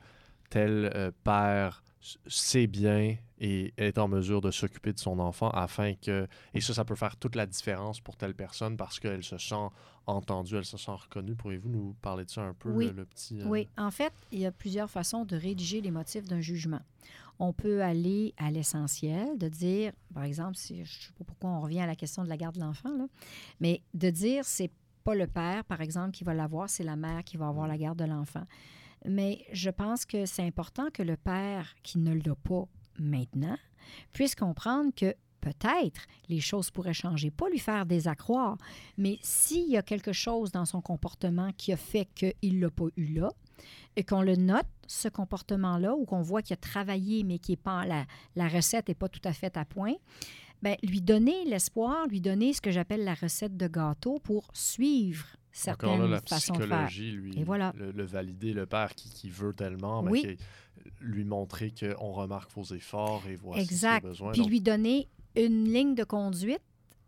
tel 0.49 0.91
euh, 0.95 1.11
père 1.24 1.85
sait 2.26 2.66
bien 2.66 3.16
et 3.38 3.74
est 3.76 3.98
en 3.98 4.09
mesure 4.09 4.40
de 4.40 4.50
s'occuper 4.50 4.92
de 4.92 4.98
son 4.98 5.18
enfant 5.18 5.50
afin 5.50 5.94
que... 5.94 6.26
Et 6.55 6.61
ça, 6.61 6.74
ça 6.74 6.84
peut 6.84 6.94
faire 6.94 7.16
toute 7.16 7.36
la 7.36 7.46
différence 7.46 8.00
pour 8.00 8.16
telle 8.16 8.34
personne 8.34 8.76
parce 8.76 8.98
qu'elle 8.98 9.22
se 9.22 9.38
sent 9.38 9.68
entendue, 10.07 10.57
elle 10.57 10.64
se 10.64 10.76
sent 10.76 10.92
reconnue. 10.92 11.34
Pourriez-vous 11.34 11.68
nous 11.68 11.94
parler 12.03 12.24
de 12.24 12.30
ça 12.30 12.42
un 12.42 12.55
peu, 12.55 12.70
oui. 12.70 12.90
le, 12.94 13.05
petit... 13.05 13.40
Euh? 13.40 13.46
Oui, 13.46 13.68
en 13.76 13.90
fait, 13.90 14.12
il 14.32 14.40
y 14.40 14.46
a 14.46 14.53
plusieurs 14.53 14.90
façons 14.90 15.24
de 15.24 15.36
rédiger 15.36 15.80
les 15.80 15.90
motifs 15.90 16.24
d'un 16.24 16.40
jugement. 16.40 16.80
On 17.38 17.53
peut 17.53 17.82
aller 17.82 18.34
à 18.36 18.50
l'essentiel, 18.50 19.38
de 19.38 19.48
dire, 19.48 19.92
par 20.14 20.24
exemple, 20.24 20.57
si, 20.57 20.76
je 20.76 20.80
ne 20.80 21.03
sais 21.03 21.12
pas 21.18 21.24
pourquoi 21.24 21.50
on 21.50 21.61
revient 21.61 21.80
à 21.80 21.86
la 21.86 21.96
question 21.96 22.22
de 22.22 22.28
la 22.28 22.36
garde 22.36 22.57
de 22.57 22.61
l'enfant, 22.61 22.90
mais 23.61 23.82
de 23.94 24.11
dire, 24.11 24.44
c'est 24.44 24.70
pas 25.03 25.14
le 25.14 25.26
père, 25.26 25.64
par 25.64 25.80
exemple, 25.80 26.12
qui 26.12 26.24
va 26.24 26.34
l'avoir, 26.34 26.70
c'est 26.70 26.84
la 26.84 26.96
mère 26.96 27.24
qui 27.24 27.36
va 27.36 27.48
avoir 27.48 27.66
la 27.66 27.78
garde 27.78 27.98
de 27.98 28.05
l'enfant. 28.05 28.44
Mais 29.07 29.44
je 29.53 29.70
pense 29.70 30.05
que 30.05 30.26
c'est 30.26 30.46
important 30.46 30.88
que 30.92 31.03
le 31.03 31.16
père 31.16 31.74
qui 31.82 31.98
ne 31.98 32.14
l'a 32.14 32.34
pas 32.34 32.64
maintenant 32.98 33.57
puisse 34.12 34.34
comprendre 34.34 34.92
que 34.94 35.14
peut-être 35.40 36.07
les 36.28 36.40
choses 36.40 36.70
pourraient 36.70 36.94
changer, 36.94 37.30
pas 37.30 37.48
lui 37.50 37.59
faire 37.59 37.84
désaccroire, 37.84 38.57
mais 38.96 39.18
s'il 39.22 39.68
y 39.68 39.76
a 39.76 39.82
quelque 39.82 40.12
chose 40.12 40.53
dans 40.53 40.64
son 40.64 40.80
comportement 40.80 41.50
qui 41.57 41.72
a 41.72 41.76
fait 41.76 42.09
qu'il 42.14 42.57
ne 42.57 42.61
l'a 42.61 42.70
pas 42.70 42.86
eu 42.96 43.14
là, 43.14 43.30
et 43.96 44.05
qu'on 44.05 44.22
le 44.22 44.36
note, 44.36 44.66
ce 44.86 45.09
comportement-là, 45.09 45.94
ou 45.94 46.05
qu'on 46.05 46.22
voit 46.22 46.42
qu'il 46.42 46.55
a 46.55 46.57
travaillé, 46.57 47.24
mais 47.24 47.38
qui 47.38 47.53
est 47.53 47.57
pas 47.57 47.84
la, 47.84 48.07
la 48.36 48.48
recette 48.48 48.88
n'est 48.88 48.94
pas 48.94 49.09
tout 49.09 49.20
à 49.24 49.32
fait 49.32 49.57
à 49.57 49.64
point, 49.64 49.94
ben, 50.63 50.77
lui 50.83 51.01
donner 51.01 51.45
l'espoir, 51.45 52.07
lui 52.07 52.21
donner 52.21 52.53
ce 52.53 52.61
que 52.61 52.71
j'appelle 52.71 53.05
la 53.05 53.15
recette 53.15 53.57
de 53.57 53.67
gâteau 53.67 54.19
pour 54.23 54.49
suivre 54.55 55.27
certaines 55.51 55.91
Encore 55.91 56.03
là, 56.05 56.09
la 56.09 56.21
façons 56.27 56.55
de 56.55 56.67
faire. 56.67 56.89
lui, 56.97 57.39
Et 57.39 57.45
voilà. 57.45 57.73
le, 57.77 57.91
le 57.91 58.05
valider, 58.05 58.53
le 58.55 58.65
père 58.67 58.95
qui, 58.95 59.11
qui 59.11 59.29
veut 59.29 59.53
tellement, 59.53 60.03
ben, 60.03 60.11
Oui. 60.13 60.23
qui- 60.23 60.37
lui 61.01 61.25
montrer 61.25 61.73
qu'on 61.79 62.13
remarque 62.13 62.51
vos 62.53 62.65
efforts 62.75 63.23
et 63.29 63.37
voici 63.37 63.61
Exact. 63.63 63.97
ce 63.97 64.01
qu'il 64.01 64.05
y 64.05 64.07
a 64.07 64.11
besoin. 64.11 64.33
Puis 64.33 64.41
Donc, 64.43 64.51
lui 64.51 64.61
donner 64.61 65.09
une 65.37 65.65
ligne 65.73 65.95
de 65.95 66.05
conduite, 66.05 66.63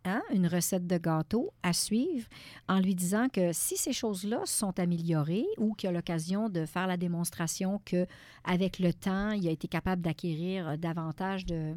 hein, 0.05 0.23
une 0.33 0.47
recette 0.47 0.87
de 0.87 0.99
gâteau 0.99 1.53
à 1.63 1.73
suivre, 1.73 2.27
en 2.69 2.81
lui 2.81 2.95
disant 2.95 3.29
que 3.29 3.53
si 3.53 3.77
ces 3.77 3.93
choses-là 3.93 4.43
sont 4.45 4.79
améliorées 4.79 5.47
ou 5.59 5.75
qu'il 5.75 5.89
a 5.89 5.93
l'occasion 5.93 6.49
de 6.49 6.67
faire 6.67 6.87
la 6.87 6.97
démonstration 6.97 7.81
que 7.85 8.07
avec 8.45 8.79
le 8.79 8.93
temps, 8.93 9.31
il 9.31 9.47
a 9.49 9.51
été 9.51 9.69
capable 9.69 10.03
d'acquérir 10.03 10.79
davantage 10.79 11.47
de, 11.47 11.75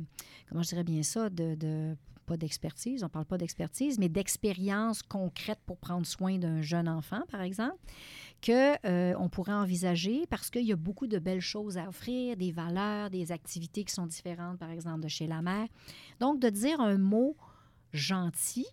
comment 0.50 0.64
je 0.64 0.70
dirais 0.70 0.84
bien 0.84 1.04
ça, 1.04 1.30
de, 1.30 1.56
de- 1.56 1.96
pas 2.26 2.36
d'expertise, 2.36 3.06
on 3.06 3.10
parle 3.10 3.24
pas 3.26 3.38
d'expertise, 3.38 3.98
mais 3.98 4.10
d'expérience 4.10 5.02
concrète 5.02 5.60
pour 5.66 5.78
prendre 5.78 6.06
soin 6.06 6.38
d'un 6.38 6.62
jeune 6.62 6.90
enfant, 6.90 7.22
par 7.32 7.42
exemple, 7.42 7.78
que 8.42 8.76
euh, 8.86 9.16
on 9.18 9.30
pourrait 9.30 9.54
envisager 9.54 10.26
parce 10.30 10.50
qu'il 10.50 10.66
y 10.66 10.74
a 10.74 10.76
beaucoup 10.76 11.08
de 11.08 11.20
belles 11.20 11.40
choses 11.40 11.78
à 11.78 11.88
offrir, 11.88 12.36
des 12.36 12.52
valeurs, 12.52 13.10
des 13.10 13.32
activités 13.32 13.86
qui 13.86 13.94
sont 13.94 14.06
différentes, 14.06 14.60
par 14.60 14.72
exemple, 14.72 15.00
de 15.00 15.08
chez 15.08 15.26
la 15.26 15.42
mère. 15.42 15.68
Donc, 16.20 16.40
de 16.42 16.50
dire 16.50 16.82
un 16.82 16.98
mot 16.98 17.38
gentil, 17.94 18.68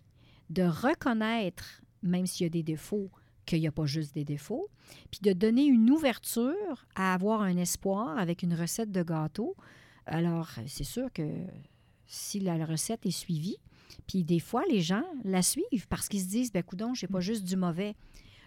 de 0.49 0.63
reconnaître, 0.63 1.81
même 2.03 2.25
s'il 2.25 2.45
y 2.45 2.47
a 2.47 2.49
des 2.49 2.63
défauts, 2.63 3.09
qu'il 3.45 3.59
n'y 3.59 3.67
a 3.67 3.71
pas 3.71 3.85
juste 3.85 4.13
des 4.13 4.25
défauts, 4.25 4.69
puis 5.11 5.19
de 5.21 5.33
donner 5.33 5.65
une 5.65 5.89
ouverture 5.91 6.85
à 6.95 7.13
avoir 7.13 7.41
un 7.41 7.57
espoir 7.57 8.17
avec 8.17 8.43
une 8.43 8.53
recette 8.53 8.91
de 8.91 9.03
gâteau. 9.03 9.55
Alors, 10.05 10.49
c'est 10.67 10.83
sûr 10.83 11.11
que 11.13 11.23
si 12.07 12.39
la 12.39 12.63
recette 12.65 13.05
est 13.05 13.11
suivie, 13.11 13.57
puis 14.07 14.23
des 14.23 14.39
fois, 14.39 14.63
les 14.69 14.81
gens 14.81 15.03
la 15.23 15.41
suivent 15.41 15.87
parce 15.89 16.07
qu'ils 16.07 16.21
se 16.21 16.27
disent, 16.27 16.51
ben 16.51 16.63
coudon, 16.63 16.93
j'ai 16.93 17.07
pas 17.07 17.21
juste 17.21 17.43
du 17.43 17.55
mauvais. 17.55 17.95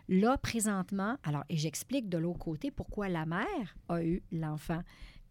Là, 0.09 0.39
présentement, 0.39 1.17
alors, 1.23 1.45
et 1.49 1.57
j'explique 1.57 2.09
de 2.09 2.19
l'autre 2.19 2.39
côté 2.39 2.71
pourquoi 2.71 3.09
la 3.09 3.27
mère 3.27 3.77
a 3.89 4.03
eu 4.03 4.23
l'enfant 4.33 4.83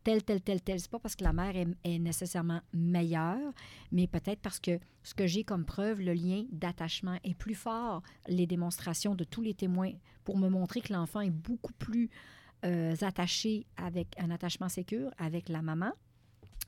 tel, 0.07 0.23
tel, 0.23 0.41
tel, 0.41 0.61
tel. 0.61 0.79
C'est 0.79 0.89
pas 0.89 0.99
parce 0.99 1.17
que 1.17 1.25
la 1.25 1.33
mère 1.33 1.53
est, 1.83 1.99
nécessairement 1.99 2.61
meilleure, 2.71 3.51
mais 3.91 4.07
peut-être 4.07 4.39
parce 4.39 4.57
que 4.57 4.79
ce 5.03 5.13
que 5.13 5.27
j'ai 5.27 5.43
comme 5.43 5.65
preuve, 5.65 5.99
le 5.99 6.13
lien 6.13 6.45
d'attachement 6.49 7.17
est 7.25 7.33
plus 7.33 7.55
fort. 7.55 8.01
Les 8.29 8.47
démonstrations 8.47 9.15
de 9.15 9.25
tous 9.25 9.41
les 9.41 9.53
témoins 9.53 9.91
pour 10.23 10.37
me 10.37 10.47
montrer 10.47 10.79
que 10.79 10.93
l'enfant 10.93 11.19
est 11.19 11.29
beaucoup 11.29 11.73
plus 11.73 12.09
euh, 12.63 12.95
attaché 13.01 13.65
avec 13.75 14.07
un 14.17 14.31
attachement 14.31 14.69
sécure 14.69 15.11
avec 15.17 15.49
la 15.49 15.61
maman. 15.61 15.91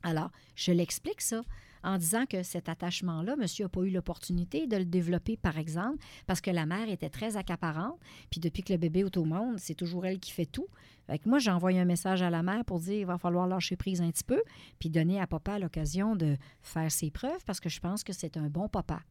Alors, 0.03 0.31
je 0.55 0.73
l'explique 0.73 1.21
ça 1.21 1.41
en 1.83 1.97
disant 1.97 2.25
que 2.25 2.43
cet 2.43 2.69
attachement-là, 2.69 3.35
monsieur 3.35 3.65
n'a 3.65 3.69
pas 3.69 3.81
eu 3.81 3.89
l'opportunité 3.89 4.67
de 4.67 4.77
le 4.77 4.85
développer, 4.85 5.37
par 5.37 5.57
exemple, 5.57 5.97
parce 6.27 6.41
que 6.41 6.51
la 6.51 6.65
mère 6.65 6.89
était 6.89 7.09
très 7.09 7.37
accaparante. 7.37 7.99
Puis 8.29 8.39
depuis 8.39 8.63
que 8.63 8.73
le 8.73 8.79
bébé 8.79 9.01
est 9.01 9.17
au 9.17 9.25
monde, 9.25 9.59
c'est 9.59 9.75
toujours 9.75 10.05
elle 10.05 10.19
qui 10.19 10.31
fait 10.31 10.45
tout. 10.45 10.67
Fait 11.07 11.19
que 11.19 11.27
moi, 11.27 11.39
j'ai 11.39 11.51
envoyé 11.51 11.79
un 11.79 11.85
message 11.85 12.21
à 12.21 12.29
la 12.29 12.43
mère 12.43 12.63
pour 12.65 12.79
dire 12.79 12.99
il 12.99 13.05
va 13.05 13.17
falloir 13.17 13.47
lâcher 13.47 13.75
prise 13.75 14.01
un 14.01 14.11
petit 14.11 14.23
peu, 14.23 14.41
puis 14.77 14.89
donner 14.89 15.19
à 15.19 15.27
papa 15.27 15.57
l'occasion 15.57 16.15
de 16.15 16.37
faire 16.61 16.91
ses 16.91 17.09
preuves, 17.09 17.43
parce 17.45 17.59
que 17.59 17.69
je 17.69 17.79
pense 17.79 18.03
que 18.03 18.13
c'est 18.13 18.37
un 18.37 18.49
bon 18.49 18.67
papa. 18.69 19.01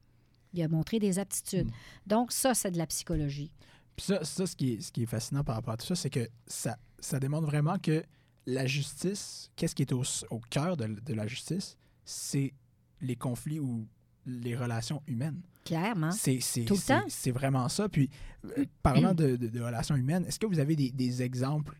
Il 0.54 0.62
a 0.62 0.68
montré 0.68 0.98
des 0.98 1.18
aptitudes. 1.18 1.70
Donc, 2.06 2.32
ça, 2.32 2.54
c'est 2.54 2.70
de 2.70 2.78
la 2.78 2.86
psychologie. 2.86 3.50
Puis 3.96 4.06
ça, 4.06 4.24
ça 4.24 4.46
ce, 4.46 4.54
qui 4.54 4.74
est, 4.74 4.80
ce 4.80 4.92
qui 4.92 5.02
est 5.02 5.06
fascinant 5.06 5.42
par 5.42 5.56
rapport 5.56 5.74
à 5.74 5.76
tout 5.76 5.86
ça, 5.86 5.96
c'est 5.96 6.08
que 6.08 6.28
ça, 6.46 6.78
ça 7.00 7.18
démontre 7.18 7.46
vraiment 7.46 7.78
que 7.78 8.02
la 8.46 8.64
justice, 8.66 9.50
qu'est-ce 9.56 9.74
qui 9.74 9.82
est 9.82 9.92
au, 9.92 10.02
au 10.30 10.40
cœur 10.50 10.76
de, 10.76 10.86
de 10.86 11.14
la 11.14 11.26
justice, 11.26 11.76
c'est 12.10 12.54
les 13.02 13.16
conflits 13.16 13.60
ou 13.60 13.86
les 14.26 14.56
relations 14.56 15.02
humaines. 15.06 15.42
Clairement. 15.64 16.10
C'est, 16.10 16.40
c'est, 16.40 16.64
Tout 16.64 16.74
le 16.74 16.80
c'est- 16.80 16.94
temps. 17.00 17.04
c'est 17.08 17.30
vraiment 17.30 17.68
ça. 17.68 17.88
Puis, 17.88 18.08
euh, 18.56 18.64
parlant 18.82 19.14
de, 19.14 19.36
de- 19.36 19.48
de 19.48 19.60
relations 19.60 19.94
humaines, 19.94 20.24
est-ce 20.26 20.38
que 20.38 20.46
vous 20.46 20.58
avez 20.58 20.74
des, 20.74 20.90
des 20.90 21.22
exemples, 21.22 21.78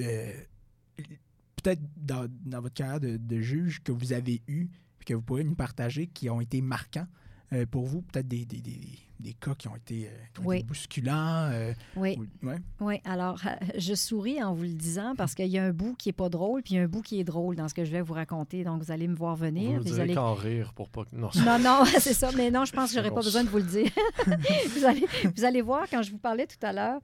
euh, 0.00 0.32
peut-être 1.56 1.80
dans, 1.96 2.26
dans 2.44 2.60
votre 2.60 2.74
carrière 2.74 3.00
de, 3.00 3.16
de 3.16 3.40
juge, 3.40 3.80
que 3.82 3.92
vous 3.92 4.12
avez 4.12 4.42
eu, 4.48 4.68
que 5.06 5.14
vous 5.14 5.22
pourriez 5.22 5.44
nous 5.44 5.54
partager, 5.54 6.06
qui 6.06 6.28
ont 6.30 6.40
été 6.40 6.60
marquants 6.60 7.06
euh, 7.52 7.64
pour 7.66 7.86
vous? 7.86 8.02
Peut-être 8.02 8.28
des, 8.28 8.44
des, 8.44 8.60
des, 8.60 8.98
des 9.20 9.34
cas 9.34 9.54
qui 9.54 9.68
ont 9.68 9.76
été, 9.76 10.06
euh, 10.06 10.10
qui 10.34 10.40
ont 10.40 10.44
Oui. 10.46 10.56
été 10.58 10.66
bousculants. 10.66 11.48
euh, 11.52 11.72
Oui. 11.96 12.18
ou- 12.42 12.46
ouais. 12.46 12.56
Oui, 12.80 13.00
alors 13.04 13.40
euh, 13.46 13.50
je 13.78 13.94
souris 13.94 14.42
en 14.42 14.54
vous 14.54 14.62
le 14.64 14.74
disant 14.74 15.14
parce 15.16 15.34
qu'il 15.34 15.46
y 15.48 15.58
a 15.58 15.64
un 15.64 15.72
bout 15.72 15.94
qui 15.96 16.08
est 16.08 16.12
pas 16.14 16.28
drôle, 16.28 16.62
puis 16.62 16.74
il 16.74 16.76
y 16.78 16.80
a 16.80 16.82
un 16.82 16.88
bout 16.88 17.02
qui 17.02 17.20
est 17.20 17.24
drôle 17.24 17.56
dans 17.56 17.68
ce 17.68 17.74
que 17.74 17.84
je 17.84 17.90
vais 17.92 18.00
vous 18.00 18.14
raconter. 18.14 18.64
Donc, 18.64 18.82
vous 18.82 18.90
allez 18.90 19.08
me 19.08 19.14
voir 19.14 19.36
vous 19.36 19.44
venir. 19.44 19.78
vous 19.78 19.84
direz 19.84 20.00
allez... 20.02 20.14
qu'en 20.14 20.34
rire 20.34 20.72
pour 20.74 20.88
pas 20.88 21.04
que. 21.04 21.14
Non, 21.14 21.30
Non, 21.44 21.58
non, 21.58 21.84
c'est 21.98 22.14
ça. 22.14 22.30
Mais 22.36 22.50
non, 22.50 22.64
je 22.64 22.72
pense 22.72 22.90
que 22.90 22.96
j'aurais 22.96 23.10
pas 23.10 23.22
besoin 23.22 23.44
de 23.44 23.48
vous 23.48 23.58
le 23.58 23.64
dire. 23.64 23.90
vous, 24.74 24.84
allez, 24.84 25.06
vous 25.36 25.44
allez 25.44 25.62
voir, 25.62 25.86
quand 25.90 26.02
je 26.02 26.10
vous 26.10 26.18
parlais 26.18 26.46
tout 26.46 26.64
à 26.64 26.72
l'heure, 26.72 27.00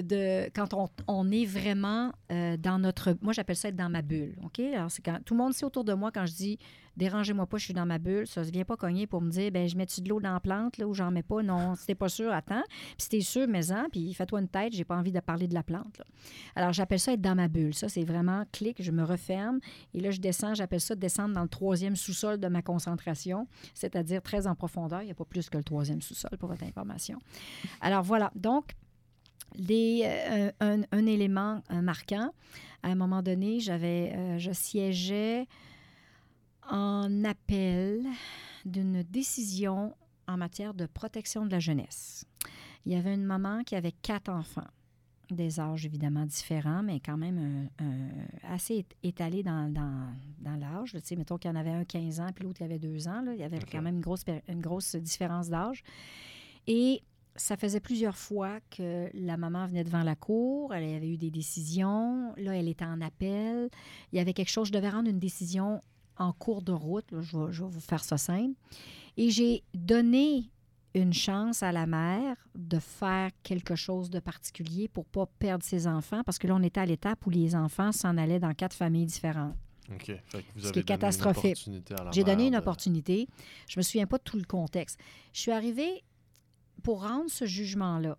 de 0.00 0.46
quand 0.54 0.74
on, 0.74 0.88
on 1.08 1.30
est 1.30 1.44
vraiment 1.46 2.12
euh, 2.32 2.56
dans 2.56 2.78
notre... 2.78 3.16
Moi, 3.22 3.32
j'appelle 3.32 3.56
ça 3.56 3.68
être 3.68 3.76
dans 3.76 3.88
ma 3.90 4.02
bulle, 4.02 4.36
OK? 4.44 4.60
Alors, 4.60 4.90
c'est 4.90 5.02
quand 5.02 5.18
tout 5.24 5.34
le 5.34 5.38
monde 5.38 5.52
sait 5.54 5.64
autour 5.64 5.84
de 5.84 5.94
moi, 5.94 6.10
quand 6.12 6.26
je 6.26 6.34
dis 6.34 6.58
«dérangez-moi 6.96 7.46
pas, 7.46 7.58
je 7.58 7.64
suis 7.64 7.74
dans 7.74 7.86
ma 7.86 7.98
bulle», 7.98 8.26
ça 8.28 8.42
ne 8.42 8.50
vient 8.50 8.64
pas 8.64 8.76
cogner 8.76 9.06
pour 9.06 9.20
me 9.20 9.30
dire 9.30 9.50
«ben 9.52 9.68
je 9.68 9.76
mets-tu 9.76 10.00
de 10.00 10.08
l'eau 10.08 10.20
dans 10.20 10.32
la 10.32 10.40
plante, 10.40 10.78
là, 10.78 10.86
ou 10.86 10.94
j'en 10.94 11.10
mets 11.10 11.22
pas?» 11.22 11.42
Non, 11.44 11.74
si 11.74 11.86
t'es 11.86 11.94
pas 11.94 12.08
sûr, 12.08 12.32
attends. 12.32 12.62
Puis 12.68 12.96
si 12.98 13.08
t'es 13.08 13.20
sûr, 13.20 13.46
mets-en, 13.46 13.88
puis 13.90 14.14
fais-toi 14.14 14.40
une 14.40 14.48
tête, 14.48 14.72
j'ai 14.72 14.84
pas 14.84 14.96
envie 14.96 15.12
de 15.12 15.20
parler 15.20 15.46
de 15.48 15.54
la 15.54 15.62
plante. 15.62 16.02
Alors, 16.54 16.72
j'appelle 16.72 17.00
ça 17.00 17.12
être 17.12 17.20
dans 17.20 17.34
ma 17.34 17.48
bulle. 17.48 17.74
Ça, 17.74 17.88
c'est 17.88 18.04
vraiment 18.04 18.44
clic, 18.52 18.82
je 18.82 18.90
me 18.90 19.04
referme, 19.04 19.60
et 19.94 20.00
là, 20.00 20.10
je 20.10 20.20
descends, 20.20 20.54
j'appelle 20.54 20.80
ça 20.80 20.94
descendre 20.94 21.34
dans 21.34 21.42
le 21.42 21.48
troisième 21.48 21.96
sous-sol 21.96 22.38
de 22.38 22.48
ma 22.48 22.62
concentration 22.62 23.46
c'est-à-dire 23.74 24.22
très 24.22 24.46
en 24.46 24.54
profondeur. 24.54 25.02
Il 25.02 25.06
n'y 25.06 25.10
a 25.10 25.14
pas 25.14 25.24
plus 25.24 25.48
que 25.50 25.58
le 25.58 25.64
troisième 25.64 26.00
sous-sol 26.00 26.38
pour 26.38 26.48
votre 26.48 26.64
information. 26.64 27.18
Alors 27.80 28.02
voilà, 28.02 28.30
donc, 28.34 28.72
les, 29.56 30.02
euh, 30.04 30.50
un, 30.60 30.82
un 30.92 31.06
élément 31.06 31.62
euh, 31.70 31.80
marquant, 31.80 32.30
à 32.82 32.88
un 32.88 32.94
moment 32.94 33.22
donné, 33.22 33.60
j'avais, 33.60 34.12
euh, 34.14 34.38
je 34.38 34.52
siégeais 34.52 35.46
en 36.70 37.24
appel 37.24 38.04
d'une 38.64 39.02
décision 39.02 39.94
en 40.28 40.36
matière 40.36 40.74
de 40.74 40.86
protection 40.86 41.46
de 41.46 41.52
la 41.52 41.60
jeunesse. 41.60 42.24
Il 42.84 42.92
y 42.92 42.96
avait 42.96 43.14
une 43.14 43.24
maman 43.24 43.62
qui 43.64 43.74
avait 43.76 43.92
quatre 43.92 44.28
enfants, 44.28 44.66
des 45.30 45.58
âges 45.60 45.86
évidemment 45.86 46.24
différents, 46.26 46.82
mais 46.82 47.00
quand 47.00 47.16
même 47.16 47.68
un- 47.80 47.84
un- 47.84 48.54
assez 48.54 48.78
é- 49.02 49.08
étalés 49.08 49.42
dans, 49.42 49.72
dans, 49.72 50.08
dans 50.38 50.56
l'âge. 50.56 50.92
Tu 50.92 51.00
sais, 51.02 51.16
mettons 51.16 51.36
qu'il 51.38 51.50
y 51.50 51.52
en 51.54 51.56
avait 51.56 51.70
un 51.70 51.84
15 51.84 52.20
ans, 52.20 52.30
puis 52.34 52.44
l'autre 52.44 52.60
il 52.60 52.64
avait 52.64 52.78
2 52.78 53.08
ans. 53.08 53.22
là. 53.22 53.34
Il 53.34 53.40
y 53.40 53.44
avait 53.44 53.58
quand 53.60 53.82
même 53.82 53.96
une 53.96 54.00
grosse, 54.00 54.24
une 54.48 54.60
grosse 54.60 54.94
différence 54.96 55.48
d'âge. 55.48 55.82
Et 56.66 57.02
ça 57.36 57.56
faisait 57.56 57.80
plusieurs 57.80 58.16
fois 58.16 58.60
que 58.70 59.10
la 59.14 59.36
maman 59.36 59.66
venait 59.66 59.84
devant 59.84 60.02
la 60.02 60.16
cour, 60.16 60.72
elle 60.74 60.94
avait 60.96 61.08
eu 61.10 61.18
des 61.18 61.30
décisions, 61.30 62.32
là, 62.36 62.56
elle 62.56 62.68
était 62.68 62.84
en 62.84 63.00
appel. 63.00 63.68
Il 64.12 64.16
y 64.16 64.20
avait 64.20 64.32
quelque 64.32 64.48
chose, 64.50 64.68
je 64.68 64.72
devais 64.72 64.88
rendre 64.90 65.08
une 65.10 65.18
décision 65.18 65.80
en 66.18 66.32
cours 66.32 66.62
de 66.62 66.72
route, 66.72 67.10
là, 67.12 67.20
je, 67.22 67.36
vais, 67.36 67.52
je 67.52 67.62
vais 67.64 67.70
vous 67.70 67.80
faire 67.80 68.04
ça 68.04 68.18
simple. 68.18 68.54
Et 69.16 69.30
j'ai 69.30 69.62
donné 69.74 70.50
une 70.94 71.12
chance 71.12 71.62
à 71.62 71.72
la 71.72 71.86
mère 71.86 72.36
de 72.54 72.78
faire 72.78 73.30
quelque 73.42 73.74
chose 73.76 74.08
de 74.08 74.18
particulier 74.18 74.88
pour 74.88 75.04
pas 75.04 75.26
perdre 75.38 75.62
ses 75.64 75.86
enfants, 75.86 76.22
parce 76.24 76.38
que 76.38 76.46
là, 76.46 76.54
on 76.54 76.62
était 76.62 76.80
à 76.80 76.86
l'étape 76.86 77.26
où 77.26 77.30
les 77.30 77.54
enfants 77.54 77.92
s'en 77.92 78.16
allaient 78.16 78.40
dans 78.40 78.54
quatre 78.54 78.74
familles 78.74 79.06
différentes. 79.06 79.54
OK. 79.92 80.06
Fait 80.06 80.42
que 80.42 80.44
vous 80.56 80.66
Ce 80.66 80.72
qui 80.72 80.78
est 80.80 80.84
catastrophique. 80.84 81.68
J'ai 82.12 82.24
donné 82.24 82.46
une 82.46 82.54
de- 82.54 82.58
opportunité. 82.58 83.28
Je 83.68 83.78
me 83.78 83.82
souviens 83.82 84.06
pas 84.06 84.18
de 84.18 84.22
tout 84.22 84.36
le 84.38 84.44
contexte. 84.44 84.98
Je 85.32 85.40
suis 85.40 85.52
arrivée 85.52 86.02
pour 86.82 87.02
rendre 87.02 87.30
ce 87.30 87.44
jugement-là. 87.44 88.16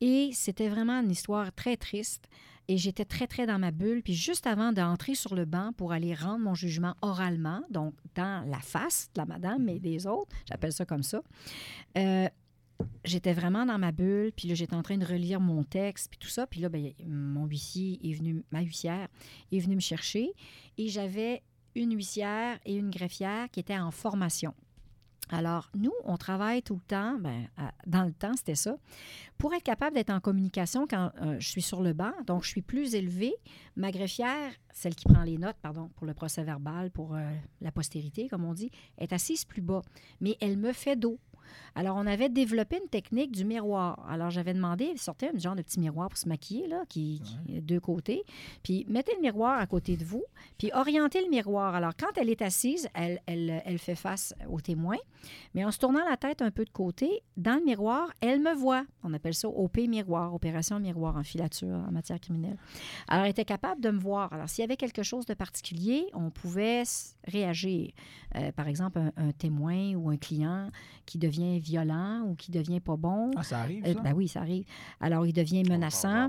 Et 0.00 0.30
c'était 0.32 0.68
vraiment 0.68 1.00
une 1.00 1.10
histoire 1.10 1.52
très 1.52 1.76
triste. 1.76 2.28
Et 2.70 2.78
j'étais 2.78 3.04
très, 3.04 3.26
très 3.26 3.46
dans 3.46 3.58
ma 3.58 3.72
bulle. 3.72 4.00
Puis 4.00 4.14
juste 4.14 4.46
avant 4.46 4.72
d'entrer 4.72 5.16
sur 5.16 5.34
le 5.34 5.44
banc 5.44 5.72
pour 5.72 5.90
aller 5.90 6.14
rendre 6.14 6.38
mon 6.38 6.54
jugement 6.54 6.94
oralement, 7.02 7.64
donc 7.68 7.94
dans 8.14 8.48
la 8.48 8.60
face 8.60 9.10
de 9.12 9.20
la 9.20 9.26
madame 9.26 9.68
et 9.68 9.80
des 9.80 10.06
autres, 10.06 10.30
j'appelle 10.48 10.72
ça 10.72 10.84
comme 10.84 11.02
ça, 11.02 11.20
euh, 11.98 12.28
j'étais 13.04 13.32
vraiment 13.32 13.66
dans 13.66 13.76
ma 13.76 13.90
bulle. 13.90 14.30
Puis 14.36 14.46
là, 14.46 14.54
j'étais 14.54 14.76
en 14.76 14.84
train 14.84 14.98
de 14.98 15.04
relire 15.04 15.40
mon 15.40 15.64
texte, 15.64 16.10
puis 16.10 16.18
tout 16.20 16.28
ça. 16.28 16.46
Puis 16.46 16.60
là, 16.60 16.68
ben, 16.68 16.92
mon 17.08 17.44
huissier 17.44 17.98
est 18.08 18.12
venu, 18.12 18.44
ma 18.52 18.60
huissière 18.60 19.08
est 19.50 19.58
venue 19.58 19.74
me 19.74 19.80
chercher. 19.80 20.32
Et 20.78 20.86
j'avais 20.86 21.42
une 21.74 21.96
huissière 21.96 22.60
et 22.64 22.76
une 22.76 22.90
greffière 22.90 23.50
qui 23.50 23.58
étaient 23.58 23.80
en 23.80 23.90
formation. 23.90 24.54
Alors, 25.32 25.70
nous, 25.76 25.92
on 26.04 26.16
travaille 26.16 26.62
tout 26.62 26.74
le 26.74 26.80
temps, 26.80 27.16
ben, 27.18 27.46
dans 27.86 28.04
le 28.04 28.12
temps, 28.12 28.34
c'était 28.36 28.56
ça, 28.56 28.76
pour 29.38 29.54
être 29.54 29.62
capable 29.62 29.94
d'être 29.94 30.10
en 30.10 30.20
communication 30.20 30.86
quand 30.88 31.12
euh, 31.22 31.36
je 31.38 31.48
suis 31.48 31.62
sur 31.62 31.82
le 31.82 31.92
banc. 31.92 32.12
Donc, 32.26 32.42
je 32.42 32.48
suis 32.48 32.62
plus 32.62 32.94
élevée. 32.94 33.34
Ma 33.76 33.92
greffière, 33.92 34.52
celle 34.72 34.94
qui 34.94 35.06
prend 35.06 35.22
les 35.22 35.38
notes, 35.38 35.56
pardon, 35.62 35.88
pour 35.94 36.06
le 36.06 36.14
procès 36.14 36.42
verbal, 36.42 36.90
pour 36.90 37.14
euh, 37.14 37.20
la 37.60 37.70
postérité, 37.70 38.28
comme 38.28 38.44
on 38.44 38.54
dit, 38.54 38.70
est 38.98 39.12
assise 39.12 39.44
plus 39.44 39.62
bas. 39.62 39.82
Mais 40.20 40.36
elle 40.40 40.56
me 40.56 40.72
fait 40.72 40.96
dos. 40.96 41.18
Alors, 41.74 41.96
on 41.96 42.06
avait 42.06 42.28
développé 42.28 42.78
une 42.82 42.88
technique 42.88 43.32
du 43.32 43.44
miroir. 43.44 44.04
Alors, 44.08 44.30
j'avais 44.30 44.54
demandé, 44.54 44.92
sortez 44.96 45.30
un 45.34 45.38
genre 45.38 45.54
de 45.54 45.62
petit 45.62 45.80
miroir 45.80 46.08
pour 46.08 46.18
se 46.18 46.28
maquiller, 46.28 46.66
là, 46.66 46.84
qui, 46.88 47.22
qui 47.24 47.56
est 47.56 47.60
deux 47.60 47.80
côtés. 47.80 48.24
Puis, 48.62 48.84
mettez 48.88 49.14
le 49.14 49.20
miroir 49.22 49.58
à 49.58 49.66
côté 49.66 49.96
de 49.96 50.04
vous, 50.04 50.24
puis 50.58 50.70
orientez 50.74 51.22
le 51.22 51.28
miroir. 51.28 51.74
Alors, 51.74 51.92
quand 51.98 52.16
elle 52.16 52.28
est 52.28 52.42
assise, 52.42 52.88
elle, 52.94 53.20
elle, 53.26 53.62
elle 53.64 53.78
fait 53.78 53.94
face 53.94 54.34
au 54.48 54.60
témoin, 54.60 54.96
mais 55.54 55.64
en 55.64 55.70
se 55.70 55.78
tournant 55.78 56.04
la 56.08 56.16
tête 56.16 56.42
un 56.42 56.50
peu 56.50 56.64
de 56.64 56.70
côté, 56.70 57.22
dans 57.36 57.58
le 57.58 57.64
miroir, 57.64 58.10
elle 58.20 58.40
me 58.40 58.54
voit. 58.54 58.84
On 59.02 59.12
appelle 59.14 59.34
ça 59.34 59.48
OP 59.48 59.78
miroir, 59.78 60.34
opération 60.34 60.78
miroir 60.78 61.16
en 61.16 61.22
filature 61.22 61.76
en 61.88 61.92
matière 61.92 62.20
criminelle. 62.20 62.56
Alors, 63.08 63.24
elle 63.24 63.30
était 63.30 63.44
capable 63.44 63.80
de 63.80 63.90
me 63.90 63.98
voir. 63.98 64.32
Alors, 64.32 64.48
s'il 64.48 64.62
y 64.62 64.64
avait 64.64 64.76
quelque 64.76 65.02
chose 65.02 65.26
de 65.26 65.34
particulier, 65.34 66.06
on 66.12 66.30
pouvait 66.30 66.82
réagir. 67.26 67.92
Euh, 68.36 68.52
par 68.52 68.68
exemple, 68.68 68.98
un, 68.98 69.12
un 69.16 69.32
témoin 69.32 69.94
ou 69.94 70.10
un 70.10 70.16
client 70.16 70.68
qui 71.06 71.18
devient 71.18 71.39
violent 71.58 72.22
ou 72.26 72.34
qui 72.34 72.50
devient 72.50 72.80
pas 72.80 72.96
bon. 72.96 73.30
Ah, 73.36 73.42
ça 73.42 73.60
arrive, 73.60 73.84
Euh, 73.86 73.94
ben 73.94 74.12
oui, 74.14 74.28
ça 74.28 74.40
arrive. 74.40 74.64
Alors, 75.00 75.26
il 75.26 75.32
devient 75.32 75.62
menaçant. 75.68 76.28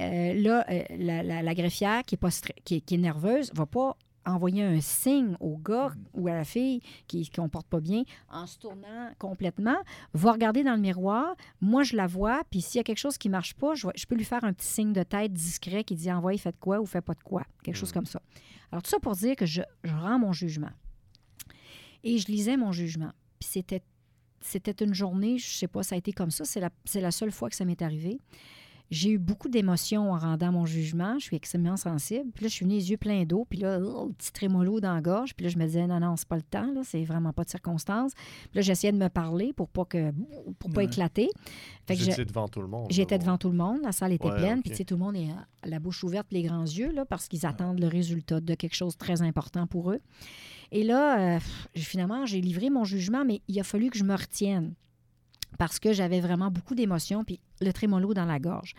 Euh, 0.00 0.34
là, 0.34 0.64
euh, 0.70 0.82
la, 0.98 1.22
la- 1.22 1.42
la 1.42 1.54
greffière 1.54 2.02
qui 2.04 2.14
est, 2.14 2.18
pas 2.18 2.28
stre- 2.28 2.54
qui, 2.64 2.76
est, 2.76 2.80
qui 2.80 2.94
est 2.94 2.98
nerveuse 2.98 3.50
va 3.54 3.66
pas 3.66 3.96
envoyer 4.26 4.62
un 4.62 4.80
signe 4.82 5.34
au 5.40 5.56
gars 5.56 5.92
ou 6.12 6.28
à 6.28 6.34
la 6.34 6.44
fille 6.44 6.82
qui 7.06 7.20
ne 7.20 7.34
comporte 7.42 7.66
pas 7.66 7.80
bien 7.80 8.02
en 8.30 8.46
se 8.46 8.58
tournant 8.58 9.10
complètement, 9.18 9.78
va 10.12 10.32
regarder 10.32 10.62
dans 10.62 10.74
le 10.74 10.80
miroir, 10.80 11.34
moi 11.62 11.84
je 11.84 11.96
la 11.96 12.06
vois, 12.06 12.42
puis 12.50 12.60
s'il 12.60 12.78
y 12.78 12.80
a 12.80 12.84
quelque 12.84 12.98
chose 12.98 13.16
qui 13.16 13.28
ne 13.28 13.32
marche 13.32 13.54
pas, 13.54 13.74
je, 13.74 13.86
peux 14.06 14.14
lui 14.14 14.24
faire 14.24 14.44
un 14.44 14.52
petit 14.52 14.66
signe 14.66 14.92
de 14.92 15.02
tête 15.02 15.32
discret 15.32 15.84
qui 15.84 15.94
dit 15.94 16.12
envoyez, 16.12 16.38
faites 16.38 16.58
quoi 16.60 16.80
ou 16.80 16.86
faites 16.86 17.04
pas 17.04 17.14
de 17.14 17.22
quoi, 17.22 17.44
quelque 17.64 17.76
chose 17.76 17.92
comme 17.92 18.04
ça. 18.04 18.20
Alors 18.70 18.82
tout 18.82 18.90
ça 18.90 18.98
pour 19.00 19.16
dire 19.16 19.34
que 19.36 19.46
je, 19.46 19.62
je 19.84 19.94
rends 19.94 20.18
mon 20.18 20.32
jugement. 20.32 20.70
Et 22.04 22.18
je 22.18 22.26
lisais 22.28 22.56
mon 22.58 22.72
jugement. 22.72 23.12
Puis 23.38 23.48
c'était 23.50 23.82
c'était 24.40 24.84
une 24.84 24.94
journée, 24.94 25.38
je 25.38 25.48
sais 25.50 25.68
pas, 25.68 25.82
ça 25.82 25.94
a 25.94 25.98
été 25.98 26.12
comme 26.12 26.30
ça, 26.30 26.44
c'est 26.44 26.60
la, 26.60 26.70
la 26.94 27.10
seule 27.10 27.30
fois 27.32 27.48
que 27.50 27.56
ça 27.56 27.64
m'est 27.64 27.82
arrivé. 27.82 28.20
J'ai 28.90 29.10
eu 29.10 29.18
beaucoup 29.18 29.48
d'émotions 29.48 30.10
en 30.12 30.18
rendant 30.18 30.50
mon 30.50 30.66
jugement. 30.66 31.16
Je 31.20 31.26
suis 31.26 31.36
extrêmement 31.36 31.76
sensible. 31.76 32.32
Puis 32.34 32.42
là, 32.42 32.48
je 32.48 32.54
suis 32.54 32.64
venue 32.64 32.74
les 32.74 32.90
yeux 32.90 32.96
pleins 32.96 33.22
d'eau. 33.22 33.46
Puis 33.48 33.60
là, 33.60 33.78
oh, 33.80 34.10
petit 34.18 34.32
trémolo 34.32 34.80
dans 34.80 34.92
la 34.92 35.00
gorge. 35.00 35.32
Puis 35.36 35.44
là, 35.44 35.50
je 35.50 35.58
me 35.58 35.64
disais, 35.64 35.86
non, 35.86 36.00
non, 36.00 36.16
c'est 36.16 36.26
pas 36.26 36.34
le 36.34 36.42
temps. 36.42 36.72
Là, 36.72 36.80
c'est 36.82 37.04
vraiment 37.04 37.32
pas 37.32 37.44
de 37.44 37.50
circonstance. 37.50 38.14
Puis 38.14 38.50
là, 38.54 38.62
j'essayais 38.62 38.92
de 38.92 38.98
me 38.98 39.06
parler 39.08 39.52
pour 39.52 39.68
pas 39.68 39.84
que 39.84 40.10
pour 40.58 40.70
pas 40.70 40.78
Ouais. 40.80 40.86
éclater. 40.86 41.28
Fait 41.86 41.94
que 41.96 42.02
étiez 42.02 42.24
devant 42.24 42.48
tout 42.48 42.62
le 42.62 42.66
monde. 42.66 42.88
J'étais 42.90 43.16
devant 43.20 43.38
tout 43.38 43.50
le 43.50 43.56
monde. 43.56 43.78
La 43.84 43.92
salle 43.92 44.10
était 44.10 44.26
Ouais, 44.28 44.36
pleine. 44.36 44.60
Puis, 44.60 44.70
tu 44.72 44.78
sais, 44.78 44.84
tout 44.84 44.94
le 44.94 45.00
monde 45.04 45.14
est 45.14 45.28
la 45.62 45.78
bouche 45.78 46.02
ouverte, 46.02 46.26
les 46.32 46.42
grands 46.42 46.64
yeux, 46.64 46.90
là, 46.90 47.04
parce 47.04 47.28
qu'ils 47.28 47.46
attendent 47.46 47.78
le 47.78 47.86
résultat 47.86 48.40
de 48.40 48.54
quelque 48.56 48.74
chose 48.74 48.94
de 48.94 48.98
très 48.98 49.22
important 49.22 49.68
pour 49.68 49.92
eux. 49.92 50.00
Et 50.72 50.82
là, 50.84 51.36
euh, 51.36 51.40
finalement, 51.76 52.26
j'ai 52.26 52.40
livré 52.40 52.70
mon 52.70 52.84
jugement, 52.84 53.24
mais 53.24 53.42
il 53.48 53.58
a 53.60 53.64
fallu 53.64 53.90
que 53.90 53.98
je 53.98 54.04
me 54.04 54.14
retienne 54.14 54.74
parce 55.58 55.78
que 55.78 55.92
j'avais 55.92 56.20
vraiment 56.20 56.50
beaucoup 56.50 56.74
d'émotions, 56.74 57.24
puis 57.24 57.40
le 57.60 57.72
trémolo 57.72 58.14
dans 58.14 58.24
la 58.24 58.38
gorge. 58.38 58.74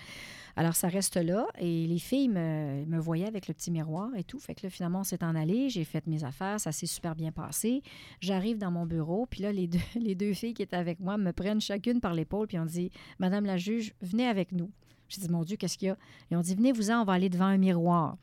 Alors, 0.56 0.76
ça 0.76 0.88
reste 0.88 1.18
là. 1.18 1.48
Et 1.60 1.88
les 1.88 2.00
filles 2.00 2.30
me, 2.30 3.00
voyaient 3.00 3.28
avec 3.28 3.48
le 3.48 3.54
petit 3.54 3.72
miroir 3.72 4.10
et 4.16 4.24
tout. 4.24 4.40
Fait 4.40 4.56
que 4.56 4.66
là, 4.66 4.70
finalement, 4.70 5.00
on 5.00 5.04
s'est 5.04 5.24
en 5.24 5.36
allé. 5.36 5.70
J'ai 5.70 5.84
fait 5.84 6.06
mes 6.08 6.24
affaires. 6.24 6.60
Ça 6.60 6.72
s'est 6.72 6.88
super 6.88 7.16
bien 7.16 7.32
passé. 7.32 7.82
J'arrive 8.20 8.58
dans 8.58 8.72
mon 8.72 8.86
bureau. 8.86 9.26
Puis 9.26 9.42
là, 9.42 9.52
les 9.52 9.68
deux, 9.68 9.80
les 9.96 10.16
deux 10.16 10.34
filles 10.34 10.54
qui 10.54 10.62
étaient 10.62 10.76
avec 10.76 11.00
moi 11.00 11.18
me 11.18 11.32
prennent 11.32 11.62
chacune 11.62 12.02
par 12.02 12.14
l'épaule. 12.14 12.48
Puis 12.48 12.60
on 12.60 12.66
dit 12.66 12.92
Madame 13.20 13.46
la 13.46 13.58
juge, 13.58 13.94
venez 14.02 14.28
avec 14.28 14.52
nous. 14.52 14.70
J'ai 15.08 15.22
dit 15.22 15.30
Mon 15.30 15.44
Dieu, 15.44 15.58
qu'est-ce 15.58 15.78
qu'il 15.78 15.90
y 15.90 15.92
a 15.92 15.98
Ils 16.30 16.38
ont 16.38 16.42
dit 16.42 16.56
Venez-vous-en, 16.56 17.02
on 17.02 17.06
va 17.06 17.14
aller 17.14 17.30
devant 17.30 17.46
un 17.46 17.58
miroir. 17.58 18.18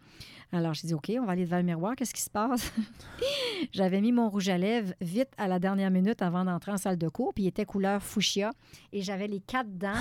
Alors, 0.51 0.73
j'ai 0.73 0.89
dit 0.89 0.95
OK, 0.95 1.13
on 1.21 1.27
va 1.27 1.33
aller 1.33 1.45
devant 1.45 1.59
le 1.59 1.63
miroir. 1.63 1.95
Qu'est-ce 1.95 2.15
qui 2.15 2.23
se 2.23 2.31
passe? 2.31 2.73
J'avais 3.73 4.01
mis 4.01 4.13
mon 4.13 4.31
rouge 4.31 4.49
à 4.49 4.57
lèvres 4.57 4.93
vite 5.01 5.29
à 5.37 5.47
la 5.47 5.59
dernière 5.59 5.91
minute 5.91 6.23
avant 6.23 6.45
d'entrer 6.45 6.73
en 6.73 6.79
salle 6.79 6.97
de 6.97 7.09
cours. 7.09 7.35
Puis 7.35 7.45
il 7.45 7.47
était 7.49 7.67
couleur 7.67 8.03
fuchsia. 8.03 8.51
Et 8.93 9.03
j'avais 9.03 9.27
les 9.27 9.41
quatre 9.41 9.69
dents 9.77 9.93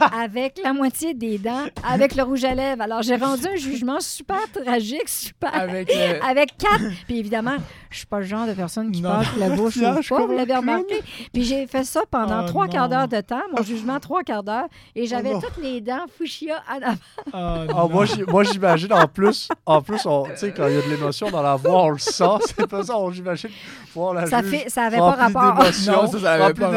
avec 0.00 0.58
la 0.64 0.72
moitié 0.72 1.12
des 1.12 1.36
dents 1.38 1.66
avec 1.86 2.14
le 2.14 2.22
rouge 2.22 2.44
à 2.44 2.54
lèvres. 2.54 2.80
Alors, 2.80 3.02
j'ai 3.02 3.16
rendu 3.16 3.46
un 3.46 3.56
jugement 3.56 4.00
super 4.00 4.40
tragique, 4.52 5.08
super. 5.08 5.54
Avec, 5.54 5.90
euh, 5.90 6.18
Avec 6.26 6.56
quatre. 6.56 6.82
Puis 7.06 7.18
évidemment, 7.18 7.56
je 7.90 7.98
suis 7.98 8.06
pas 8.06 8.20
le 8.20 8.24
genre 8.26 8.46
de 8.46 8.54
personne 8.54 8.90
qui 8.90 9.02
Non, 9.02 9.10
passe 9.10 9.36
la 9.36 9.50
bouche 9.50 9.76
non, 9.76 9.98
ou 9.98 10.02
pas, 10.08 10.24
vous 10.26 10.32
l'avez 10.32 10.54
remarqué. 10.54 11.02
Puis 11.32 11.44
j'ai 11.44 11.66
fait 11.66 11.84
ça 11.84 12.02
pendant 12.10 12.44
Oh 12.44 12.46
trois 12.46 12.68
quarts 12.68 12.88
d'heure 12.88 13.08
de 13.08 13.20
temps, 13.20 13.42
mon 13.54 13.62
jugement 13.62 14.00
trois 14.00 14.22
quarts 14.22 14.44
d'heure, 14.44 14.66
et 14.94 15.04
j'avais 15.06 15.32
non. 15.34 15.40
toutes 15.42 15.58
les 15.62 15.82
dents 15.82 16.06
fuchsia 16.16 16.62
en 16.70 16.76
avant. 16.82 17.68
oh, 17.68 17.74
Ah, 17.76 17.86
moi, 18.28 18.44
j'imagine 18.44 18.92
en 18.94 19.06
plus, 19.06 19.48
en 19.66 19.82
plus, 19.82 19.89
on- 20.06 20.24
tu 20.24 20.36
sais, 20.36 20.52
quand 20.52 20.66
il 20.68 20.74
y 20.74 20.76
a 20.78 20.82
de 20.82 20.88
l'émotion 20.90 21.30
dans 21.30 21.42
la 21.42 21.56
voix, 21.56 21.84
on 21.84 21.90
le 21.90 21.98
sent. 21.98 22.24
C'est 22.56 22.66
pas 22.66 22.82
ça, 22.82 22.98
on- 22.98 23.10
j'imagine. 23.10 23.50
Voir 23.94 24.14
la 24.14 24.26
Ça, 24.26 24.40
juge 24.42 24.50
fait, 24.50 24.68
ça 24.70 24.84
avait 24.84 24.98
pas 24.98 25.12
rapport. 25.12 25.54
Non, 25.56 26.06
ça, 26.06 26.18
ça 26.18 26.32
avait 26.32 26.54
pas 26.54 26.70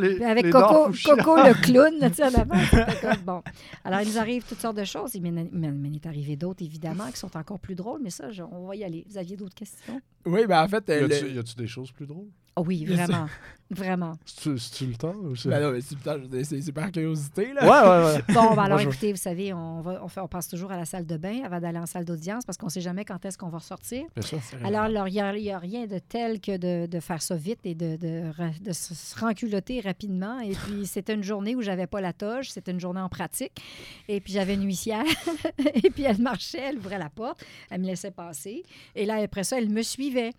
les, 0.00 0.22
Avec 0.24 0.44
les 0.46 0.50
Coco. 0.50 0.90
Coco 1.04 1.36
le 1.36 1.54
clown, 1.62 1.94
tu 2.08 2.14
sais, 2.14 2.24
en 2.24 2.40
avant. 2.40 2.54
C'était 2.70 3.00
comme, 3.00 3.22
bon. 3.24 3.42
Alors, 3.84 4.00
il 4.00 4.08
nous 4.08 4.18
arrive 4.18 4.44
toutes 4.48 4.60
sortes 4.60 4.76
de 4.76 4.84
choses. 4.84 5.14
Il 5.14 5.22
m'en 5.22 5.40
il 5.40 5.72
m'en 5.72 5.92
est 5.94 6.06
arrivé 6.06 6.36
d'autres, 6.36 6.62
évidemment, 6.64 7.06
qui 7.12 7.18
sont 7.18 7.36
encore 7.36 7.58
plus 7.58 7.74
drôles, 7.74 8.00
mais 8.02 8.10
ça, 8.10 8.30
je- 8.30 8.42
on 8.42 8.66
va 8.66 8.76
y 8.76 8.84
aller. 8.84 9.04
Vous 9.08 9.18
aviez 9.18 9.36
d'autres 9.36 9.54
questions? 9.54 10.00
Oui, 10.24 10.46
ben 10.46 10.62
en 10.62 10.68
fait, 10.68 10.84
Y 10.88 10.92
a-tu 10.92 11.24
le- 11.26 11.32
y 11.32 11.38
a-tu 11.38 11.54
des 11.56 11.66
choses 11.66 11.92
plus 11.92 12.06
drôles? 12.06 12.28
Oh 12.56 12.62
oui, 12.66 12.84
vraiment. 12.86 13.26
Vraiment. 13.70 14.12
C'est-tu 14.24 14.86
le 14.86 14.94
temps? 14.94 15.14
ou 15.16 15.34
c'est- 15.34 15.48
Ben 15.48 15.60
non, 15.60 15.72
mais 15.72 15.80
c'est, 15.80 16.72
par 16.72 16.92
curiosité, 16.92 17.52
là. 17.52 17.62
Ouais, 17.64 17.88
ouais, 17.88 18.14
ouais. 18.16 18.22
Bon, 18.34 18.54
ben 18.54 18.62
alors 18.64 18.78
écoutez, 18.80 19.10
vous 19.12 19.18
savez, 19.18 19.52
on, 19.52 19.80
va, 19.80 20.00
on, 20.04 20.08
fait, 20.08 20.20
on 20.20 20.28
passe 20.28 20.46
toujours 20.48 20.70
à 20.70 20.76
la 20.76 20.84
salle 20.84 21.04
de 21.04 21.16
bain 21.16 21.42
avant 21.44 21.58
d'aller 21.60 21.78
en 21.78 21.86
salle 21.86 22.04
d'audience 22.04 22.44
parce 22.44 22.56
qu'on 22.58 22.66
ne 22.66 22.70
sait 22.70 22.80
jamais 22.80 23.04
quand 23.04 23.24
est-ce 23.24 23.36
qu'on 23.36 23.48
va 23.48 23.58
ressortir. 23.58 24.04
Bien 24.14 24.22
sûr. 24.22 24.38
Alors, 24.64 24.82
alors, 24.82 25.08
il 25.08 25.14
n'y 25.14 25.20
a, 25.20 25.36
il 25.36 25.42
y 25.44 25.50
a 25.50 25.58
rien 25.58 25.86
de 25.86 25.98
tel 25.98 26.40
que 26.40 26.56
de, 26.56 26.86
de 26.86 27.00
faire 27.00 27.20
ça 27.22 27.34
vite 27.34 27.58
et 27.64 27.74
de, 27.74 27.96
de, 27.96 28.30
ra- 28.36 28.50
de 28.60 28.72
se 28.72 28.94
se 28.94 29.18
renculoter 29.18 29.80
rapidement. 29.80 30.38
Et 30.40 30.52
puis, 30.52 30.86
c'était 30.86 31.14
une 31.14 31.24
journée 31.24 31.56
où 31.56 31.62
j'avais 31.62 31.88
pas 31.88 32.00
la 32.00 32.12
toge, 32.12 32.50
c'était 32.50 32.70
une 32.70 32.80
journée 32.80 33.00
en 33.00 33.08
pratique. 33.08 33.60
Et 34.08 34.20
puis, 34.20 34.32
j'avais 34.32 34.54
une 34.54 34.64
huissière. 34.64 35.04
et 35.74 35.90
puis, 35.90 36.04
elle 36.04 36.20
marchait, 36.20 36.60
elle 36.68 36.78
ouvrait 36.78 36.98
la 36.98 37.10
porte, 37.10 37.44
elle 37.70 37.80
me 37.80 37.86
laissait 37.86 38.12
passer. 38.12 38.62
Et 38.94 39.06
là, 39.06 39.16
après 39.16 39.42
ça, 39.44 39.58
elle 39.58 39.70
me 39.70 39.82
suivait. 39.82 40.32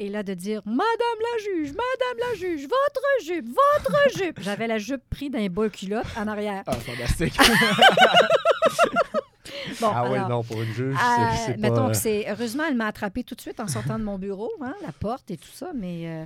Et 0.00 0.08
là, 0.08 0.22
de 0.24 0.34
dire 0.34 0.60
Madame 0.66 0.82
la 1.20 1.44
juge, 1.44 1.68
Madame 1.68 2.18
la 2.30 2.34
juge, 2.36 2.66
votre 2.86 3.24
jupe, 3.26 3.48
votre 3.48 4.18
jupe. 4.18 4.40
J'avais 4.40 4.66
la 4.66 4.78
jupe 4.78 5.02
prise 5.10 5.30
d'un 5.30 5.46
bas 5.48 5.68
culotte 5.68 6.06
en 6.16 6.26
arrière. 6.28 6.62
Ah, 6.66 6.74
fantastique. 6.74 7.36
Bon, 9.80 9.88
Ah 9.92 10.08
ouais, 10.10 10.16
alors, 10.18 10.28
non, 10.28 10.42
pour 10.44 10.60
une 10.62 10.72
juge, 10.72 10.94
euh, 10.94 11.36
c'est- 11.46 11.56
mettons 11.56 11.86
pas... 11.86 11.90
que 11.90 11.96
c'est. 11.96 12.26
Heureusement, 12.30 12.64
elle 12.68 12.74
m'a 12.76 12.86
attrapé 12.86 13.24
tout 13.24 13.34
de 13.34 13.40
suite 13.40 13.60
en 13.60 13.68
sortant 13.68 13.98
de 13.98 14.04
mon 14.04 14.18
bureau, 14.18 14.50
hein, 14.60 14.74
la 14.82 14.92
porte 14.92 15.30
et 15.30 15.36
tout 15.36 15.48
ça, 15.52 15.70
mais 15.74 16.02
euh, 16.06 16.24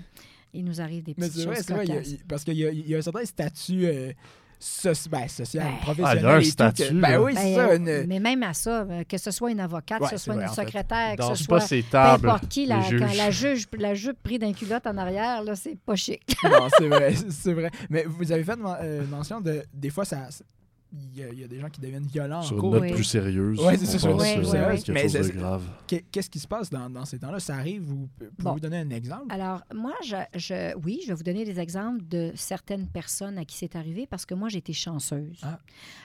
il 0.53 0.65
nous 0.65 0.81
arrive 0.81 1.05
des 1.05 1.15
Mais 1.17 1.29
petites 1.29 1.45
vrai, 1.47 1.57
choses 1.57 1.67
vrai, 1.69 1.85
il 1.85 1.89
y 1.89 1.93
a- 1.93 1.95
cocasses. 1.97 2.11
il- 2.13 2.25
parce 2.27 2.45
qu'il 2.45 2.55
y 2.55 2.67
a, 2.67 2.71
il 2.71 2.89
y 2.89 2.95
a 2.95 2.99
un 2.99 3.03
certain 3.03 3.25
statut 3.25 3.87
euh, 3.87 4.13
soci- 4.61 5.09
ben, 5.09 5.29
social, 5.29 5.65
Ben, 5.67 5.77
professionnel. 5.81 6.17
Ah, 6.17 6.21
il 6.21 6.23
y 6.23 6.27
a 6.27 6.35
un 6.35 6.39
et 6.41 6.45
tout, 6.45 6.51
statut, 6.51 6.83
que- 6.89 6.93
ben 6.95 7.11
là. 7.11 7.23
oui, 7.23 7.33
c'est 7.37 7.55
Ben, 7.55 7.69
ça. 7.69 7.75
une- 7.75 8.07
Mais 8.07 8.21
même 8.21 8.43
à 8.43 8.55
ça, 8.55 8.81
euh, 8.83 9.05
que 9.09 9.19
ce 9.19 9.31
soit 9.31 9.51
une 9.51 9.61
avocate, 9.61 10.01
Ouais, 10.01 10.09
que 10.09 10.17
ce 10.17 10.25
soit 10.25 10.35
vrai, 10.35 10.45
une 10.45 10.51
fait. 10.51 10.63
secrétaire, 10.63 11.17
que 11.17 11.23
ce 11.23 11.29
pas 11.29 11.35
soit 11.37 11.61
ces 11.61 11.83
peu 11.83 11.89
tables, 11.91 12.29
importe 12.29 12.49
qui, 12.49 12.67
la, 12.67 12.77
quand 12.77 13.15
la 13.17 13.31
juge, 13.31 13.67
la 13.79 13.95
jupe 13.95 14.23
prise 14.23 14.39
d'un 14.39 14.53
culotte 14.53 14.87
en 14.87 14.97
arrière, 14.97 15.43
là, 15.43 15.55
c'est 15.57 15.79
pas 15.79 15.95
chic. 15.97 16.23
non, 16.45 16.69
c'est 16.79 16.89
vrai, 16.89 17.15
c'est 17.31 17.53
vrai. 17.55 17.71
Mais 17.91 18.05
vous 18.09 18.31
avez 18.33 18.45
fait 18.45 18.59
euh, 18.83 19.05
mention 19.11 19.41
de. 19.41 19.63
Des 19.73 19.91
fois, 19.91 20.05
ça. 20.05 20.29
Il 20.91 21.19
y, 21.19 21.23
a, 21.23 21.29
il 21.29 21.39
y 21.41 21.45
a 21.45 21.49
des 21.49 21.61
gens 21.61 21.69
qui 21.69 21.81
deviennent 21.83 22.07
violents 22.07 22.41
Sur 22.41 22.53
en 22.53 22.57
une 22.57 22.61
cours. 22.63 22.73
note 22.73 22.83
Oui. 22.83 22.93
plus 22.95 23.05
sérieuse. 23.05 23.61
Ouais, 23.61 23.77
c'est 23.77 23.99
sur 23.99 24.11
une 24.11 24.17
note 24.17 24.27
euh, 24.27 24.43
sérieuse. 24.45 24.85
quelque 24.85 24.95
Mais 24.95 25.03
chose 25.03 25.13
de 25.13 25.23
c'est- 25.25 25.33
grave. 25.37 25.63
Qu'est- 25.87 26.05
Qu'est-ce 26.11 26.31
qui 26.31 26.39
se 26.39 26.49
passe 26.49 26.71
dans, 26.71 26.89
dans 26.89 27.05
ces 27.05 27.19
temps-là? 27.19 27.41
Ça 27.41 27.57
arrive, 27.57 27.83
vous 27.83 28.09
pouvez-vous 28.17 28.43
Bon. 28.43 28.57
donner 28.57 28.79
un 28.79 28.89
exemple? 28.91 29.27
Alors, 29.29 29.61
moi, 29.75 29.93
je, 30.03 30.17
je- 30.35 30.75
oui, 30.83 31.01
je 31.03 31.09
vais 31.09 31.15
vous 31.15 31.23
donner 31.23 31.45
des 31.45 31.61
exemples 31.61 32.01
de 32.09 32.33
certaines 32.37 32.87
personnes 32.87 33.37
à 33.37 33.45
qui 33.45 33.57
c'est 33.57 33.77
arrivé 33.77 34.07
parce 34.07 34.25
que 34.25 34.33
moi, 34.35 34.49
j'ai 34.49 34.59
été 34.59 34.73
chanceuse. 34.73 35.41
Ah. 35.43 35.59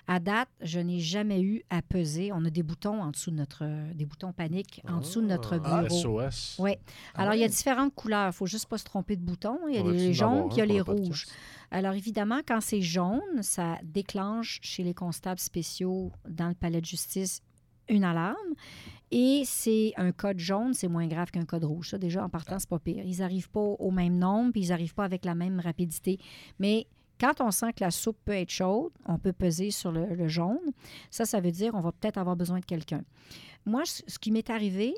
À 0.08 0.20
date, 0.20 0.50
je 0.62 0.80
n'ai 0.80 1.00
jamais 1.00 1.42
eu 1.42 1.64
à 1.70 1.82
peser. 1.82 2.32
On 2.34 2.44
a 2.44 2.50
des 2.50 2.64
boutons 2.64 3.02
en 3.02 3.12
dessous 3.12 3.32
de 3.32 3.38
notre, 3.38 3.64
des 3.94 4.06
boutons 4.06 4.34
paniques 4.34 4.82
en 4.90 4.98
dessous 5.00 5.22
de 5.22 5.28
notre 5.28 5.62
Ah, 5.64 5.84
bureau. 5.84 6.20
SOS. 6.22 6.58
Oui. 6.60 6.72
Ah 7.16 7.22
Alors, 7.22 7.36
il 7.36 7.40
y 7.40 7.44
a 7.46 7.48
différentes 7.48 7.96
couleurs. 7.96 8.26
Il 8.26 8.28
ne 8.28 8.32
faut 8.34 8.48
juste 8.48 8.66
pas 8.68 8.78
se 8.78 8.84
tromper 8.84 9.16
de 9.16 9.22
boutons. 9.22 9.60
Il 9.70 9.76
y 9.76 9.78
a 9.78 9.84
les 9.84 10.14
jaunes, 10.14 10.50
puis 10.50 10.58
il 10.58 10.60
y 10.60 10.62
a 10.62 10.66
les 10.66 10.84
podcast? 10.84 11.32
Alors, 11.74 11.94
évidemment, 11.94 12.42
quand 12.48 12.62
c'est 12.62 12.84
jaune, 12.84 13.42
ça 13.42 13.80
déclenche 13.84 14.60
chez 14.62 14.84
les 14.84 14.94
constables 14.94 15.40
spéciaux 15.40 16.12
dans 16.30 16.48
le 16.48 16.54
palais 16.54 16.80
de 16.80 16.86
justice 16.86 17.42
une 17.90 18.04
alarme. 18.04 18.54
Et 19.10 19.42
c'est 19.44 19.92
un 19.98 20.12
code 20.12 20.38
jaune, 20.38 20.76
c'est 20.76 20.88
moins 20.88 21.08
grave 21.08 21.32
qu'un 21.32 21.46
code 21.46 21.64
rouge. 21.64 21.90
Ça, 21.90 21.98
déjà, 21.98 22.24
en 22.24 22.30
partant, 22.30 22.60
c'est 22.60 22.70
pas 22.70 22.78
pire. 22.78 23.04
Ils 23.04 23.20
n'arrivent 23.20 23.50
pas 23.50 23.60
au 23.60 23.90
même 23.90 24.20
nombre, 24.20 24.52
puis 24.52 24.62
ils 24.62 24.70
n'arrivent 24.70 24.94
pas 24.94 25.04
avec 25.04 25.26
la 25.26 25.34
même 25.34 25.60
rapidité. 25.60 26.20
Mais 26.60 26.86
quand 27.20 27.42
on 27.42 27.50
sent 27.50 27.74
que 27.74 27.84
la 27.84 27.90
soupe 27.90 28.20
peut 28.24 28.34
être 28.34 28.52
chaude, 28.52 28.92
on 29.06 29.18
peut 29.18 29.34
peser 29.34 29.72
sur 29.72 29.92
le, 29.92 30.14
le 30.14 30.28
jaune. 30.28 30.60
Ça, 31.10 31.26
ça 31.26 31.42
veut 31.42 31.52
dire 31.52 31.72
qu'on 31.72 31.82
va 31.82 31.92
peut-être 31.92 32.20
avoir 32.20 32.36
besoin 32.36 32.60
de 32.60 32.66
quelqu'un. 32.66 33.04
Moi, 33.66 33.82
ce 33.86 34.20
qui 34.20 34.30
m'est 34.32 34.52
arrivé, 34.52 34.94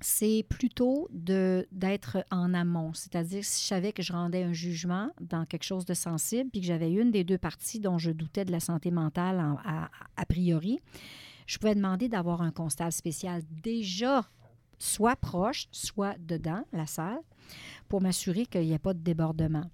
c'est 0.00 0.44
plutôt 0.48 1.08
de- 1.12 1.66
d'être 1.72 2.18
en 2.30 2.52
amont. 2.54 2.92
C'est-à-dire, 2.94 3.44
si 3.44 3.62
je 3.62 3.66
savais 3.68 3.92
que 3.92 4.02
je 4.02 4.12
rendais 4.12 4.42
un 4.42 4.52
jugement 4.52 5.10
dans 5.20 5.44
quelque 5.46 5.62
chose 5.64 5.84
de 5.84 5.94
sensible, 5.94 6.50
puis 6.50 6.60
que 6.60 6.66
j'avais 6.66 6.92
une 6.92 7.10
des 7.10 7.24
deux 7.24 7.38
parties 7.38 7.80
dont 7.80 7.98
je 7.98 8.10
doutais 8.10 8.44
de 8.44 8.52
la 8.52 8.60
santé 8.60 8.90
mentale 8.90 9.40
en- 9.40 9.58
à, 9.64 9.90
a 10.16 10.26
priori, 10.26 10.80
je 11.46 11.58
pouvais 11.58 11.74
demander 11.74 12.08
d'avoir 12.08 12.42
un 12.42 12.50
constable 12.50 12.92
spécial 12.92 13.42
déjà 13.62 14.24
soit 14.78 15.16
proche, 15.16 15.66
soit 15.70 16.16
dedans 16.18 16.62
la 16.72 16.86
salle, 16.86 17.20
pour 17.88 18.02
m'assurer 18.02 18.44
qu'il 18.46 18.62
n'y 18.62 18.72
ait 18.72 18.78
pas 18.78 18.92
de 18.94 18.98
débordement. 18.98 19.70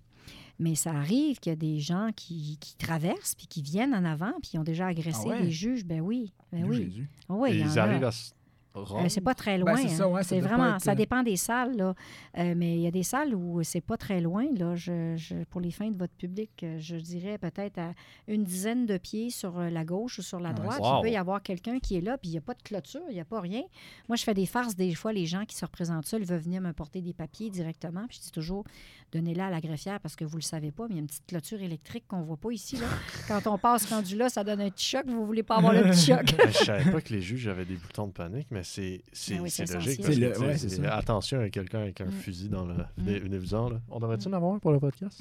Mais 0.59 0.75
ça 0.77 0.93
arrive 0.93 1.41
qu'il 1.41 1.51
y 1.51 1.55
a 1.55 1.57
des 1.57 1.81
gens 1.81 2.11
qui, 2.15 2.59
qui 2.61 2.77
traversent 2.77 3.35
puis 3.35 3.47
qui 3.49 3.63
viennent 3.63 3.95
en 3.95 4.05
avant 4.05 4.33
puis 4.41 4.51
qui 4.51 4.59
ont 4.59 4.63
déjà 4.63 4.87
agressé 4.87 5.23
Ah 5.27 5.29
ouais? 5.31 5.43
des 5.43 5.51
juges. 5.51 5.85
Ben 5.85 6.01
oui, 6.01 6.33
ben 6.53 6.65
oui. 6.65 6.77
Jésus. 6.85 7.09
Ah 7.29 7.35
oui, 7.35 7.51
Et 7.51 7.55
il 7.55 7.67
ils 7.67 7.79
a. 7.79 7.83
arrivent 7.85 8.05
à 8.05 8.13
se 8.13 8.31
Euh, 8.75 9.09
c'est 9.09 9.21
pas 9.21 9.35
très 9.35 9.59
Ben, 9.59 9.67
loin. 9.67 9.77
c'est 9.77 9.89
ça, 9.89 10.05
hein. 10.05 10.09
ouais, 10.09 10.23
ça 10.23 10.31
c'est 10.31 10.41
pas 10.41 10.49
vraiment, 10.49 10.75
être, 10.77 10.83
ça 10.83 10.93
euh, 10.93 10.95
dépend 10.95 11.23
des 11.23 11.37
salles 11.37 11.77
là. 11.77 11.95
Euh, 12.39 12.55
mais 12.57 12.75
il 12.77 12.81
y 12.81 12.87
a 12.87 12.91
des 12.91 13.03
salles 13.03 13.35
où 13.35 13.63
c'est 13.63 13.81
pas 13.83 13.97
très 13.99 14.21
loin 14.21 14.47
là. 14.57 14.75
Je, 14.77 15.15
je- 15.17 15.45
pour 15.45 15.61
les 15.61 15.71
fins 15.71 15.91
de 15.91 15.97
votre 15.99 16.15
public, 16.15 16.51
euh, 16.63 16.77
je 16.81 16.97
dirais 16.97 17.37
peut-être 17.39 17.79
à 17.79 17.93
une 18.29 18.45
dizaine 18.45 18.87
de 18.87 18.97
pieds 18.97 19.29
sur 19.31 19.59
euh, 19.59 19.69
la 19.69 19.85
gauche 19.85 20.19
ou 20.19 20.23
sur 20.23 20.41
la 20.41 20.51
Ah 20.51 20.53
droite. 20.55 20.81
wow. 20.81 20.99
Il 20.99 21.03
peut 21.03 21.11
y 21.11 21.17
avoir 21.17 21.43
quelqu'un 21.43 21.79
qui 21.81 21.97
est 21.97 22.01
là, 22.01 22.17
puis 22.17 22.29
il 22.31 22.33
n'y 22.33 22.39
a 22.39 22.43
pas 22.43 22.55
de 22.55 22.63
clôture, 22.63 23.03
il 23.11 23.15
n'y 23.15 23.21
a 23.21 23.25
pas 23.27 23.41
rien. 23.41 23.63
Moi, 24.09 24.17
je 24.17 24.23
fais 24.25 24.35
des 24.35 24.47
farces 24.47 24.75
des 24.75 24.95
fois. 24.95 25.13
Les 25.13 25.27
gens 25.27 25.45
qui 25.45 25.55
se 25.57 25.65
représentent 25.65 26.07
ça, 26.07 26.19
ils 26.19 26.25
veulent 26.25 26.39
venir 26.41 26.61
me 26.63 26.73
porter 26.73 27.03
des 27.03 27.13
papiers 27.13 27.51
directement. 27.51 28.07
Puis 28.09 28.19
je 28.19 28.23
dis 28.23 28.33
toujours, 28.33 28.65
donnez-la 29.13 29.49
à 29.49 29.51
la 29.51 29.61
greffière 29.61 30.01
parce 30.01 30.17
que 30.17 30.25
vous 30.25 30.37
le 30.37 30.43
savez 30.43 30.71
pas, 30.73 30.85
mais 30.89 30.95
il 30.95 30.97
y 30.97 31.01
a 31.01 31.03
une 31.03 31.07
petite 31.09 31.27
clôture 31.27 31.61
électrique 31.61 32.05
qu'on 32.09 32.23
voit 32.23 32.37
pas 32.39 32.51
ici 32.53 32.77
là. 32.77 32.87
Quand 33.29 33.47
on 33.53 33.59
passe 33.59 33.85
rendu 33.91 34.17
là, 34.17 34.31
ça 34.31 34.43
donne 34.45 34.63
un 34.63 34.71
petit 34.71 34.87
choc. 34.89 35.05
Vous 35.07 35.27
voulez 35.27 35.43
pas 35.43 35.57
avoir 35.57 35.75
le 35.75 35.83
petit 35.83 36.07
choc. 36.07 36.35
Je 36.49 36.65
savais 36.65 36.91
pas 36.91 37.01
que 37.03 37.13
les 37.13 37.21
juges 37.21 37.47
avaient 37.49 37.67
des 37.67 37.77
boutons 37.77 38.07
de 38.07 38.13
panique, 38.13 38.47
mais 38.51 38.62
c'est 38.63 39.03
c'est 39.13 39.35
Ben 39.35 39.41
oui, 39.43 39.51
c'est 39.51 39.73
logique. 39.73 40.01
parce 40.03 40.17
que. 40.17 40.87
Attention 40.87 41.41
à 41.41 41.49
quelqu'un 41.51 41.81
avec 41.81 42.01
un 42.01 42.07
Mm. 42.07 42.13
fusil 42.13 42.49
dans 42.49 42.65
le 42.65 42.75
Mm. 42.99 43.37
visant, 43.39 43.69
là. 43.71 43.81
On 43.91 43.99
devrait-tu 44.01 44.29
en 44.29 44.33
avoir 44.33 44.55
un 44.55 44.59
pour 44.59 44.73
le 44.73 44.81
podcast? 44.81 45.19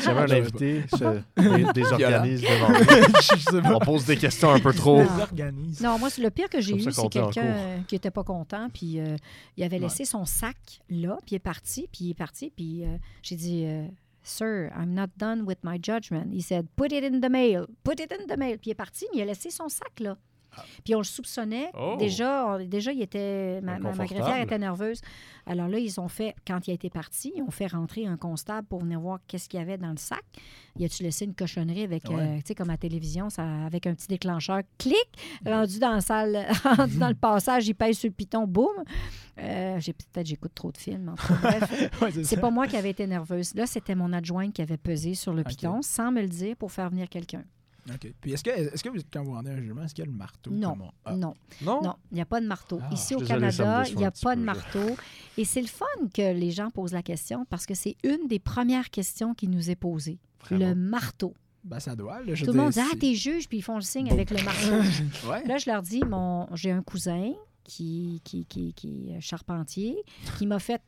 Si 0.00 0.08
un 0.08 0.30
invité 0.30 0.82
se 0.88 0.96
dé- 1.36 1.72
désorganise 1.74 2.42
devant 2.42 3.76
on 3.76 3.78
pose 3.80 4.04
des 4.06 4.16
questions 4.16 4.50
un 4.50 4.60
peu 4.60 4.72
trop. 4.72 5.02
Non, 5.82 5.98
moi, 5.98 6.10
c'est 6.10 6.22
le 6.22 6.30
pire 6.30 6.48
que 6.48 6.60
j'ai 6.60 6.76
eu, 6.76 6.80
c'est 6.90 7.08
quelqu'un 7.08 7.44
euh, 7.44 7.78
qui 7.86 7.94
n'était 7.94 8.10
pas 8.10 8.24
content, 8.24 8.68
puis 8.72 8.98
euh, 9.00 9.16
il 9.56 9.64
avait 9.64 9.76
Ouais. 9.76 9.82
laissé 9.82 10.04
son 10.04 10.24
sac 10.24 10.56
là, 10.88 11.16
puis 11.26 11.32
il 11.32 11.36
est 11.36 11.38
parti, 11.38 11.88
puis 11.92 12.06
il 12.06 12.10
est 12.10 12.14
parti, 12.14 12.50
puis 12.54 12.84
euh, 12.84 12.96
j'ai 13.22 13.36
dit, 13.36 13.64
euh, 13.66 13.86
Sir, 14.22 14.70
I'm 14.76 14.92
not 14.92 15.06
done 15.16 15.42
with 15.46 15.58
my 15.62 15.78
judgment. 15.80 16.26
Il 16.32 16.42
said, 16.42 16.66
put 16.76 16.86
it 16.92 17.04
in 17.04 17.20
the 17.20 17.30
mail, 17.30 17.66
put 17.84 18.00
it 18.00 18.12
in 18.12 18.26
the 18.26 18.36
mail. 18.36 18.58
Puis 18.58 18.70
il 18.70 18.72
est 18.72 18.74
parti, 18.74 19.06
mais 19.12 19.20
il 19.20 19.22
a 19.22 19.26
laissé 19.26 19.50
son 19.50 19.68
sac 19.68 20.00
là. 20.00 20.16
Puis 20.84 20.94
on 20.94 20.98
le 20.98 21.04
soupçonnait. 21.04 21.70
Oh. 21.78 21.96
Déjà, 21.98 22.46
on- 22.46 22.64
déjà, 22.64 22.92
il 22.92 23.02
était, 23.02 23.60
ma, 23.62 23.78
ma- 23.78 23.92
greffière 23.92 24.40
était 24.40 24.58
nerveuse. 24.58 25.00
Alors 25.46 25.68
là, 25.68 25.78
ils 25.78 26.00
ont 26.00 26.08
fait, 26.08 26.34
quand 26.46 26.66
il 26.66 26.72
a 26.72 26.74
été 26.74 26.90
parti, 26.90 27.32
ils 27.36 27.42
ont 27.42 27.50
fait 27.50 27.68
rentrer 27.68 28.06
un 28.06 28.16
constable 28.16 28.66
pour 28.66 28.80
venir 28.80 28.98
voir 29.00 29.20
qu'est-ce 29.28 29.48
qu'il 29.48 29.60
y 29.60 29.62
avait 29.62 29.78
dans 29.78 29.90
le 29.90 29.96
sac. 29.96 30.22
Y 30.78 30.84
a-tu 30.84 31.02
laissé 31.04 31.24
une 31.24 31.34
cochonnerie 31.34 31.82
avec, 31.84 32.08
Ouais. 32.08 32.16
euh, 32.18 32.36
tu 32.38 32.42
sais, 32.46 32.54
comme 32.54 32.68
à 32.70 32.74
la 32.74 32.78
télévision, 32.78 33.30
ça, 33.30 33.44
avec 33.64 33.86
un 33.86 33.94
petit 33.94 34.08
déclencheur, 34.08 34.62
clic, 34.78 34.96
rendu 35.44 35.78
dans 35.78 35.92
la 35.92 36.00
salle, 36.00 36.46
rendu 36.64 36.98
dans 36.98 37.08
le 37.08 37.14
passage, 37.14 37.66
il 37.68 37.74
pèse 37.74 37.98
sur 37.98 38.08
le 38.08 38.14
piton, 38.14 38.46
boum. 38.46 38.68
Euh, 39.38 39.78
j'ai 39.80 39.92
peut-être 39.92 40.26
j'écoute 40.26 40.52
trop 40.54 40.72
de 40.72 40.76
films. 40.78 41.10
en. 41.10 41.14
Bref, 41.42 41.90
Ouais, 42.02 42.24
c'est 42.24 42.40
pas 42.40 42.50
moi 42.50 42.66
qui 42.66 42.76
avais 42.76 42.90
été 42.90 43.06
nerveuse. 43.06 43.54
Là, 43.54 43.66
c'était 43.66 43.94
mon 43.94 44.12
adjointe 44.12 44.52
qui 44.52 44.62
avait 44.62 44.76
pesé 44.78 45.14
sur 45.14 45.32
le 45.32 45.44
piton 45.44 45.80
sans 45.82 46.10
me 46.10 46.22
le 46.22 46.28
dire 46.28 46.56
pour 46.56 46.72
faire 46.72 46.88
venir 46.90 47.08
quelqu'un. 47.08 47.44
OK. 47.92 48.12
Puis 48.20 48.32
est-ce 48.32 48.42
que, 48.44 48.50
est-ce 48.50 48.82
que 48.82 48.88
vous, 48.88 48.98
quand 49.12 49.22
vous 49.22 49.32
rendez 49.32 49.50
un 49.50 49.56
jugement, 49.60 49.82
est-ce 49.84 49.94
qu'il 49.94 50.04
y 50.04 50.08
a 50.08 50.10
le 50.10 50.16
marteau? 50.16 50.50
Non. 50.50 50.70
comme 50.70 50.82
on- 50.82 50.90
Ah. 51.04 51.14
Non. 51.16 51.34
Non? 51.62 51.80
Non, 51.82 51.94
il 52.10 52.14
n'y 52.16 52.20
a 52.20 52.26
pas 52.26 52.40
de 52.40 52.46
marteau. 52.46 52.80
Ah, 52.82 52.88
Ici 52.92 53.14
au 53.14 53.20
Canada, 53.20 53.84
il 53.88 53.96
n'y 53.96 54.04
a 54.04 54.10
pas 54.10 54.34
de 54.36 54.40
marteau. 54.42 54.96
Et 55.38 55.44
c'est 55.44 55.60
le 55.60 55.66
fun 55.68 55.84
que 56.12 56.32
les 56.32 56.50
gens 56.50 56.70
posent 56.70 56.92
la 56.92 57.02
question 57.02 57.44
parce 57.48 57.66
que 57.66 57.74
c'est 57.74 57.96
une 58.04 58.26
des 58.28 58.38
premières 58.38 58.90
questions 58.90 59.34
qui 59.34 59.48
nous 59.48 59.70
est 59.70 59.76
posée. 59.76 60.18
Vraiment. 60.40 60.68
Le 60.68 60.74
marteau. 60.74 61.34
Ben, 61.64 61.80
ça 61.80 61.96
doit. 61.96 62.22
Là, 62.22 62.34
je 62.34 62.44
Tout 62.44 62.52
le 62.52 62.58
monde 62.58 62.70
dit 62.72 62.80
Ah, 62.80 62.94
t'es 62.98 63.14
juge, 63.14 63.48
puis 63.48 63.58
ils 63.58 63.62
font 63.62 63.74
le 63.76 63.80
signe 63.82 64.10
avec 64.10 64.30
le 64.30 64.42
marteau. 64.44 64.70
Ouais. 65.28 65.44
Là, 65.46 65.58
je 65.58 65.68
leur 65.70 65.82
dis 65.82 66.00
mon, 66.04 66.48
j'ai 66.54 66.70
un 66.70 66.82
cousin 66.82 67.32
qui, 67.64 68.20
qui, 68.24 68.44
qui, 68.46 68.72
qui 68.74 69.10
est 69.10 69.20
charpentier 69.20 69.96
qui 70.38 70.46
m'a 70.46 70.58
fait 70.60 70.80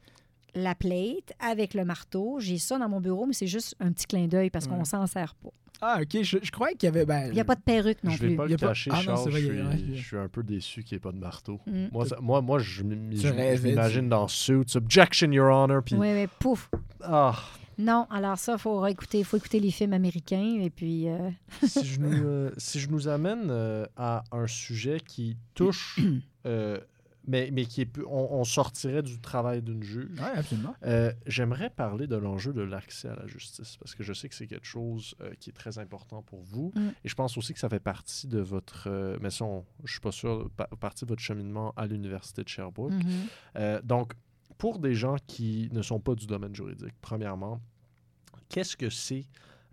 la 0.54 0.74
plate 0.76 1.32
avec 1.40 1.74
le 1.74 1.84
marteau. 1.84 2.38
J'ai 2.40 2.58
ça 2.58 2.78
dans 2.78 2.88
mon 2.88 3.00
bureau, 3.00 3.26
mais 3.26 3.32
c'est 3.32 3.46
juste 3.48 3.74
un 3.80 3.92
petit 3.92 4.06
clin 4.06 4.26
d'œil 4.28 4.50
parce 4.50 4.66
qu'on 4.68 4.78
Ouais. 4.78 4.84
s'en 4.84 5.06
sert 5.06 5.34
pas. 5.34 5.50
Ah, 5.80 5.98
OK. 6.02 6.22
Je, 6.22 6.38
je 6.42 6.50
croyais 6.50 6.74
qu'il 6.74 6.86
y 6.86 6.90
avait... 6.90 7.04
Ben, 7.06 7.28
Il 7.28 7.34
n'y 7.34 7.40
a 7.40 7.44
pas 7.44 7.54
de 7.54 7.60
perruque 7.60 7.98
non 8.04 8.10
je 8.10 8.18
vais 8.18 8.26
plus. 8.28 8.36
pas 8.36 8.44
Il 8.46 8.50
y 8.50 8.50
le 8.50 8.54
a 8.56 8.58
pas- 8.58 8.66
cacher, 8.68 8.90
Ah 8.92 9.00
Charles. 9.00 9.30
vrai, 9.30 9.40
je, 9.40 9.46
suis, 9.46 9.60
ouais. 9.62 9.94
je 9.94 10.02
suis 10.06 10.16
un 10.16 10.28
peu 10.28 10.42
déçu 10.42 10.82
qu'il 10.82 10.96
n'y 10.96 10.98
ait 10.98 11.00
pas 11.00 11.12
de 11.12 11.18
marteau. 11.18 11.60
Mm. 11.66 11.86
Moi, 11.92 12.06
ça- 12.06 12.18
moi, 12.20 12.40
moi, 12.42 12.58
je 12.58 12.82
je- 12.82 12.82
je 13.16 13.62
m'imagine 13.66 14.08
dans 14.08 14.26
Suits. 14.28 14.76
Objection, 14.76 15.30
Your 15.30 15.50
Honor. 15.54 15.82
Puis, 15.84 15.94
Oui, 15.96 16.08
oui, 16.12 16.26
pouf. 16.38 16.68
ah, 17.02 17.34
Non, 17.78 18.06
alors 18.10 18.36
ça, 18.38 18.54
il 18.54 18.58
faut 18.58 18.84
écouter, 18.86 19.22
faut 19.22 19.36
écouter 19.36 19.60
les 19.60 19.70
films 19.70 19.92
américains 19.92 20.58
et 20.60 20.68
puis. 20.70 21.08
euh, 21.08 21.30
si, 21.64 21.84
je 21.86 22.00
nous, 22.00 22.12
euh, 22.26 22.50
si 22.58 22.80
je 22.80 22.88
nous 22.90 23.06
amène 23.06 23.46
euh, 23.50 23.86
à 23.96 24.24
un 24.32 24.46
sujet 24.48 24.98
qui 25.06 25.36
touche, 25.54 26.00
euh, 26.46 26.78
mais, 27.28 27.50
mais 27.52 27.64
qui 27.66 27.82
est 27.82 27.86
plus- 27.86 28.04
on, 28.06 28.32
on 28.40 28.44
sortirait 28.44 29.02
du 29.02 29.20
travail 29.20 29.62
d'une 29.62 29.82
juge. 29.82 30.08
Oui, 30.18 30.24
absolument. 30.34 30.74
Euh, 30.84 31.12
J'aimerais 31.26 31.70
parler 31.70 32.06
de 32.08 32.16
l'enjeu 32.16 32.52
de 32.52 32.62
l'accès 32.62 33.08
à 33.08 33.14
la 33.16 33.26
justice 33.28 33.76
parce 33.76 33.94
que 33.94 34.02
je 34.02 34.12
sais 34.12 34.28
que 34.28 34.34
c'est 34.34 34.46
quelque 34.48 34.66
chose 34.66 35.14
euh, 35.20 35.32
qui 35.38 35.50
est 35.50 35.52
très 35.52 35.78
important 35.78 36.22
pour 36.22 36.42
vous 36.42 36.72
Mm. 36.74 36.88
et 37.04 37.08
je 37.08 37.14
pense 37.14 37.36
aussi 37.38 37.52
que 37.54 37.60
ça 37.60 37.68
fait 37.68 37.78
partie 37.78 38.26
de 38.26 38.40
votre, 38.40 38.88
euh, 38.90 39.16
mais 39.20 39.30
ça, 39.30 39.44
on- 39.44 39.64
je 39.84 39.92
suis 39.92 40.00
pas 40.00 40.10
sûr, 40.12 40.50
pa- 40.56 40.66
partie 40.80 41.04
de 41.04 41.10
votre 41.10 41.22
cheminement 41.22 41.72
à 41.76 41.86
l'université 41.86 42.42
de 42.42 42.48
Sherbrooke. 42.48 42.92
mhm. 42.92 43.04
Euh, 43.56 43.80
donc, 43.82 44.14
pour 44.56 44.78
des 44.80 44.94
gens 44.94 45.16
qui 45.26 45.68
ne 45.72 45.82
sont 45.82 46.00
pas 46.00 46.14
du 46.16 46.26
domaine 46.26 46.54
juridique, 46.54 46.94
premièrement, 47.00 47.60
qu'est-ce 48.48 48.76
que 48.76 48.90
c'est 48.90 49.26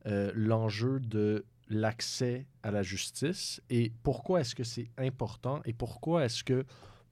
euh, 0.07 0.31
l'enjeu 0.35 0.99
de 0.99 1.45
l'accès 1.69 2.45
à 2.61 2.69
la 2.69 2.83
justice 2.83 3.59
et 3.71 3.91
pourquoi 4.03 4.41
est-ce 4.41 4.53
que 4.53 4.63
c'est 4.63 4.91
important 4.99 5.61
et 5.65 5.73
pourquoi 5.73 6.25
est-ce 6.25 6.43
que 6.43 6.63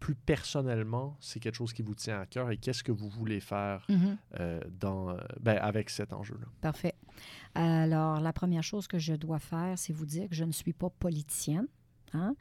plus 0.04 0.16
personnellement, 0.16 1.16
c'est 1.22 1.40
quelque 1.40 1.56
chose 1.56 1.72
qui 1.72 1.82
vous 1.82 1.96
tient 1.96 2.20
à 2.20 2.26
cœur 2.26 2.52
et 2.52 2.58
qu'est-ce 2.58 2.84
que 2.84 2.92
vous 2.92 3.08
voulez 3.08 3.40
faire 3.40 3.86
Mhm. 3.88 4.18
euh, 4.40 4.60
dans, 4.82 5.10
euh, 5.12 5.18
ben, 5.40 5.58
avec 5.62 5.90
cet 5.90 6.12
enjeu-là? 6.12 6.46
Parfait. 6.60 6.94
Alors, 7.56 8.20
la 8.20 8.34
première 8.34 8.64
chose 8.64 8.86
que 8.88 9.00
je 9.00 9.14
dois 9.14 9.40
faire, 9.40 9.78
c'est 9.78 9.94
vous 9.94 10.06
dire 10.06 10.28
que 10.28 10.36
je 10.36 10.44
ne 10.44 10.52
suis 10.52 10.74
pas 10.74 10.90
politicienne. 10.90 11.68
Hein, 12.14 12.36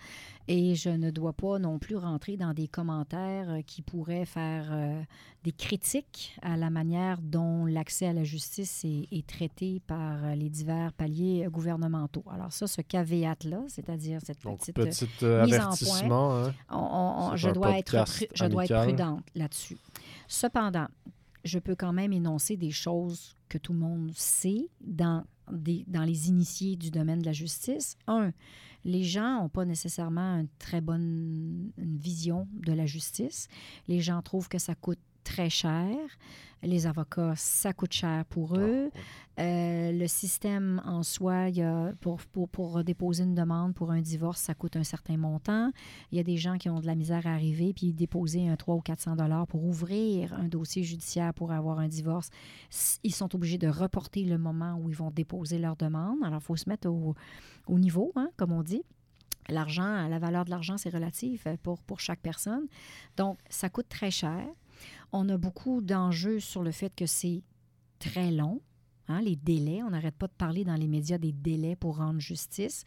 Et 0.49 0.75
je 0.75 0.91
ne 0.91 1.11
dois 1.11 1.33
pas 1.33 1.59
non 1.59 1.79
plus 1.79 1.97
rentrer 1.97 2.37
dans 2.37 2.53
des 2.55 2.69
commentaires 2.69 3.51
euh, 3.51 3.63
qui 3.63 3.83
pourraient 3.83 4.25
faire 4.25 4.67
euh, 4.71 5.03
des 5.45 5.53
critiques 5.53 6.37
à 6.43 6.57
la 6.57 6.71
manière 6.71 7.21
dont 7.23 7.65
l'accès 7.67 8.07
à 8.07 8.13
la 8.13 8.25
justice 8.25 8.85
est, 8.85 9.09
est 9.11 9.27
traité 9.27 9.81
par 9.87 10.25
euh, 10.25 10.35
les 10.35 10.49
divers 10.51 10.93
paliers 10.93 11.47
gouvernementaux. 11.51 12.25
Alors 12.33 12.53
ça, 12.53 12.67
ce 12.67 12.81
caveat-là, 12.83 13.63
c'est-à-dire 13.69 14.21
cette 14.25 14.43
Donc, 14.43 14.59
petite... 14.61 14.75
petit 14.75 15.09
euh, 15.25 15.45
mise 15.45 15.55
en 15.55 15.57
avertissement. 15.59 16.37
hein. 16.37 16.55
On- 16.71 16.77
on- 16.77 17.25
on- 17.27 17.31
C'est 17.33 17.37
je, 17.39 17.51
dois 17.51 17.79
être 17.79 18.05
je 18.35 18.45
dois 18.47 18.65
être 18.65 18.83
prudente 18.85 19.25
là-dessus. 19.35 19.79
Cependant, 20.29 20.87
je 21.45 21.59
peux 21.59 21.75
quand 21.75 21.93
même 21.93 22.13
énoncer 22.13 22.57
des 22.57 22.71
choses 22.71 23.35
que 23.49 23.59
tout 23.59 23.73
le 23.73 23.79
monde 23.81 24.13
sait 24.15 24.69
dans, 24.81 25.25
dans 25.87 26.05
les 26.05 26.29
initiés 26.29 26.77
du 26.77 26.91
domaine 26.91 27.21
de 27.21 27.27
la 27.27 27.33
justice. 27.33 27.97
Un, 28.07 28.33
les 28.85 29.05
gens 29.05 29.43
n'ont 29.43 29.49
pas 29.49 29.65
nécessairement 29.65 30.41
une 30.41 30.49
très 30.59 30.81
bonne 30.81 31.71
vision 31.77 32.49
de 32.55 32.73
la 32.73 32.87
justice. 32.87 33.49
Les 33.89 34.01
gens 34.01 34.23
trouvent 34.23 34.49
que 34.49 34.59
ça 34.59 34.75
coûte 34.75 34.99
très 35.25 35.51
cher. 35.51 35.97
Les 36.65 36.87
avocats, 36.87 37.35
ça 37.37 37.73
coûte 37.73 37.93
cher 37.93 38.25
pour 38.27 38.57
eux. 38.57 38.91
Ah, 38.93 38.97
ouais. 38.97 39.03
Euh, 39.41 39.93
le 39.93 40.07
système 40.07 40.81
en 40.85 41.03
soi, 41.03 41.49
il 41.49 41.57
y 41.57 41.63
a, 41.63 41.93
pour, 42.01 42.21
pour, 42.21 42.49
pour 42.49 42.85
déposer 42.85 43.25
une 43.25 43.35
demande 43.35 43.75
pour 43.75 43.91
un 43.91 44.01
divorce, 44.01 44.41
ça 44.41 44.55
coûte 44.55 44.77
un 44.77 44.85
certain 44.85 45.17
montant. 45.17 45.73
Il 46.13 46.19
y 46.19 46.21
a 46.21 46.23
des 46.23 46.37
gens 46.37 46.59
qui 46.59 46.69
ont 46.69 46.81
de 46.81 46.87
la 46.87 46.95
misère 46.95 47.27
à 47.27 47.31
arriver 47.31 47.73
puis 47.73 47.93
déposer 47.93 48.49
un 48.49 48.57
300 48.57 48.79
ou 48.79 48.81
400 48.83 49.17
dollars 49.17 49.47
pour 49.49 49.65
ouvrir 49.65 50.35
un 50.35 50.49
dossier 50.49 50.85
judiciaire 50.85 51.35
pour 51.35 51.51
avoir 51.51 51.79
un 51.81 51.89
divorce. 51.89 52.29
Ils 53.03 53.15
sont 53.15 53.35
obligés 53.35 53.59
de 53.59 53.69
reporter 53.69 54.25
le 54.25 54.39
moment 54.39 54.79
où 54.81 54.89
ils 54.89 54.97
vont 54.97 55.11
déposer 55.11 55.59
leur 55.59 55.77
demande. 55.77 56.19
Alors, 56.23 56.41
il 56.41 56.45
faut 56.45 56.57
se 56.57 56.69
mettre 56.69 56.89
au, 56.89 57.15
au 57.67 57.79
niveau, 57.79 58.13
hein, 58.15 58.31
comme 58.37 58.53
on 58.53 58.63
dit. 58.63 58.83
L'argent, 59.49 60.07
la 60.09 60.19
valeur 60.21 60.45
de 60.45 60.51
l'argent, 60.51 60.77
c'est 60.77 60.91
relatif 60.91 61.49
pour, 61.63 61.83
pour 61.83 61.99
chaque 61.99 62.21
personne. 62.21 62.67
Donc, 63.17 63.39
ça 63.49 63.69
coûte 63.69 63.89
très 63.89 64.11
cher. 64.11 64.47
On 65.13 65.29
a 65.29 65.37
beaucoup 65.37 65.83
d'enjeux 65.83 66.41
sur 66.41 66.63
le 66.63 66.73
fait 66.73 66.95
que 66.95 67.07
c'est 67.07 67.43
très 67.99 68.31
long. 68.31 68.61
hein, 69.09 69.21
les 69.21 69.37
délais, 69.37 69.83
on 69.83 69.91
n'arrête 69.91 70.15
pas 70.15 70.27
de 70.27 70.33
parler 70.33 70.65
dans 70.65 70.75
les 70.75 70.89
médias 70.89 71.19
des 71.19 71.33
délais 71.33 71.77
pour 71.77 71.97
rendre 71.97 72.21
justice. 72.21 72.85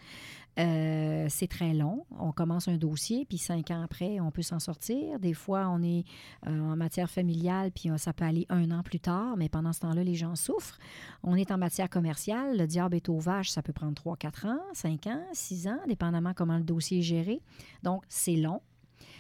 Euh, 0.58 1.28
c'est 1.30 1.48
très 1.48 1.74
long. 1.74 2.06
On 2.18 2.32
commence 2.32 2.68
un 2.68 2.78
dossier, 2.78 3.26
puis 3.26 3.38
cinq 3.38 3.72
ans 3.72 3.82
après, 3.82 4.20
on 4.20 4.32
peut 4.32 4.42
s'en 4.42 4.60
sortir. 4.60 5.20
Des 5.20 5.34
fois, 5.34 5.68
on 5.70 5.84
est 5.84 6.06
euh, 6.48 6.60
en 6.60 6.76
matière 6.76 7.10
familiale, 7.10 7.72
puis 7.72 7.90
euh, 7.90 7.98
ça 7.98 8.14
peut 8.14 8.26
aller 8.26 8.46
un 8.50 8.72
an 8.72 8.82
plus 8.82 9.00
tard, 9.00 9.38
mais 9.38 9.50
pendant 9.50 9.74
ce 9.74 9.82
temps-là, 9.82 10.04
les 10.04 10.16
gens 10.16 10.36
souffrent. 10.36 10.80
On 11.24 11.36
est 11.36 11.52
en 11.52 11.58
matière 11.58 11.90
commerciale, 11.90 12.58
le 12.58 12.68
diable 12.68 12.96
est 12.96 13.10
aux 13.10 13.20
vaches, 13.20 13.50
ça 13.50 13.62
peut 13.62 13.74
prendre 13.74 13.96
trois, 13.96 14.16
quatre 14.16 14.46
ans, 14.46 14.62
cinq 14.74 15.08
ans, 15.08 15.24
six 15.34 15.68
ans, 15.68 15.80
dépendamment 15.88 16.34
comment 16.34 16.58
le 16.58 16.64
dossier 16.64 17.00
est 17.00 17.04
géré. 17.04 17.42
Donc, 17.84 18.04
c'est 18.08 18.38
long. 18.38 18.62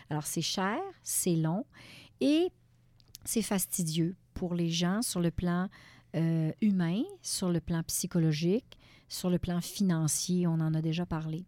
Alors, 0.09 0.25
c'est 0.25 0.41
cher, 0.41 0.79
c'est 1.03 1.35
long 1.35 1.65
et 2.21 2.49
c'est 3.25 3.41
fastidieux 3.41 4.15
pour 4.33 4.53
les 4.55 4.69
gens 4.69 5.01
sur 5.01 5.19
le 5.19 5.31
plan 5.31 5.69
euh, 6.15 6.51
humain, 6.61 7.03
sur 7.21 7.49
le 7.49 7.59
plan 7.59 7.83
psychologique, 7.83 8.77
sur 9.09 9.29
le 9.29 9.39
plan 9.39 9.61
financier, 9.61 10.47
on 10.47 10.53
en 10.53 10.73
a 10.73 10.81
déjà 10.81 11.05
parlé. 11.05 11.45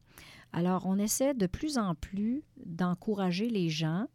Alors, 0.54 0.86
on 0.86 0.98
essaie 0.98 1.34
de 1.34 1.48
plus 1.48 1.78
en 1.78 1.96
plus 1.96 2.44
d'encourager 2.66 3.50
les 3.50 3.70
gens 3.70 4.08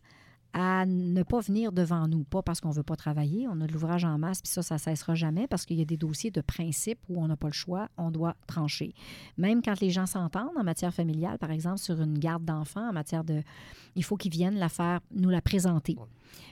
à 0.55 0.85
ne 0.85 1.23
pas 1.23 1.41
venir 1.41 1.73
devant 1.73 2.09
nous, 2.09 2.24
pas 2.24 2.43
parce 2.43 2.61
qu'on 2.61 2.69
ne 2.69 2.74
veut 2.74 2.83
pas 2.83 2.97
travailler, 2.97 3.49
on 3.49 3.61
a 3.62 3.66
de 3.66 3.73
l'ouvrage 3.73 4.05
en 4.05 4.19
masse, 4.19 4.43
puis 4.43 4.51
ça, 4.51 4.62
ça 4.62 4.74
ne 4.74 4.81
cessera 4.81 5.15
jamais 5.15 5.47
parce 5.47 5.65
qu'il 5.65 5.79
y 5.79 5.83
a 5.83 5.87
des 5.87 5.97
dossiers 5.97 6.31
de 6.31 6.43
principe 6.43 6.99
où 7.09 7.23
on 7.23 7.27
n'a 7.27 7.37
pas 7.37 7.47
le 7.47 7.55
choix, 7.55 7.89
on 7.97 8.11
doit 8.11 8.37
trancher. 8.47 8.95
Même 9.39 9.62
quand 9.62 9.81
les 9.81 9.91
gens 9.91 10.07
s'entendent 10.07 10.57
en 10.59 10.65
matière 10.65 10.93
familiale, 10.93 11.39
par 11.39 11.51
exemple, 11.51 11.79
sur 11.79 12.01
une 12.01 12.19
garde 12.19 12.45
d'enfants, 12.45 12.89
en 12.89 12.93
matière 12.93 13.24
de... 13.24 13.43
Il 13.97 14.05
faut 14.05 14.16
qu'ils 14.16 14.33
viennent 14.33 14.59
la 14.59 14.69
faire, 14.69 15.01
nous 15.15 15.31
la 15.31 15.41
présenter 15.41 15.97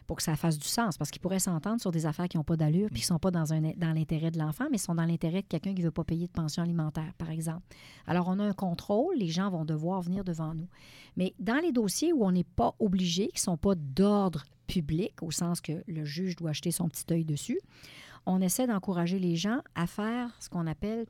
pour 0.06 0.16
que 0.16 0.22
ça 0.22 0.36
fasse 0.36 0.58
du 0.58 0.68
sens, 0.68 0.98
parce 0.98 1.10
qu'ils 1.10 1.22
pourraient 1.22 1.38
s'entendre 1.38 1.80
sur 1.80 1.90
des 1.90 2.04
affaires 2.04 2.28
qui 2.28 2.36
n'ont 2.36 2.44
pas 2.44 2.56
d'allure, 2.56 2.88
puis 2.88 3.00
qui 3.00 3.04
ne 3.04 3.14
sont 3.14 3.18
pas 3.18 3.30
dans 3.30 3.44
l'intérêt 3.94 4.30
de 4.30 4.38
l'enfant, 4.38 4.66
mais 4.70 4.76
sont 4.76 4.94
dans 4.94 5.04
l'intérêt 5.04 5.40
de 5.40 5.46
quelqu'un 5.46 5.72
qui 5.72 5.80
ne 5.80 5.86
veut 5.86 5.90
pas 5.90 6.04
payer 6.04 6.26
de 6.26 6.32
pension 6.32 6.62
alimentaire, 6.62 7.12
par 7.16 7.30
exemple. 7.30 7.62
Alors, 8.06 8.28
on 8.28 8.38
a 8.40 8.44
un 8.44 8.52
contrôle, 8.52 9.16
les 9.16 9.28
gens 9.28 9.50
vont 9.50 9.64
devoir 9.64 10.02
venir 10.02 10.24
devant 10.24 10.54
nous. 10.54 10.68
Mais 11.16 11.34
dans 11.38 11.60
les 11.62 11.72
dossiers 11.72 12.12
où 12.12 12.24
on 12.24 12.32
n'est 12.32 12.44
pas 12.44 12.74
obligé, 12.78 13.28
qui 13.28 13.36
ne 13.36 13.40
sont 13.40 13.56
pas 13.56 13.74
d'ordre 13.94 14.44
public, 14.66 15.22
au 15.22 15.30
sens 15.30 15.60
que 15.60 15.82
le 15.86 16.04
juge 16.04 16.36
doit 16.36 16.50
acheter 16.50 16.70
son 16.70 16.88
petit 16.88 17.04
œil 17.12 17.24
dessus, 17.24 17.60
on 18.26 18.40
essaie 18.40 18.66
d'encourager 18.66 19.18
les 19.18 19.36
gens 19.36 19.60
à 19.74 19.86
faire 19.86 20.30
ce 20.40 20.48
qu'on 20.48 20.66
appelle 20.66 21.06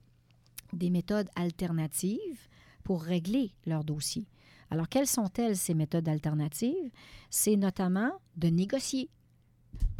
des 0.72 0.90
méthodes 0.90 1.28
alternatives 1.34 2.48
pour 2.84 3.02
régler 3.02 3.52
leur 3.66 3.84
dossier. 3.84 4.26
Alors, 4.70 4.88
quelles 4.88 5.06
sont-elles, 5.06 5.56
ces 5.56 5.74
méthodes 5.74 6.08
alternatives? 6.08 6.90
C'est 7.28 7.56
notamment 7.56 8.12
de 8.36 8.48
négocier. 8.48 9.10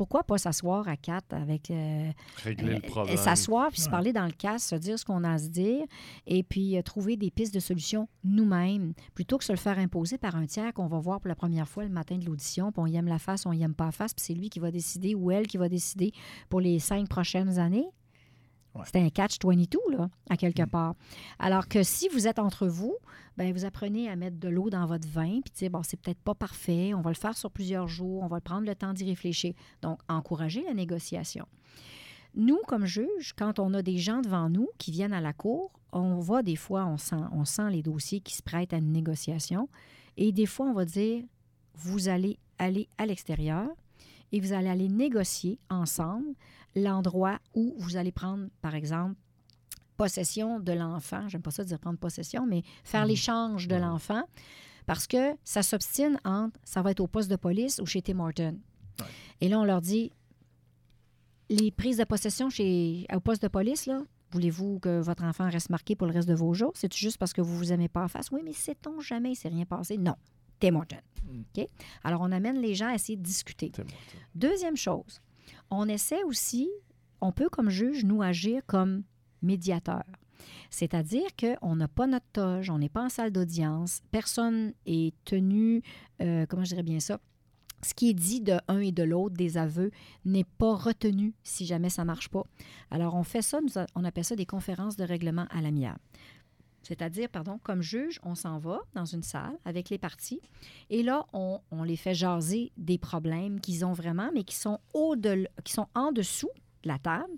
Pourquoi 0.01 0.24
pas 0.24 0.39
s'asseoir 0.39 0.89
à 0.89 0.97
quatre 0.97 1.35
avec. 1.35 1.70
Euh, 1.70 2.10
Régler 2.43 2.70
le 2.70 2.77
euh, 2.77 2.81
problème. 2.81 3.18
S'asseoir 3.18 3.70
puis 3.70 3.82
se 3.82 3.90
parler 3.90 4.14
dans 4.14 4.24
le 4.24 4.32
casque, 4.32 4.70
se 4.70 4.77
dire 4.77 4.98
ce 4.98 5.05
qu'on 5.05 5.24
a 5.24 5.32
à 5.32 5.36
se 5.39 5.48
dire 5.48 5.85
et 6.27 6.43
puis 6.43 6.78
euh, 6.78 6.81
trouver 6.81 7.18
des 7.18 7.31
pistes 7.31 7.52
de 7.52 7.60
solutions 7.60 8.09
nous-mêmes 8.24 8.94
plutôt 9.12 9.36
que 9.36 9.44
se 9.44 9.52
le 9.52 9.59
faire 9.59 9.78
imposer 9.78 10.16
par 10.16 10.36
un 10.36 10.47
tiers 10.47 10.72
qu'on 10.72 10.86
va 10.86 10.98
voir 10.98 11.20
pour 11.20 11.28
la 11.28 11.35
première 11.35 11.68
fois 11.68 11.85
le 11.85 11.90
matin 11.90 12.16
de 12.16 12.24
l'audition. 12.24 12.72
Puis 12.72 12.81
on 12.81 12.86
y 12.86 12.97
aime 12.97 13.09
la 13.09 13.18
face, 13.18 13.44
on 13.44 13.52
y 13.52 13.62
aime 13.62 13.74
pas 13.74 13.85
la 13.85 13.93
face, 13.93 14.14
puis 14.14 14.24
c'est 14.24 14.32
lui 14.32 14.48
qui 14.48 14.59
va 14.59 14.70
décider 14.70 15.14
ou 15.14 15.31
elle 15.31 15.47
qui 15.47 15.59
va 15.59 15.68
décider 15.68 16.12
pour 16.48 16.62
les 16.62 16.78
cinq 16.78 17.06
prochaines 17.06 17.59
années. 17.59 17.90
C'est 18.84 19.01
un 19.01 19.09
catch-22, 19.09 19.76
là, 19.90 20.09
à 20.28 20.36
quelque 20.36 20.62
mm. 20.62 20.70
part. 20.70 20.94
Alors 21.38 21.68
que 21.68 21.82
si 21.82 22.09
vous 22.09 22.26
êtes 22.26 22.38
entre 22.38 22.66
vous, 22.66 22.94
ben 23.36 23.52
vous 23.52 23.64
apprenez 23.64 24.09
à 24.09 24.16
mettre 24.16 24.38
de 24.38 24.48
l'eau 24.48 24.70
dans 24.70 24.86
votre 24.86 25.09
vin, 25.09 25.40
puis 25.44 25.52
dire, 25.55 25.70
bon, 25.70 25.82
c'est 25.82 25.98
peut-être 25.98 26.20
pas 26.20 26.34
parfait, 26.34 26.94
on 26.94 27.01
va 27.01 27.10
le 27.10 27.16
faire 27.16 27.36
sur 27.36 27.51
plusieurs 27.51 27.88
jours, 27.88 28.22
on 28.22 28.28
va 28.28 28.40
prendre 28.40 28.66
le 28.66 28.74
temps 28.74 28.92
d'y 28.92 29.05
réfléchir. 29.05 29.55
Donc, 29.82 30.01
encourager 30.09 30.62
la 30.64 30.74
négociation. 30.74 31.47
Nous, 32.34 32.59
comme 32.66 32.86
juges, 32.86 33.32
quand 33.36 33.59
on 33.59 33.74
a 33.74 33.82
des 33.82 33.98
gens 33.98 34.20
devant 34.20 34.48
nous 34.48 34.68
qui 34.78 34.92
viennent 34.92 35.12
à 35.12 35.20
la 35.20 35.32
cour, 35.32 35.72
on 35.92 36.20
voit 36.20 36.42
des 36.42 36.56
fois, 36.56 36.86
on 36.86 36.97
sent, 36.97 37.16
on 37.32 37.44
sent 37.44 37.70
les 37.70 37.82
dossiers 37.82 38.20
qui 38.20 38.36
se 38.36 38.42
prêtent 38.42 38.72
à 38.72 38.76
une 38.76 38.92
négociation, 38.92 39.68
et 40.16 40.30
des 40.32 40.47
fois, 40.47 40.66
on 40.66 40.72
va 40.72 40.84
dire, 40.84 41.24
vous 41.74 42.09
allez 42.09 42.38
aller 42.59 42.88
à 42.98 43.06
l'extérieur 43.06 43.68
et 44.32 44.40
vous 44.40 44.52
allez 44.52 44.68
aller 44.68 44.88
négocier 44.88 45.59
ensemble 45.70 46.34
l'endroit 46.74 47.38
où 47.55 47.74
vous 47.78 47.97
allez 47.97 48.12
prendre, 48.12 48.48
par 48.60 48.74
exemple, 48.74 49.16
possession 49.97 50.60
de 50.60 50.72
l'enfant. 50.72 51.28
J'aime 51.28 51.42
pas 51.42 51.51
ça 51.51 51.64
dire 51.64 51.78
prendre 51.78 51.98
possession, 51.98 52.47
mais 52.47 52.62
faire 52.84 53.05
mmh. 53.05 53.09
l'échange 53.09 53.68
de 53.68 53.76
l'enfant 53.76 54.22
parce 54.86 55.06
que 55.06 55.36
ça 55.44 55.62
s'obstine 55.62 56.18
entre 56.24 56.59
ça 56.64 56.80
va 56.82 56.92
être 56.92 57.01
au 57.01 57.06
poste 57.06 57.30
de 57.30 57.36
police 57.36 57.80
ou 57.80 57.86
chez 57.86 58.01
Tim 58.01 58.18
Horton. 58.18 58.59
Et 59.40 59.48
là, 59.48 59.60
on 59.60 59.64
leur 59.64 59.80
dit 59.80 60.10
les 61.51 61.70
prises 61.70 61.98
de 61.98 62.05
possession 62.05 62.48
chez, 62.48 63.06
au 63.12 63.20
poste 63.20 63.42
de 63.42 63.48
police, 63.48 63.86
là, 63.86 64.02
voulez-vous 64.30 64.78
que 64.78 65.01
votre 65.01 65.24
enfant 65.24 65.51
reste 65.51 65.68
marqué 65.68 65.97
pour 65.97 66.06
le 66.06 66.14
reste 66.14 66.28
de 66.28 66.34
vos 66.34 66.55
jours? 66.55 66.72
C'est 66.74 66.94
juste 66.94 67.18
parce 67.18 67.32
que 67.32 67.40
vous 67.40 67.56
vous 67.56 67.72
aimez 67.72 67.88
pas 67.88 68.02
en 68.02 68.09
face? 68.09 68.30
Oui, 68.30 68.40
mais 68.44 68.52
sait-on 68.52 69.01
jamais, 69.01 69.32
il 69.32 69.36
s'est 69.36 69.48
rien 69.48 69.64
passé? 69.64 69.98
Non. 69.98 70.14
Tim 70.60 70.76
Horton. 70.76 70.97
Mmh. 71.24 71.62
Alors, 72.05 72.20
on 72.22 72.32
amène 72.32 72.60
les 72.60 72.74
gens 72.74 72.88
à 72.88 72.94
essayer 72.94 73.16
de 73.16 73.22
discuter. 73.22 73.72
Deuxième 74.34 74.76
chose, 74.76 75.20
on 75.70 75.89
essaie 75.89 76.22
aussi, 76.24 76.68
on 77.20 77.32
peut 77.32 77.48
comme 77.48 77.70
juge 77.70 78.05
nous 78.05 78.22
agir 78.22 78.62
comme 78.66 79.02
médiateur. 79.43 80.05
C'est-à-dire 80.70 81.28
qu'on 81.39 81.77
n'a 81.77 81.89
pas 81.89 82.06
notre 82.06 82.27
toge, 82.32 82.70
on 82.70 82.78
n'est 82.78 82.89
pas 82.89 83.05
en 83.05 83.09
salle 83.09 83.31
d'audience, 83.31 84.01
personne 84.10 84.72
est 84.86 85.14
tenu, 85.24 85.82
euh, 86.22 86.47
comment 86.47 86.64
je 86.64 86.70
dirais 86.70 86.82
bien 86.82 87.01
ça, 87.01 87.20
ce 87.82 87.94
qui 87.94 88.10
est 88.10 88.14
dit 88.14 88.40
de 88.40 88.59
un 88.68 88.81
et 88.81 88.93
de 88.93 89.02
l'autre 89.02 89.36
des 89.36 89.56
aveux 89.56 89.90
n'est 90.24 90.44
pas 90.44 90.74
retenu 90.74 91.35
si 91.43 91.66
jamais 91.66 91.89
ça 91.89 92.05
marche 92.05 92.28
pas. 92.28 92.44
Alors, 92.90 93.14
on 93.14 93.22
fait 93.22 93.43
ça, 93.43 93.59
on 93.94 94.05
appelle 94.05 94.24
ça 94.24 94.36
des 94.36 94.47
conférences 94.47 94.97
de 94.97 95.05
règlement 95.05 95.47
à 95.51 95.62
l'amiable. 95.62 96.01
C'est-à-dire, 96.82 97.28
pardon, 97.28 97.59
comme 97.62 97.82
juge, 97.82 98.20
on 98.23 98.35
s'en 98.35 98.59
va 98.59 98.81
dans 98.94 99.05
une 99.05 99.23
salle 99.23 99.57
avec 99.65 99.90
les 99.90 99.98
parties 99.98 100.40
et 100.89 101.02
là, 101.02 101.27
on, 101.32 101.61
les 101.82 101.97
fait 101.97 102.15
jaser 102.15 102.73
des 102.77 102.98
problèmes 102.98 103.61
qu'ils 103.61 103.85
ont 103.85 103.93
vraiment, 103.93 104.31
mais 104.35 104.44
qui 104.44 104.57
sont, 104.57 104.78
au 104.94 105.15
qui 105.65 105.73
sont 105.73 105.89
en 105.94 106.12
dessous 106.12 106.51
de 106.82 106.89
la 106.89 106.98
table. 106.98 107.32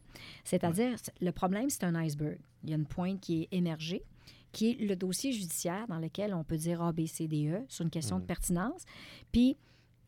C'est-à-dire, 0.45 0.97
le 1.21 1.33
problème, 1.33 1.71
c'est 1.71 1.85
un 1.85 1.95
iceberg. 1.95 2.39
Il 2.65 2.71
y 2.71 2.73
a 2.73 2.77
une 2.77 2.87
pointe 2.87 3.21
qui 3.21 3.43
est 3.43 3.49
émergée, 3.51 4.05
qui 4.53 4.71
est 4.71 4.81
le 4.81 4.95
dossier 4.95 5.33
judiciaire 5.33 5.87
dans 5.89 5.99
lequel 5.99 6.35
on 6.35 6.45
peut 6.45 6.57
dire 6.57 6.83
A, 6.83 6.93
B, 6.93 7.07
C, 7.07 7.27
D, 7.27 7.49
E 7.51 7.65
sur 7.69 7.85
une 7.85 7.91
question 7.91 8.19
de 8.19 8.25
mmh. 8.25 8.27
pertinence. 8.27 8.85
Puis, 9.33 9.57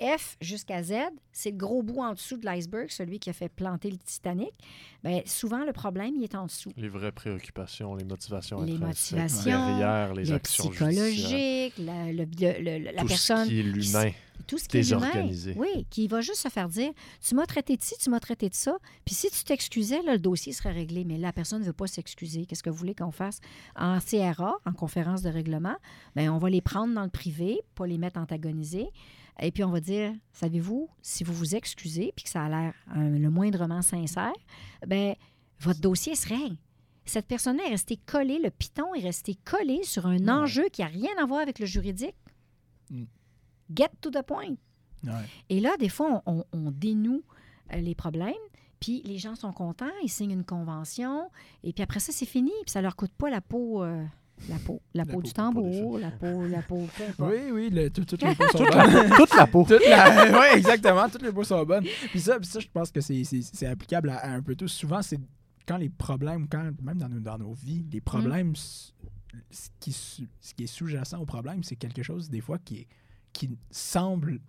F 0.01 0.37
jusqu'à 0.41 0.83
Z, 0.83 0.95
c'est 1.33 1.51
le 1.51 1.57
gros 1.57 1.83
bout 1.83 2.01
en 2.01 2.15
dessous 2.15 2.37
de 2.37 2.45
l'iceberg, 2.45 2.91
celui 2.91 3.19
qui 3.19 3.31
a 3.31 3.33
fait 3.33 3.49
planter 3.49 3.91
le 3.91 3.99
Titanic. 3.99 4.53
Bien, 5.03 5.21
souvent, 5.27 5.65
le 5.65 5.73
problème, 5.73 6.15
il 6.17 6.25
est 6.25 6.35
en 6.35 6.47
dessous. 6.47 6.73
Les 6.77 6.89
vraies 6.89 7.13
préoccupations, 7.13 7.95
les 7.95 8.05
motivations 8.05 8.63
les 8.63 8.79
motivations, 8.79 9.45
derrière 9.45 10.15
les 10.15 10.33
actions 10.33 10.69
psychologiques, 10.69 11.75
la, 11.79 12.13
le, 12.13 12.25
la 12.93 13.01
Tout 13.03 13.07
personne... 13.07 13.45
Ce 13.45 13.51
qui 13.51 13.61
est 13.61 13.63
l'humain. 13.63 14.11
Tout 14.47 14.59
ce 14.59 14.69
qui 14.69 14.79
est 14.79 14.91
humain. 14.91 15.31
Oui, 15.57 15.87
qui 15.91 16.09
va 16.09 16.21
juste 16.21 16.43
se 16.43 16.49
faire 16.49 16.69
dire 16.69 16.91
Tu 17.27 17.35
m'as 17.35 17.47
traité 17.47 17.77
de 17.77 17.83
ci, 17.83 17.95
tu 17.99 18.11
m'as 18.11 18.21
traité 18.21 18.49
de 18.49 18.55
ça. 18.55 18.77
Puis 19.05 19.15
si 19.15 19.31
tu 19.31 19.45
t'excusais, 19.45 20.03
le 20.03 20.19
dossier 20.19 20.53
serait 20.53 20.73
réglé. 20.73 21.05
Mais 21.05 21.19
la 21.19 21.33
personne 21.33 21.61
ne 21.61 21.67
veut 21.67 21.73
pas 21.73 21.87
s'excuser. 21.87 22.45
Qu'est-ce 22.45 22.63
que 22.63 22.71
vous 22.71 22.77
voulez 22.77 22.95
qu'on 22.95 23.13
fasse 23.13 23.41
En 23.77 23.99
CRA, 24.01 24.55
en 24.67 24.73
conférence 24.73 25.23
de 25.23 25.31
règlement, 25.31 25.77
bien, 26.17 26.33
on 26.33 26.39
va 26.39 26.51
les 26.51 26.61
prendre 26.61 26.93
dans 26.95 27.05
le 27.05 27.11
privé, 27.11 27.61
pas 27.75 27.87
les 27.87 27.97
mettre 27.97 28.19
antagonisés. 28.19 28.89
Et 29.41 29.51
puis, 29.51 29.65
on 29.65 29.71
va 29.71 29.81
dire, 29.81 30.13
savez-vous, 30.33 30.89
si 31.03 31.25
vous 31.25 31.35
vous 31.35 31.57
excusez, 31.57 32.13
puis 32.15 32.25
que 32.25 32.31
ça 32.31 32.45
a 32.45 32.49
l'air 32.49 32.75
euh, 32.97 33.19
le 33.19 33.31
moindrement 33.31 33.83
sincère, 33.83 34.33
ben 34.87 35.15
votre 35.61 35.81
dossier 35.81 36.15
se 36.15 36.29
règle. 36.29 36.57
Cette 37.05 37.27
personne 37.27 37.61
est 37.61 37.69
restée 37.69 37.99
collée, 38.07 38.39
le 38.39 38.51
piton 38.51 38.95
est 38.95 39.03
resté 39.03 39.35
collé 39.45 39.83
sur 39.83 40.07
un 40.07 40.29
enjeu 40.29 40.69
qui 40.73 40.83
n'a 40.83 40.89
rien 40.89 41.11
à 41.21 41.27
voir 41.27 41.41
avec 41.41 41.59
le 41.59 41.67
juridique. 41.67 42.17
Mm. 42.91 43.05
Get 43.75 43.91
to 44.01 44.11
the 44.11 44.23
point. 44.23 44.57
Et 45.51 45.61
là, 45.61 45.77
des 45.79 45.89
fois, 45.89 46.23
on, 46.27 46.71
dénoue 46.71 47.23
euh, 47.73 47.77
les 47.77 47.95
problèmes, 47.95 48.33
puis 48.81 49.03
les 49.05 49.19
gens 49.19 49.35
sont 49.35 49.53
contents, 49.53 49.93
ils 50.03 50.09
signent 50.09 50.33
une 50.33 50.45
convention, 50.45 51.31
et 51.63 51.73
puis 51.73 51.83
après 51.83 52.01
ça, 52.01 52.13
c'est 52.13 52.27
fini, 52.27 52.53
puis 52.63 52.71
ça 52.71 52.81
leur 52.81 52.97
coûte 52.97 53.13
pas 53.13 53.29
la 53.29 53.41
peau. 53.41 53.83
Euh, 53.83 54.03
la 54.49 54.59
peau. 54.59 54.83
La, 54.95 55.05
peau, 55.05 55.23
du 55.23 55.33
tambour, 55.33 55.99
la 55.99 56.11
peau, 56.11 56.47
la 56.47 56.63
peau. 56.63 56.87
Oui, 57.19 57.51
oui, 57.53 57.91
toutes 57.93 58.23
les 58.23 58.35
peaux 58.35 58.49
sont 58.49 58.65
bonnes. 58.65 59.11
toute 59.17 59.35
la 59.37 59.47
peau. 59.47 59.67
oui, 59.71 59.77
exactement, 60.57 61.09
toutes 61.09 61.23
les 61.23 61.33
peaux 61.33 61.45
sont 61.45 61.65
bonnes. 61.65 61.85
Puis 62.11 62.21
ça, 62.21 62.39
ça 62.43 62.61
je 62.61 62.69
pense 62.73 62.91
que 62.91 63.01
c'est 63.01 63.67
applicable 63.67 64.11
à, 64.11 64.31
un 64.31 64.43
peu 64.43 64.55
tout. 64.55 64.69
Souvent, 64.69 65.03
c'est 65.03 65.19
quand 65.67 65.77
les 65.77 65.91
problèmes, 65.91 66.49
quand, 66.49 66.63
même 66.83 66.99
dans 66.99 67.09
nos, 67.09 67.21
dans 67.21 67.39
nos 67.39 67.53
vies, 67.55 67.87
les 67.91 68.01
problèmes, 68.01 68.51
mm. 68.51 68.57
ce, 69.51 69.69
qui, 69.81 69.93
ce 69.93 70.55
qui 70.55 70.65
est 70.65 70.67
sous-jacent 70.67 71.19
au 71.19 71.27
problème, 71.27 71.63
c'est 71.63 71.77
quelque 71.77 72.03
chose, 72.03 72.29
des 72.29 72.41
fois, 72.41 72.59
qui, 72.59 72.81
est, 72.81 72.87
qui 73.33 73.51
semble 73.71 74.41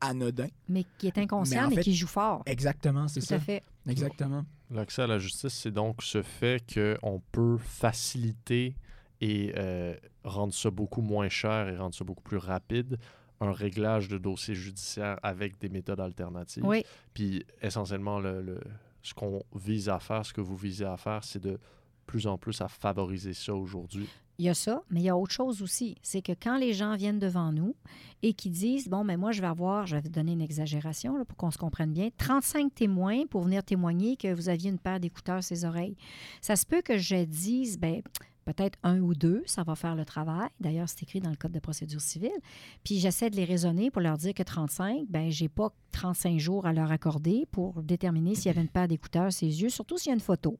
anodin. 0.00 0.48
Mais 0.68 0.84
qui 0.98 1.06
est 1.06 1.18
inconscient, 1.18 1.70
mais, 1.70 1.82
qui 1.82 1.94
joue 1.94 2.06
fort. 2.06 2.42
Exactement, 2.46 3.08
c'est 3.08 3.20
ça. 3.20 3.36
Tout 3.36 3.42
à 3.42 3.44
fait. 3.44 3.62
Exactement. 3.86 4.44
L'accès 4.70 5.02
à 5.02 5.06
la 5.06 5.18
justice, 5.18 5.54
c'est 5.54 5.70
donc 5.70 6.02
ce 6.02 6.22
fait 6.22 6.62
qu'on 6.72 7.22
peut 7.32 7.56
faciliter 7.58 8.74
et 9.20 9.52
euh, 9.56 9.94
rendre 10.24 10.54
ça 10.54 10.70
beaucoup 10.70 11.02
moins 11.02 11.28
cher 11.28 11.68
et 11.68 11.76
rendre 11.76 11.94
ça 11.94 12.04
beaucoup 12.04 12.22
plus 12.22 12.36
rapide 12.36 12.98
un 13.40 13.52
réglage 13.52 14.08
de 14.08 14.18
dossiers 14.18 14.54
judiciaires 14.54 15.18
avec 15.22 15.58
des 15.58 15.68
méthodes 15.68 16.00
alternatives. 16.00 16.64
Oui. 16.66 16.84
Puis 17.14 17.44
essentiellement, 17.62 18.18
le, 18.18 18.60
ce 19.02 19.14
qu'on 19.14 19.42
vise 19.54 19.88
à 19.88 20.00
faire, 20.00 20.24
ce 20.26 20.32
que 20.32 20.40
vous 20.40 20.56
visez 20.56 20.84
à 20.84 20.96
faire, 20.96 21.22
c'est 21.24 21.42
de 21.42 21.58
plus 22.06 22.26
en 22.26 22.38
plus 22.38 22.60
à 22.60 22.68
favoriser 22.68 23.34
ça 23.34 23.54
aujourd'hui. 23.54 24.08
Il 24.38 24.44
y 24.44 24.48
a 24.48 24.54
ça, 24.54 24.82
mais 24.88 25.00
il 25.00 25.04
y 25.04 25.08
a 25.08 25.16
autre 25.16 25.32
chose 25.32 25.62
aussi. 25.62 25.96
C'est 26.00 26.22
que 26.22 26.32
quand 26.32 26.56
les 26.58 26.72
gens 26.72 26.94
viennent 26.96 27.18
devant 27.18 27.52
nous 27.52 27.74
et 28.22 28.34
qui 28.34 28.50
disent 28.50 28.88
Bon, 28.88 29.02
mais 29.02 29.16
moi, 29.16 29.32
je 29.32 29.40
vais 29.40 29.48
avoir, 29.48 29.86
je 29.86 29.96
vais 29.96 30.02
vous 30.02 30.08
donner 30.08 30.32
une 30.32 30.40
exagération 30.40 31.16
là, 31.16 31.24
pour 31.24 31.36
qu'on 31.36 31.50
se 31.50 31.58
comprenne 31.58 31.92
bien, 31.92 32.08
35 32.16 32.72
témoins 32.72 33.26
pour 33.26 33.42
venir 33.42 33.64
témoigner 33.64 34.16
que 34.16 34.32
vous 34.32 34.48
aviez 34.48 34.70
une 34.70 34.78
paire 34.78 35.00
d'écouteurs 35.00 35.38
à 35.38 35.42
ses 35.42 35.64
oreilles. 35.64 35.96
Ça 36.40 36.54
se 36.54 36.64
peut 36.64 36.82
que 36.82 36.98
je 36.98 37.24
dise 37.24 37.78
ben 37.78 38.00
peut-être 38.52 38.78
un 38.82 39.00
ou 39.00 39.14
deux, 39.14 39.42
ça 39.44 39.62
va 39.62 39.74
faire 39.74 39.94
le 39.94 40.06
travail. 40.06 40.48
D'ailleurs, 40.58 40.88
c'est 40.88 41.02
écrit 41.02 41.20
dans 41.20 41.28
le 41.28 41.36
Code 41.36 41.52
de 41.52 41.58
procédure 41.58 42.00
civile. 42.00 42.30
Puis 42.82 42.98
j'essaie 42.98 43.28
de 43.28 43.36
les 43.36 43.44
raisonner 43.44 43.90
pour 43.90 44.00
leur 44.00 44.16
dire 44.16 44.32
que 44.32 44.42
35, 44.42 45.06
ben 45.08 45.30
j'ai 45.30 45.48
pas 45.48 45.70
35 45.92 46.38
jours 46.38 46.66
à 46.66 46.72
leur 46.72 46.90
accorder 46.90 47.46
pour 47.50 47.82
déterminer 47.82 48.34
s'il 48.34 48.46
y 48.46 48.48
avait 48.48 48.62
une 48.62 48.68
paire 48.68 48.88
d'écouteurs 48.88 49.24
à 49.24 49.30
ses 49.30 49.60
yeux, 49.60 49.68
surtout 49.68 49.98
s'il 49.98 50.10
y 50.10 50.12
a 50.12 50.14
une 50.14 50.20
photo. 50.20 50.58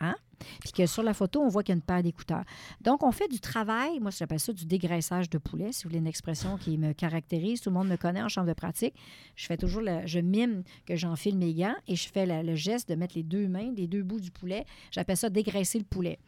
Hein? 0.00 0.16
Puis 0.60 0.72
que 0.72 0.86
sur 0.86 1.02
la 1.02 1.14
photo, 1.14 1.40
on 1.40 1.48
voit 1.48 1.62
qu'il 1.62 1.74
y 1.74 1.76
a 1.76 1.76
une 1.76 1.82
paire 1.82 2.02
d'écouteurs. 2.02 2.44
Donc, 2.80 3.02
on 3.02 3.12
fait 3.12 3.28
du 3.28 3.40
travail, 3.40 4.00
moi, 4.00 4.10
j'appelle 4.10 4.40
ça 4.40 4.52
du 4.52 4.64
dégraissage 4.64 5.28
de 5.28 5.38
poulet, 5.38 5.72
si 5.72 5.84
vous 5.84 5.90
voulez 5.90 5.98
une 5.98 6.06
expression 6.06 6.56
qui 6.56 6.78
me 6.78 6.92
caractérise. 6.92 7.60
Tout 7.60 7.70
le 7.70 7.74
monde 7.74 7.88
me 7.88 7.96
connaît 7.96 8.22
en 8.22 8.28
chambre 8.28 8.48
de 8.48 8.54
pratique. 8.54 8.94
Je 9.36 9.46
fais 9.46 9.58
toujours, 9.58 9.82
je 10.04 10.18
mime 10.20 10.62
que 10.86 10.96
j'enfile 10.96 11.36
mes 11.36 11.54
gants 11.54 11.76
et 11.86 11.96
je 11.96 12.08
fais 12.08 12.42
le 12.42 12.54
geste 12.54 12.88
de 12.88 12.94
mettre 12.94 13.16
les 13.16 13.22
deux 13.22 13.48
mains, 13.48 13.72
les 13.76 13.86
deux 13.86 14.02
bouts 14.02 14.20
du 14.20 14.30
poulet. 14.30 14.64
J'appelle 14.90 15.16
ça 15.16 15.28
dégraisser 15.28 15.78
le 15.78 15.84
poulet. 15.84 16.18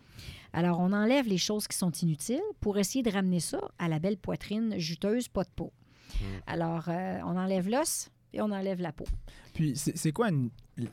Alors, 0.52 0.80
on 0.80 0.92
enlève 0.92 1.26
les 1.26 1.38
choses 1.38 1.66
qui 1.66 1.76
sont 1.76 1.90
inutiles 1.90 2.42
pour 2.60 2.78
essayer 2.78 3.02
de 3.02 3.10
ramener 3.10 3.40
ça 3.40 3.60
à 3.78 3.88
la 3.88 3.98
belle 3.98 4.18
poitrine 4.18 4.78
juteuse, 4.78 5.28
pas 5.28 5.44
de 5.44 5.50
peau. 5.54 5.72
Hmm. 6.20 6.24
Alors, 6.46 6.84
euh, 6.88 7.20
on 7.24 7.36
enlève 7.36 7.68
l'os 7.68 8.10
et 8.32 8.40
on 8.40 8.50
enlève 8.50 8.80
la 8.80 8.92
peau. 8.92 9.06
Puis, 9.54 9.76
c'est 9.76 10.12
quoi 10.12 10.30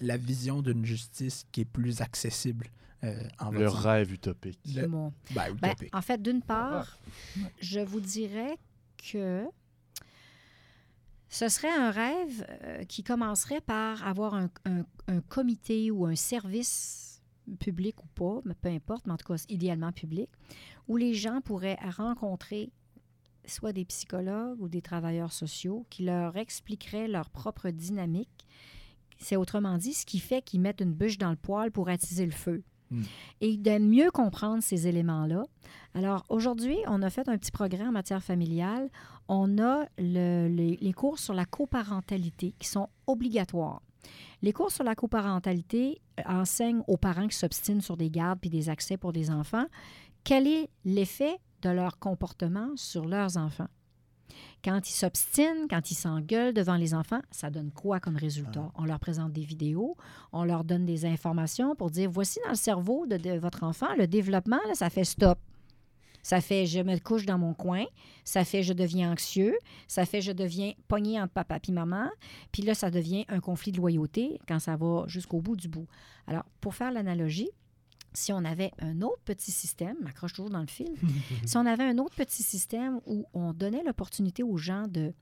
la 0.01 0.17
vision 0.17 0.61
d'une 0.61 0.85
justice 0.85 1.45
qui 1.51 1.61
est 1.61 1.65
plus 1.65 2.01
accessible 2.01 2.67
euh, 3.03 3.23
en 3.39 3.51
Le 3.51 3.67
rêve 3.67 4.13
utopique. 4.13 4.59
Ben, 4.65 5.11
ben, 5.61 5.73
en 5.93 6.01
fait, 6.01 6.21
d'une 6.21 6.41
part, 6.41 6.97
je 7.61 7.79
vous 7.79 8.01
dirais 8.01 8.57
que 9.11 9.45
ce 11.29 11.47
serait 11.47 11.71
un 11.71 11.91
rêve 11.91 12.45
euh, 12.63 12.83
qui 12.83 13.03
commencerait 13.03 13.61
par 13.61 14.05
avoir 14.05 14.33
un, 14.33 14.49
un, 14.65 15.21
comité 15.21 15.91
ou 15.91 16.05
un 16.05 16.15
service 16.15 17.08
public 17.57 18.03
ou 18.03 18.07
pas, 18.07 18.41
mais 18.45 18.55
peu 18.55 18.69
importe, 18.69 19.07
mais 19.07 19.13
en 19.13 19.17
tout 19.17 19.31
cas 19.31 19.43
idéalement 19.49 19.91
public, 19.91 20.29
où 20.87 20.97
les 20.97 21.13
gens 21.13 21.41
pourraient 21.41 21.79
rencontrer 21.97 22.71
soit 23.45 23.73
des 23.73 23.85
psychologues 23.85 24.61
ou 24.61 24.69
des 24.69 24.81
travailleurs 24.81 25.33
sociaux 25.33 25.85
qui 25.89 26.03
leur 26.03 26.37
expliqueraient 26.37 27.07
leur 27.07 27.29
propre 27.29 27.69
dynamique. 27.69 28.45
C'est 29.17 29.35
autrement 29.35 29.77
dit 29.77 29.93
ce 29.93 30.05
qui 30.05 30.19
fait 30.19 30.41
qu'ils 30.41 30.61
mettent 30.61 30.81
une 30.81 30.93
bûche 30.93 31.17
dans 31.17 31.31
le 31.31 31.35
poêle 31.35 31.71
pour 31.71 31.89
attiser 31.89 32.25
le 32.25 32.31
feu. 32.31 32.63
Hmm. 32.91 33.03
Et 33.41 33.57
de 33.57 33.77
mieux 33.77 34.09
comprendre 34.11 34.63
ces 34.63 34.87
éléments-là. 34.87 35.43
Alors, 35.93 36.25
aujourd'hui, 36.29 36.77
on 36.87 37.01
a 37.01 37.09
fait 37.09 37.27
un 37.27 37.37
petit 37.37 37.51
progrès 37.51 37.85
en 37.85 37.91
matière 37.91 38.23
familiale. 38.23 38.89
On 39.27 39.59
a 39.59 39.85
les, 39.97 40.93
cours 40.95 41.19
sur 41.19 41.33
la 41.33 41.45
coparentalité 41.45 42.53
qui 42.57 42.67
sont 42.67 42.89
obligatoires. 43.05 43.81
Les 44.41 44.53
cours 44.53 44.71
sur 44.71 44.83
la 44.83 44.95
coparentalité 44.95 46.01
euh, 46.19 46.23
enseignent 46.25 46.83
aux 46.87 46.97
parents 46.97 47.27
qui 47.27 47.37
s'obstinent 47.37 47.81
sur 47.81 47.97
des 47.97 48.09
gardes 48.09 48.39
puis 48.39 48.49
des 48.49 48.69
accès 48.69 48.97
pour 48.97 49.11
des 49.11 49.29
enfants 49.29 49.65
quel 50.23 50.47
est 50.47 50.69
l'effet 50.85 51.37
de 51.61 51.69
leur 51.69 51.99
comportement 51.99 52.69
sur 52.75 53.05
leurs 53.05 53.37
enfants? 53.37 53.67
Quand 54.63 54.87
ils 54.87 54.93
s'obstinent, 54.93 55.67
quand 55.69 55.89
ils 55.91 55.95
s'engueulent 55.95 56.53
devant 56.53 56.75
les 56.75 56.93
enfants, 56.93 57.21
ça 57.31 57.49
donne 57.49 57.71
quoi 57.71 57.99
comme 57.99 58.15
résultat? 58.15 58.65
Ah. 58.67 58.71
On 58.75 58.85
leur 58.85 58.99
présente 58.99 59.33
des 59.33 59.41
vidéos, 59.41 59.97
on 60.31 60.43
leur 60.43 60.63
donne 60.63 60.85
des 60.85 61.05
informations 61.05 61.75
pour 61.75 61.89
dire 61.89 62.09
voici 62.09 62.39
dans 62.43 62.51
le 62.51 62.55
cerveau 62.55 63.05
de, 63.07 63.37
votre 63.39 63.63
enfant, 63.63 63.87
le 63.97 64.07
développement, 64.07 64.59
ça 64.73 64.89
fait 64.89 65.03
stop. 65.03 65.39
Ça 66.21 66.41
fait 66.41 66.65
je 66.65 66.79
me 66.79 66.97
couche 66.99 67.25
dans 67.25 67.37
mon 67.37 67.53
coin, 67.53 67.85
ça 68.23 68.43
fait 68.45 68.63
je 68.63 68.73
deviens 68.73 69.11
anxieux, 69.11 69.57
ça 69.87 70.05
fait 70.05 70.21
je 70.21 70.31
deviens 70.31 70.73
pogné 70.87 71.19
entre 71.19 71.33
papa 71.33 71.59
et 71.67 71.71
maman, 71.71 72.09
puis 72.51 72.63
là, 72.63 72.73
ça 72.73 72.91
devient 72.91 73.25
un 73.29 73.39
conflit 73.39 73.71
de 73.71 73.77
loyauté 73.77 74.39
quand 74.47 74.59
ça 74.59 74.75
va 74.75 75.05
jusqu'au 75.07 75.41
bout 75.41 75.55
du 75.55 75.67
bout. 75.67 75.87
Alors, 76.27 76.43
pour 76.61 76.75
faire 76.75 76.91
l'analogie, 76.91 77.49
si 78.13 78.33
on 78.33 78.43
avait 78.43 78.71
un 78.79 79.01
autre 79.01 79.21
petit 79.23 79.51
système, 79.51 79.95
m'accroche 80.01 80.33
toujours 80.33 80.49
dans 80.49 80.61
le 80.61 80.67
film, 80.67 80.95
si 81.45 81.57
on 81.57 81.65
avait 81.65 81.83
un 81.83 81.97
autre 81.97 82.15
petit 82.15 82.43
système 82.43 82.99
où 83.05 83.25
on 83.33 83.53
donnait 83.53 83.83
l'opportunité 83.83 84.43
aux 84.43 84.57
gens 84.57 84.87
de 84.87 85.13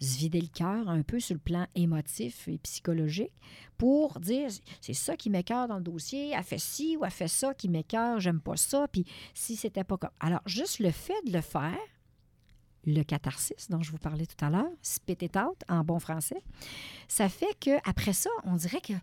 se 0.00 0.16
vider 0.18 0.40
le 0.40 0.48
cœur 0.48 0.88
un 0.88 1.02
peu 1.02 1.20
sur 1.20 1.34
le 1.34 1.40
plan 1.40 1.66
émotif 1.74 2.48
et 2.48 2.58
psychologique 2.58 3.32
pour 3.76 4.18
dire 4.20 4.50
c'est 4.80 4.94
ça 4.94 5.16
qui 5.16 5.30
m'écœure 5.30 5.68
dans 5.68 5.76
le 5.76 5.82
dossier, 5.82 6.32
elle 6.36 6.42
fait 6.42 6.58
ci 6.58 6.96
ou 6.96 7.04
elle 7.04 7.10
fait 7.10 7.28
ça 7.28 7.54
qui 7.54 7.68
m'écœure, 7.68 8.20
j'aime 8.20 8.40
pas 8.40 8.56
ça, 8.56 8.86
puis 8.88 9.04
si 9.34 9.56
c'était 9.56 9.84
pas 9.84 9.96
comme. 9.96 10.10
Alors, 10.20 10.42
juste 10.46 10.78
le 10.80 10.90
fait 10.90 11.20
de 11.26 11.32
le 11.32 11.40
faire, 11.40 11.78
le 12.86 13.02
catharsis 13.02 13.68
dont 13.68 13.82
je 13.82 13.90
vous 13.90 13.98
parlais 13.98 14.26
tout 14.26 14.42
à 14.44 14.50
l'heure, 14.50 14.70
spit 14.82 15.18
it 15.20 15.36
out 15.36 15.62
en 15.68 15.84
bon 15.84 15.98
français, 15.98 16.42
ça 17.08 17.28
fait 17.28 17.58
que 17.60 17.78
après 17.88 18.12
ça, 18.12 18.30
on 18.44 18.56
dirait 18.56 18.80
que 18.80 18.94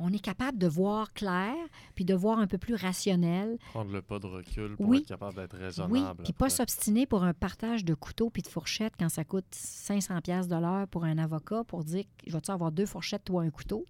on 0.00 0.12
est 0.12 0.18
capable 0.18 0.58
de 0.58 0.66
voir 0.66 1.12
clair, 1.12 1.54
puis 1.94 2.04
de 2.04 2.14
voir 2.14 2.38
un 2.38 2.46
peu 2.46 2.58
plus 2.58 2.74
rationnel. 2.74 3.58
Prendre 3.70 3.92
le 3.92 4.02
pas 4.02 4.18
de 4.18 4.26
recul 4.26 4.76
pour 4.76 4.94
être 4.94 5.06
capable 5.06 5.36
d'être 5.36 5.56
raisonnable. 5.56 5.92
Oui, 5.92 6.24
puis 6.24 6.32
pas 6.32 6.48
s'obstiner 6.48 7.06
pour 7.06 7.22
un 7.22 7.34
partage 7.34 7.84
de 7.84 7.94
couteaux 7.94 8.30
puis 8.30 8.42
de 8.42 8.48
fourchettes 8.48 8.94
quand 8.98 9.10
ça 9.10 9.24
coûte 9.24 9.44
500 9.50 10.20
pièces 10.22 10.48
de 10.48 10.56
l'heure 10.56 10.88
pour 10.88 11.04
un 11.04 11.18
avocat 11.18 11.64
pour 11.64 11.84
dire 11.84 12.04
je 12.26 12.32
vais-tu 12.32 12.50
avoir 12.50 12.72
deux 12.72 12.86
fourchettes, 12.86 13.24
toi 13.24 13.42
un 13.42 13.50
couteau, 13.50 13.84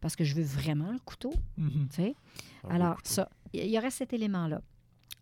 parce 0.00 0.14
que 0.14 0.24
je 0.24 0.34
veux 0.36 0.44
vraiment 0.44 0.92
le 0.92 1.00
couteau. 1.00 1.32
Tu 1.56 1.88
sais? 1.90 2.14
Alors, 2.70 2.98
ça, 3.02 3.28
il 3.52 3.66
y 3.66 3.78
aurait 3.78 3.90
cet 3.90 4.12
élément-là. 4.12 4.62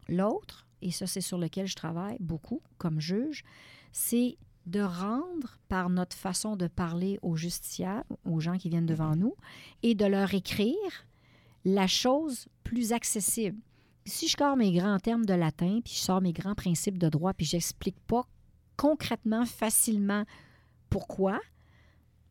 L'autre, 0.09 0.67
et 0.83 0.91
ça 0.91 1.07
c'est 1.07 1.23
sur 1.23 1.39
lequel 1.39 1.67
je 1.67 1.75
travaille 1.75 2.19
beaucoup 2.21 2.61
comme 2.77 3.01
juge, 3.01 3.43
c'est 3.91 4.37
de 4.67 4.81
rendre 4.81 5.59
par 5.69 5.89
notre 5.91 6.17
façon 6.17 6.57
de 6.57 6.67
parler 6.67 7.19
aux 7.23 7.37
justiciables, 7.37 8.17
aux 8.25 8.41
gens 8.41 8.59
qui 8.59 8.69
viennent 8.69 8.87
devant 8.87 9.17
nous, 9.17 9.35
et 9.83 9.95
de 9.95 10.05
leur 10.05 10.35
écrire 10.35 11.07
la 11.65 11.87
chose 11.87 12.49
plus 12.65 12.93
accessible. 12.93 13.59
Si 14.05 14.29
je 14.29 14.37
sors 14.37 14.57
mes 14.57 14.73
grands 14.73 14.99
termes 14.99 15.25
de 15.25 15.35
latin, 15.35 15.81
puis 15.85 15.95
je 15.95 16.01
sors 16.01 16.21
mes 16.21 16.33
grands 16.33 16.55
principes 16.55 16.99
de 16.99 17.09
droit, 17.09 17.33
puis 17.33 17.47
j'explique 17.47 17.99
pas 18.07 18.27
concrètement, 18.77 19.47
facilement 19.47 20.25
pourquoi, 20.91 21.41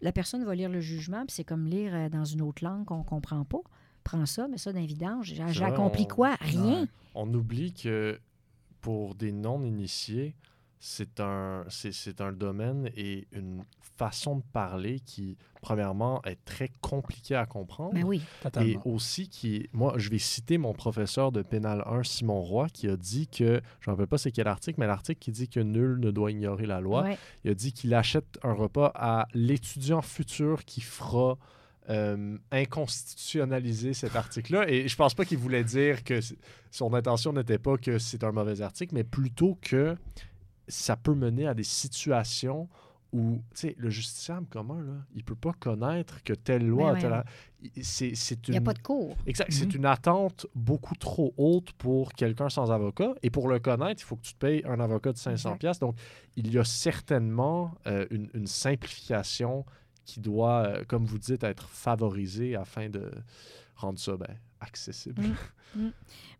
la 0.01 0.11
personne 0.11 0.43
va 0.43 0.55
lire 0.55 0.69
le 0.69 0.79
jugement, 0.79 1.25
puis 1.25 1.35
c'est 1.35 1.43
comme 1.43 1.65
lire 1.65 1.93
euh, 1.93 2.09
dans 2.09 2.25
une 2.25 2.41
autre 2.41 2.63
langue 2.63 2.85
qu'on 2.85 3.03
comprend 3.03 3.43
pas. 3.43 3.61
Prends 4.03 4.25
ça, 4.25 4.47
mais 4.47 4.57
ça 4.57 4.71
d'un 4.71 4.85
vidange. 4.85 5.33
J'ai 5.47 5.63
accompli 5.63 6.07
quoi? 6.07 6.35
Rien. 6.39 6.87
On 7.15 7.33
oublie 7.33 7.73
que 7.73 8.19
pour 8.81 9.15
des 9.15 9.31
non-initiés, 9.31 10.35
c'est 10.79 11.19
un, 11.19 11.65
c'est, 11.69 12.21
un 12.21 12.31
domaine 12.31 12.89
et 12.95 13.27
une 13.31 13.63
façon 13.97 14.37
de 14.37 14.43
parler 14.53 14.99
qui, 14.99 15.37
premièrement, 15.61 16.21
est 16.25 16.43
très 16.45 16.69
compliquée 16.81 17.35
à 17.35 17.45
comprendre. 17.45 17.93
Mais 17.93 18.01
ben 18.01 18.07
oui. 18.07 18.21
Et 18.61 18.77
aussi 18.85 19.29
qui, 19.29 19.67
moi, 19.73 19.93
je 19.97 20.09
vais 20.09 20.19
citer 20.19 20.57
mon 20.57 20.73
professeur 20.73 21.31
de 21.31 21.41
pénal 21.41 21.83
1, 21.85 22.03
Simon 22.03 22.41
Roy, 22.41 22.67
qui 22.69 22.87
a 22.87 22.97
dit 22.97 23.27
que, 23.27 23.61
je 23.79 23.89
ne 23.89 23.91
me 23.91 23.95
rappelle 23.95 24.07
pas 24.07 24.17
c'est 24.17 24.31
quel 24.31 24.47
article, 24.47 24.79
mais 24.79 24.87
l'article 24.87 25.19
qui 25.19 25.31
dit 25.31 25.47
que 25.47 25.59
nul 25.59 25.99
ne 25.99 26.11
doit 26.11 26.31
ignorer 26.31 26.65
la 26.65 26.81
loi. 26.81 27.05
Il 27.43 27.51
a 27.51 27.53
dit 27.53 27.73
qu'il 27.73 27.93
achète 27.93 28.37
un 28.43 28.53
repas 28.53 28.91
à 28.95 29.27
l'étudiant 29.33 30.01
futur 30.01 30.65
qui 30.65 30.81
fera 30.81 31.37
euh, 31.89 32.35
inconstitutionnaliser 32.51 33.93
cet 33.93 34.15
article-là. 34.15 34.67
Et 34.67 34.87
je 34.87 34.95
pense 34.95 35.13
pas 35.13 35.23
qu'il 35.23 35.37
voulait 35.37 35.63
dire 35.63 36.03
que 36.03 36.19
son 36.71 36.93
intention 36.95 37.31
n'était 37.31 37.59
pas 37.59 37.77
que 37.77 37.99
c'est 37.99 38.23
un 38.23 38.31
mauvais 38.31 38.61
article, 38.61 38.95
mais 38.95 39.03
plutôt 39.03 39.57
que 39.61 39.95
ça 40.67 40.95
peut 40.95 41.15
mener 41.15 41.47
à 41.47 41.53
des 41.53 41.63
situations 41.63 42.69
où, 43.15 43.41
tu 43.53 43.59
sais, 43.61 43.75
le 43.77 43.89
justiciable 43.89 44.45
commun, 44.47 44.83
là, 44.83 44.93
il 45.15 45.23
peut 45.23 45.35
pas 45.35 45.53
connaître 45.53 46.21
que 46.23 46.33
telle 46.33 46.67
loi, 46.67 46.95
telle... 46.95 47.23
c'est, 47.81 48.11
Il 48.47 48.51
n'y 48.51 48.57
a 48.57 48.61
pas 48.61 48.73
de 48.73 48.79
cours. 48.79 49.15
Exact. 49.25 49.51
C'est 49.53 49.67
mhm. 49.67 49.77
une 49.77 49.85
attente 49.85 50.47
beaucoup 50.53 50.95
trop 50.95 51.33
haute 51.37 51.71
pour 51.73 52.11
quelqu'un 52.11 52.49
sans 52.49 52.71
avocat. 52.71 53.13
Et 53.23 53.29
pour 53.29 53.47
le 53.47 53.59
connaître, 53.59 54.01
il 54.01 54.05
faut 54.05 54.17
que 54.17 54.23
tu 54.23 54.33
te 54.33 54.39
payes 54.39 54.63
un 54.65 54.81
avocat 54.81 55.13
de 55.13 55.17
500 55.17 55.55
pièces. 55.57 55.79
Donc, 55.79 55.95
il 56.35 56.51
y 56.53 56.59
a 56.59 56.65
certainement 56.65 57.73
euh, 57.87 58.05
une, 58.11 58.47
simplification 58.47 59.65
qui 60.03 60.19
doit, 60.19 60.65
euh, 60.65 60.83
comme 60.85 61.05
vous 61.05 61.17
dites, 61.17 61.43
être 61.45 61.69
favorisée 61.69 62.55
afin 62.55 62.89
de 62.89 63.11
rendre 63.77 63.97
ça 63.97 64.17
ben, 64.17 64.35
accessible. 64.65 65.21
Mm. 65.21 65.35
Mm. 65.75 65.89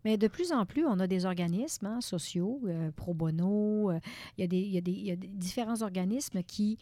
Mais 0.06 0.16
de 0.16 0.28
plus 0.28 0.50
en 0.50 0.64
plus, 0.64 0.86
on 0.86 0.98
a 0.98 1.06
des 1.06 1.26
organismes 1.26 1.84
hein, 1.84 2.00
sociaux, 2.00 2.58
euh, 2.64 2.90
pro 2.92 3.12
bono, 3.12 3.90
euh, 3.90 4.00
il 4.38 4.54
y, 4.54 4.78
a 4.78 4.80
des 4.80 5.28
différents 5.28 5.82
organismes 5.82 6.42
qui 6.42 6.78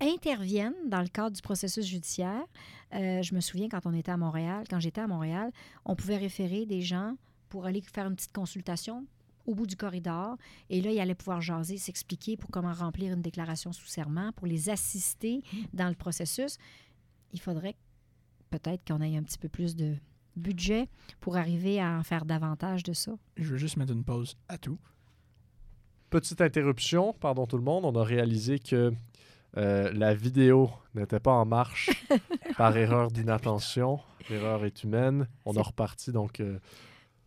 interviennent 0.00 0.74
dans 0.88 1.00
le 1.00 1.08
cadre 1.08 1.34
du 1.34 1.40
processus 1.40 1.86
judiciaire. 1.86 2.42
Euh, 2.94 3.22
je 3.22 3.34
me 3.34 3.40
souviens 3.40 3.68
quand 3.70 3.86
on 3.86 3.94
était 3.94 4.10
à 4.10 4.18
Montréal, 4.18 4.64
quand 4.68 4.80
j'étais 4.80 5.00
à 5.00 5.06
Montréal, 5.06 5.50
on 5.86 5.96
pouvait 5.96 6.18
référer 6.18 6.66
des 6.66 6.82
gens 6.82 7.16
pour 7.48 7.64
aller 7.64 7.80
faire 7.80 8.06
une 8.06 8.16
petite 8.16 8.32
consultation 8.32 9.06
au 9.46 9.54
bout 9.54 9.66
du 9.66 9.76
corridor. 9.76 10.36
Et 10.68 10.80
là, 10.80 10.92
ils 10.92 11.00
allaient 11.00 11.14
pouvoir 11.14 11.40
jaser, 11.40 11.78
s'expliquer 11.78 12.36
pour 12.36 12.50
comment 12.50 12.72
remplir 12.72 13.12
une 13.12 13.22
déclaration 13.22 13.72
sous 13.72 13.86
serment, 13.86 14.32
pour 14.32 14.46
les 14.46 14.68
assister 14.68 15.42
dans 15.72 15.88
le 15.88 15.94
processus. 15.94 16.58
Il 17.32 17.40
faudrait 17.40 17.76
peut-être 18.50 18.86
qu'on 18.86 19.00
ait 19.00 19.16
un 19.16 19.22
petit 19.22 19.38
peu 19.38 19.48
plus 19.48 19.76
de 19.76 19.96
budget 20.36 20.88
pour 21.20 21.36
arriver 21.36 21.80
à 21.80 21.98
en 21.98 22.02
faire 22.02 22.24
davantage 22.24 22.82
de 22.82 22.92
ça. 22.92 23.12
Je 23.36 23.44
veux 23.44 23.58
juste 23.58 23.76
mettre 23.76 23.92
une 23.92 24.04
pause 24.04 24.36
à 24.48 24.58
tout. 24.58 24.78
Petite 26.10 26.40
interruption, 26.40 27.12
pardon 27.12 27.46
tout 27.46 27.56
le 27.56 27.62
monde, 27.62 27.84
on 27.84 27.94
a 27.94 28.02
réalisé 28.02 28.58
que 28.58 28.92
euh, 29.56 29.90
la 29.92 30.14
vidéo 30.14 30.70
n'était 30.94 31.20
pas 31.20 31.32
en 31.32 31.44
marche 31.44 31.90
par 32.56 32.76
erreur 32.76 33.10
d'inattention. 33.10 34.00
L'erreur 34.28 34.64
est 34.64 34.84
humaine. 34.84 35.28
On 35.44 35.56
a 35.56 35.62
reparti 35.62 36.12
donc. 36.12 36.40
Euh, 36.40 36.58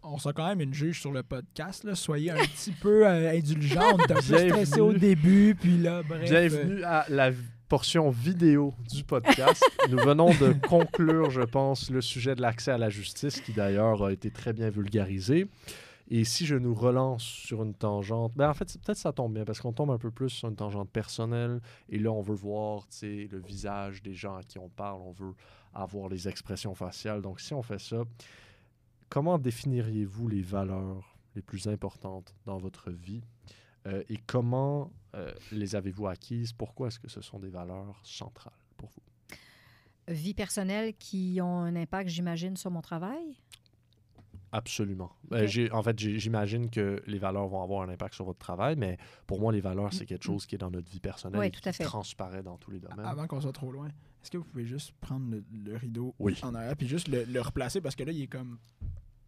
on 0.04 0.18
sent 0.18 0.32
quand 0.36 0.48
même 0.48 0.62
une 0.62 0.74
juge 0.74 1.00
sur 1.00 1.12
le 1.12 1.24
podcast. 1.24 1.84
Là. 1.84 1.96
Soyez 1.96 2.32
un 2.32 2.36
petit 2.36 2.72
peu 2.72 3.08
euh, 3.08 3.32
indulgents. 3.32 3.94
On 3.94 4.04
était 4.04 4.22
stressé 4.22 4.82
au 4.82 4.94
début, 4.94 5.56
puis 5.60 5.78
là, 5.78 6.04
bref. 6.04 6.30
Bienvenue 6.30 6.84
à 6.84 7.06
la 7.10 7.32
portion 7.74 8.12
vidéo 8.12 8.72
du 8.88 9.04
podcast. 9.04 9.64
Nous 9.90 9.98
venons 9.98 10.30
de 10.30 10.54
conclure, 10.68 11.32
je 11.32 11.42
pense, 11.42 11.90
le 11.90 12.02
sujet 12.02 12.36
de 12.36 12.42
l'accès 12.44 12.70
à 12.70 12.78
la 12.78 12.92
justice, 12.92 13.42
qui 13.42 13.52
d'ailleurs 13.52 14.04
a 14.04 14.14
été 14.14 14.30
très 14.30 14.54
bien 14.54 14.70
vulgarisé. 14.70 15.48
Et 16.08 16.24
si 16.24 16.46
je 16.46 16.56
nous 16.56 16.76
relance 16.76 17.24
sur 17.24 17.64
une 17.64 17.74
tangente, 17.74 18.32
ben 18.36 18.48
en 18.48 18.54
fait, 18.54 18.78
peut-être 18.80 19.00
ça 19.00 19.12
tombe 19.12 19.34
bien 19.34 19.44
parce 19.44 19.60
qu'on 19.60 19.74
tombe 19.74 19.90
un 19.90 19.98
peu 19.98 20.12
plus 20.12 20.30
sur 20.30 20.50
une 20.50 20.56
tangente 20.56 20.92
personnelle. 20.92 21.62
Et 21.90 21.98
là, 21.98 22.12
on 22.12 22.22
veut 22.22 22.36
voir 22.36 22.86
le 23.02 23.40
visage 23.40 24.04
des 24.04 24.14
gens 24.14 24.36
à 24.36 24.44
qui 24.44 24.60
on 24.60 24.70
parle. 24.70 25.02
On 25.02 25.12
veut 25.12 25.34
avoir 25.74 26.10
les 26.10 26.28
expressions 26.28 26.76
faciales. 26.76 27.24
Donc, 27.24 27.40
si 27.40 27.56
on 27.56 27.64
fait 27.64 27.80
ça, 27.80 28.04
comment 29.10 29.40
définiriez-vous 29.40 30.28
les 30.28 30.44
valeurs 30.44 31.18
les 31.36 31.42
plus 31.42 31.68
importantes 31.68 32.36
dans 32.46 32.60
votre 32.60 32.92
vie? 32.92 33.24
Euh, 33.88 34.04
et 34.10 34.18
comment 34.18 34.92
euh, 35.16 35.32
les 35.52 35.76
avez-vous 35.76 36.08
acquises? 36.08 36.54
Pourquoi 36.54 36.88
est-ce 36.88 37.00
que 37.00 37.10
ce 37.10 37.22
sont 37.22 37.40
des 37.40 37.50
valeurs 37.50 38.00
centrales 38.04 38.54
pour 38.78 38.90
vous? 38.90 40.14
Vie 40.14 40.34
personnelle 40.34 40.94
qui 40.96 41.40
ont 41.42 41.60
un 41.60 41.76
impact, 41.76 42.10
j'imagine, 42.10 42.58
sur 42.58 42.72
mon 42.72 42.82
travail? 42.82 43.38
Absolument. 44.52 45.12
Ben, 45.30 45.50
en 45.72 45.82
fait, 45.82 46.00
j'imagine 46.00 46.70
que 46.70 47.02
les 47.08 47.18
valeurs 47.18 47.48
vont 47.48 47.64
avoir 47.64 47.82
un 47.82 47.90
impact 47.90 48.14
sur 48.14 48.24
votre 48.24 48.38
travail, 48.38 48.76
mais 48.78 49.00
pour 49.26 49.40
moi, 49.40 49.52
les 49.52 49.62
valeurs, 49.62 49.92
c'est 49.92 50.06
quelque 50.06 50.24
chose 50.24 50.46
qui 50.46 50.54
est 50.54 50.60
dans 50.60 50.70
notre 50.70 50.92
vie 50.92 51.00
personnelle 51.00 51.44
et 51.44 51.50
qui 51.50 51.84
transparaît 51.84 52.44
dans 52.44 52.58
tous 52.58 52.70
les 52.70 52.80
domaines. 52.80 53.06
Avant 53.06 53.26
qu'on 53.26 53.42
soit 53.42 53.52
trop 53.52 53.72
loin, 53.72 53.88
est-ce 53.88 54.30
que 54.30 54.38
vous 54.38 54.44
pouvez 54.44 54.66
juste 54.66 54.92
prendre 55.02 55.38
le, 55.52 55.76
rideau 55.76 56.14
en 56.44 56.54
arrière 56.54 56.78
puis 56.78 56.88
juste 56.88 57.08
le, 57.08 57.24
le, 57.24 57.42
replacer? 57.42 57.82
Parce 57.82 57.96
que 57.96 58.04
là, 58.04 58.12
il 58.12 58.22
est 58.22 58.28
comme 58.28 58.60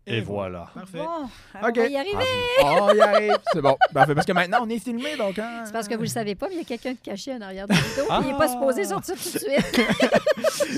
et, 0.07 0.21
voilà. 0.21 0.67
Parfait. 0.73 0.99
Bon, 0.99 1.29
on 1.55 1.71
va 1.71 1.87
y 1.87 1.97
arriver. 1.97 2.17
on 2.63 2.93
y 2.93 3.01
arrive. 3.01 3.37
C'est 3.51 3.61
bon. 3.61 3.75
Parfait. 3.93 4.13
Parce 4.13 4.27
que 4.27 4.33
maintenant, 4.33 4.59
on 4.61 4.69
est 4.69 4.79
filmé, 4.79 5.17
donc... 5.17 5.39
Hein... 5.39 5.63
C'est 5.65 5.71
parce 5.71 5.87
que 5.87 5.95
vous 5.95 6.01
ne 6.01 6.05
le 6.05 6.11
savez 6.11 6.35
pas, 6.35 6.47
mais 6.47 6.55
il 6.55 6.57
y 6.59 6.61
a 6.61 6.65
quelqu'un 6.65 6.93
de 6.93 6.99
caché 6.99 7.33
en 7.33 7.41
arrière 7.41 7.67
du 7.67 7.73
rideau, 7.73 8.07
ah. 8.09 8.21
il 8.23 8.31
n'est 8.31 8.37
pas 8.37 8.47
supposé 8.47 8.83
sortir 8.85 9.15
tout 9.15 9.31
de 9.31 9.39
suite. 9.39 9.81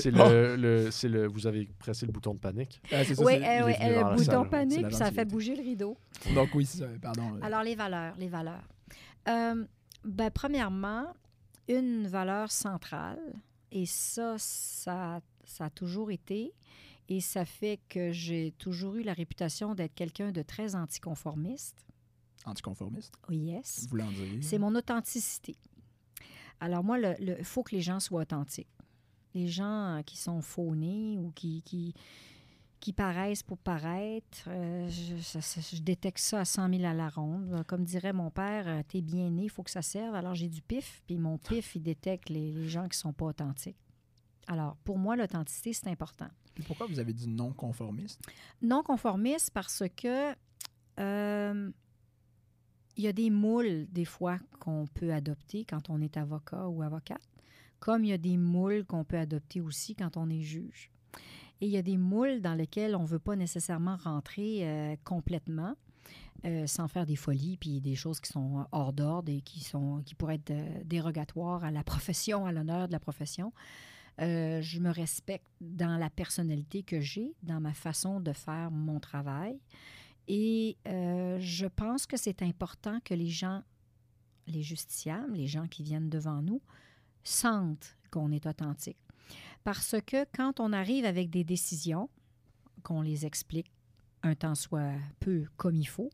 c'est 0.00 0.10
le, 0.10 0.56
le, 0.56 0.90
le... 1.08 1.26
Vous 1.26 1.46
avez 1.46 1.68
pressé 1.78 2.06
le 2.06 2.12
bouton 2.12 2.34
de 2.34 2.38
panique. 2.38 2.80
Ah, 2.90 3.04
ça, 3.04 3.22
oui, 3.22 3.34
euh, 3.34 3.66
oui 3.66 3.74
le 3.80 4.16
bouton 4.16 4.44
panique, 4.44 4.92
ça 4.92 5.10
fait 5.10 5.26
bouger 5.26 5.54
le 5.54 5.62
rideau. 5.62 5.98
Donc 6.34 6.48
oui. 6.54 6.68
Pardon. 7.02 7.38
Alors, 7.42 7.62
les 7.62 7.74
valeurs, 7.74 8.14
les 8.18 8.28
valeurs. 8.28 8.66
Euh, 9.28 9.64
ben, 10.04 10.30
premièrement, 10.30 11.06
une 11.68 12.06
valeur 12.06 12.50
centrale, 12.50 13.20
et 13.70 13.84
ça, 13.84 14.36
ça, 14.38 15.20
ça 15.44 15.66
a 15.66 15.70
toujours 15.70 16.10
été 16.10 16.54
et 17.08 17.20
ça 17.20 17.44
fait 17.44 17.80
que 17.88 18.12
j'ai 18.12 18.52
toujours 18.58 18.96
eu 18.96 19.02
la 19.02 19.14
réputation 19.14 19.74
d'être 19.74 19.94
quelqu'un 19.94 20.30
de 20.30 20.42
très 20.42 20.74
anticonformiste. 20.74 21.86
Anticonformiste? 22.44 23.14
Oh, 23.28 23.32
yes. 23.32 23.86
Vous 23.90 23.96
dire? 23.96 24.38
C'est 24.42 24.58
mon 24.58 24.74
authenticité. 24.74 25.56
Alors 26.60 26.84
moi, 26.84 26.98
il 26.98 27.44
faut 27.44 27.62
que 27.62 27.74
les 27.74 27.80
gens 27.80 27.98
soient 27.98 28.22
authentiques. 28.22 28.68
Les 29.34 29.46
gens 29.46 30.02
qui 30.04 30.16
sont 30.16 30.42
faunés 30.42 31.16
ou 31.18 31.30
qui, 31.30 31.62
qui, 31.62 31.94
qui 32.80 32.92
paraissent 32.92 33.42
pour 33.42 33.58
paraître, 33.58 34.44
euh, 34.48 34.88
je, 34.88 35.80
détecte 35.80 36.18
ça 36.18 36.40
à 36.40 36.44
100 36.44 36.70
000 36.70 36.84
à 36.84 36.94
la 36.94 37.08
ronde. 37.08 37.62
Comme 37.66 37.84
dirait 37.84 38.12
mon 38.12 38.30
père, 38.30 38.66
euh, 38.66 38.82
t'es 38.86 39.00
bien 39.00 39.30
né, 39.30 39.44
il 39.44 39.50
faut 39.50 39.62
que 39.62 39.70
ça 39.70 39.82
serve. 39.82 40.14
Alors 40.14 40.34
j'ai 40.34 40.48
du 40.48 40.62
pif, 40.62 41.02
puis 41.06 41.16
mon 41.16 41.38
pif, 41.38 41.74
il 41.76 41.82
détecte 41.82 42.28
les, 42.28 42.52
les 42.52 42.68
gens 42.68 42.82
qui 42.82 42.96
ne 42.96 43.00
sont 43.00 43.12
pas 43.12 43.26
authentiques. 43.26 43.76
Alors, 44.48 44.76
pour 44.78 44.98
moi, 44.98 45.14
l'authenticité, 45.14 45.74
c'est 45.74 45.88
important. 45.88 46.28
pourquoi 46.66 46.86
vous 46.86 46.98
avez 46.98 47.12
dit 47.12 47.28
non 47.28 47.52
conformiste? 47.52 48.20
Non 48.62 48.82
conformiste 48.82 49.50
parce 49.52 49.84
que 49.94 50.34
euh, 50.98 51.70
il 52.96 53.04
y 53.04 53.06
a 53.06 53.12
des 53.12 53.30
moules, 53.30 53.86
des 53.90 54.06
fois, 54.06 54.38
qu'on 54.58 54.86
peut 54.86 55.12
adopter 55.12 55.66
quand 55.66 55.90
on 55.90 56.00
est 56.00 56.16
avocat 56.16 56.66
ou 56.66 56.82
avocate, 56.82 57.28
comme 57.78 58.04
il 58.04 58.08
y 58.08 58.12
a 58.12 58.18
des 58.18 58.38
moules 58.38 58.84
qu'on 58.86 59.04
peut 59.04 59.18
adopter 59.18 59.60
aussi 59.60 59.94
quand 59.94 60.16
on 60.16 60.30
est 60.30 60.40
juge. 60.40 60.90
Et 61.60 61.66
il 61.66 61.70
y 61.70 61.76
a 61.76 61.82
des 61.82 61.98
moules 61.98 62.40
dans 62.40 62.54
lesquels 62.54 62.96
on 62.96 63.02
ne 63.02 63.06
veut 63.06 63.18
pas 63.18 63.36
nécessairement 63.36 63.96
rentrer 63.96 64.66
euh, 64.66 64.96
complètement. 65.04 65.74
Euh, 66.44 66.68
sans 66.68 66.86
faire 66.86 67.04
des 67.04 67.16
folies 67.16 67.56
puis 67.56 67.80
des 67.80 67.96
choses 67.96 68.20
qui 68.20 68.30
sont 68.30 68.64
hors 68.70 68.92
d'ordre 68.92 69.28
et 69.28 69.40
qui, 69.40 69.58
sont, 69.58 70.02
qui 70.06 70.14
pourraient 70.14 70.36
être 70.46 70.86
dérogatoires 70.86 71.64
à 71.64 71.72
la 71.72 71.82
profession, 71.82 72.46
à 72.46 72.52
l'honneur 72.52 72.86
de 72.86 72.92
la 72.92 73.00
profession. 73.00 73.52
Euh, 74.20 74.60
je 74.60 74.80
me 74.80 74.90
respecte 74.90 75.46
dans 75.60 75.96
la 75.96 76.10
personnalité 76.10 76.82
que 76.82 77.00
j'ai, 77.00 77.34
dans 77.42 77.60
ma 77.60 77.72
façon 77.72 78.20
de 78.20 78.32
faire 78.32 78.70
mon 78.70 78.98
travail. 78.98 79.58
Et 80.26 80.76
euh, 80.86 81.38
je 81.40 81.66
pense 81.66 82.06
que 82.06 82.16
c'est 82.16 82.42
important 82.42 82.98
que 83.04 83.14
les 83.14 83.28
gens, 83.28 83.62
les 84.46 84.62
justiciables, 84.62 85.34
les 85.34 85.46
gens 85.46 85.68
qui 85.68 85.82
viennent 85.82 86.10
devant 86.10 86.42
nous, 86.42 86.60
sentent 87.22 87.96
qu'on 88.10 88.32
est 88.32 88.46
authentique. 88.46 88.98
Parce 89.64 89.96
que 90.06 90.26
quand 90.34 90.60
on 90.60 90.72
arrive 90.72 91.04
avec 91.04 91.30
des 91.30 91.44
décisions, 91.44 92.08
qu'on 92.82 93.02
les 93.02 93.26
explique 93.26 93.72
un 94.22 94.34
temps 94.34 94.54
soit 94.54 94.94
peu 95.20 95.44
comme 95.56 95.76
il 95.76 95.86
faut, 95.86 96.10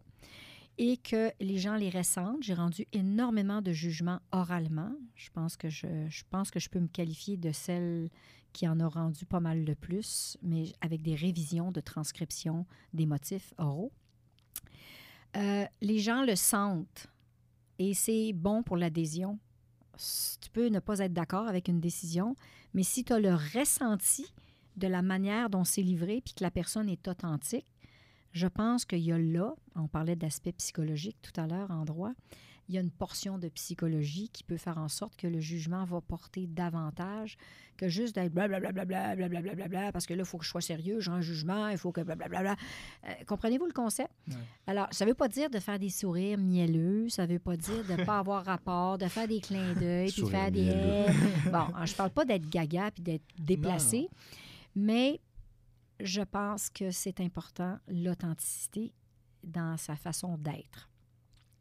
et 0.79 0.97
que 0.97 1.31
les 1.41 1.59
gens 1.59 1.77
les 1.77 1.91
ressentent. 1.91 2.43
J'ai 2.43 2.55
rendu 2.55 2.87
énormément 2.93 3.63
de 3.63 3.73
jugements 3.73 4.21
oralement. 4.33 4.93
Je 5.15 5.31
pense 5.31 5.57
que 5.57 5.69
je, 5.69 5.87
pense 6.31 6.51
que 6.51 6.61
je 6.61 6.69
peux 6.69 6.81
me 6.81 6.89
qualifier 6.89 7.37
de 7.37 7.53
celle 7.53 8.11
qui 8.53 8.69
en 8.69 8.79
a 8.81 8.87
rendu 8.87 9.25
pas 9.27 9.41
mal 9.41 9.65
de 9.65 9.75
plus, 9.75 10.37
mais 10.43 10.73
avec 10.81 11.03
des 11.03 11.15
révisions 11.15 11.73
de 11.73 11.81
transcription 11.81 12.67
des 12.93 13.07
motifs 13.07 13.53
oraux. 13.59 13.93
Euh, 15.37 15.65
les 15.81 15.99
gens 15.99 16.25
le 16.25 16.37
sentent 16.37 17.09
et 17.79 17.95
c'est 17.95 18.33
bon 18.33 18.63
pour 18.63 18.77
l'adhésion. 18.77 19.39
Tu 20.41 20.51
peux 20.51 20.69
ne 20.69 20.79
pas 20.81 21.01
être 21.01 21.13
d'accord 21.13 21.49
avec 21.49 21.69
une 21.69 21.81
décision, 21.81 22.37
mais 22.73 22.83
si 22.83 23.05
tu 23.05 23.13
as 23.13 23.21
le 23.21 23.35
ressenti 23.35 24.27
de 24.77 24.87
la 24.89 25.03
manière 25.03 25.51
dont 25.51 25.65
c'est 25.65 25.83
livré 25.83 26.21
puis 26.21 26.35
que 26.35 26.43
la 26.43 26.51
personne 26.51 26.89
est 26.89 27.07
authentique, 27.07 27.67
je 28.35 28.49
pense 28.49 28.85
qu'il 28.85 28.99
y 28.99 29.13
a 29.13 29.19
là, 29.19 29.55
on 29.77 29.89
parlait 29.89 30.17
d'aspect 30.17 30.53
psychologique 30.53 31.17
tout 31.23 31.41
à 31.41 31.47
l'heure 31.47 31.71
en 31.71 31.85
droit, 31.85 32.13
il 32.69 32.75
y 32.75 32.79
a 32.79 32.81
une 32.81 32.91
portion 32.91 33.39
de 33.39 33.49
psychologie 33.49 34.31
qui 34.31 34.43
peut 34.43 34.57
faire 34.57 34.79
en 34.79 34.89
sorte 34.89 35.17
que 35.17 35.27
le 35.27 35.39
jugement 35.39 35.85
va 35.85 36.01
porter 36.01 36.47
davantage 36.47 37.37
que 37.77 37.89
juste 37.89 38.15
d'être 38.15 38.33
blablabla, 38.33 38.73
blablabla, 38.73 39.93
parce 39.93 40.07
que 40.07 40.15
là, 40.15 40.21
il 40.21 40.25
faut 40.25 40.39
que 40.39 40.45
je 40.45 40.51
sois 40.51 40.61
sérieux, 40.61 41.01
j'ai 41.01 41.11
un 41.11 41.21
jugement, 41.21 41.69
il 41.69 41.77
faut 41.77 41.93
que 41.93 42.01
blablabla. 42.01 42.57
Euh, 43.07 43.13
comprenez-vous 43.27 43.67
le 43.67 43.73
concept? 43.73 44.11
Alors, 44.67 44.89
ça 44.93 45.05
ne 45.05 45.11
veut 45.11 45.15
pas 45.15 45.29
dire 45.29 45.51
de 45.51 45.59
faire 45.59 45.79
des 45.79 45.91
sourires 45.91 46.39
mielleux, 46.39 47.09
ça 47.09 47.27
ne 47.27 47.33
veut 47.33 47.39
pas 47.39 47.57
dire 47.57 47.85
de 47.89 48.01
ne 48.01 48.05
pas 48.05 48.19
avoir 48.19 48.45
rapport, 48.45 48.97
de 48.97 49.07
faire 49.07 49.29
des 49.29 49.41
clins 49.41 49.75
d'œil, 49.75 50.11
puis 50.11 50.27
faire 50.27 50.51
des... 50.51 50.73
bon, 51.53 51.67
je 51.85 51.93
ne 51.93 51.97
parle 51.97 52.11
pas 52.11 52.25
d'être 52.25 52.49
gaga 52.49 52.91
puis 52.93 53.03
d'être 53.03 53.27
déplacé, 53.39 54.09
mais 54.75 55.21
je 56.01 56.23
pense 56.23 56.71
que 56.71 56.91
c'est 56.91 57.21
important, 57.21 57.79
l'authenticité 57.89 58.93
dans 59.43 59.77
sa 59.77 59.97
façon 59.97 60.37
d'être. 60.39 60.91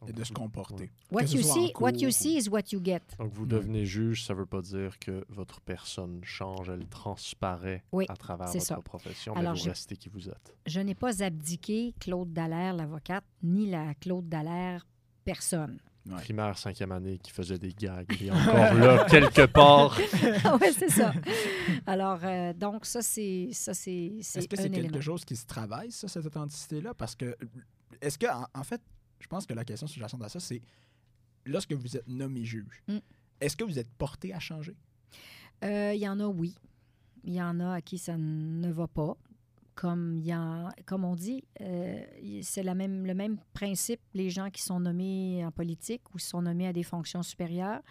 Et 0.05 0.11
de 0.11 0.23
se 0.25 0.33
comporter. 0.33 0.91
What 1.11 1.27
you, 1.27 1.41
see, 1.41 1.71
what 1.79 1.93
you 1.93 2.11
see 2.11 2.37
is 2.37 2.49
what 2.49 2.73
you 2.73 2.81
get. 2.83 2.99
Donc, 3.19 3.31
vous 3.31 3.45
devenez 3.45 3.85
juge, 3.85 4.25
ça 4.25 4.33
ne 4.33 4.39
veut 4.39 4.45
pas 4.45 4.61
dire 4.61 4.99
que 4.99 5.23
votre 5.29 5.61
personne 5.61 6.21
change, 6.25 6.69
elle 6.69 6.85
transparaît 6.87 7.85
à 8.09 8.17
travers 8.17 8.47
votre 8.47 8.81
profession, 8.81 9.33
mais 9.33 9.45
vous 9.45 9.63
restez 9.63 9.95
qui 9.95 10.09
vous 10.09 10.27
êtes. 10.27 10.57
Je 10.65 10.81
n'ai 10.81 10.95
pas 10.95 11.23
abdiqué 11.23 11.95
Claude 12.01 12.33
Dallaire, 12.33 12.73
l'avocate, 12.73 13.23
ni 13.43 13.69
la 13.69 13.93
Claude 13.95 14.27
Dallaire, 14.27 14.85
personne 15.23 15.79
primaire, 16.09 16.57
cinquième 16.57 16.91
année, 16.91 17.17
qui 17.17 17.31
faisait 17.31 17.57
des 17.57 17.73
gags. 17.73 18.11
Et 18.21 18.31
encore 18.31 18.73
là, 18.73 19.05
quelque 19.09 19.45
part. 19.45 19.97
Ah 20.43 20.57
oui, 20.61 20.67
c'est 20.77 20.89
ça. 20.89 21.13
Alors, 21.85 22.19
euh, 22.23 22.53
donc, 22.53 22.85
ça, 22.85 23.01
c'est. 23.01 23.49
ça 23.51 23.73
c'est 23.73 24.17
Est-ce 24.19 24.47
que 24.47 24.57
c'est 24.57 24.69
quelque 24.69 25.01
chose 25.01 25.23
qui 25.25 25.35
se 25.35 25.45
travaille, 25.45 25.91
ça, 25.91 26.07
cette 26.07 26.25
authenticité-là? 26.25 26.93
Parce 26.93 27.15
que, 27.15 27.35
est-ce 28.01 28.17
que, 28.17 28.27
en, 28.27 28.63
fait, 28.63 28.81
je 29.19 29.27
pense 29.27 29.45
que 29.45 29.53
la 29.53 29.63
question 29.63 29.87
sous-jacente 29.87 30.23
à 30.23 30.29
ça, 30.29 30.39
c'est 30.39 30.61
lorsque 31.45 31.73
vous 31.73 31.97
êtes 31.97 32.07
nommé 32.07 32.45
juge, 32.45 32.83
mm. 32.87 32.97
est-ce 33.41 33.55
que 33.55 33.63
vous 33.63 33.79
êtes 33.79 33.89
porté 33.91 34.33
à 34.33 34.39
changer? 34.39 34.75
Euh, 35.63 35.93
il 35.93 36.01
y 36.01 36.07
en 36.07 36.19
a, 36.19 36.25
oui. 36.25 36.55
Il 37.23 37.33
y 37.33 37.41
en 37.41 37.59
a 37.61 37.75
à 37.75 37.81
qui 37.81 37.97
ça 37.97 38.17
ne 38.17 38.69
va 38.69 38.87
pas 38.87 39.15
comme, 39.75 40.17
y 40.17 40.33
comme 40.85 41.03
on 41.03 41.15
dit, 41.15 41.43
euh, 41.61 42.03
c'est 42.41 42.63
même, 42.63 43.05
le 43.05 43.13
même 43.13 43.37
principe, 43.53 44.01
les 44.13 44.29
gens 44.29 44.49
qui 44.49 44.61
sont 44.61 44.79
nommés 44.79 45.43
en 45.45 45.51
politique 45.51 46.01
ou 46.13 46.19
sont 46.19 46.41
nommés 46.41 46.67
à 46.67 46.73
des 46.73 46.83
fonctions 46.83 47.23
supérieures. 47.23 47.81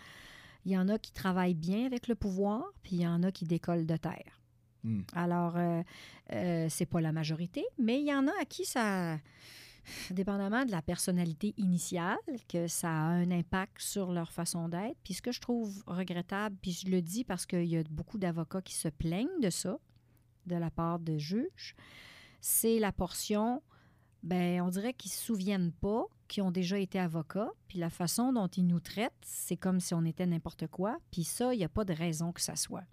Il 0.65 0.73
y 0.73 0.79
en 0.79 0.89
a 0.89 0.99
qui 0.99 1.13
travaillent 1.13 1.55
bien 1.55 1.87
avec 1.87 2.09
le 2.09 2.15
pouvoir, 2.15 2.65
puis 2.83 2.97
il 2.97 3.03
y 3.03 3.07
en 3.07 3.23
a 3.23 3.33
qui 3.33 3.45
décollent 3.45 3.87
de 3.87 3.97
terre. 3.97 4.41
Hmm. 4.85 5.03
Alors, 5.15 5.57
euh, 5.57 5.83
euh, 6.33 6.67
c'est 6.69 6.87
pas 6.87 7.01
la 7.01 7.13
majorité, 7.13 7.65
mais 7.79 8.01
il 8.01 8.07
y 8.07 8.15
en 8.15 8.27
a 8.27 8.33
à 8.41 8.45
qui 8.45 8.65
ça, 8.65 9.19
dépendamment 10.11 10.65
de 10.65 10.71
la 10.71 10.83
personnalité 10.83 11.55
initiale, 11.57 12.19
que 12.49 12.67
ça 12.69 12.89
a 12.89 12.93
un 12.93 13.31
impact 13.31 13.81
sur 13.81 14.13
leur 14.13 14.33
façon 14.33 14.69
d'être. 14.69 14.97
Puis 15.05 15.15
ce 15.15 15.23
que 15.23 15.33
je 15.33 15.41
trouve 15.41 15.83
regrettable, 15.87 16.57
puis 16.61 16.73
je 16.73 16.89
le 16.89 17.03
dis 17.03 17.25
parce 17.25 17.47
qu'il 17.47 17.65
y 17.65 17.77
a 17.77 17.83
beaucoup 17.91 18.19
d'avocats 18.19 18.63
qui 18.63 18.75
se 18.75 18.89
plaignent 18.89 19.41
de 19.41 19.51
ça, 19.51 19.79
de 20.47 20.57
la 20.57 20.71
part 20.71 20.99
de 20.99 21.19
juges, 21.19 21.75
c'est 22.41 22.79
la 22.79 22.93
portion, 22.93 23.63
ben, 24.23 24.61
on 24.63 24.69
dirait 24.69 24.95
qu'ils 24.95 25.11
ne 25.11 25.15
se 25.15 25.25
souviennent 25.25 25.73
pas 25.73 26.07
qui 26.29 26.41
ont 26.41 26.51
déjà 26.51 26.79
été 26.79 26.99
avocats, 26.99 27.51
puis 27.69 27.79
la 27.79 27.91
façon 27.91 28.33
dont 28.33 28.49
ils 28.49 28.67
nous 28.67 28.81
traitent, 28.81 29.13
c'est 29.23 29.57
comme 29.57 29.81
si 29.81 29.95
on 29.95 30.05
était 30.05 30.27
n'importe 30.27 30.67
quoi, 30.67 30.99
puis 31.11 31.25
ça, 31.25 31.55
il 31.55 31.59
n'y 31.59 31.65
a 31.65 31.69
pas 31.69 31.85
de 31.85 31.93
raison 31.93 32.33
que 32.33 32.41
ça 32.41 32.57
soit. 32.57 32.85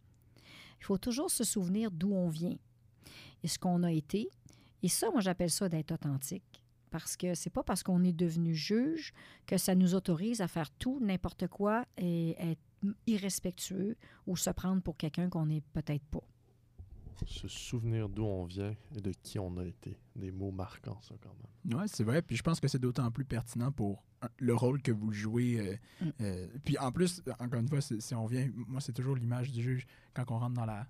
Il 0.80 0.86
faut 0.86 0.98
toujours 0.98 1.32
se 1.32 1.44
souvenir 1.44 1.92
d'où 1.92 2.14
on 2.14 2.30
vient 2.30 2.58
et 3.44 3.48
ce 3.48 3.60
qu'on 3.60 3.84
a 3.84 3.92
été. 3.92 4.30
Et 4.84 4.88
ça, 4.88 5.10
moi, 5.12 5.22
j'appelle 5.22 5.50
ça 5.50 5.70
d'être 5.70 5.92
authentique. 5.92 6.64
Parce 6.90 7.16
que 7.16 7.36
c'est 7.36 7.50
pas 7.50 7.64
parce 7.64 7.84
qu'on 7.84 8.04
est 8.04 8.14
devenu 8.14 8.56
juge 8.56 9.14
que 9.46 9.58
ça 9.58 9.76
nous 9.76 9.94
autorise 9.94 10.42
à 10.42 10.48
faire 10.48 10.72
tout, 10.72 11.00
n'importe 11.00 11.48
quoi 11.48 11.86
et 11.98 12.36
être 12.40 12.62
irrespectueux 13.06 13.96
ou 14.26 14.36
se 14.36 14.50
prendre 14.50 14.82
pour 14.82 14.98
quelqu'un 14.98 15.30
qu'on 15.30 15.46
n'est 15.46 15.62
peut-être 15.74 16.06
pas. 16.06 16.24
Se 17.26 17.48
souvenir 17.48 18.10
d'où 18.10 18.24
on 18.24 18.46
vient 18.46 18.76
et 18.96 19.02
de 19.02 19.12
qui 19.12 19.40
on 19.40 19.58
a 19.58 19.66
été. 19.66 19.98
Des 20.16 20.32
mots 20.32 20.52
marquants, 20.52 21.00
ça, 21.02 21.16
quand 21.22 21.34
même. 21.34 21.80
Oui, 21.80 21.88
c'est 21.88 22.04
vrai. 22.04 22.22
Puis 22.22 22.36
je 22.36 22.44
pense 22.44 22.60
que 22.60 22.68
c'est 22.68 22.80
d'autant 22.80 23.10
plus 23.12 23.26
pertinent 23.26 23.72
pour 23.72 24.04
le 24.38 24.56
rôle 24.56 24.82
que 24.82 24.92
vous 24.92 25.12
jouez. 25.12 25.60
Euh, 25.60 26.06
mm. 26.06 26.12
euh, 26.22 26.48
puis 26.64 26.78
en 26.78 26.92
plus, 26.92 27.22
encore 27.40 27.60
une 27.60 27.68
fois, 27.68 27.82
si 27.82 28.16
on 28.16 28.26
vient, 28.26 28.50
moi, 28.54 28.82
c'est 28.82 28.94
toujours 28.94 29.16
l'image 29.16 29.52
du 29.52 29.62
juge 29.62 29.86
quand 30.14 30.26
on 30.30 30.40
rentre 30.40 30.56
dans 30.56 30.66
la, 30.66 30.88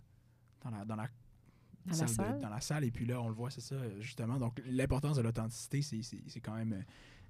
dans 0.63 0.71
la, 0.71 0.85
dans 0.85 0.95
la 0.95 1.07
salle, 2.07 2.39
dans 2.39 2.49
la 2.49 2.61
salle. 2.61 2.83
Et 2.83 2.91
puis 2.91 3.05
là, 3.05 3.21
on 3.21 3.27
le 3.27 3.35
voit, 3.35 3.49
c'est 3.49 3.61
ça, 3.61 3.75
justement. 3.99 4.37
Donc, 4.37 4.61
l'importance 4.65 5.17
de 5.17 5.21
l'authenticité, 5.21 5.81
c'est 6.27 6.41
quand 6.41 6.55
même. 6.55 6.83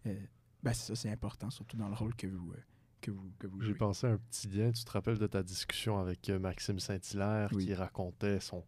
Euh, 0.05 0.15
ben, 0.61 0.73
c'est 0.73 0.87
ça, 0.87 0.95
c'est 0.95 1.11
important, 1.11 1.49
surtout 1.49 1.77
dans 1.77 1.87
le 1.87 1.95
rôle 1.95 2.15
que 2.15 2.27
vous, 2.27 2.53
que 2.99 3.11
vous, 3.11 3.31
que 3.39 3.47
vous 3.47 3.61
J'ai 3.61 3.73
pensé 3.73 4.07
à 4.07 4.11
un 4.11 4.17
petit 4.17 4.47
lien. 4.49 4.71
Tu 4.71 4.83
te 4.83 4.91
rappelles 4.91 5.17
de 5.17 5.27
ta 5.27 5.41
discussion 5.41 5.99
avec 5.99 6.29
Maxime 6.29 6.79
Saint-Hilaire 6.79 7.49
qui 7.51 7.73
racontait 7.73 8.41
son, 8.41 8.65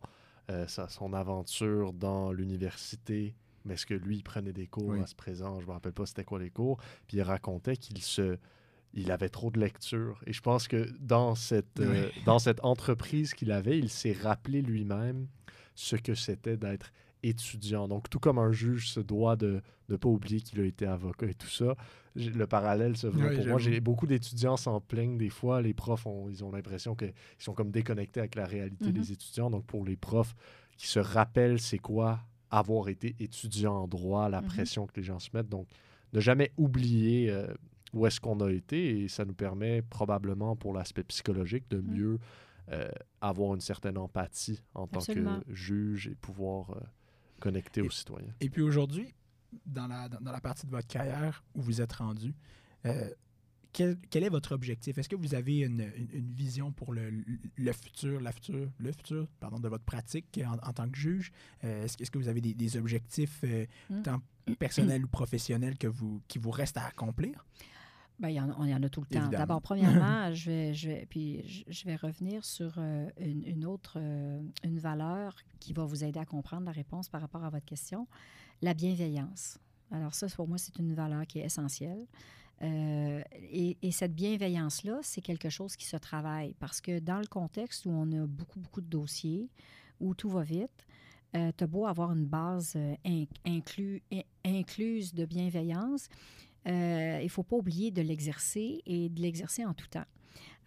sa, 0.67 0.89
son 0.89 1.13
aventure 1.13 1.93
dans 1.93 2.31
l'université 2.31 3.35
mais 3.65 3.75
est-ce 3.75 3.85
que 3.85 3.93
lui, 3.93 4.17
il 4.17 4.23
prenait 4.23 4.53
des 4.53 4.67
cours 4.67 4.93
à 4.93 5.05
ce 5.05 5.15
présent? 5.15 5.59
Je 5.59 5.65
ne 5.65 5.67
me 5.67 5.73
rappelle 5.73 5.93
pas 5.93 6.05
c'était 6.05 6.23
quoi 6.23 6.39
les 6.39 6.49
cours. 6.49 6.77
Puis 7.07 7.17
il 7.17 7.21
racontait 7.21 7.77
qu'il 7.77 8.01
se 8.01 8.37
il 8.93 9.11
avait 9.11 9.29
trop 9.29 9.51
de 9.51 9.59
lecture. 9.59 10.21
Et 10.25 10.33
je 10.33 10.41
pense 10.41 10.67
que 10.67 10.89
dans 10.99 11.33
cette, 11.35 11.81
dans 12.25 12.39
cette 12.39 12.63
entreprise 12.63 13.33
qu'il 13.33 13.51
avait, 13.51 13.79
il 13.79 13.89
s'est 13.89 14.11
rappelé 14.11 14.61
lui-même 14.61 15.27
ce 15.75 15.95
que 15.95 16.13
c'était 16.13 16.57
d'être 16.57 16.91
étudiant. 17.23 17.87
Donc, 17.87 18.09
tout 18.09 18.19
comme 18.19 18.37
un 18.37 18.51
juge 18.51 18.89
se 18.89 18.99
doit 18.99 19.37
de 19.37 19.61
ne 19.87 19.95
pas 19.95 20.09
oublier 20.09 20.41
qu'il 20.41 20.59
a 20.59 20.65
été 20.65 20.85
avocat 20.85 21.27
et 21.27 21.33
tout 21.33 21.47
ça, 21.47 21.75
le 22.15 22.45
parallèle 22.47 22.97
se 22.97 23.07
veut 23.07 23.35
pour 23.35 23.45
moi. 23.47 23.57
J'ai 23.57 23.79
beaucoup 23.79 24.07
d'étudiants 24.07 24.57
s'en 24.57 24.81
plaignent 24.81 25.17
des 25.17 25.29
fois. 25.29 25.61
Les 25.61 25.73
profs, 25.73 26.05
ont, 26.05 26.29
ils 26.29 26.43
ont 26.43 26.51
l'impression 26.51 26.95
qu'ils 26.95 27.13
sont 27.39 27.53
comme 27.53 27.71
déconnectés 27.71 28.19
avec 28.19 28.35
la 28.35 28.45
réalité 28.45 28.85
mm-hmm. 28.85 28.91
des 28.93 29.11
étudiants. 29.11 29.49
Donc, 29.49 29.65
pour 29.65 29.85
les 29.85 29.97
profs 29.97 30.35
qui 30.77 30.87
se 30.87 30.99
rappellent 30.99 31.59
c'est 31.59 31.79
quoi 31.79 32.19
avoir 32.49 32.89
été 32.89 33.15
étudiant 33.19 33.75
en 33.75 33.87
droit, 33.87 34.27
la 34.27 34.41
mm-hmm. 34.41 34.45
pression 34.45 34.87
que 34.87 34.93
les 34.97 35.03
gens 35.03 35.19
se 35.19 35.29
mettent. 35.33 35.49
Donc, 35.49 35.67
ne 36.13 36.19
jamais 36.19 36.51
oublier 36.57 37.29
euh, 37.29 37.47
où 37.93 38.05
est-ce 38.05 38.19
qu'on 38.19 38.39
a 38.41 38.51
été 38.51 39.01
et 39.01 39.07
ça 39.07 39.25
nous 39.25 39.33
permet 39.33 39.81
probablement 39.81 40.55
pour 40.55 40.73
l'aspect 40.73 41.03
psychologique 41.03 41.69
de 41.69 41.77
mm. 41.77 41.93
mieux 41.93 42.19
euh, 42.71 42.89
avoir 43.19 43.53
une 43.53 43.61
certaine 43.61 43.97
empathie 43.97 44.61
en 44.75 44.87
tant 44.87 45.01
que 45.01 45.25
juge 45.49 46.07
et 46.07 46.15
pouvoir 46.15 46.71
euh, 46.71 46.79
connecter 47.39 47.81
aux 47.81 47.89
citoyens. 47.89 48.33
Et 48.39 48.49
puis 48.49 48.61
aujourd'hui, 48.61 49.13
dans 49.65 49.87
la, 49.87 50.09
dans, 50.09 50.31
la 50.31 50.41
partie 50.41 50.65
de 50.65 50.71
votre 50.71 50.87
carrière 50.87 51.43
où 51.55 51.61
vous 51.61 51.81
êtes 51.81 51.93
rendu, 51.93 52.33
euh, 52.85 53.09
quel, 53.73 53.97
quel, 54.09 54.23
est 54.23 54.29
votre 54.29 54.53
objectif? 54.53 54.97
Est-ce 54.97 55.07
que 55.07 55.15
vous 55.15 55.33
avez 55.33 55.59
une, 55.59 55.89
une, 56.13 56.31
vision 56.33 56.71
pour 56.71 56.93
le, 56.93 57.09
le, 57.55 57.73
futur, 57.73 58.19
la 58.19 58.31
future, 58.31 58.69
le 58.77 58.91
futur, 58.91 59.27
pardon, 59.39 59.59
de 59.59 59.69
votre 59.69 59.85
pratique 59.85 60.41
en, 60.45 60.55
en 60.67 60.73
tant 60.73 60.89
que 60.89 60.97
juge? 60.97 61.31
est-ce, 61.61 62.01
est-ce, 62.01 62.11
que 62.11 62.17
vous 62.17 62.27
avez 62.27 62.41
des, 62.41 62.53
des 62.53 62.75
objectifs 62.75 63.43
mm. 63.89 64.01
tant 64.01 64.21
personnels 64.59 65.05
ou 65.05 65.07
professionnels 65.07 65.77
que 65.77 65.87
vous, 65.87 66.21
qui 66.27 66.37
vous 66.37 66.51
restent 66.51 66.77
à 66.77 66.85
accomplir? 66.85 67.45
Bien, 68.21 68.29
il 68.29 68.35
y 68.35 68.39
en, 68.39 68.53
on 68.59 68.65
y 68.65 68.73
en 68.73 68.83
a 68.83 68.89
tout 68.89 69.01
le 69.01 69.07
temps. 69.07 69.27
D'abord, 69.29 69.61
premièrement, 69.61 70.31
je 70.33 70.51
vais, 70.51 70.73
je 70.73 70.89
vais, 70.89 71.07
puis 71.09 71.65
je 71.67 71.85
vais 71.85 71.95
revenir 71.95 72.45
sur 72.45 72.73
euh, 72.77 73.09
une, 73.19 73.65
autre, 73.65 73.97
euh, 73.97 74.41
une 74.63 74.77
valeur 74.77 75.35
qui 75.59 75.73
va 75.73 75.85
vous 75.85 76.03
aider 76.03 76.19
à 76.19 76.25
comprendre 76.25 76.65
la 76.65 76.71
réponse 76.71 77.09
par 77.09 77.21
rapport 77.21 77.43
à 77.43 77.49
votre 77.49 77.65
question, 77.65 78.07
la 78.61 78.73
bienveillance. 78.73 79.57
Alors 79.91 80.13
ça, 80.13 80.27
pour 80.27 80.47
moi, 80.47 80.57
c'est 80.57 80.77
une 80.79 80.93
valeur 80.93 81.25
qui 81.27 81.39
est 81.39 81.45
essentielle. 81.45 82.05
Euh, 82.61 83.21
et, 83.33 83.77
et, 83.81 83.91
cette 83.91 84.13
bienveillance-là, 84.13 84.99
c'est 85.01 85.21
quelque 85.21 85.49
chose 85.49 85.75
qui 85.75 85.85
se 85.85 85.97
travaille 85.97 86.53
parce 86.59 86.79
que 86.79 86.99
dans 86.99 87.19
le 87.19 87.25
contexte 87.25 87.87
où 87.87 87.89
on 87.89 88.11
a 88.11 88.27
beaucoup, 88.27 88.59
beaucoup 88.59 88.81
de 88.81 88.87
dossiers, 88.87 89.49
où 89.99 90.13
tout 90.13 90.29
va 90.29 90.43
vite, 90.43 90.85
euh, 91.35 91.51
tu 91.57 91.63
as 91.63 91.67
beau 91.67 91.87
avoir 91.87 92.11
une 92.11 92.25
base 92.25 92.77
inclus, 93.45 94.03
incluse 94.45 95.13
de 95.13 95.25
bienveillance, 95.25 96.07
euh, 96.67 97.17
il 97.19 97.25
ne 97.25 97.29
faut 97.29 97.43
pas 97.43 97.55
oublier 97.55 97.89
de 97.89 98.01
l'exercer 98.01 98.81
et 98.85 99.09
de 99.09 99.21
l'exercer 99.21 99.65
en 99.65 99.73
tout 99.73 99.87
temps. 99.87 100.05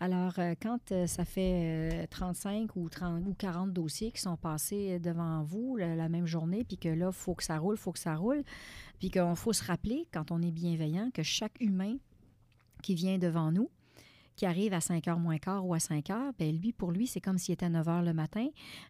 Alors, 0.00 0.38
euh, 0.38 0.54
quand 0.60 0.92
euh, 0.92 1.06
ça 1.06 1.24
fait 1.24 2.06
35 2.10 2.76
ou, 2.76 2.88
30, 2.88 3.22
ou 3.26 3.34
40 3.34 3.72
dossiers 3.72 4.10
qui 4.10 4.20
sont 4.20 4.36
passés 4.36 4.98
devant 4.98 5.42
vous 5.44 5.76
la, 5.76 6.08
même 6.08 6.26
journée, 6.26 6.64
puis 6.64 6.76
que 6.76 6.88
là, 6.88 7.06
il 7.08 7.12
faut 7.12 7.34
que 7.34 7.44
ça 7.44 7.58
roule, 7.58 7.76
il 7.76 7.80
faut 7.80 7.92
que 7.92 7.98
ça 7.98 8.16
roule, 8.16 8.42
puis 8.98 9.10
qu'il 9.10 9.36
faut 9.36 9.52
se 9.52 9.64
rappeler, 9.64 10.06
quand 10.12 10.30
on 10.30 10.42
est 10.42 10.50
bienveillant, 10.50 11.10
que 11.12 11.22
chaque 11.22 11.60
humain 11.60 11.96
qui 12.82 12.94
vient 12.94 13.18
devant 13.18 13.52
nous, 13.52 13.70
qui 14.36 14.47
arrive 14.47 14.73
à 14.73 14.81
5 14.81 15.06
heures 15.09 15.19
moins 15.19 15.39
quart 15.39 15.65
ou 15.66 15.74
à 15.74 15.81
5 15.81 16.11
heures, 16.11 16.32
bien, 16.39 16.51
lui, 16.51 16.73
pour 16.73 16.90
lui, 16.90 17.06
c'est 17.06 17.20
comme 17.20 17.39
s'il 17.39 17.52
était 17.55 17.66
à 17.66 17.69
9 17.69 17.89
heures 17.89 18.02
le 18.02 18.12
matin, 18.12 18.48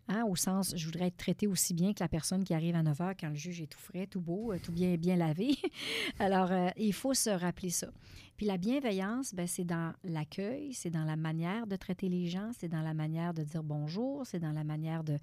hein, 0.08 0.24
au 0.28 0.36
sens, 0.36 0.74
je 0.76 0.86
voudrais 0.86 1.08
être 1.08 1.16
traité 1.16 1.46
aussi 1.46 1.74
bien 1.74 1.92
que 1.92 2.02
la 2.02 2.08
personne 2.08 2.44
qui 2.44 2.54
arrive 2.54 2.76
à 2.76 2.82
9 2.82 3.00
heures 3.00 3.14
quand 3.18 3.28
le 3.28 3.34
juge 3.34 3.60
est 3.60 3.66
tout 3.66 3.78
frais, 3.78 4.06
tout 4.06 4.20
beau, 4.20 4.52
euh, 4.52 4.58
tout 4.62 4.72
bien, 4.72 4.96
bien 4.96 5.16
lavé. 5.16 5.56
Alors, 6.18 6.50
euh, 6.50 6.68
il 6.76 6.92
faut 6.92 7.14
se 7.14 7.30
rappeler 7.30 7.70
ça. 7.70 7.88
Puis 8.36 8.46
la 8.46 8.56
bienveillance, 8.56 9.34
bien, 9.34 9.46
c'est 9.46 9.64
dans 9.64 9.92
l'accueil, 10.02 10.74
c'est 10.74 10.90
dans 10.90 11.04
la 11.04 11.16
manière 11.16 11.66
de 11.66 11.76
traiter 11.76 12.08
les 12.08 12.26
gens, 12.26 12.50
c'est 12.58 12.68
dans 12.68 12.82
la 12.82 12.94
manière 12.94 13.32
de 13.32 13.42
dire 13.42 13.62
bonjour, 13.62 14.26
c'est 14.26 14.40
dans 14.40 14.52
la 14.52 14.64
manière 14.64 15.04
de, 15.04 15.18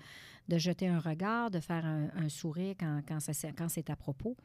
de, 0.48 0.58
jeter 0.58 0.88
un 0.88 1.00
regard, 1.00 1.52
de 1.52 1.60
faire 1.60 1.86
un, 1.86 2.30
sourire 2.30 2.76
quand, 2.80 3.02
quand, 3.06 3.20
quand 3.58 3.70
c'est 3.70 3.90
à 3.90 3.96
propos. 3.98 4.38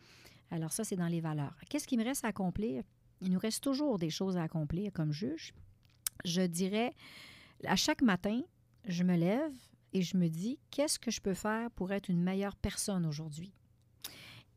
Alors 0.51 0.73
ça, 0.73 0.85
c'est 0.85 0.97
dans 0.97 1.07
les 1.07 1.21
valeurs. 1.21 1.57
Qu'est-ce 1.69 1.87
qui 1.87 1.97
me 1.97 2.05
reste 2.05 2.25
à 2.25 2.29
accomplir? 2.29 2.83
Il 3.21 3.33
nous 3.33 3.39
reste 3.39 3.63
toujours 3.63 3.99
des 3.99 4.11
choses 4.11 4.37
à 4.37 4.43
accomplir 4.43 4.93
comme 4.93 5.13
juge 5.13 5.53
je 6.25 6.43
dirais, 6.43 6.95
à 7.65 7.77
chaque 7.77 8.03
matin, 8.03 8.43
je 8.87 9.03
me 9.03 9.17
lève 9.17 9.53
et 9.93 10.03
je 10.03 10.17
me 10.17 10.29
dis, 10.29 10.59
qu'est-ce 10.71 10.99
que 10.99 11.11
je 11.11 11.21
peux 11.21 11.35
faire 11.35 11.71
pour 11.73 11.93
être 11.93 12.09
une 12.09 12.23
meilleure 12.23 12.57
personne 12.57 13.07
aujourd'hui? 13.07 13.53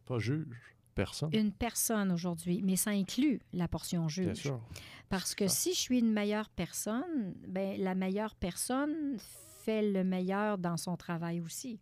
Pas 0.06 0.20
juge, 0.20 0.76
personne. 0.96 1.30
Une 1.34 1.52
personne 1.52 2.12
aujourd'hui, 2.12 2.62
mais 2.64 2.76
ça 2.76 2.92
inclut 2.92 3.42
la 3.54 3.68
portion 3.68 4.08
juge. 4.10 4.26
Bien 4.26 4.36
sûr. 4.36 4.62
Parce 5.10 5.34
que 5.34 5.48
si 5.48 5.74
je 5.74 5.80
suis 5.80 6.00
une 6.00 6.12
meilleure 6.12 6.50
personne, 6.50 7.34
ben, 7.48 7.80
la 7.80 7.96
meilleure 7.96 8.36
personne 8.36 9.18
fait 9.64 9.92
le 9.92 10.04
meilleur 10.04 10.58
dans 10.58 10.78
son 10.78 10.98
travail 10.98 11.42
aussi. 11.42 11.80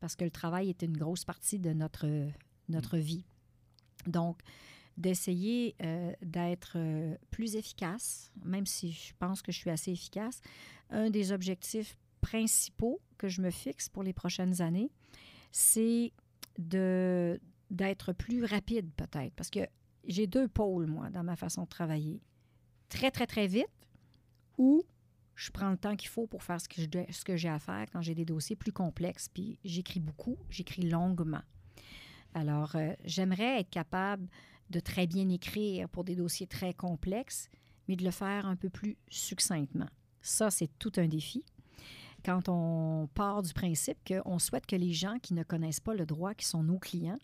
Parce 0.00 0.16
que 0.16 0.24
le 0.24 0.30
travail 0.30 0.68
est 0.70 0.82
une 0.82 0.96
grosse 0.96 1.24
partie 1.24 1.58
de 1.58 1.72
notre, 1.72 2.06
notre 2.68 2.98
vie. 2.98 3.24
Donc, 4.06 4.40
d'essayer 4.96 5.74
euh, 5.82 6.12
d'être 6.22 6.74
euh, 6.76 7.16
plus 7.30 7.56
efficace, 7.56 8.30
même 8.44 8.66
si 8.66 8.92
je 8.92 9.12
pense 9.18 9.42
que 9.42 9.52
je 9.52 9.58
suis 9.58 9.70
assez 9.70 9.92
efficace. 9.92 10.40
Un 10.90 11.10
des 11.10 11.32
objectifs 11.32 11.96
principaux 12.20 13.00
que 13.18 13.28
je 13.28 13.40
me 13.40 13.50
fixe 13.50 13.88
pour 13.88 14.02
les 14.02 14.12
prochaines 14.12 14.60
années, 14.60 14.90
c'est 15.50 16.12
de 16.58 17.40
d'être 17.70 18.12
plus 18.12 18.44
rapide 18.44 18.90
peut-être, 18.96 19.32
parce 19.34 19.48
que 19.48 19.60
j'ai 20.04 20.26
deux 20.26 20.46
pôles, 20.46 20.86
moi, 20.86 21.08
dans 21.08 21.24
ma 21.24 21.36
façon 21.36 21.62
de 21.62 21.68
travailler. 21.68 22.20
Très, 22.90 23.10
très, 23.10 23.26
très 23.26 23.46
vite, 23.46 23.64
ou 24.58 24.84
je 25.34 25.50
prends 25.50 25.70
le 25.70 25.78
temps 25.78 25.96
qu'il 25.96 26.10
faut 26.10 26.26
pour 26.26 26.42
faire 26.42 26.60
ce 26.60 26.68
que, 26.68 26.82
je, 26.82 26.88
ce 27.10 27.24
que 27.24 27.36
j'ai 27.36 27.48
à 27.48 27.58
faire 27.58 27.86
quand 27.90 28.02
j'ai 28.02 28.14
des 28.14 28.26
dossiers 28.26 28.56
plus 28.56 28.72
complexes, 28.72 29.28
puis 29.28 29.58
j'écris 29.64 30.00
beaucoup, 30.00 30.36
j'écris 30.50 30.82
longuement. 30.82 31.40
Alors, 32.34 32.76
euh, 32.76 32.92
j'aimerais 33.04 33.60
être 33.60 33.70
capable 33.70 34.28
de 34.72 34.80
très 34.80 35.06
bien 35.06 35.28
écrire 35.28 35.88
pour 35.88 36.02
des 36.02 36.16
dossiers 36.16 36.48
très 36.48 36.74
complexes, 36.74 37.48
mais 37.86 37.94
de 37.94 38.04
le 38.04 38.10
faire 38.10 38.46
un 38.46 38.56
peu 38.56 38.70
plus 38.70 38.96
succinctement. 39.08 39.88
Ça, 40.20 40.50
c'est 40.50 40.70
tout 40.78 40.92
un 40.96 41.06
défi. 41.06 41.44
Quand 42.24 42.48
on 42.48 43.08
part 43.14 43.42
du 43.42 43.52
principe 43.52 43.98
qu'on 44.06 44.38
souhaite 44.38 44.66
que 44.66 44.76
les 44.76 44.92
gens 44.92 45.18
qui 45.20 45.34
ne 45.34 45.42
connaissent 45.42 45.80
pas 45.80 45.94
le 45.94 46.06
droit, 46.06 46.34
qui 46.34 46.46
sont 46.46 46.62
nos 46.62 46.78
clients, 46.78 47.18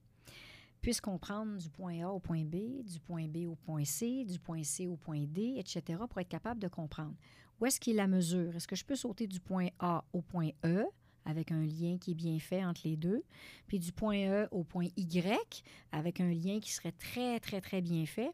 puissent 0.81 1.01
comprendre 1.01 1.57
du 1.57 1.71
point 1.71 2.05
A 2.05 2.09
au 2.09 2.19
point 2.19 2.45
B, 2.45 2.85
du 2.85 3.01
point 3.01 3.27
B 3.27 3.47
au 3.49 3.55
point 3.55 3.85
C, 3.85 4.25
du 4.25 4.39
point 4.39 4.63
C 4.63 4.87
au 4.87 4.97
point 4.97 5.25
D, 5.27 5.55
etc., 5.57 6.01
pour 6.09 6.21
être 6.21 6.29
capable 6.29 6.61
de 6.61 6.69
comprendre. 6.69 7.15
Où 7.61 7.67
est-ce 7.67 7.81
qu'il 7.81 7.95
est 7.95 7.97
la 7.97 8.07
mesure? 8.07 8.55
Est-ce 8.55 8.69
que 8.69 8.77
je 8.77 8.85
peux 8.85 8.95
sauter 8.95 9.27
du 9.27 9.41
point 9.41 9.69
A 9.79 10.05
au 10.13 10.23
point 10.23 10.51
E? 10.65 10.85
Avec 11.29 11.53
un 11.53 11.63
lien 11.63 11.99
qui 12.01 12.13
est 12.13 12.15
bien 12.15 12.39
fait 12.39 12.65
entre 12.65 12.81
les 12.85 12.97
deux, 12.97 13.23
puis 13.67 13.79
du 13.79 13.93
point 13.93 14.27
E 14.27 14.49
au 14.51 14.65
point 14.65 14.87
Y, 14.97 15.63
avec 15.93 16.21
un 16.21 16.31
lien 16.31 16.59
qui 16.59 16.73
serait 16.73 16.93
très, 16.93 17.39
très, 17.39 17.61
très 17.61 17.83
bien 17.83 18.07
fait. 18.07 18.33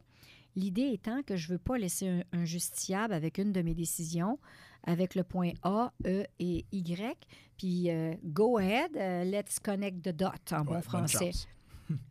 L'idée 0.55 0.91
étant 0.93 1.21
que 1.21 1.35
je 1.35 1.47
ne 1.47 1.53
veux 1.53 1.59
pas 1.59 1.77
laisser 1.77 2.23
un, 2.31 2.45
justiciable 2.45 3.13
avec 3.13 3.37
une 3.37 3.51
de 3.51 3.61
mes 3.61 3.73
décisions, 3.75 4.39
avec 4.83 5.13
le 5.13 5.23
point 5.23 5.51
A, 5.63 5.91
E 6.05 6.23
et 6.39 6.65
Y, 6.71 7.27
puis 7.57 7.89
euh, 7.89 8.15
go 8.23 8.57
ahead, 8.57 8.95
euh, 8.95 9.25
let's 9.25 9.59
connect 9.59 10.01
the 10.01 10.15
dot 10.15 10.53
en 10.53 10.63
bon 10.63 10.81
français. 10.81 11.31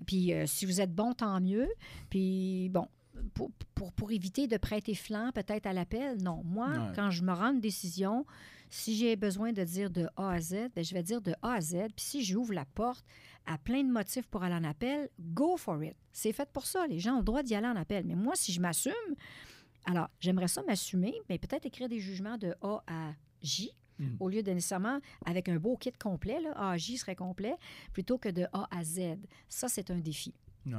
Puis 0.06 0.34
euh, 0.34 0.46
si 0.46 0.66
vous 0.66 0.80
êtes 0.80 0.94
bon, 0.94 1.14
tant 1.14 1.40
mieux. 1.40 1.68
Puis 2.10 2.68
bon, 2.68 2.86
pour, 3.34 3.50
pour, 3.74 3.92
pour 3.92 4.10
éviter 4.12 4.46
de 4.46 4.56
prêter 4.56 4.94
flanc 4.94 5.30
peut-être 5.34 5.66
à 5.66 5.72
l'appel, 5.72 6.22
non. 6.22 6.42
Moi, 6.44 6.68
Ouais. 6.68 6.92
quand 6.94 7.10
je 7.10 7.22
me 7.22 7.32
rends 7.32 7.52
une 7.52 7.60
décision, 7.60 8.24
si 8.70 8.96
j'ai 8.96 9.16
besoin 9.16 9.52
de 9.52 9.62
dire 9.64 9.90
de 9.90 10.08
A 10.16 10.30
à 10.32 10.40
Z, 10.40 10.70
bien, 10.74 10.82
je 10.82 10.94
vais 10.94 11.02
dire 11.02 11.20
de 11.20 11.32
A 11.42 11.52
à 11.54 11.60
Z. 11.60 11.74
Puis 11.96 12.04
si 12.04 12.24
j'ouvre 12.24 12.52
la 12.52 12.64
porte 12.64 13.04
à 13.46 13.58
plein 13.58 13.82
de 13.84 13.90
motifs 13.90 14.26
pour 14.26 14.42
aller 14.42 14.54
en 14.54 14.64
appel, 14.64 15.08
go 15.20 15.56
for 15.56 15.82
it. 15.84 15.94
C'est 16.12 16.32
fait 16.32 16.48
pour 16.50 16.66
ça. 16.66 16.86
Les 16.86 16.98
gens 16.98 17.14
ont 17.14 17.18
le 17.18 17.24
droit 17.24 17.42
d'y 17.42 17.54
aller 17.54 17.66
en 17.68 17.76
appel. 17.76 18.04
Mais 18.06 18.14
moi, 18.16 18.34
si 18.36 18.52
je 18.52 18.60
m'assume, 18.60 18.92
alors 19.84 20.08
j'aimerais 20.20 20.48
ça 20.48 20.62
m'assumer, 20.62 21.14
mais 21.28 21.38
peut-être 21.38 21.66
écrire 21.66 21.88
des 21.88 22.00
jugements 22.00 22.38
de 22.38 22.54
A 22.62 22.82
à 22.86 23.12
J. 23.42 23.70
Mm. 23.98 24.16
Au 24.18 24.28
lieu 24.28 24.42
de 24.42 24.50
nécessairement 24.50 24.98
avec 25.24 25.48
un 25.48 25.56
beau 25.56 25.76
kit 25.76 25.92
complet, 25.92 26.40
là, 26.40 26.50
A 26.56 26.70
à 26.72 26.76
J 26.76 26.96
serait 26.98 27.14
complet, 27.14 27.54
plutôt 27.92 28.18
que 28.18 28.28
de 28.28 28.46
A 28.52 28.66
à 28.76 28.82
Z. 28.82 29.18
Ça, 29.48 29.68
c'est 29.68 29.90
un 29.90 29.98
défi. 29.98 30.34
Ouais. 30.66 30.72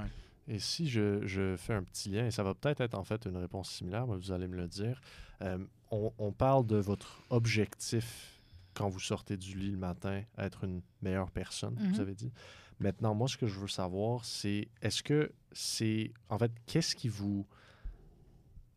Et 0.48 0.60
si 0.60 0.88
je, 0.88 1.26
je 1.26 1.56
fais 1.58 1.74
un 1.74 1.84
petit 1.84 2.10
lien, 2.10 2.28
et 2.28 2.32
ça 2.32 2.44
va 2.44 2.54
peut-être 2.54 2.82
être 2.82 2.94
en 2.96 3.04
fait 3.04 3.26
une 3.26 3.38
réponse 3.38 3.70
similaire, 3.72 4.06
mais 4.08 4.16
vous 4.16 4.32
allez 4.32 4.48
me 4.48 4.56
le 4.56 4.68
dire. 4.68 5.02
Euh, 5.42 5.58
on, 5.92 6.12
on 6.20 6.32
parle 6.32 6.66
de 6.68 6.78
votre 6.78 7.22
objectif 7.32 8.40
quand 8.76 8.90
vous 8.90 9.00
sortez 9.00 9.38
du 9.38 9.58
lit 9.58 9.72
le 9.72 9.78
matin, 9.78 10.22
être 10.38 10.66
une 10.66 10.82
meilleure 11.02 11.32
personne, 11.32 11.76
Mhm. 11.80 11.92
vous 11.94 12.00
avez 12.00 12.14
dit. 12.16 12.32
Maintenant, 12.80 13.16
moi, 13.16 13.28
ce 13.28 13.38
que 13.38 13.48
je 13.48 13.58
veux 13.60 13.68
savoir, 13.70 14.26
c'est 14.26 14.68
est-ce 14.82 15.02
que 15.02 15.32
c'est. 15.54 16.12
En 16.30 16.38
fait, 16.38 16.52
qu'est-ce 16.66 16.96
qui 16.96 17.08
vous 17.08 17.48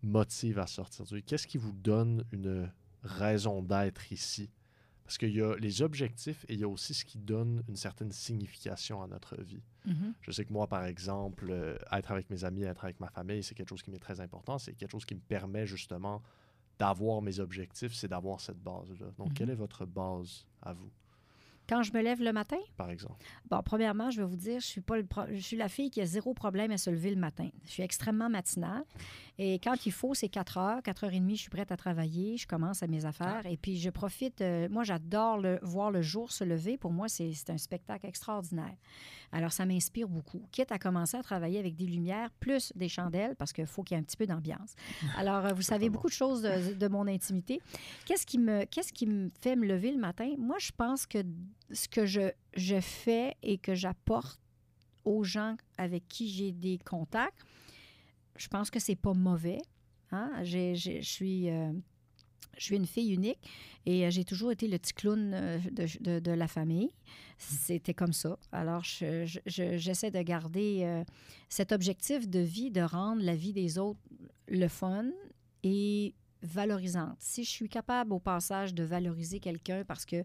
motive 0.02 0.58
à 0.60 0.66
sortir 0.66 1.04
du 1.04 1.16
lit? 1.16 1.22
Qu'est-ce 1.22 1.46
qui 1.46 1.58
vous 1.58 1.72
donne 1.72 2.24
une 2.32 2.70
raison 3.02 3.62
d'être 3.62 4.12
ici? 4.12 4.50
Parce 5.08 5.16
qu'il 5.16 5.34
y 5.34 5.40
a 5.40 5.56
les 5.56 5.80
objectifs 5.80 6.44
et 6.50 6.52
il 6.52 6.60
y 6.60 6.64
a 6.64 6.68
aussi 6.68 6.92
ce 6.92 7.02
qui 7.02 7.16
donne 7.16 7.62
une 7.66 7.76
certaine 7.76 8.12
signification 8.12 9.02
à 9.02 9.06
notre 9.06 9.40
vie. 9.40 9.62
Je 10.20 10.30
sais 10.30 10.44
que 10.44 10.52
moi, 10.52 10.66
par 10.66 10.84
exemple, 10.84 11.46
euh, 11.48 11.78
être 11.92 12.12
avec 12.12 12.28
mes 12.28 12.44
amis, 12.44 12.64
être 12.64 12.84
avec 12.84 13.00
ma 13.00 13.08
famille, 13.08 13.42
c'est 13.42 13.54
quelque 13.54 13.70
chose 13.70 13.80
qui 13.80 13.90
m'est 13.90 13.98
très 13.98 14.20
important. 14.20 14.58
C'est 14.58 14.74
quelque 14.74 14.90
chose 14.90 15.06
qui 15.06 15.14
me 15.14 15.20
permet 15.20 15.66
justement 15.66 16.22
d'avoir 16.78 17.22
mes 17.22 17.40
objectifs, 17.40 17.94
c'est 17.94 18.08
d'avoir 18.08 18.38
cette 18.42 18.62
base-là. 18.62 19.06
Donc, 19.16 19.28
Mhm. 19.28 19.32
quelle 19.32 19.48
est 19.50 19.54
votre 19.54 19.86
base 19.86 20.44
à 20.60 20.74
vous, 20.74 20.90
Quand 21.68 21.82
je 21.82 21.92
me 21.92 22.00
lève 22.00 22.22
le 22.22 22.32
matin, 22.32 22.56
par 22.76 22.90
exemple? 22.90 23.16
Bon, 23.50 23.60
premièrement, 23.64 24.10
je 24.10 24.20
vais 24.22 24.26
vous 24.26 24.36
dire, 24.36 24.58
je 24.60 24.66
suis 24.66 24.80
pas 24.80 24.96
le 24.96 25.04
pro- 25.04 25.26
je 25.30 25.40
suis 25.40 25.56
la 25.56 25.68
fille 25.68 25.90
qui 25.90 26.00
a 26.00 26.06
zéro 26.06 26.32
problème 26.34 26.70
à 26.70 26.78
se 26.78 26.88
lever 26.90 27.10
le 27.10 27.20
matin. 27.20 27.48
Je 27.66 27.70
suis 27.70 27.82
extrêmement 27.82 28.28
matinale. 28.30 28.84
Et 29.38 29.58
quand 29.60 29.86
il 29.86 29.92
faut, 29.92 30.14
c'est 30.14 30.28
4 30.28 30.56
heures, 30.58 30.82
4 30.82 31.04
heures 31.04 31.12
et 31.12 31.20
demie, 31.20 31.36
je 31.36 31.42
suis 31.42 31.50
prête 31.50 31.70
à 31.70 31.76
travailler, 31.76 32.36
je 32.36 32.46
commence 32.46 32.82
à 32.82 32.86
mes 32.86 33.04
affaires. 33.04 33.44
Et 33.46 33.56
puis, 33.56 33.76
je 33.78 33.90
profite. 33.90 34.40
euh, 34.40 34.68
moi, 34.70 34.82
j'adore 34.84 35.38
le- 35.38 35.58
voir 35.62 35.90
le 35.90 36.02
jour 36.02 36.32
se 36.32 36.42
lever. 36.42 36.76
Pour 36.78 36.90
moi, 36.92 37.08
c'est 37.08 37.32
un 37.48 37.58
spectacle 37.58 38.06
extraordinaire. 38.06 38.74
Alors, 39.30 39.52
ça 39.52 39.66
m'inspire 39.66 40.08
beaucoup. 40.08 40.42
Quitte 40.50 40.72
à 40.72 40.78
commencer 40.78 41.16
à 41.18 41.22
travailler 41.22 41.58
avec 41.58 41.76
des 41.76 41.84
lumières 41.86 42.30
plus 42.40 42.72
des 42.76 42.88
chandelles, 42.88 43.36
parce 43.36 43.52
qu'il 43.52 43.66
faut 43.66 43.82
qu'il 43.82 43.94
y 43.94 43.98
ait 43.98 44.00
un 44.00 44.04
petit 44.04 44.16
peu 44.16 44.26
d'ambiance. 44.26 44.74
Alors, 45.16 45.44
euh, 45.46 45.52
vous 45.52 45.62
savez 45.62 45.90
beaucoup 45.90 46.08
de 46.08 46.12
choses 46.12 46.42
de, 46.42 46.72
de 46.74 46.88
mon 46.88 47.06
intimité. 47.06 47.60
Qu'est-ce 48.06 48.24
qui, 48.26 48.38
me, 48.38 48.64
qu'est-ce 48.64 48.92
qui 48.92 49.06
me 49.06 49.30
fait 49.40 49.54
me 49.54 49.66
lever 49.66 49.92
le 49.92 49.98
matin? 49.98 50.32
Moi, 50.38 50.56
je 50.58 50.70
pense 50.76 51.06
que 51.06 51.18
ce 51.70 51.88
que 51.88 52.06
je, 52.06 52.30
je 52.54 52.80
fais 52.80 53.34
et 53.42 53.58
que 53.58 53.74
j'apporte 53.74 54.40
aux 55.04 55.24
gens 55.24 55.56
avec 55.76 56.06
qui 56.08 56.28
j'ai 56.28 56.52
des 56.52 56.78
contacts, 56.78 57.38
je 58.36 58.48
pense 58.48 58.70
que 58.70 58.78
c'est 58.78 58.96
pas 58.96 59.14
mauvais. 59.14 59.58
Hein? 60.12 60.30
Euh, 60.40 60.44
je 60.74 61.00
suis 61.02 62.76
une 62.76 62.86
fille 62.86 63.12
unique 63.14 63.38
et 63.86 64.06
euh, 64.06 64.10
j'ai 64.10 64.24
toujours 64.24 64.50
été 64.52 64.66
le 64.68 64.78
petit 64.78 64.92
clown 64.92 65.32
euh, 65.34 65.58
de, 65.70 66.18
de- 66.18 66.30
la 66.32 66.48
famille. 66.48 66.90
C'était 67.38 67.94
comme 67.94 68.12
ça. 68.12 68.38
Alors, 68.52 68.82
je- 68.84 69.24
je- 69.26 69.38
je- 69.46 69.76
j'essaie 69.78 70.10
de 70.10 70.20
garder 70.22 71.02
cet 71.48 71.72
objectif 71.72 72.28
de 72.28 72.40
vie, 72.40 72.70
de 72.70 72.80
rendre 72.80 73.22
la 73.22 73.34
vie 73.36 73.52
des 73.52 73.78
autres 73.78 74.00
le 74.48 74.66
fun 74.68 75.06
et 75.62 76.14
valorisante. 76.42 77.16
Si 77.20 77.44
je 77.44 77.50
suis 77.50 77.68
capable 77.68 78.12
au 78.12 78.18
passage 78.20 78.74
de 78.74 78.82
valoriser 78.84 79.40
quelqu'un 79.40 79.84
parce 79.84 80.04
que 80.04 80.24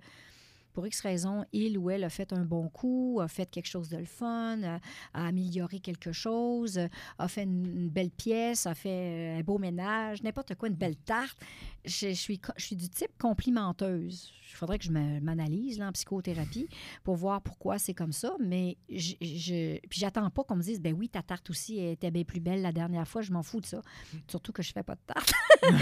pour 0.74 0.86
X 0.88 1.02
raison, 1.02 1.46
il 1.54 1.78
ou 1.78 1.90
elle 1.90 2.04
a 2.04 2.10
fait 2.10 2.34
un 2.34 2.44
bon 2.46 2.68
coup, 2.70 3.20
a 3.22 3.28
fait 3.28 3.46
quelque 3.50 3.68
chose 3.68 3.90
de 3.90 3.98
le 3.98 4.06
fun, 4.06 4.62
a, 4.64 4.80
a 5.14 5.28
amélioré 5.28 5.80
quelque 5.80 6.12
chose, 6.12 6.80
a 7.20 7.28
fait 7.28 7.44
une, 7.44 7.66
une 7.66 7.90
belle 7.90 8.12
pièce, 8.12 8.66
a 8.66 8.74
fait 8.76 8.90
euh, 8.90 9.40
un 9.40 9.42
beau 9.44 9.58
ménage, 9.58 10.24
n'importe 10.24 10.56
quoi, 10.56 10.68
une 10.70 10.76
belle 10.76 10.96
tarte. 10.98 11.38
Je, 11.86 12.10
je 12.10 12.14
suis, 12.14 12.40
co- 12.40 12.54
je 12.58 12.66
suis 12.66 12.76
du 12.76 12.90
type 12.90 13.12
complimenteuse. 13.20 14.32
Il 14.50 14.56
faudrait 14.56 14.78
que 14.78 14.86
je 14.86 14.92
m'analyse 14.92 15.80
là, 15.80 15.88
en 15.88 15.92
psychothérapie 15.92 16.68
pour 17.04 17.16
voir 17.16 17.42
pourquoi 17.42 17.80
c'est 17.80 17.94
comme 17.96 18.12
ça. 18.12 18.36
Mais 18.40 18.78
je, 18.90 19.14
je, 19.22 19.80
puis 19.88 20.00
j'attends 20.00 20.30
pas 20.30 20.44
qu'on 20.44 20.56
me 20.56 20.62
dise, 20.62 20.80
ben 20.80 20.94
oui, 20.94 21.10
ta 21.10 21.24
tarte 21.24 21.50
aussi 21.50 21.80
était 21.80 22.12
bien 22.12 22.24
plus 22.24 22.40
belle 22.40 22.62
la 22.62 22.72
dernière 22.72 23.08
fois. 23.08 23.22
Je 23.22 23.32
m'en 23.32 23.42
fous 23.42 23.62
de 23.62 23.66
ça. 23.66 23.82
Surtout 24.30 24.52
que 24.52 24.62
je 24.62 24.72
fais 24.72 24.84
pas 24.84 24.94
de 24.96 25.02
tarte. 25.08 25.34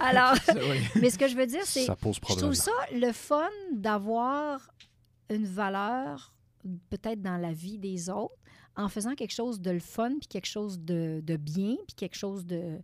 Alors, 0.00 0.36
Ça, 0.36 0.54
oui. 0.54 0.78
mais 1.00 1.10
ce 1.10 1.18
que 1.18 1.28
je 1.28 1.36
veux 1.36 1.46
dire, 1.46 1.62
c'est 1.64 1.84
Ça 1.84 1.96
pose 1.96 2.16
je 2.28 2.34
trouve 2.36 2.54
ça 2.54 2.72
le 2.92 3.12
fun 3.12 3.48
d'avoir 3.72 3.95
une 5.30 5.44
valeur 5.44 6.32
peut-être 6.90 7.22
dans 7.22 7.36
la 7.36 7.52
vie 7.52 7.78
des 7.78 8.08
autres 8.10 8.34
en 8.76 8.88
faisant 8.88 9.14
quelque 9.14 9.32
chose 9.34 9.60
de 9.60 9.70
le 9.70 9.78
fun, 9.80 10.18
puis 10.18 10.28
quelque 10.28 10.46
chose 10.46 10.78
de, 10.80 11.20
de 11.24 11.36
bien, 11.36 11.76
puis 11.86 11.94
quelque 11.96 12.16
chose 12.16 12.44
de, 12.44 12.78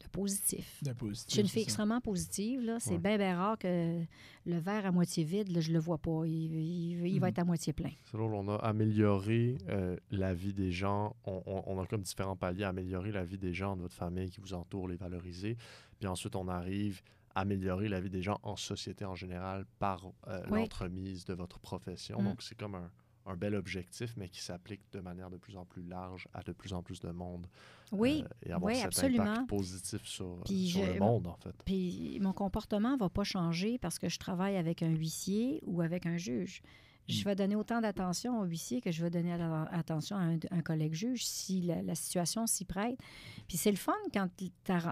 de 0.00 0.08
positif. 0.10 0.82
De 0.82 0.92
positif, 0.92 1.26
Je 1.28 1.32
suis 1.34 1.40
une 1.42 1.48
fille 1.48 1.62
extrêmement 1.62 2.00
positive. 2.00 2.60
là. 2.62 2.78
C'est 2.80 2.92
Ouais. 2.92 2.98
bien, 2.98 3.18
bien 3.18 3.36
rare 3.36 3.58
que 3.58 4.02
le 4.46 4.58
verre 4.58 4.86
à 4.86 4.90
moitié 4.92 5.22
vide, 5.24 5.48
là, 5.50 5.60
je 5.60 5.72
le 5.72 5.78
vois 5.78 5.98
pas. 5.98 6.22
Il, 6.26 6.32
il- 6.54 7.06
il 7.06 7.20
va 7.20 7.26
Mhm. 7.26 7.30
être 7.30 7.38
à 7.40 7.44
moitié 7.44 7.72
plein. 7.72 7.90
C'est 8.10 8.16
drôle, 8.16 8.34
on 8.34 8.48
a 8.48 8.56
amélioré 8.56 9.58
euh, 9.68 9.96
la 10.10 10.34
vie 10.34 10.54
des 10.54 10.72
gens. 10.72 11.14
On, 11.24 11.42
on- 11.46 11.62
on 11.66 11.80
a 11.80 11.86
comme 11.86 12.02
différents 12.02 12.36
paliers 12.36 12.64
à 12.64 12.70
améliorer 12.70 13.12
la 13.12 13.24
vie 13.24 13.38
des 13.38 13.52
gens 13.52 13.76
de 13.76 13.82
votre 13.82 13.94
famille 13.94 14.30
qui 14.30 14.40
vous 14.40 14.54
entoure, 14.54 14.88
les 14.88 14.96
valoriser. 14.96 15.56
Puis 15.98 16.08
ensuite, 16.08 16.34
on 16.36 16.48
arrive 16.48 17.02
améliorer 17.40 17.88
la 17.88 18.00
vie 18.00 18.10
des 18.10 18.22
gens 18.22 18.38
en 18.42 18.56
société 18.56 19.04
en 19.04 19.14
général 19.14 19.64
par 19.78 20.04
euh, 20.26 20.40
Oui. 20.50 20.60
l'entremise 20.60 21.24
de 21.24 21.34
votre 21.34 21.58
profession. 21.58 22.20
Mm. 22.20 22.24
Donc, 22.24 22.42
c'est 22.42 22.56
comme 22.56 22.74
un, 22.74 22.90
un 23.26 23.36
bel 23.36 23.54
objectif, 23.54 24.14
mais 24.16 24.28
qui 24.28 24.40
s'applique 24.40 24.80
de 24.92 25.00
manière 25.00 25.30
de 25.30 25.36
plus 25.36 25.56
en 25.56 25.64
plus 25.66 25.82
large 25.82 26.26
à 26.32 26.42
de 26.42 26.52
plus 26.52 26.72
en 26.72 26.82
plus 26.82 27.00
de 27.00 27.10
monde. 27.10 27.46
Oui, 27.92 28.24
euh, 28.24 28.28
et 28.46 28.52
avoir 28.52 28.72
oui, 28.72 28.76
cet 28.76 28.86
absolument. 28.86 29.24
impact 29.24 29.48
positif 29.48 30.04
sur, 30.04 30.26
euh, 30.26 30.40
Puis 30.46 30.68
sur 30.68 30.84
je- 30.84 30.92
le 30.94 30.98
monde, 30.98 31.26
en 31.26 31.36
fait. 31.36 31.54
Puis 31.64 32.18
mon 32.20 32.32
comportement 32.32 32.94
ne 32.94 32.98
va 32.98 33.08
pas 33.08 33.24
changer 33.24 33.78
parce 33.78 33.98
que 33.98 34.08
je 34.08 34.18
travaille 34.18 34.56
avec 34.56 34.82
un 34.82 34.90
huissier 34.90 35.60
ou 35.64 35.80
avec 35.82 36.06
un 36.06 36.16
juge. 36.16 36.62
Je 37.08 37.24
vais 37.24 37.34
donner 37.34 37.56
autant 37.56 37.80
d'attention 37.80 38.40
au 38.40 38.44
huissier 38.44 38.80
que 38.80 38.90
je 38.90 39.02
vais 39.02 39.10
donner 39.10 39.32
attention 39.72 40.16
à 40.16 40.20
un, 40.20 40.38
un 40.50 40.60
collègue 40.60 40.94
juge 40.94 41.24
si 41.24 41.62
la, 41.62 41.82
la 41.82 41.94
situation 41.94 42.46
s'y 42.46 42.64
prête. 42.64 42.98
Puis 43.46 43.56
c'est 43.56 43.70
le 43.70 43.76
fun 43.76 43.94
quand 44.12 44.28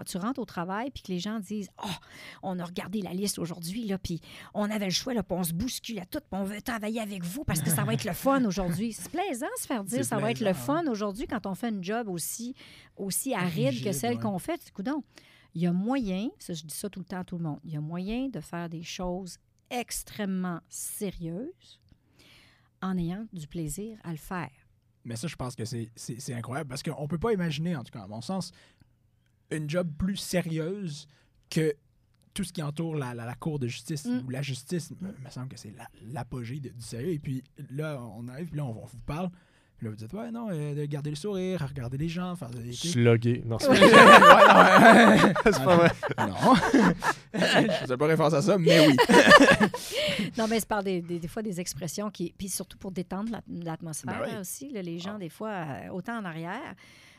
tu 0.05 0.17
rentres 0.17 0.39
au 0.39 0.45
travail 0.45 0.89
puis 0.89 1.03
que 1.03 1.11
les 1.11 1.19
gens 1.19 1.39
disent 1.39 1.69
Oh, 1.83 1.89
on 2.41 2.57
a 2.59 2.65
regardé 2.65 3.01
la 3.01 3.13
liste 3.13 3.37
aujourd'hui, 3.39 3.85
là, 3.85 3.97
puis 3.97 4.19
on 4.53 4.69
avait 4.69 4.85
le 4.85 4.91
choix, 4.91 5.13
là, 5.13 5.21
puis 5.21 5.37
on 5.37 5.43
se 5.43 5.53
bouscule 5.53 5.99
à 5.99 6.05
tout, 6.05 6.19
puis 6.19 6.39
on 6.39 6.43
veut 6.43 6.61
travailler 6.61 7.01
avec 7.01 7.23
vous 7.23 7.43
parce 7.43 7.61
que 7.61 7.69
ça 7.69 7.83
va 7.83 7.93
être 7.93 8.05
le 8.05 8.13
fun 8.13 8.43
aujourd'hui. 8.45 8.93
C'est 8.93 9.11
plaisant 9.11 9.47
de 9.55 9.61
se 9.61 9.67
faire 9.67 9.83
dire 9.83 10.03
ça 10.03 10.17
va 10.17 10.31
être 10.31 10.41
le 10.41 10.53
fun 10.53 10.85
aujourd'hui 10.87 11.27
quand 11.27 11.45
on 11.45 11.55
fait 11.55 11.69
une 11.69 11.83
job 11.83 12.07
aussi, 12.09 12.55
aussi 12.95 13.33
aride 13.33 13.83
que 13.83 13.91
celle 13.91 14.15
ouais. 14.15 14.21
qu'on 14.21 14.39
fait. 14.39 14.71
Coudon, 14.73 15.03
il 15.53 15.61
y 15.61 15.67
a 15.67 15.71
moyen, 15.71 16.29
ça, 16.39 16.53
je 16.53 16.63
dis 16.63 16.75
ça 16.75 16.89
tout 16.89 16.99
le 16.99 17.05
temps 17.05 17.19
à 17.19 17.23
tout 17.23 17.37
le 17.37 17.43
monde, 17.43 17.59
il 17.63 17.71
y 17.71 17.77
a 17.77 17.81
moyen 17.81 18.29
de 18.29 18.39
faire 18.39 18.69
des 18.69 18.83
choses 18.83 19.37
extrêmement 19.69 20.61
sérieuses 20.69 21.79
en 22.81 22.97
ayant 22.97 23.25
du 23.33 23.47
plaisir 23.47 23.97
à 24.03 24.11
le 24.11 24.17
faire. 24.17 24.49
Mais 25.05 25.15
ça, 25.15 25.27
je 25.27 25.35
pense 25.35 25.55
que 25.55 25.63
c'est- 25.65 25.89
c'est 25.95 26.19
c'est 26.19 26.33
incroyable 26.33 26.69
parce 26.69 26.83
qu'on 26.83 27.07
peut 27.07 27.17
pas 27.17 27.31
imaginer, 27.33 27.75
en 27.75 27.83
tout 27.83 27.91
cas 27.91 28.03
à 28.03 28.07
mon 28.07 28.21
sens, 28.21 28.51
une 29.51 29.69
job 29.69 29.89
plus 29.97 30.17
sérieuse 30.17 31.07
que 31.49 31.73
tout 32.33 32.43
ce 32.43 32.51
qui 32.53 32.61
entoure 32.61 32.95
la, 32.95 33.13
la- 33.15 33.25
la 33.25 33.33
cour 33.35 33.57
de 33.57 33.67
justice 33.67 34.05
Mm. 34.05 34.23
ou 34.25 34.29
la 34.29 34.41
justice. 34.41 34.91
me- 35.01 35.07
me 35.23 35.29
semble 35.29 35.47
que 35.47 35.57
c'est 35.57 35.71
la- 35.75 35.87
l'apogée 36.11 36.59
du 36.59 36.71
sérieux. 36.79 37.13
Et 37.13 37.19
puis 37.19 37.43
là, 37.71 37.99
on 38.01 38.27
arrive, 38.27 38.47
puis 38.49 38.57
là, 38.57 38.65
on, 38.65 38.83
on 38.83 38.85
vous 38.85 39.01
parle. 39.05 39.29
Puis 39.77 39.85
là, 39.85 39.91
vous 39.91 39.95
dites, 39.95 40.11
ouais, 40.13 40.31
non, 40.31 40.49
euh, 40.51 40.73
de 40.75 40.85
garder 40.85 41.11
le 41.11 41.15
sourire, 41.15 41.65
regarder 41.67 41.97
les 41.97 42.09
gens, 42.09 42.35
faire 42.35 42.49
des. 42.49 42.73
Sloguer. 42.73 43.43
Non, 43.45 43.57
c'est 43.59 43.69
Ouais, 43.69 43.79
non, 43.79 45.33
c'est 45.45 45.63
pas 45.63 45.75
vrai. 45.77 45.91
non. 46.17 46.55
Je 47.33 47.71
faisais 47.81 47.97
pas 47.97 48.05
référence 48.07 48.33
à 48.33 48.41
ça, 48.41 48.57
mais 48.57 48.87
oui. 48.87 48.95
Non, 50.37 50.47
mais 50.47 50.59
c'est 50.59 50.67
par 50.67 50.83
des, 50.83 51.01
des, 51.01 51.19
des 51.19 51.27
fois 51.27 51.41
des 51.41 51.59
expressions 51.59 52.09
qui. 52.09 52.33
Puis 52.37 52.49
surtout 52.49 52.77
pour 52.77 52.91
détendre 52.91 53.31
l'at- 53.31 53.43
l'atmosphère 53.63 54.19
Ben 54.19 54.29
oui. 54.33 54.39
aussi. 54.41 54.71
là, 54.71 54.81
les 54.81 54.99
gens, 54.99 55.13
Ah. 55.15 55.19
des 55.19 55.29
fois, 55.29 55.49
euh, 55.49 55.89
autant 55.91 56.17
en 56.17 56.25
arrière. 56.25 56.75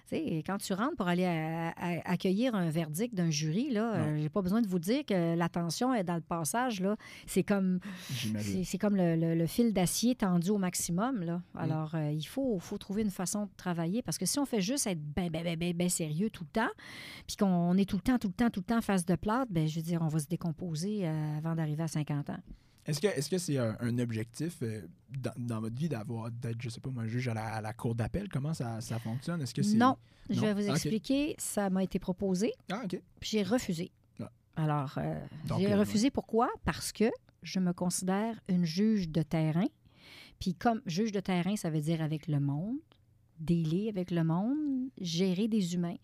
Sais, 0.09 0.43
quand 0.47 0.56
tu 0.59 0.72
rentres 0.72 0.97
pour 0.97 1.06
aller 1.06 1.24
à- 1.26 1.68
à- 1.76 2.10
accueillir 2.10 2.55
un 2.55 2.70
verdict 2.70 3.14
d'un 3.14 3.28
jury, 3.30 3.70
là, 3.70 3.94
euh, 3.97 4.18
j'ai 4.22 4.28
pas 4.30 4.40
besoin 4.40 4.62
de 4.62 4.66
vous 4.66 4.78
dire 4.78 5.05
que 5.05 5.35
l'attention 5.36 5.93
est 5.93 6.05
dans 6.05 6.14
le 6.14 6.22
passage. 6.22 6.80
Là. 6.80 6.97
C'est 7.26 7.43
comme. 7.43 7.78
C'est 8.64 8.78
comme 8.78 8.97
le, 8.97 9.16
le- 9.16 9.35
le 9.35 9.47
fil 9.47 9.72
d'acier 9.74 10.14
tendu 10.14 10.48
au 10.51 10.56
maximum. 10.59 11.22
Là. 11.22 11.43
Mm. 11.55 11.59
Alors, 11.59 11.94
euh, 11.94 12.10
il 12.10 12.24
faut, 12.24 12.59
faut 12.59 12.78
trouver 12.78 13.02
une 13.02 13.10
façon 13.10 13.44
de 13.44 13.51
travailler 13.56 14.01
parce 14.02 14.16
que 14.16 14.24
si 14.24 14.39
on 14.39 14.47
fait 14.47 14.62
juste 14.62 14.86
être 14.86 14.98
bien, 15.01 15.28
ben, 15.28 15.43
ben, 15.43 15.59
ben, 15.59 15.74
ben 15.76 15.89
sérieux 15.90 16.30
tout 16.30 16.44
le 16.44 16.51
temps, 16.60 16.70
puis 17.26 17.36
qu'on 17.36 17.76
est 17.76 17.89
tout 17.89 17.97
le 17.97 18.02
temps, 18.02 18.18
tout 18.18 18.28
le 18.28 18.32
temps, 18.35 18.48
tout 18.51 18.60
le 18.60 18.64
temps 18.74 18.80
face 18.80 19.05
de 19.05 19.14
plate, 19.14 19.48
ben, 19.51 19.68
je 19.68 19.76
veux 19.76 19.82
dire, 19.82 20.01
on 20.01 20.09
va 20.09 20.18
se 20.20 20.26
décomposer 20.26 21.01
euh, 21.06 21.36
avant 21.39 21.55
d'arriver 21.55 21.82
à 21.82 21.89
50 21.89 22.30
ans. 22.30 22.39
Est-ce 22.86 23.28
que 23.30 23.38
c'est 23.38 23.59
un, 23.59 23.76
un 23.80 23.98
objectif 23.98 24.59
euh, 24.62 24.80
dans, 25.10 25.32
dans 25.36 25.60
votre 25.60 25.76
vie 25.76 25.88
d'avoir 25.90 26.30
d'être, 26.30 26.60
je 26.62 26.70
sais 26.70 26.80
pas, 26.80 26.90
moi, 26.90 27.06
juge 27.06 27.28
à 27.28 27.34
la, 27.34 27.44
à 27.56 27.60
la 27.60 27.72
cour 27.74 27.94
d'appel? 27.94 28.28
Comment 28.30 28.55
ça, 28.55 28.80
ça 28.80 28.98
fonctionne? 28.98 29.42
Est-ce 29.42 29.52
que 29.55 29.62
c'est. 29.62 29.76
Non, 29.76 29.96
je 30.30 30.40
vais 30.40 30.55
vous 30.55 30.68
Ok. 30.68 30.74
expliquer. 30.76 31.34
Ça 31.38 31.68
m'a 31.68 31.82
été 31.84 31.98
proposé, 31.98 32.52
Ah, 32.70 32.82
OK. 32.84 33.00
puis 33.20 33.30
j'ai 33.30 33.42
refusé. 33.42 33.90
Ah. 34.20 34.30
Alors, 34.56 34.94
euh, 34.98 35.20
j'ai 35.59 35.72
euh, 35.72 35.78
refusé 35.78 36.10
pourquoi? 36.10 36.48
Parce 36.64 36.92
que 36.92 37.10
je 37.42 37.60
me 37.60 37.72
considère 37.72 38.40
une 38.48 38.64
juge 38.64 39.09
de 39.10 39.22
terrain. 39.22 39.66
Puis 40.40 40.55
comme 40.55 40.80
juge 40.86 41.12
de 41.12 41.20
terrain, 41.20 41.56
ça 41.56 41.68
veut 41.68 41.80
dire 41.80 42.00
avec 42.00 42.26
le 42.26 42.40
monde, 42.40 42.76
délai 43.38 43.88
avec 43.88 44.10
le 44.10 44.24
monde, 44.24 44.88
gérer 45.00 45.46
des 45.48 45.74
humains. 45.74 45.96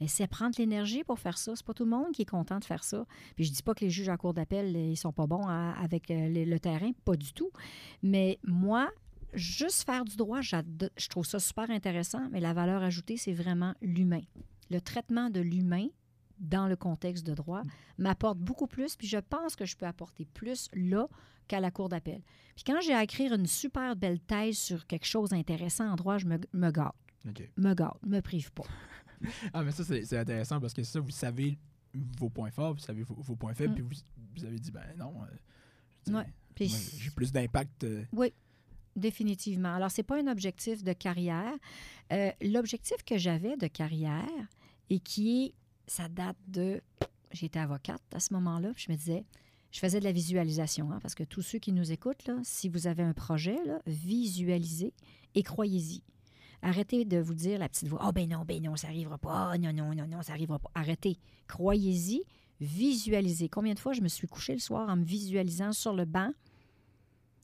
Et 0.00 0.06
c'est 0.08 0.26
prendre 0.28 0.54
l'énergie 0.58 1.02
pour 1.04 1.18
faire 1.18 1.38
ça. 1.38 1.54
C'est 1.56 1.66
pas 1.66 1.74
tout 1.74 1.84
le 1.84 1.90
monde 1.90 2.12
qui 2.12 2.22
est 2.22 2.30
content 2.30 2.58
de 2.58 2.64
faire 2.64 2.84
ça. 2.84 3.04
Puis 3.34 3.44
je 3.44 3.52
dis 3.52 3.62
pas 3.62 3.74
que 3.74 3.84
les 3.84 3.90
juges 3.90 4.08
à 4.08 4.16
cour 4.16 4.32
d'appel, 4.34 4.76
ils 4.76 4.96
sont 4.96 5.12
pas 5.12 5.26
bons 5.26 5.46
à- 5.46 5.72
avec 5.72 6.10
euh, 6.10 6.28
le, 6.28 6.44
le 6.44 6.60
terrain, 6.60 6.92
pas 7.04 7.16
du 7.16 7.32
tout. 7.32 7.50
Mais 8.02 8.38
moi, 8.44 8.90
juste 9.34 9.84
faire 9.84 10.04
du 10.04 10.16
droit, 10.16 10.40
je 10.40 11.08
trouve 11.08 11.26
ça 11.26 11.38
super 11.40 11.70
intéressant, 11.70 12.28
mais 12.30 12.40
la 12.40 12.52
valeur 12.52 12.82
ajoutée, 12.82 13.16
c'est 13.16 13.32
vraiment 13.32 13.74
l'humain. 13.82 14.22
Le 14.70 14.80
traitement 14.80 15.30
de 15.30 15.40
l'humain 15.40 15.88
dans 16.38 16.68
le 16.68 16.76
contexte 16.76 17.26
de 17.26 17.34
droit 17.34 17.62
m'apporte 17.98 18.38
beaucoup 18.38 18.68
plus, 18.68 18.94
puis 18.94 19.08
je 19.08 19.18
pense 19.18 19.56
que 19.56 19.64
je 19.64 19.76
peux 19.76 19.86
apporter 19.86 20.24
plus 20.24 20.68
là 20.74 21.08
qu'à 21.48 21.58
la 21.58 21.72
cour 21.72 21.88
d'appel. 21.88 22.22
Puis 22.54 22.62
quand 22.64 22.80
j'ai 22.80 22.94
à 22.94 23.02
écrire 23.02 23.32
une 23.34 23.46
super 23.46 23.96
belle 23.96 24.20
thèse 24.20 24.56
sur 24.58 24.86
quelque 24.86 25.06
chose 25.06 25.30
d'intéressant 25.30 25.90
en 25.90 25.96
droit, 25.96 26.18
je 26.18 26.26
me, 26.26 26.38
me 26.52 26.70
gâte, 26.70 26.94
OK. 27.28 27.50
me 27.56 27.74
gâte, 27.74 27.96
me 28.06 28.20
prive 28.20 28.52
pas. 28.52 28.64
Ah, 29.52 29.62
mais 29.62 29.72
ça, 29.72 29.84
c'est 29.84 30.04
c'est 30.04 30.18
intéressant 30.18 30.60
parce 30.60 30.74
que 30.74 30.82
ça, 30.82 31.00
vous 31.00 31.10
savez 31.10 31.58
vos 32.18 32.28
points 32.28 32.50
forts, 32.50 32.74
vous 32.74 32.80
savez 32.80 33.02
vos, 33.02 33.14
vos 33.14 33.36
points 33.36 33.54
faibles, 33.54 33.72
Mm. 33.72 33.76
puis 33.76 33.82
vous, 33.84 34.02
vous 34.36 34.44
avez 34.44 34.58
dit, 34.58 34.70
ben 34.70 34.82
non. 34.96 35.14
euh, 35.22 36.12
Ouais. 36.12 36.26
J'ai 36.98 37.10
plus 37.10 37.30
d'impact. 37.32 37.84
euh, 37.84 38.04
Définitivement. 38.96 39.74
Alors, 39.74 39.90
ce 39.92 40.00
n'est 40.00 40.04
pas 40.04 40.20
un 40.20 40.26
objectif 40.26 40.82
de 40.82 40.92
carrière. 40.92 41.52
Euh, 42.12 42.30
L'objectif 42.42 42.96
que 43.04 43.16
j'avais 43.16 43.56
de 43.56 43.66
carrière 43.68 44.26
et 44.90 44.98
qui 44.98 45.44
est, 45.44 45.54
ça 45.86 46.08
date 46.08 46.36
de, 46.48 46.80
j'étais 47.30 47.60
avocate 47.60 48.02
à 48.12 48.18
ce 48.20 48.32
moment-là, 48.34 48.72
puis 48.74 48.84
je 48.88 48.92
me 48.92 48.96
disais, 48.96 49.24
je 49.70 49.78
faisais 49.78 50.00
de 50.00 50.04
la 50.04 50.10
visualisation, 50.12 50.90
hein, 50.90 50.98
parce 51.00 51.14
que 51.14 51.22
tous 51.24 51.42
ceux 51.42 51.58
qui 51.60 51.72
nous 51.72 51.92
écoutent, 51.92 52.26
là, 52.26 52.38
si 52.42 52.68
vous 52.68 52.86
avez 52.88 53.02
un 53.04 53.12
projet, 53.12 53.58
là, 53.66 53.80
visualisez 53.86 54.92
et 55.34 55.42
croyez-y. 55.44 56.02
Arrêtez 56.62 57.04
de 57.04 57.18
vous 57.18 57.34
dire 57.34 57.58
la 57.58 57.68
petite 57.68 57.88
voix, 57.88 58.00
oh 58.06 58.12
ben 58.12 58.28
non, 58.28 58.44
ben 58.44 58.62
non, 58.62 58.76
ça 58.76 58.88
n'arrivera 58.88 59.18
pas, 59.18 59.52
oh 59.54 59.58
non, 59.58 59.72
non, 59.72 59.94
non, 59.94 60.06
non, 60.06 60.22
ça 60.22 60.32
n'arrivera 60.32 60.58
pas. 60.58 60.70
Arrêtez. 60.74 61.18
Croyez-y, 61.46 62.22
visualisez. 62.60 63.48
Combien 63.48 63.74
de 63.74 63.78
fois 63.78 63.92
je 63.92 64.00
me 64.00 64.08
suis 64.08 64.26
couchée 64.26 64.54
le 64.54 64.58
soir 64.58 64.88
en 64.88 64.96
me 64.96 65.04
visualisant 65.04 65.72
sur 65.72 65.92
le 65.92 66.04
banc 66.04 66.32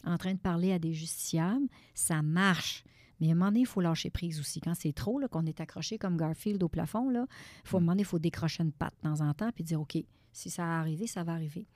en 0.04 0.18
train 0.18 0.34
de 0.34 0.38
parler 0.38 0.72
à 0.72 0.78
des 0.78 0.92
justiciables, 0.92 1.66
ça 1.94 2.22
marche. 2.22 2.84
Mais 3.20 3.28
à 3.28 3.30
un 3.30 3.34
moment 3.34 3.46
donné, 3.46 3.60
il 3.60 3.66
faut 3.66 3.80
lâcher 3.80 4.10
prise 4.10 4.40
aussi. 4.40 4.60
Quand 4.60 4.74
c'est 4.74 4.92
trop, 4.92 5.20
qu'on 5.30 5.46
est 5.46 5.60
accroché 5.60 5.98
comme 5.98 6.16
Garfield 6.16 6.62
au 6.62 6.68
plafond, 6.68 7.08
là, 7.08 7.26
faut, 7.64 7.76
à 7.76 7.78
un 7.78 7.80
moment 7.80 7.92
donné, 7.92 8.02
il 8.02 8.06
faut 8.06 8.18
décrocher 8.18 8.62
une 8.62 8.72
patte 8.72 8.94
de 9.02 9.08
temps 9.08 9.20
en 9.20 9.32
temps 9.32 9.50
puis 9.54 9.64
dire 9.64 9.80
OK, 9.80 9.96
si 10.34 10.50
ça 10.50 10.64
a 10.64 10.80
arrivé, 10.80 11.06
ça 11.06 11.24
va 11.24 11.32
arriver. 11.32 11.66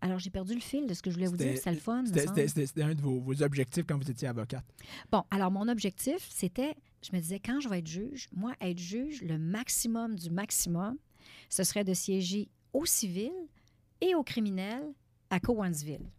Alors, 0.00 0.18
j'ai 0.18 0.30
perdu 0.30 0.54
le 0.54 0.60
fil 0.60 0.86
de 0.86 0.94
ce 0.94 1.02
que 1.02 1.10
je 1.10 1.16
voulais 1.16 1.28
vous 1.28 1.36
dire. 1.36 1.56
C'était 1.56 1.72
le 1.72 1.78
fun. 1.78 2.04
C'était 2.04 2.82
un 2.82 2.94
de 2.94 3.00
vos, 3.00 3.20
vos 3.20 3.42
objectifs 3.42 3.84
quand 3.88 3.96
vous 3.96 4.10
étiez 4.10 4.28
avocate. 4.28 4.64
Bon, 5.10 5.22
alors 5.30 5.50
mon 5.50 5.68
objectif, 5.68 6.28
c'était, 6.28 6.74
je 7.02 7.16
me 7.16 7.20
disais, 7.20 7.40
quand 7.40 7.60
je 7.60 7.68
vais 7.68 7.78
être 7.78 7.86
juge, 7.86 8.28
moi, 8.32 8.52
être 8.60 8.78
juge, 8.78 9.22
le 9.22 9.38
maximum 9.38 10.16
du 10.16 10.30
maximum, 10.30 10.96
ce 11.48 11.64
serait 11.64 11.84
de 11.84 11.94
siéger 11.94 12.48
au 12.72 12.84
civil 12.84 13.32
et 14.00 14.14
au 14.14 14.22
criminel 14.22 14.82
à 15.30 15.40
Cowansville. 15.40 16.10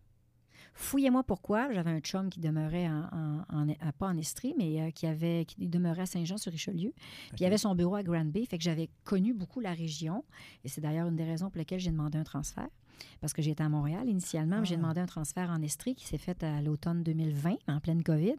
Fouillez-moi 0.76 1.24
pourquoi. 1.24 1.72
J'avais 1.72 1.92
un 1.92 2.00
chum 2.00 2.30
qui 2.30 2.40
demeurait 2.40 2.88
en, 2.88 3.04
en- 3.12 3.46
en- 3.50 3.70
euh, 3.70 3.74
pas 3.98 4.08
en 4.08 4.18
Estrie, 4.18 4.54
mais 4.58 4.82
euh, 4.82 4.92
qui, 4.92 5.06
avait, 5.06 5.46
qui 5.46 5.68
demeurait 5.68 6.02
à 6.04 6.06
Saint-Jean-sur-Richelieu. 6.06 6.94
Puis 7.30 7.38
il 7.42 7.46
avait 7.46 7.58
son 7.60 7.76
bureau 7.76 7.96
à 7.96 8.04
Grand 8.04 8.26
Bay, 8.26 8.46
fait 8.46 8.58
que 8.58 8.64
j'avais 8.64 8.90
connu 9.04 9.34
beaucoup 9.34 9.60
la 9.60 9.74
région. 9.74 10.24
Et 10.64 10.70
c'est 10.70 10.82
d'ailleurs 10.82 11.08
une 11.08 11.16
des 11.16 11.24
raisons 11.26 11.50
pour 11.50 11.58
lesquelles 11.60 11.80
j'ai 11.80 11.92
demandé 11.92 12.18
un 12.18 12.24
transfert. 12.24 12.70
Parce 13.22 13.34
que 13.34 13.42
j'étais 13.42 13.64
à 13.64 13.70
Montréal 13.70 14.08
initialement, 14.08 14.60
mais 14.60 14.66
j'ai 14.66 14.76
Ah. 14.76 14.78
demandé 14.78 15.00
un 15.02 15.06
transfert 15.06 15.50
en 15.50 15.62
Estrie 15.62 15.96
qui 15.96 16.06
s'est 16.06 16.18
fait 16.18 16.42
à 16.44 16.62
l'automne 16.62 17.04
2020, 17.04 17.56
en 17.68 17.80
pleine 17.80 18.04
COVID. 18.04 18.36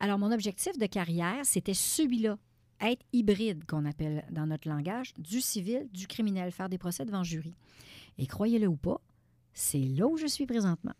Alors, 0.00 0.18
mon 0.18 0.32
objectif 0.32 0.78
de 0.78 0.86
carrière, 0.86 1.44
c'était 1.44 1.74
celui-là, 1.74 2.38
être 2.80 3.04
hybride, 3.12 3.64
qu'on 3.66 3.84
appelle 3.84 4.24
dans 4.30 4.46
notre 4.46 4.68
langage, 4.68 5.12
du 5.18 5.40
civil, 5.40 5.86
du 5.92 6.06
criminel, 6.06 6.50
faire 6.50 6.68
des 6.68 6.78
procès 6.78 7.04
devant 7.04 7.22
jury. 7.24 7.54
Et 8.16 8.26
croyez-le 8.26 8.66
ou 8.68 8.76
pas, 8.76 9.00
c'est 9.52 9.78
là 9.78 10.06
où 10.06 10.16
je 10.16 10.26
suis 10.26 10.46
présentement. 10.46 10.94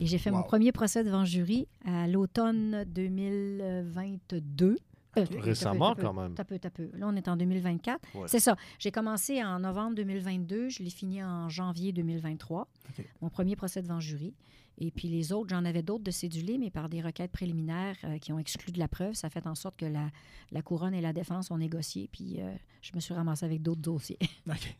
Et 0.00 0.06
j'ai 0.06 0.18
fait 0.18 0.30
mon 0.30 0.42
premier 0.42 0.72
procès 0.72 1.04
devant 1.04 1.24
jury 1.24 1.68
à 1.84 2.06
l'automne 2.06 2.84
2022. 2.88 4.66
Euh, 4.66 4.76
t'as 5.14 5.26
peu, 5.26 5.38
Récemment, 5.40 5.90
t'as 5.90 5.94
peu, 5.96 6.02
quand 6.02 6.12
même. 6.14 6.34
t'as 6.34 6.44
peu, 6.44 6.58
t'as 6.58 6.70
peu. 6.70 6.90
Là, 6.94 7.06
on 7.08 7.16
est 7.16 7.26
en 7.28 7.36
2024. 7.36 8.00
Ouais. 8.14 8.28
C'est 8.28 8.38
ça. 8.40 8.56
J'ai 8.78 8.92
commencé 8.92 9.42
en 9.42 9.58
novembre 9.60 9.96
2022. 9.96 10.68
Je 10.68 10.82
l'ai 10.82 10.90
fini 10.90 11.22
en 11.22 11.48
janvier 11.48 11.92
2023. 11.92 12.62
OK. 12.90 13.04
Mon 13.20 13.28
premier 13.28 13.56
procès 13.56 13.82
devant 13.82 13.98
jury. 14.00 14.34
Et 14.78 14.90
puis 14.90 15.08
les 15.08 15.32
autres, 15.32 15.50
j'en 15.50 15.64
avais 15.66 15.82
d'autres 15.82 16.04
de 16.04 16.10
cédulés, 16.10 16.56
mais 16.56 16.70
par 16.70 16.88
des 16.88 17.02
requêtes 17.02 17.32
préliminaires 17.32 17.96
euh, 18.04 18.18
qui 18.18 18.32
ont 18.32 18.38
exclu 18.38 18.72
de 18.72 18.78
la 18.78 18.88
preuve, 18.88 19.12
ça 19.12 19.28
fait 19.28 19.46
en 19.46 19.54
sorte 19.54 19.76
que 19.76 19.84
la, 19.84 20.10
la 20.52 20.62
couronne 20.62 20.94
et 20.94 21.02
la 21.02 21.12
défense 21.12 21.50
ont 21.50 21.58
négocié. 21.58 22.08
Puis 22.10 22.40
euh, 22.40 22.54
je 22.80 22.92
me 22.94 23.00
suis 23.00 23.12
ramassée 23.12 23.44
avec 23.44 23.60
d'autres 23.62 23.82
dossiers. 23.82 24.18
OK. 24.48 24.76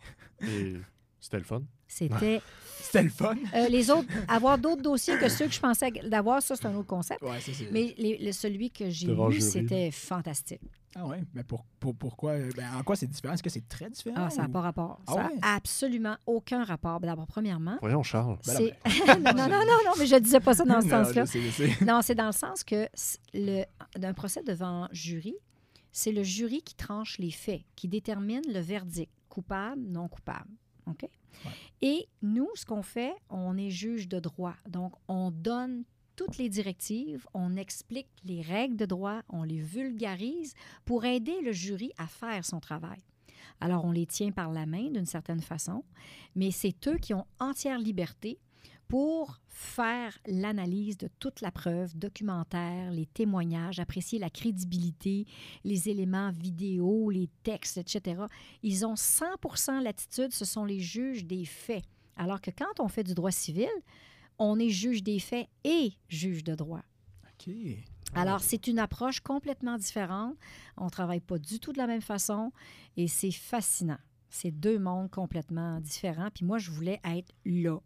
Et 0.49 0.77
c'était 1.21 1.39
le 1.39 1.45
fun. 1.45 1.63
C'était 1.87 2.41
C'était 2.83 3.03
le 3.05 3.11
fun. 3.11 3.37
euh, 3.55 3.69
les 3.69 3.91
autres, 3.91 4.09
avoir 4.27 4.59
d'autres 4.59 4.83
dossiers 4.83 5.17
que 5.19 5.29
ceux 5.29 5.47
que 5.47 5.53
je 5.53 5.61
pensais 5.61 5.91
d'avoir, 6.09 6.43
ça 6.43 6.57
c'est 6.57 6.67
un 6.67 6.75
autre 6.75 6.89
concept. 6.89 7.23
Ouais, 7.23 7.41
ça, 7.41 7.53
c'est. 7.55 7.71
Mais 7.71 7.95
les- 7.99 8.19
le- 8.19 8.33
celui 8.33 8.71
que 8.71 8.89
j'ai 8.91 9.07
jury, 9.07 9.41
c'était 9.43 9.91
fantastique. 9.91 10.61
Ah 10.97 11.07
ouais, 11.07 11.23
mais 11.35 11.45
pour, 11.45 11.65
pour- 11.79 11.95
pourquoi 11.95 12.33
euh, 12.33 12.51
ben, 12.57 12.67
En 12.77 12.83
quoi 12.83 12.97
c'est 12.97 13.07
différent? 13.07 13.35
Est-ce 13.35 13.45
que 13.45 13.51
c'est 13.51 13.69
très 13.69 13.89
différent 13.91 14.25
Ah, 14.27 14.31
ça 14.31 14.43
n'a 14.43 14.49
ou- 14.49 14.53
pas 14.53 14.61
rapport. 14.61 15.01
Ah 15.07 15.13
ça 15.13 15.27
ouais? 15.29 15.37
n'a 15.41 15.55
absolument 15.55 16.17
aucun 16.27 16.65
rapport. 16.65 16.99
Ben, 16.99 17.07
D'abord, 17.09 17.29
premièrement, 17.29 17.77
Voyons, 17.81 18.03
Charles. 18.03 18.39
Ben 18.45 18.55
non, 18.55 18.59
c'est. 18.59 19.17
non, 19.21 19.33
non, 19.35 19.49
non, 19.49 19.65
non, 19.85 19.93
mais 19.99 20.07
je 20.07 20.15
ne 20.17 20.21
disais 20.21 20.41
pas 20.41 20.55
ça 20.55 20.65
dans 20.65 20.81
ce 20.81 20.87
Non, 20.89 21.05
sens-là. 21.05 21.25
je 21.27 21.31
sais, 21.31 21.43
je 21.43 21.51
sais. 21.51 21.85
Non, 21.85 22.01
c'est 22.03 22.17
dans 22.17 22.27
le 22.27 22.33
sens 22.33 22.65
que 22.65 22.89
le, 23.35 23.63
d'un 23.97 24.15
procès 24.15 24.43
devant 24.43 24.89
jury, 24.91 25.37
c'est 25.93 26.11
le 26.13 26.25
jury 26.25 26.61
qui 26.63 26.75
tranche 26.75 27.19
les 27.19 27.31
faits, 27.31 27.61
qui 27.77 27.87
détermine 27.87 28.43
le 28.53 28.59
verdict, 28.61 29.13
coupable, 29.29 29.83
non 29.87 30.09
coupable. 30.09 30.51
OK? 30.87 31.09
Et 31.83 32.07
nous, 32.23 32.49
ce 32.55 32.67
qu'on 32.67 32.83
fait, 32.83 33.15
on 33.29 33.57
est 33.57 33.71
juge 33.71 34.09
de 34.09 34.19
droit. 34.19 34.57
Donc, 34.69 34.93
on 35.09 35.31
donne 35.31 35.85
toutes 36.17 36.37
les 36.37 36.49
directives, 36.49 37.27
on 37.33 37.57
explique 37.57 38.09
les 38.25 38.43
règles 38.43 38.77
de 38.77 38.85
droit, 38.85 39.23
on 39.31 39.43
les 39.43 39.61
vulgarise 39.61 40.55
pour 40.85 41.05
aider 41.05 41.41
le 41.41 41.53
jury 41.53 41.93
à 41.97 42.07
faire 42.07 42.45
son 42.45 42.61
travail. 42.61 42.99
Alors, 43.61 43.85
on 43.85 43.93
les 43.93 44.07
tient 44.07 44.31
par 44.31 44.51
la 44.53 44.67
main 44.67 44.91
d'une 44.91 45.07
certaine 45.07 45.41
façon, 45.41 45.85
mais 46.35 46.51
c'est 46.51 46.87
eux 46.89 46.99
qui 46.99 47.15
ont 47.15 47.27
entière 47.39 47.79
liberté 47.79 48.39
pour 48.91 49.39
faire 49.47 50.19
l'analyse 50.27 50.99
de 50.99 51.09
toute 51.21 51.43
la 51.43 51.53
preuve 51.53 51.97
documentaire, 51.97 52.91
les 52.91 53.07
témoignages, 53.07 53.79
apprécier 53.79 54.19
la 54.19 54.31
crédibilité, 54.31 55.27
les 55.63 55.89
éléments 55.89 56.33
vidéo, 56.33 57.09
les 57.09 57.29
textes, 57.45 57.79
etc. 57.79 58.23
Ils 58.65 58.85
ont 58.85 58.95
100% 58.95 59.81
latitude, 59.81 60.33
ce 60.33 60.45
sont 60.45 60.65
les 60.65 60.81
juges 60.81 61.25
des 61.25 61.45
faits. 61.45 61.85
Alors 62.17 62.41
que 62.41 62.51
quand 62.51 62.81
on 62.81 62.89
fait 62.89 63.05
du 63.05 63.15
droit 63.15 63.31
civil, 63.31 63.71
on 64.41 64.59
est 64.59 64.71
juge 64.71 65.05
des 65.05 65.21
faits 65.21 65.47
et 65.63 65.93
juge 66.09 66.43
de 66.43 66.57
droit. 66.57 66.83
OK. 67.25 67.55
Alors, 68.15 68.41
c'est 68.41 68.67
une 68.67 68.81
approche 68.81 69.21
complètement 69.21 69.79
différente. 69.79 70.35
On 70.77 70.87
ne 70.87 70.91
travaille 70.91 71.21
pas 71.21 71.39
du 71.39 71.61
tout 71.61 71.73
de 71.73 71.79
la 71.79 71.87
même 71.87 72.03
façon 72.03 72.51
et 72.97 73.07
c'est 73.07 73.31
fascinant. 73.31 73.99
C'est 74.31 74.51
deux 74.51 74.81
mondes 74.81 75.11
complètement 75.11 75.81
différents. 75.81 76.31
Puis 76.35 76.45
moi, 76.45 76.59
je 76.59 76.73
voulais 76.73 77.01
être 77.05 77.33
là. 77.45 77.79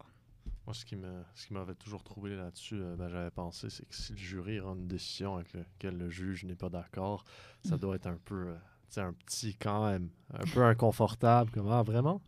Moi, 0.66 0.73
ce 0.73 0.85
qui 0.86 0.97
me- 0.97 1.23
ce 1.35 1.47
qui 1.47 1.53
m'avait 1.55 1.74
toujours 1.74 2.03
troublé 2.03 2.36
là-dessus, 2.36 2.77
euh, 2.81 2.97
ben, 2.97 3.09
j'avais 3.11 3.31
pensé, 3.31 3.69
c'est 3.69 3.86
que 3.86 3.95
si 3.95 4.12
le 4.12 4.19
jury 4.19 4.61
rend 4.61 4.74
une 4.74 4.86
décision 4.89 5.36
avec 5.36 5.53
laquelle 5.53 5.99
le 5.99 6.09
juge 6.09 6.45
n'est 6.45 6.55
pas 6.55 6.70
d'accord, 6.70 7.24
ça 7.65 7.77
doit 7.77 7.97
être 7.97 8.07
un 8.07 8.19
peu, 8.24 8.47
euh, 8.49 8.55
tu 8.89 8.95
sais, 8.95 9.01
un 9.03 9.12
petit 9.12 9.55
quand 9.57 9.86
même, 9.91 10.09
un 10.32 10.45
peu 10.55 10.62
inconfortable. 10.65 11.51
Comme, 11.51 11.69
ah, 11.70 11.82
vraiment? 11.82 12.23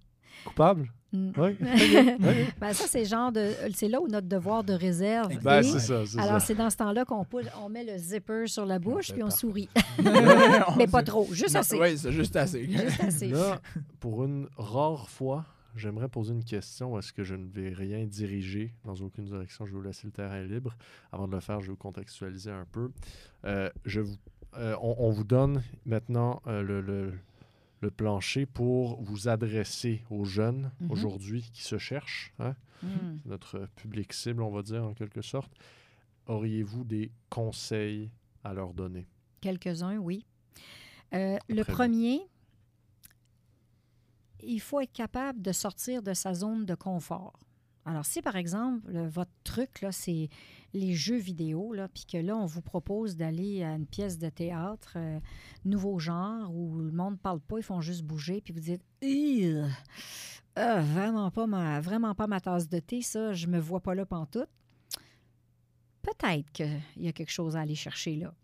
Coupable? 0.44 0.92
Mm. 1.12 1.30
Oui. 1.38 1.56
Ben, 2.60 2.72
ça, 2.74 2.84
c'est 2.86 3.06
genre 3.06 3.32
de. 3.32 3.52
C'est 3.72 3.88
là 3.88 4.00
où 4.02 4.08
notre 4.08 4.26
devoir 4.26 4.64
de 4.64 4.74
réserve. 4.74 5.32
Ben, 5.42 5.60
est. 5.60 5.62
c'est 5.62 5.78
ça, 5.78 6.04
c'est 6.04 6.18
Alors, 6.18 6.40
ça. 6.40 6.46
c'est 6.46 6.54
dans 6.54 6.68
ce 6.68 6.76
temps-là 6.76 7.04
qu'on 7.06 7.24
pousse- 7.24 7.46
on 7.62 7.70
met 7.70 7.84
le 7.84 7.96
zipper 7.96 8.46
sur 8.48 8.66
la 8.66 8.78
bouche 8.78 9.06
fait 9.08 9.12
puis 9.14 9.22
on 9.22 9.30
sourit. 9.30 9.68
Mais 10.76 10.86
pas 10.86 11.02
trop, 11.02 11.26
juste 11.32 11.54
Non, 11.54 11.60
assez. 11.60 11.80
Oui, 11.80 11.96
c'est 11.96 12.12
juste 12.12 12.36
assez. 12.36 12.68
Juste 12.70 13.00
assez. 13.00 13.28
Là, 13.30 13.60
pour 14.00 14.24
une 14.24 14.46
rare 14.58 15.08
fois, 15.08 15.44
j'aimerais 15.78 16.08
poser 16.08 16.32
une 16.32 16.44
question. 16.44 16.98
Est-ce 16.98 17.12
que 17.12 17.24
je 17.24 17.34
ne 17.34 17.46
vais 17.48 17.70
rien 17.70 18.04
diriger 18.06 18.72
dans 18.84 18.94
aucune 18.96 19.24
direction? 19.24 19.66
Je 19.66 19.72
vais 19.72 19.76
vous 19.78 19.82
laisser 19.84 20.06
le 20.06 20.12
terrain 20.12 20.42
libre. 20.42 20.76
Avant 21.12 21.26
de 21.28 21.32
le 21.32 21.40
faire, 21.40 21.60
je 21.60 21.66
vais 21.66 21.70
vous 21.72 21.76
contextualiser 21.76 22.50
un 22.50 22.64
peu. 22.66 22.90
Euh, 23.44 23.70
je 23.84 24.00
vous, 24.00 24.16
euh, 24.56 24.76
on, 24.80 24.94
on 24.98 25.10
vous 25.10 25.24
donne 25.24 25.62
maintenant 25.84 26.42
euh, 26.46 26.62
le, 26.62 26.80
le- 26.80 27.12
le 27.82 27.90
plancher 27.90 28.46
pour 28.46 29.02
vous 29.02 29.28
adresser 29.28 30.02
aux 30.10 30.24
jeunes 30.24 30.70
Mhm. 30.80 30.90
aujourd'hui 30.90 31.50
qui 31.52 31.62
se 31.62 31.78
cherchent, 31.78 32.32
hein, 32.38 32.54
Hmm. 32.82 33.18
notre 33.24 33.68
public 33.76 34.12
cible, 34.12 34.42
on 34.42 34.50
va 34.50 34.62
dire 34.62 34.84
en 34.84 34.92
quelque 34.92 35.22
sorte. 35.22 35.50
Auriez-vous 36.26 36.84
des 36.84 37.10
conseils 37.30 38.10
à 38.44 38.52
leur 38.52 38.74
donner? 38.74 39.06
Quelques-uns, 39.40 39.96
oui. 39.98 40.24
Le 41.12 41.38
vous. 41.62 41.72
Il 44.46 44.60
faut 44.60 44.80
être 44.80 44.92
capable 44.92 45.42
de 45.42 45.52
sortir 45.52 46.02
de 46.02 46.14
sa 46.14 46.34
zone 46.34 46.64
de 46.64 46.74
confort. 46.74 47.38
Alors, 47.84 48.04
si 48.04 48.20
par 48.20 48.34
exemple, 48.34 48.90
le- 48.90 49.06
votre 49.06 49.30
truc, 49.44 49.84
c'est 49.92 50.28
les 50.74 50.92
jeux 50.94 51.18
vidéo, 51.18 51.72
puis 51.94 52.04
que 52.04 52.18
là, 52.18 52.36
on 52.36 52.44
vous 52.46 52.60
propose 52.60 53.16
d'aller 53.16 53.62
à 53.62 53.74
une 53.76 53.86
pièce 53.86 54.18
de 54.18 54.28
théâtre, 54.28 54.94
euh, 54.96 55.20
nouveau 55.64 55.98
genre, 56.00 56.52
où 56.54 56.78
le 56.78 56.90
monde 56.90 57.12
ne 57.14 57.18
parle 57.18 57.40
pas, 57.40 57.58
ils 57.58 57.62
font 57.62 57.80
juste 57.80 58.02
bouger, 58.02 58.40
puis 58.40 58.52
vous 58.52 58.60
dites 58.60 58.82
euh, 59.04 60.80
vraiment, 60.80 61.30
pas 61.30 61.46
ma, 61.46 61.80
vraiment 61.80 62.14
pas 62.14 62.26
ma 62.26 62.40
tasse 62.40 62.68
de 62.68 62.80
thé, 62.80 63.02
ça, 63.02 63.32
je 63.32 63.46
me 63.46 63.58
vois 63.60 63.80
pas 63.80 63.94
là 63.94 64.04
pantoute. 64.04 64.48
Peut-être 66.02 66.50
qu'il 66.52 66.80
y 66.96 67.08
a 67.08 67.12
quelque 67.12 67.32
chose 67.32 67.56
à 67.56 67.60
aller 67.60 67.74
chercher 67.74 68.16
là, 68.16 68.34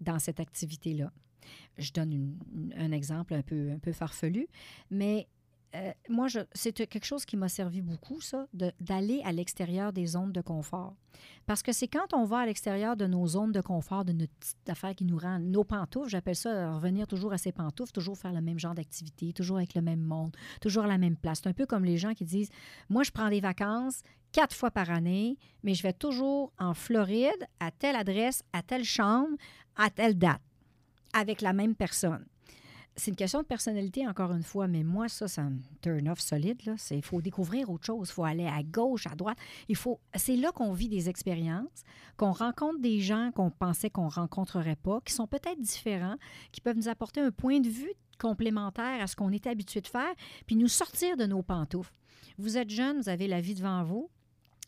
dans 0.00 0.18
cette 0.18 0.40
activité-là. 0.40 1.12
Je 1.78 1.92
donne 1.92 2.36
un 2.76 2.90
exemple 2.92 3.34
un 3.34 3.42
peu, 3.42 3.70
un 3.70 3.78
peu 3.78 3.92
farfelu, 3.92 4.48
mais 4.90 5.28
euh, 5.76 5.92
moi, 6.08 6.28
c'est 6.54 6.72
quelque 6.72 7.04
chose 7.04 7.24
qui 7.24 7.36
m'a 7.36 7.48
servi 7.48 7.82
beaucoup, 7.82 8.20
ça, 8.20 8.46
d'aller 8.80 9.20
à 9.24 9.32
l'extérieur 9.32 9.92
des 9.92 10.06
zones 10.06 10.32
de 10.32 10.40
confort. 10.40 10.94
Parce 11.44 11.62
que 11.62 11.72
c'est 11.72 11.88
quand 11.88 12.12
on 12.12 12.24
va 12.24 12.40
à 12.40 12.46
l'extérieur 12.46 12.96
de 12.96 13.06
nos 13.06 13.26
zones 13.26 13.52
de 13.52 13.60
confort, 13.60 14.04
de 14.04 14.12
notre 14.12 14.32
petite 14.34 14.68
affaire 14.68 14.94
qui 14.94 15.04
nous 15.04 15.18
rend 15.18 15.38
nos 15.38 15.64
pantoufles, 15.64 16.08
j'appelle 16.08 16.36
ça 16.36 16.50
euh, 16.50 16.74
revenir 16.74 17.06
toujours 17.06 17.32
à 17.32 17.38
ses 17.38 17.52
pantoufles, 17.52 17.92
toujours 17.92 18.16
faire 18.16 18.32
le 18.32 18.40
même 18.40 18.58
genre 18.58 18.74
d'activité, 18.74 19.32
toujours 19.32 19.58
avec 19.58 19.74
le 19.74 19.82
même 19.82 20.00
monde, 20.00 20.34
toujours 20.60 20.84
à 20.84 20.88
la 20.88 20.98
même 20.98 21.16
place. 21.16 21.40
C'est 21.42 21.48
un 21.48 21.52
peu 21.52 21.66
comme 21.66 21.84
les 21.84 21.98
gens 21.98 22.14
qui 22.14 22.24
disent 22.24 22.50
Moi, 22.88 23.02
je 23.02 23.10
prends 23.10 23.28
des 23.28 23.40
vacances 23.40 24.02
quatre 24.32 24.54
fois 24.54 24.70
par 24.70 24.90
année, 24.90 25.38
mais 25.62 25.74
je 25.74 25.82
vais 25.82 25.92
toujours 25.92 26.52
en 26.58 26.74
Floride, 26.74 27.46
à 27.60 27.70
telle 27.70 27.96
adresse, 27.96 28.42
à 28.52 28.62
telle 28.62 28.84
chambre, 28.84 29.36
à 29.76 29.90
telle 29.90 30.16
date, 30.16 30.42
avec 31.12 31.40
la 31.40 31.52
même 31.52 31.74
personne. 31.74 32.24
C'est 32.98 33.10
une 33.10 33.16
question 33.16 33.42
de 33.42 33.46
personnalité, 33.46 34.08
encore 34.08 34.32
une 34.32 34.42
fois, 34.42 34.68
mais 34.68 34.82
moi, 34.82 35.08
ça, 35.08 35.28
ça 35.28 35.42
me 35.42 35.58
turn 35.82 36.08
off 36.08 36.20
solide. 36.20 36.60
Il 36.90 37.02
faut 37.02 37.20
découvrir 37.20 37.68
autre 37.68 37.84
chose. 37.84 38.08
Il 38.08 38.12
faut 38.12 38.24
aller 38.24 38.46
à 38.46 38.62
gauche, 38.62 39.06
à 39.06 39.14
droite. 39.14 39.36
Il 39.68 39.76
faut... 39.76 40.00
C'est 40.14 40.36
là 40.36 40.50
qu'on 40.50 40.72
vit 40.72 40.88
des 40.88 41.10
expériences, 41.10 41.82
qu'on 42.16 42.32
rencontre 42.32 42.80
des 42.80 43.00
gens 43.00 43.32
qu'on 43.34 43.50
pensait 43.50 43.90
qu'on 43.90 44.08
rencontrerait 44.08 44.76
pas, 44.76 45.02
qui 45.04 45.12
sont 45.12 45.26
peut-être 45.26 45.60
différents, 45.60 46.16
qui 46.52 46.62
peuvent 46.62 46.76
nous 46.76 46.88
apporter 46.88 47.20
un 47.20 47.30
point 47.30 47.60
de 47.60 47.68
vue 47.68 47.92
complémentaire 48.18 49.02
à 49.02 49.06
ce 49.06 49.14
qu'on 49.14 49.30
était 49.30 49.50
habitué 49.50 49.82
de 49.82 49.88
faire, 49.88 50.14
puis 50.46 50.56
nous 50.56 50.68
sortir 50.68 51.18
de 51.18 51.26
nos 51.26 51.42
pantoufles. 51.42 51.92
Vous 52.38 52.56
êtes 52.56 52.70
jeune, 52.70 52.98
vous 53.00 53.10
avez 53.10 53.28
la 53.28 53.42
vie 53.42 53.54
devant 53.54 53.84
vous. 53.84 54.10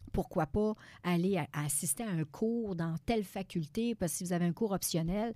Pourquoi 0.09 0.47
pas 0.47 0.75
aller 1.03 1.43
assister 1.53 2.03
à 2.03 2.11
un 2.11 2.25
cours 2.25 2.77
dans 2.77 2.97
telle 3.07 3.25
faculté, 3.25 3.95
parce 3.95 4.13
que 4.13 4.19
si 4.19 4.25
vous 4.25 4.33
avez 4.33 4.47
un 4.47 4.53
cours 4.53 4.73
optionnel, 4.73 5.35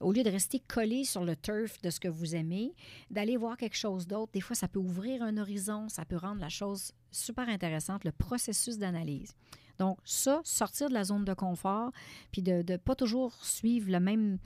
au 0.00 0.12
lieu 0.12 0.22
de 0.22 0.30
rester 0.30 0.60
collé 0.60 1.04
sur 1.04 1.24
le 1.24 1.36
turf 1.36 1.80
de 1.82 1.90
ce 1.90 2.00
que 2.00 2.08
vous 2.08 2.34
aimez, 2.34 2.74
d'aller 3.10 3.36
voir 3.36 3.56
quelque 3.56 3.76
chose 3.76 4.06
d'autre. 4.06 4.32
Des 4.32 4.40
fois, 4.40 4.56
ça 4.56 4.68
peut 4.68 4.78
ouvrir 4.78 5.22
un 5.22 5.36
horizon, 5.36 5.88
ça 5.88 6.04
peut 6.04 6.16
rendre 6.16 6.40
la 6.40 6.48
chose 6.48 6.92
super 7.10 7.48
intéressante, 7.48 8.04
le 8.04 8.12
processus 8.12 8.78
d'analyse. 8.78 9.34
Donc, 9.78 9.98
ça, 10.04 10.40
sortir 10.44 10.88
de 10.88 10.94
la 10.94 11.04
zone 11.04 11.24
de 11.24 11.34
confort, 11.34 11.90
puis 12.30 12.42
de 12.42 12.64
ne 12.68 12.76
pas 12.76 12.94
toujours 12.94 13.34
suivre 13.44 13.90
le 13.90 14.00
même, 14.00 14.38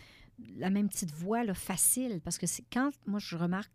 la 0.57 0.71
même 0.71 0.89
petite 0.89 1.13
voie 1.13 1.53
facile, 1.55 2.21
parce 2.25 2.39
que 2.39 2.47
quand, 2.73 2.91
moi, 3.07 3.19
je 3.19 3.37
remarque 3.37 3.73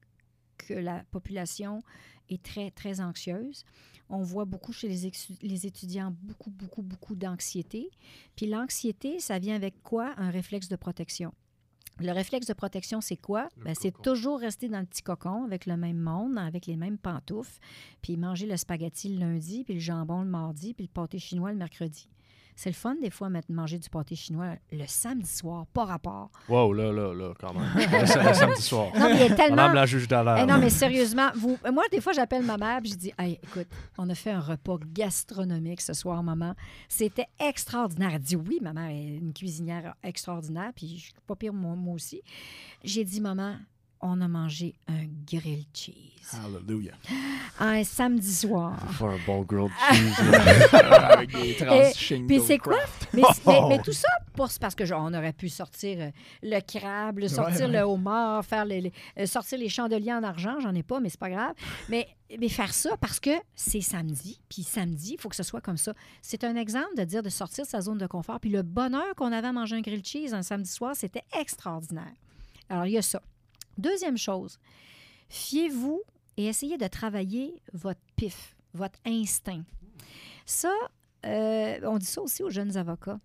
que 0.64 0.74
la 0.74 1.04
population 1.12 1.82
est 2.30 2.44
très, 2.44 2.72
très 2.72 3.02
anxieuse. 3.02 3.64
On 4.10 4.22
voit 4.22 4.46
beaucoup 4.46 4.74
chez 4.74 4.88
les, 4.88 5.12
les 5.42 5.66
étudiants 5.66 6.14
beaucoup, 6.22 6.52
beaucoup, 6.52 6.82
beaucoup 6.82 7.16
d'anxiété. 7.16 7.90
Puis 8.36 8.48
l'anxiété, 8.48 9.20
ça 9.20 9.40
vient 9.40 9.56
avec 9.56 9.82
quoi? 9.82 10.14
Un 10.18 10.30
réflexe 10.30 10.68
de 10.68 10.76
protection. 10.76 11.34
Le 12.00 12.12
réflexe 12.12 12.48
de 12.48 12.54
protection, 12.54 13.02
c'est 13.02 13.18
quoi? 13.18 13.50
Ben, 13.64 13.76
c'est 13.80 13.94
toujours 14.02 14.40
rester 14.40 14.68
dans 14.68 14.80
le 14.80 14.86
petit 14.86 15.04
cocon 15.04 15.44
avec 15.44 15.68
le 15.68 15.78
même 15.78 16.00
monde, 16.00 16.38
avec 16.40 16.66
les 16.66 16.76
mêmes 16.76 16.98
pantoufles, 16.98 17.60
puis 18.02 18.18
manger 18.18 18.48
le 18.48 18.58
spaghetti 18.58 19.10
le 19.10 19.20
lundi, 19.20 19.64
puis 19.64 19.76
le 19.76 19.80
jambon 19.80 20.22
le 20.22 20.30
mardi, 20.30 20.74
puis 20.74 20.86
le 20.86 20.90
pâté 20.90 21.20
chinois 21.20 21.52
le 21.52 21.58
mercredi. 21.58 22.10
C'est 22.56 22.70
le 22.70 22.76
fun, 22.76 22.96
des 23.02 23.10
fois, 23.10 23.30
mettre- 23.30 23.52
manger 23.52 23.80
du 23.80 23.90
pâté 23.90 24.16
chinois 24.16 24.56
le 24.72 24.84
samedi 24.88 25.30
soir, 25.30 25.66
pas 25.74 25.86
rapport. 25.86 26.30
Wow, 26.50 26.74
là, 26.74 26.92
là, 26.92 27.14
là, 27.14 27.34
quand 27.40 27.54
même. 27.54 27.68
C'est 28.06 28.24
le 28.24 28.34
samedi 28.34 28.62
soir. 28.62 28.88
Non, 28.96 29.10
mais 29.10 29.16
il 29.16 29.20
y 29.20 29.32
a 29.32 29.36
tellement... 29.36 29.56
Madame 29.56 29.76
la 29.76 29.86
juge 29.86 30.08
d'alors. 30.08 30.38
Eh 30.38 30.46
non, 30.46 30.58
mais 30.58 30.70
sérieusement, 30.70 31.30
vous, 31.36 31.58
moi, 31.72 31.84
des 31.92 32.02
fois, 32.02 32.14
j'appelle 32.14 32.44
ma 32.44 32.58
mère 32.58 32.80
et 32.84 32.88
je 32.88 32.96
dis 32.96 33.12
Hey, 33.18 33.40
écoute, 33.44 33.68
on 33.98 34.10
a 34.10 34.16
fait 34.16 34.32
un 34.32 34.40
repas 34.40 34.78
gastronomique 34.94 35.82
ce 35.82 35.94
soir, 35.94 36.22
maman. 36.24 36.56
C'était 36.88 37.28
extraordinaire. 37.40 38.12
Elle 38.14 38.20
dit 38.22 38.36
Oui, 38.36 38.60
ma 38.62 38.74
mère 38.74 38.90
est 38.90 39.16
une 39.18 39.34
cuisinière 39.34 39.96
extraordinaire, 40.04 40.72
puis 40.76 40.98
je 40.98 41.04
suis 41.06 41.14
pas 41.26 41.36
pire, 41.36 41.54
moi, 41.54 41.76
moi 41.76 41.96
aussi. 41.96 42.22
J'ai 42.84 43.04
dit 43.04 43.22
Maman, 43.22 43.56
on 44.06 44.22
a 44.22 44.28
mangé 44.28 44.76
un 44.88 45.06
grilled 45.26 45.66
cheese. 45.74 46.10
Hallelujah. 46.34 46.94
Un 47.60 47.84
samedi 47.84 48.34
soir. 48.34 48.78
Faut 48.94 49.06
un 49.08 49.18
bon 49.26 49.42
grilled 49.42 49.72
cheese. 49.92 50.74
Avec 50.74 51.32
des 51.32 52.24
Puis 52.28 52.40
c'est 52.42 52.58
quoi? 52.58 52.78
Mais, 53.14 53.22
mais- 53.46 53.62
mais 53.70 53.82
tout 53.82 53.92
ça, 53.94 54.08
pour- 54.34 54.50
parce 54.60 54.74
que 54.76 54.86
genre, 54.86 55.04
on 55.06 55.14
aurait 55.14 55.34
pu 55.34 55.50
sortir 55.50 55.98
euh, 56.00 56.12
le 56.42 56.60
crabe, 56.62 57.20
le 57.20 57.28
sortir 57.28 57.68
ouais. 57.68 57.74
le 57.74 57.80
homard, 57.82 58.46
faire 58.46 58.66
les, 58.66 58.82
les- 58.82 58.94
euh, 59.20 59.26
sortir 59.26 59.58
les 59.60 59.70
chandeliers 59.70 60.14
en 60.14 60.24
argent, 60.24 60.60
j'en 60.60 60.74
ai 60.74 60.84
pas, 60.84 61.00
mais 61.00 61.10
c'est 61.10 61.20
pas 61.20 61.30
grave. 61.30 61.54
Mais, 61.90 62.08
mais 62.40 62.50
faire 62.50 62.74
ça 62.74 62.96
parce 62.98 63.20
que 63.20 63.32
c'est 63.56 63.82
samedi, 63.82 64.40
puis 64.50 64.64
samedi, 64.64 65.14
il 65.14 65.22
faut 65.22 65.30
que 65.30 65.36
ce 65.36 65.44
soit 65.44 65.62
comme 65.62 65.78
ça. 65.78 65.94
C'est 66.22 66.44
un 66.44 66.56
exemple 66.56 66.96
de 66.98 67.04
dire 67.04 67.22
de 67.24 67.30
sortir 67.30 67.66
de 67.66 67.70
sa 67.70 67.82
zone 67.82 67.98
de 68.00 68.08
confort. 68.08 68.40
Puis 68.40 68.50
le 68.50 68.64
bonheur 68.64 69.14
qu'on 69.16 69.32
avait 69.32 69.48
à 69.48 69.54
manger 69.54 69.76
un 69.76 69.82
grilled 69.82 70.06
cheese 70.06 70.34
un 70.34 70.42
samedi 70.42 70.70
soir, 70.72 70.96
c'était 70.96 71.24
extraordinaire. 71.40 72.14
Alors, 72.70 72.86
il 72.86 72.94
y 72.94 72.98
a 72.98 73.02
ça. 73.02 73.22
Deuxième 73.78 74.18
chose, 74.18 74.60
fiez-vous 75.30 76.02
et 76.38 76.46
essayez 76.46 76.78
de 76.78 76.88
travailler 76.88 77.62
votre 77.74 78.02
pif, 78.16 78.56
votre 78.74 79.00
instinct. 79.06 79.64
Ça, 80.46 80.74
euh, 81.26 81.80
on 81.84 81.98
dit 81.98 82.06
ça 82.06 82.22
aussi 82.22 82.44
aux 82.44 82.50
jeunes 82.50 82.78
avocats. 82.78 83.20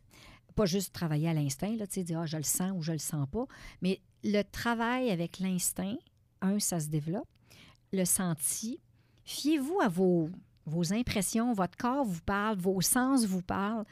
Pas 0.55 0.66
juste 0.66 0.93
travailler 0.93 1.29
à 1.29 1.35
l'instinct, 1.35 1.77
là, 1.77 1.87
tu 1.87 2.05
sais, 2.05 2.15
ah, 2.15 2.27
je 2.27 2.37
le 2.37 2.43
sens 2.43 2.73
ou 2.75 2.83
je 2.83 2.93
le 2.93 2.99
sens 2.99 3.29
pas, 3.31 3.47
mais 3.81 4.01
le 4.25 4.43
travail 4.43 5.11
avec 5.11 5.39
l'instinct, 5.39 5.97
un, 6.41 6.59
ça 6.59 6.81
se 6.81 6.89
développe. 6.89 7.29
Le 7.93 8.05
senti, 8.05 8.81
fiez-vous 9.25 9.81
à 9.81 9.89
vos, 9.89 10.29
impressions, 10.91 11.53
votre 11.53 11.77
corps 11.77 12.05
vous 12.05 12.20
parle, 12.23 12.59
vos 12.59 12.81
sens 12.81 13.25
vous 13.25 13.43
parlent. 13.43 13.85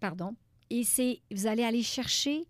Pardon. 0.00 0.34
Et 0.70 0.84
c'est, 0.84 1.20
vous 1.30 1.46
allez 1.46 1.62
aller 1.62 1.82
chercher, 1.82 2.44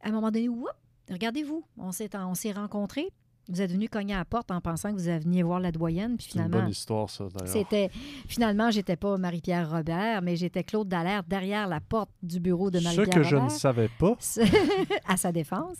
à 0.00 0.08
un 0.08 0.12
moment 0.12 0.30
donné, 0.30 0.48
whoop, 0.48 0.70
regardez-vous, 1.12 1.64
on 1.78 1.92
s'est, 1.92 2.10
on 2.16 2.34
s'est 2.34 2.52
rencontrés, 2.52 3.08
vous 3.48 3.60
êtes 3.60 3.72
venu 3.72 3.88
cogner 3.88 4.14
à 4.14 4.18
la 4.18 4.24
porte 4.24 4.52
en 4.52 4.60
pensant 4.60 4.90
que 4.92 4.98
vous 4.98 5.04
veniez 5.04 5.42
voir 5.42 5.58
la 5.58 5.72
doyenne, 5.72 6.16
puis 6.16 6.26
C'est 6.30 6.38
une 6.38 6.44
finalement, 6.44 6.60
bonne 6.62 6.70
histoire, 6.70 7.10
ça, 7.10 7.24
d'ailleurs. 7.34 7.52
c'était 7.52 7.90
finalement, 8.28 8.70
j'étais 8.70 8.94
pas 8.96 9.16
Marie-Pierre 9.18 9.68
Robert, 9.68 10.22
mais 10.22 10.36
j'étais 10.36 10.62
Claude 10.62 10.88
Dallaire 10.88 11.24
derrière 11.24 11.66
la 11.66 11.80
porte 11.80 12.10
du 12.22 12.38
bureau 12.38 12.70
de 12.70 12.78
Ce 12.78 12.84
Marie-Pierre 12.84 13.08
que 13.10 13.22
je 13.24 13.34
ne 13.34 13.40
Robert, 13.40 13.56
savais 13.56 13.90
pas. 13.98 14.16
à 15.06 15.16
sa 15.16 15.32
défense. 15.32 15.76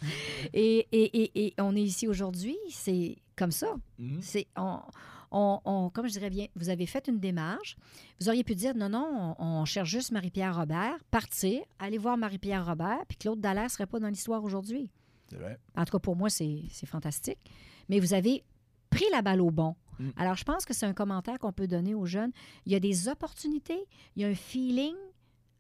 Et, 0.53 0.89
et- 0.93 1.23
et- 1.23 1.47
et 1.47 1.55
on 1.61 1.75
est 1.77 1.83
ici 1.83 2.09
aujourd'hui, 2.09 2.57
c'est 2.71 3.17
comme 3.37 3.53
ça. 3.53 3.75
Mhm. 3.99 4.19
C'est 4.21 4.47
on, 4.57 4.79
on- 5.31 5.61
on- 5.65 5.89
comme 5.91 6.07
je 6.09 6.13
dirais 6.13 6.31
bien, 6.31 6.47
vous 6.57 6.69
avez 6.69 6.87
fait 6.87 7.07
une 7.09 7.21
démarche. 7.21 7.77
Vous 8.21 8.29
auriez 8.29 8.43
pu 8.45 8.57
dire 8.57 8.75
non, 8.75 8.89
non, 8.89 9.37
on, 9.39 9.61
on 9.61 9.65
cherche 9.65 9.89
juste 9.89 10.11
Marie-Pierre 10.11 10.57
Robert, 10.57 10.97
partir, 11.13 11.61
aller 11.79 11.97
voir 11.99 12.17
Marie-Pierre 12.19 12.67
Robert, 12.67 13.05
puis 13.09 13.17
Claude 13.19 13.41
Dallaire 13.41 13.71
serait 13.71 13.87
pas 13.87 14.01
dans 14.01 14.09
l'histoire 14.09 14.43
aujourd'hui. 14.43 14.91
C'est 15.33 15.39
vrai. 15.39 15.59
En 15.77 15.85
tout 15.85 15.93
cas, 15.93 15.99
pour 15.99 16.17
moi, 16.17 16.29
c'est 16.29 16.63
c'est 16.71 16.87
fantastique. 16.87 17.39
Mais 17.89 18.01
vous 18.01 18.13
avez 18.13 18.45
pris 18.91 19.07
la 19.11 19.23
balle 19.23 19.41
au 19.41 19.51
bon. 19.51 19.75
Mm. 19.99 20.11
Alors, 20.17 20.37
je 20.37 20.45
pense 20.45 20.65
que 20.67 20.75
c'est 20.75 20.87
un 20.87 20.93
commentaire 20.93 21.39
qu'on 21.39 21.53
peut 21.53 21.67
donner 21.67 21.95
aux 21.95 22.07
jeunes. 22.07 22.33
Il 22.67 22.73
y 22.73 22.75
a 22.75 22.81
des 22.81 23.09
opportunités, 23.09 23.87
il 24.15 24.23
y 24.23 24.25
a 24.25 24.29
un 24.29 24.35
feeling. 24.35 24.95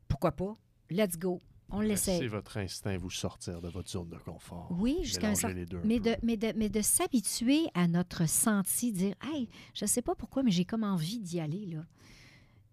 Pourquoi 0.09 0.32
pas? 0.32 0.57
Let's 0.90 1.19
go. 1.19 1.40
On 1.74 1.81
l'essaie. 1.81 2.27
votre 2.27 2.59
instinct 2.59 2.99
vous 2.99 3.09
sortir 3.11 3.62
de 3.62 3.69
votre 3.69 3.89
zone 3.90 4.11
de 4.11 4.19
confort. 4.19 4.69
Oui, 4.78 4.99
jusqu'à 5.05 5.28
un 5.28 5.35
certain 5.35 5.55
mais 5.85 5.99
de, 5.99 6.16
mais, 6.23 6.36
de, 6.36 6.53
mais 6.55 6.69
de 6.69 6.82
s'habituer 6.82 7.62
à 7.73 7.89
notre 7.89 8.28
senti, 8.28 8.93
dire 8.93 9.15
Hey, 9.23 9.49
je 9.73 9.86
sais 9.86 10.03
pas 10.03 10.15
pourquoi, 10.15 10.43
mais 10.43 10.51
j'ai 10.51 10.66
comme 10.66 10.85
envie 10.85 11.19
d'y 11.19 11.40
aller. 11.40 11.65
là. 11.65 11.86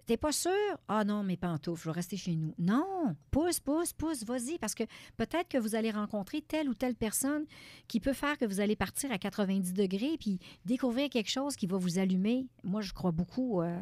T'es 0.10 0.18
pas 0.18 0.31
sûr? 0.31 0.52
Ah 0.88 1.03
non, 1.03 1.22
mes 1.23 1.38
pantoufles, 1.38 1.84
je 1.84 1.86
vais 1.90 1.94
rester 1.94 2.18
chez 2.18 2.36
nous. 2.36 2.56
Non, 2.57 3.15
pousse, 3.30 3.60
pousse, 3.60 3.94
pousse, 3.94 4.23
vas-y, 4.26 4.57
parce 4.57 4.73
que 4.73 4.81
peut-être 5.18 5.48
que 5.48 5.60
vous 5.60 5.76
allez 5.76 5.91
rencontrer 5.91 6.41
telle 6.41 6.68
ou 6.68 6.73
telle 6.73 6.95
personne 6.95 7.45
qui 7.88 7.99
peut 7.99 8.14
faire 8.14 8.36
que 8.40 8.45
vous 8.45 8.60
allez 8.60 8.76
partir 8.76 9.11
à 9.11 9.19
90 9.19 9.72
degrés 9.72 10.18
puis 10.19 10.40
découvrir 10.65 11.11
quelque 11.11 11.30
chose 11.30 11.56
qui 11.56 11.68
va 11.68 11.77
vous 11.77 11.99
allumer. 11.99 12.48
Moi, 12.64 12.81
je 12.81 12.91
crois 12.91 13.11
beaucoup. 13.11 13.61
euh, 13.61 13.77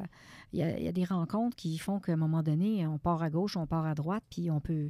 Il 0.51 0.59
y, 0.59 0.63
a- 0.63 0.91
des 0.91 1.05
rencontres 1.05 1.55
qui 1.55 1.77
font 1.77 2.01
qu'à 2.01 2.11
un 2.11 2.17
moment 2.17 2.43
donné, 2.43 2.85
on 2.85 2.97
part 2.97 3.23
à 3.23 3.29
gauche, 3.29 3.55
on 3.55 3.65
part 3.65 3.85
à 3.85 3.95
droite, 3.95 4.25
puis 4.29 4.51
on 4.51 4.59
peut, 4.59 4.89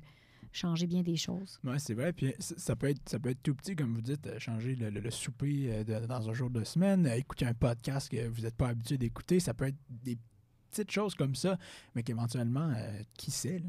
changer 0.51 0.88
bien 0.88 1.03
des 1.03 1.18
choses. 1.18 1.59
Oui, 1.64 1.76
c'est 1.77 1.93
vrai. 1.93 2.14
Puis 2.14 2.34
ça 2.39 2.76
peut, 2.76 2.89
être, 2.89 3.07
ça 3.07 3.19
peut 3.19 3.30
être 3.30 3.43
tout 3.43 3.53
petit, 3.53 3.76
comme 3.76 3.93
vous 3.93 4.01
dites, 4.01 4.26
euh, 4.26 4.39
changer 4.39 4.76
le, 4.76 5.11
souper 5.11 5.84
dans 5.84 6.31
un 6.31 6.34
jour 6.34 6.49
de 6.49 6.64
semaine, 6.64 7.05
écouter 7.05 7.45
un 7.45 7.53
podcast 7.53 8.09
que 8.09 8.27
vous 8.27 8.41
n'êtes 8.41 8.55
pas 8.55 8.69
habitué 8.69 8.97
d'écouter. 8.97 9.39
Ça 9.39 9.53
peut 9.53 9.65
être 9.65 9.77
des 9.88 10.18
petites 10.77 10.91
choses 10.91 11.15
comme 11.15 11.35
ça, 11.35 11.57
mais 11.95 12.03
qu'éventuellement, 12.03 12.71
euh, 12.75 13.01
qui 13.17 13.31
sait, 13.31 13.61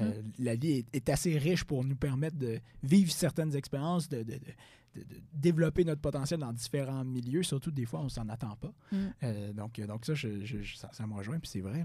euh, 0.00 0.22
mm. 0.22 0.32
la 0.38 0.56
vie 0.56 0.84
est, 0.92 1.08
assez 1.08 1.38
riche 1.38 1.64
pour 1.64 1.84
nous 1.84 1.96
permettre 1.96 2.36
de 2.36 2.60
vivre 2.82 3.12
certaines 3.12 3.54
expériences, 3.54 4.08
de, 4.08 4.24
développer 5.32 5.84
notre 5.84 6.00
potentiel 6.00 6.40
dans 6.40 6.52
différents 6.52 7.04
milieux, 7.04 7.42
surtout 7.42 7.72
des 7.72 7.84
fois, 7.84 8.00
on 8.00 8.08
s'en 8.08 8.28
attend 8.28 8.56
pas. 8.56 8.72
Mm. 8.92 8.96
Euh, 9.22 9.52
donc, 9.52 9.80
donc 9.80 10.06
ça, 10.06 10.14
ça, 10.92 11.06
me 11.06 11.14
rejoint, 11.14 11.38
puis 11.38 11.50
c'est 11.50 11.60
vrai, 11.60 11.84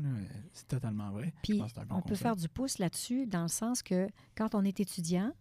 c'est 0.53 0.67
totalement 0.67 1.11
vrai. 1.11 1.33
Puis 1.43 1.61
on 1.89 2.01
peut 2.01 2.15
faire 2.15 2.35
du 2.35 2.47
pouce 2.47 2.77
là-dessus, 2.79 3.25
dans 3.25 3.43
le 3.43 3.47
sens 3.47 3.81
que 3.81 4.07
quand 4.35 4.55
on 4.55 4.63
est 4.63 4.79
étudiant, 4.79 5.33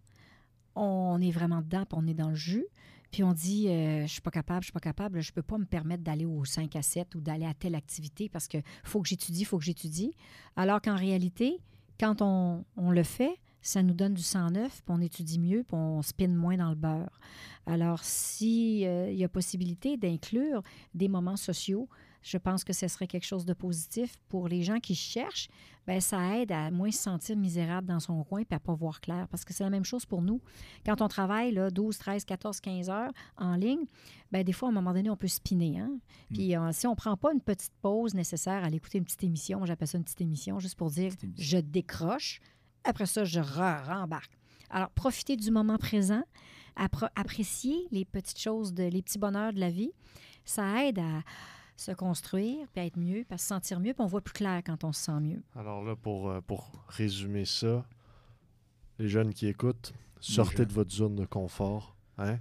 on 0.75 1.21
est 1.21 1.31
vraiment 1.31 1.61
dedans, 1.61 1.85
puis 1.85 1.99
on 2.01 2.07
est 2.07 2.15
dans 2.15 2.31
le 2.31 2.37
jus. 2.37 2.67
Puis 3.11 3.25
on 3.25 3.33
dit, 3.33 3.69
euh, 3.69 4.03
je 4.03 4.13
suis 4.13 4.21
pas 4.21 4.31
capable, 4.31 4.63
je 4.63 4.67
suis 4.67 4.73
pas 4.73 4.81
capable, 4.81 5.21
je 5.21 5.33
peux 5.33 5.43
pas 5.43 5.59
me 5.59 5.65
permettre 5.65 6.03
d'aller 6.03 6.27
au 6.27 6.45
5 6.45 6.77
à 6.77 6.83
7 6.83 7.15
ou 7.15 7.21
d'aller 7.21 7.47
à 7.47 7.55
telle 7.55 7.75
activité 7.75 8.29
parce 8.29 8.49
que 8.49 8.59
faut 8.85 9.01
que 9.01 9.09
j'étudie, 9.09 9.45
faut 9.45 9.59
que 9.59 9.65
j'étudie. 9.65 10.13
Alors 10.57 10.81
qu'en 10.83 10.97
réalité, 10.97 11.59
quand 11.99 12.21
on, 12.21 12.65
on, 12.77 12.91
le 12.91 13.03
fait, 13.03 13.39
ça 13.63 13.83
nous 13.83 13.95
donne 13.95 14.15
du 14.15 14.23
sang 14.23 14.51
neuf, 14.51 14.83
puis 14.85 14.95
on 14.97 15.01
étudie 15.01 15.39
mieux, 15.39 15.63
puis 15.63 15.77
on 15.77 16.03
spinne 16.03 16.35
moins 16.35 16.57
dans 16.57 16.69
le 16.69 16.77
beurre. 16.77 17.19
Alors, 17.67 18.05
s'il 18.05 18.87
euh, 18.87 19.11
y 19.11 19.25
a 19.25 19.29
possibilité 19.29 19.97
d'inclure 19.97 20.63
des 20.95 21.09
moments 21.09 21.37
sociaux, 21.37 21.89
je 22.23 22.37
pense 22.39 22.65
que 22.65 22.73
ce 22.73 22.89
serait 22.89 23.07
quelque 23.07 23.27
chose 23.27 23.45
de 23.45 23.53
positif 23.53 24.17
pour 24.29 24.49
les 24.49 24.63
gens 24.63 24.81
qui 24.81 24.95
cherchent. 24.95 25.49
Bien, 25.87 26.01
ça 26.01 26.37
aide 26.37 26.53
à 26.53 26.71
moins 26.71 26.91
se 26.91 26.99
sentir 26.99 27.37
misérable 27.37 27.87
dans 27.87 28.01
son 28.01 28.23
coin 28.25 28.41
et 28.41 28.47
à 28.51 28.57
ne 28.57 28.59
pas 28.59 28.75
voir 28.75 29.01
clair. 29.01 29.27
Parce 29.29 29.45
que 29.45 29.55
c'est 29.55 29.65
la 29.65 29.71
même 29.71 29.85
chose 29.85 30.05
pour 30.05 30.21
nous. 30.21 30.41
Quand 30.85 31.01
on 31.01 31.09
travaille 31.09 31.53
là, 31.53 31.71
12, 31.71 31.97
13, 31.97 32.25
14, 32.25 32.61
15 32.61 32.91
heures 32.91 33.13
en 33.37 33.55
ligne, 33.55 33.85
bien, 34.31 34.43
des 34.43 34.53
fois, 34.53 34.69
à 34.69 34.71
un 34.71 34.75
moment 34.75 34.93
donné, 34.93 35.09
on 35.11 35.17
peut 35.17 35.29
spinner. 35.29 35.79
Hein? 35.79 35.99
Mm. 36.31 36.35
Puis 36.35 36.57
euh, 36.57 36.71
si 36.73 36.87
on 36.87 36.91
ne 36.91 36.97
prend 36.97 37.17
pas 37.17 37.33
une 37.33 37.41
petite 37.41 37.73
pause 37.81 38.15
nécessaire 38.15 38.63
à 38.63 38.67
aller 38.67 38.77
écouter 38.77 38.99
une 38.99 39.05
petite 39.05 39.25
émission, 39.25 39.65
j'appelle 39.65 39.89
ça 39.89 39.99
une 39.99 40.05
petite 40.05 40.21
émission, 40.21 40.59
juste 40.59 40.77
pour 40.77 40.91
dire 40.91 41.13
je 41.37 41.59
décroche. 41.59 42.41
Après 42.85 43.07
ça, 43.07 43.25
je 43.25 43.41
rembarque. 43.41 44.33
Alors, 44.71 44.91
profitez 44.91 45.37
du 45.37 45.51
moment 45.51 45.79
présent, 45.79 46.23
apprécier 46.77 47.89
les 47.91 48.05
petites 48.05 48.39
choses, 48.39 48.73
de, 48.75 48.85
les 48.85 49.03
petits 49.03 49.19
bonheurs 49.19 49.53
de 49.53 49.61
la 49.61 49.71
vie. 49.71 49.91
Ça 50.45 50.85
aide 50.85 50.99
à 50.99 51.23
se 51.79 51.93
construire, 51.93 52.67
puis 52.73 52.85
être 52.85 52.99
mieux, 52.99 53.25
puis 53.29 53.39
se 53.39 53.47
sentir 53.47 53.79
mieux, 53.79 53.95
puis 53.95 54.03
on 54.03 54.07
voit 54.07 54.21
plus 54.21 54.35
clair 54.35 54.63
quand 54.67 54.83
on 54.85 54.93
se 54.93 55.05
sent 55.05 55.21
mieux. 55.21 55.43
Alors 55.55 55.85
là, 55.85 55.95
pour, 55.95 56.29
euh, 56.29 56.41
pour 56.41 56.73
résumer 56.89 57.45
ça, 57.45 57.87
les 58.99 59.09
jeunes 59.09 59.33
qui 59.33 59.47
écoutent, 59.47 59.95
sortez 60.21 60.67
de 60.67 60.73
votre 60.73 60.91
zone 60.91 61.15
de 61.15 61.25
confort, 61.25 61.97
hein? 62.19 62.39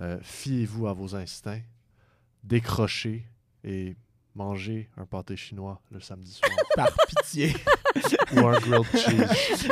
Euh, 0.00 0.18
fiez-vous 0.22 0.86
à 0.88 0.94
vos 0.94 1.14
instincts, 1.14 1.62
décrochez 2.42 3.28
et 3.62 3.96
mangez 4.34 4.88
un 4.96 5.06
pâté 5.06 5.36
chinois 5.36 5.80
le 5.90 6.00
samedi 6.00 6.32
soir. 6.32 6.50
Par 6.74 6.88
pitié. 7.06 7.54
Ou 8.36 8.46
un 8.46 8.58
grilled 8.58 8.84
cheese. 8.94 9.68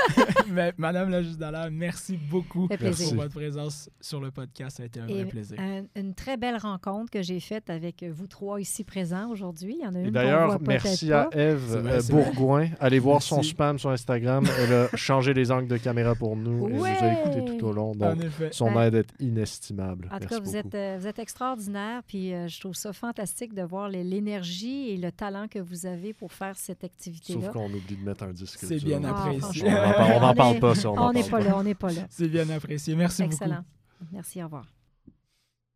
Madame 0.78 1.10
la 1.10 1.22
juste 1.22 1.42
merci 1.70 2.16
beaucoup 2.16 2.68
pour 2.68 3.14
votre 3.14 3.34
présence 3.34 3.90
sur 4.00 4.20
le 4.20 4.30
podcast. 4.30 4.78
Ça 4.78 4.82
a 4.82 4.86
été 4.86 5.00
un 5.00 5.06
vrai 5.06 5.24
plaisir. 5.24 5.58
une 5.96 6.14
très 6.14 6.36
belle 6.36 6.56
rencontre 6.56 7.10
que 7.10 7.22
j'ai 7.22 7.40
faite 7.40 7.70
avec 7.70 8.04
vous 8.04 8.26
trois 8.26 8.60
ici 8.60 8.84
présents 8.84 9.30
aujourd'hui. 9.30 9.76
Il 9.78 9.84
y 9.84 9.86
en 9.86 9.94
a 9.94 10.00
une 10.00 10.10
D'ailleurs, 10.10 10.58
merci 10.60 11.12
à 11.12 11.28
Eve 11.32 11.82
euh, 11.86 12.00
Bourgoin. 12.08 12.68
Allez 12.80 12.98
voir 12.98 13.22
son 13.22 13.42
spam 13.42 13.78
sur 13.78 13.90
Instagram. 13.90 14.44
Elle 14.58 14.72
a 14.72 14.88
changé 14.96 15.34
les 15.34 15.50
angles 15.50 15.68
de 15.68 15.76
caméra 15.76 16.14
pour 16.14 16.36
nous. 16.36 16.68
Elle 16.68 16.74
nous 16.76 16.84
a 16.84 17.12
écoutés 17.12 17.44
tout 17.44 17.66
au 17.66 17.72
long. 17.72 17.94
Donc, 17.94 18.18
son 18.50 18.80
aide 18.80 18.94
est 18.94 19.14
inestimable. 19.20 20.08
En 20.12 20.18
tout 20.18 20.28
cas, 20.28 20.40
vous 20.40 20.56
êtes, 20.56 20.74
euh, 20.74 20.96
vous 21.00 21.06
êtes 21.06 21.18
extraordinaire. 21.18 22.02
Puis 22.06 22.32
euh, 22.34 22.48
je 22.48 22.60
trouve 22.60 22.74
ça 22.74 22.92
fantastique 22.92 23.54
de 23.54 23.62
voir 23.62 23.88
l'énergie 23.88 24.90
et 24.90 24.96
le 24.96 25.12
talent 25.12 25.48
que 25.48 25.58
vous 25.58 25.86
avez 25.86 26.12
pour 26.12 26.32
faire 26.32 26.56
cette 26.56 26.84
activité-là. 26.84 27.40
Sauf 27.40 27.52
qu'on 27.52 27.72
oublie 27.72 27.96
de 27.96 28.04
mettre 28.04 28.24
un 28.24 28.32
disque. 28.43 28.60
C'est 28.60 28.78
bien 28.78 29.02
ah, 29.05 29.10
apprécié. 29.10 29.64
on 29.69 30.20
n'en 30.20 30.35
parle 30.35 30.59
pas, 30.59 30.74
ça. 30.74 30.90
On 30.90 31.12
n'est 31.12 31.28
pas 31.28 31.40
là, 31.40 31.56
on 31.56 31.62
n'est 31.62 31.74
pas 31.74 31.93
là. 31.93 32.06
C'est 32.10 32.28
bien 32.28 32.48
apprécié. 32.51 32.94
Merci 32.94 33.23
beaucoup. 33.23 33.35
Excellent. 33.35 33.64
Merci, 34.10 34.43
au 34.43 34.47
revoir. 34.47 34.66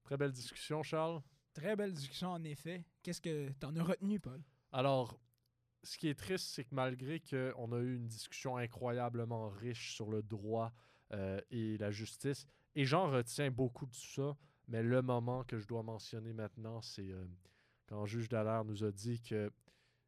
Très 0.05 0.17
belle 0.17 0.33
discussion, 0.33 0.83
Charles. 0.83 1.21
Très 1.53 1.75
belle 1.77 1.93
discussion, 1.93 2.31
en 2.31 2.45
effet. 2.45 2.85
Qu'est-ce 3.03 3.21
que 3.21 3.49
tu 3.49 3.67
en 3.67 3.75
as 3.77 3.83
retenu, 3.83 4.21
Paul? 4.21 4.43
Alors, 4.73 5.19
ce 5.83 5.97
qui 5.97 6.09
est 6.09 6.15
triste, 6.15 6.49
c'est 6.55 6.65
que 6.65 6.75
malgré 6.75 7.21
qu'on 7.21 7.73
a 7.73 7.79
eu 7.79 7.97
une 7.97 8.07
discussion 8.07 8.57
incroyablement 8.57 9.49
riche 9.49 9.95
sur 9.95 10.11
le 10.11 10.23
droit 10.23 10.73
euh, 11.13 11.41
et 11.51 11.79
la 11.79 11.91
justice, 11.91 12.47
et 12.75 12.85
j'en 12.85 13.11
retiens 13.11 13.51
beaucoup 13.51 13.87
de 13.87 13.95
ça, 13.95 14.37
mais 14.69 14.83
le 14.83 15.01
moment 15.03 15.45
que 15.45 15.59
je 15.59 15.67
dois 15.67 15.83
mentionner 15.83 16.33
maintenant, 16.33 16.83
c'est 16.83 17.11
euh, 17.11 17.25
quand 17.87 18.01
le 18.01 18.07
juge 18.07 18.29
Dallaire 18.29 18.65
nous 18.65 18.85
a 18.85 18.91
dit 18.91 19.21
que 19.23 19.51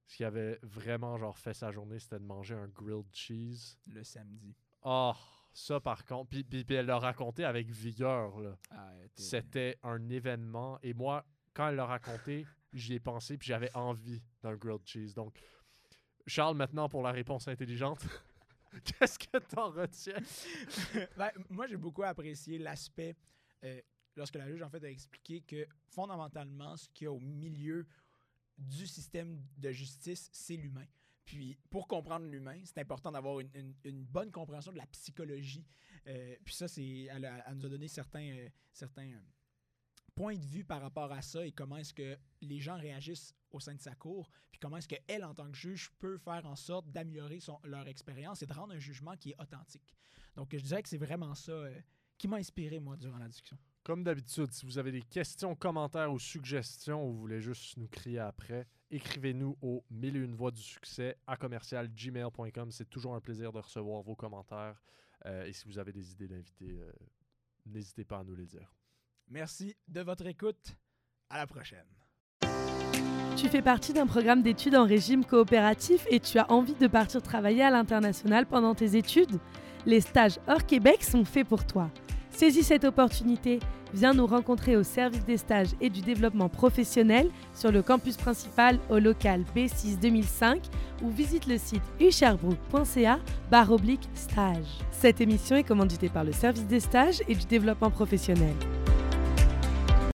ce 0.08 0.16
qui 0.16 0.24
avait 0.24 0.58
vraiment 0.62 1.18
genre 1.18 1.36
fait 1.36 1.52
sa 1.52 1.70
journée, 1.70 1.98
c'était 1.98 2.18
de 2.18 2.24
manger 2.24 2.54
un 2.54 2.66
grilled 2.66 3.06
cheese. 3.12 3.76
Le 3.86 4.02
samedi. 4.02 4.56
Oh, 4.82 5.12
ça 5.52 5.80
par 5.80 6.04
contre. 6.06 6.30
Puis, 6.30 6.44
puis, 6.44 6.74
elle 6.74 6.86
l'a 6.86 6.98
raconté 6.98 7.44
avec 7.44 7.68
vigueur. 7.68 8.40
Là. 8.40 8.56
Ah, 8.70 8.90
c'était 9.14 9.78
un 9.82 10.08
événement. 10.08 10.78
Et 10.82 10.94
moi, 10.94 11.26
quand 11.52 11.68
elle 11.68 11.76
l'a 11.76 11.84
raconté, 11.84 12.46
j'y 12.72 12.94
ai 12.94 13.00
pensé, 13.00 13.36
puis 13.36 13.48
j'avais 13.48 13.70
envie 13.76 14.22
d'un 14.42 14.56
grilled 14.56 14.80
cheese. 14.86 15.12
Donc, 15.12 15.38
Charles, 16.26 16.56
maintenant 16.56 16.88
pour 16.88 17.02
la 17.02 17.12
réponse 17.12 17.46
intelligente. 17.46 18.00
Qu'est-ce 18.84 19.18
que 19.18 19.36
t'en 19.36 19.70
retiens? 19.70 20.22
ben, 21.18 21.30
moi, 21.50 21.66
j'ai 21.66 21.76
beaucoup 21.76 22.02
apprécié 22.02 22.58
l'aspect 22.58 23.14
euh, 23.62 23.78
lorsque 24.16 24.36
la 24.36 24.48
juge 24.48 24.62
en 24.62 24.70
fait 24.70 24.82
a 24.84 24.90
expliqué 24.90 25.42
que 25.42 25.66
fondamentalement, 25.90 26.78
ce 26.78 26.88
qu'il 26.94 27.04
y 27.04 27.08
a 27.08 27.12
au 27.12 27.20
milieu 27.20 27.86
du 28.58 28.86
système 28.86 29.42
de 29.56 29.70
justice, 29.70 30.28
c'est 30.32 30.56
l'humain. 30.56 30.86
Puis 31.24 31.58
pour 31.70 31.86
comprendre 31.86 32.26
l'humain, 32.26 32.58
c'est 32.64 32.78
important 32.78 33.12
d'avoir 33.12 33.40
une, 33.40 34.04
bonne 34.04 34.30
compréhension 34.30 34.72
de 34.72 34.78
la 34.78 34.86
psychologie. 34.86 35.66
Euh, 36.06 36.34
puis 36.44 36.54
ça, 36.54 36.68
c'est, 36.68 37.02
elle, 37.02 37.30
nous 37.54 37.66
a 37.66 37.68
donné 37.68 37.86
certains, 37.86 38.30
euh, 38.30 38.48
certains 38.72 39.12
euh, 39.12 39.20
points 40.14 40.36
de 40.36 40.46
vue 40.46 40.64
par 40.64 40.80
rapport 40.80 41.12
à 41.12 41.20
ça 41.20 41.46
et 41.46 41.52
comment 41.52 41.76
est-ce 41.76 41.92
que 41.92 42.18
les 42.40 42.60
gens 42.60 42.78
réagissent 42.78 43.34
au 43.50 43.60
sein 43.60 43.74
de 43.74 43.80
sa 43.80 43.94
cour, 43.94 44.30
puis 44.50 44.58
comment 44.58 44.78
est-ce 44.78 44.88
qu'elle, 44.88 45.24
en 45.24 45.34
tant 45.34 45.50
que 45.50 45.56
juge, 45.56 45.90
peut 45.98 46.16
faire 46.18 46.46
en 46.46 46.56
sorte 46.56 46.90
d'améliorer 46.90 47.40
leur 47.64 47.86
expérience 47.88 48.42
et 48.42 48.46
de 48.46 48.52
rendre 48.52 48.74
un 48.74 48.78
jugement 48.78 49.16
qui 49.16 49.30
est 49.30 49.40
authentique. 49.40 49.94
Donc 50.34 50.54
je 50.56 50.62
dirais 50.62 50.82
que 50.82 50.88
c'est 50.88 50.98
vraiment 50.98 51.34
ça 51.34 51.68
qui 52.16 52.26
m'a 52.26 52.36
inspiré, 52.36 52.78
moi, 52.78 52.96
durant 52.96 53.18
la 53.18 53.28
discussion. 53.28 53.58
Comme 53.88 54.04
d'habitude, 54.04 54.52
si 54.52 54.66
vous 54.66 54.76
avez 54.76 54.92
des 54.92 55.00
questions, 55.00 55.54
commentaires 55.54 56.12
ou 56.12 56.18
suggestions 56.18 57.08
ou 57.08 57.10
vous 57.10 57.20
voulez 57.20 57.40
juste 57.40 57.78
nous 57.78 57.88
crier 57.88 58.18
après, 58.18 58.66
écrivez-nous 58.90 59.56
au 59.62 59.82
mille 59.90 60.18
une 60.18 60.34
voix 60.34 60.50
du 60.50 60.60
succès 60.60 61.16
à 61.26 61.38
commercialgmail.com. 61.38 62.70
C'est 62.70 62.90
toujours 62.90 63.14
un 63.14 63.20
plaisir 63.22 63.50
de 63.50 63.60
recevoir 63.60 64.02
vos 64.02 64.14
commentaires. 64.14 64.78
Euh, 65.24 65.46
et 65.46 65.54
si 65.54 65.66
vous 65.66 65.78
avez 65.78 65.92
des 65.92 66.12
idées 66.12 66.28
d'invités, 66.28 66.78
euh, 66.82 66.92
n'hésitez 67.64 68.04
pas 68.04 68.18
à 68.18 68.24
nous 68.24 68.34
les 68.34 68.44
dire. 68.44 68.70
Merci 69.26 69.74
de 69.88 70.02
votre 70.02 70.26
écoute. 70.26 70.76
À 71.30 71.38
la 71.38 71.46
prochaine. 71.46 71.86
Tu 73.38 73.48
fais 73.48 73.62
partie 73.62 73.94
d'un 73.94 74.06
programme 74.06 74.42
d'études 74.42 74.76
en 74.76 74.84
régime 74.84 75.24
coopératif 75.24 76.06
et 76.10 76.20
tu 76.20 76.38
as 76.38 76.52
envie 76.52 76.74
de 76.74 76.88
partir 76.88 77.22
travailler 77.22 77.62
à 77.62 77.70
l'international 77.70 78.44
pendant 78.44 78.74
tes 78.74 78.96
études? 78.96 79.40
Les 79.86 80.02
stages 80.02 80.38
hors 80.46 80.66
Québec 80.66 81.02
sont 81.02 81.24
faits 81.24 81.48
pour 81.48 81.66
toi. 81.66 81.90
Saisis 82.38 82.62
cette 82.62 82.84
opportunité, 82.84 83.58
viens 83.92 84.14
nous 84.14 84.24
rencontrer 84.24 84.76
au 84.76 84.84
service 84.84 85.24
des 85.24 85.38
stages 85.38 85.74
et 85.80 85.90
du 85.90 86.02
développement 86.02 86.48
professionnel 86.48 87.30
sur 87.52 87.72
le 87.72 87.82
campus 87.82 88.16
principal 88.16 88.78
au 88.90 89.00
local 89.00 89.42
B6 89.56 89.98
2005 89.98 90.62
ou 91.02 91.10
visite 91.10 91.48
le 91.48 91.58
site 91.58 91.82
usherbrook.ca 92.00 93.18
stage. 94.14 94.66
Cette 94.92 95.20
émission 95.20 95.56
est 95.56 95.64
commanditée 95.64 96.10
par 96.10 96.22
le 96.22 96.30
service 96.30 96.68
des 96.68 96.78
stages 96.78 97.22
et 97.26 97.34
du 97.34 97.44
développement 97.46 97.90
professionnel. 97.90 98.54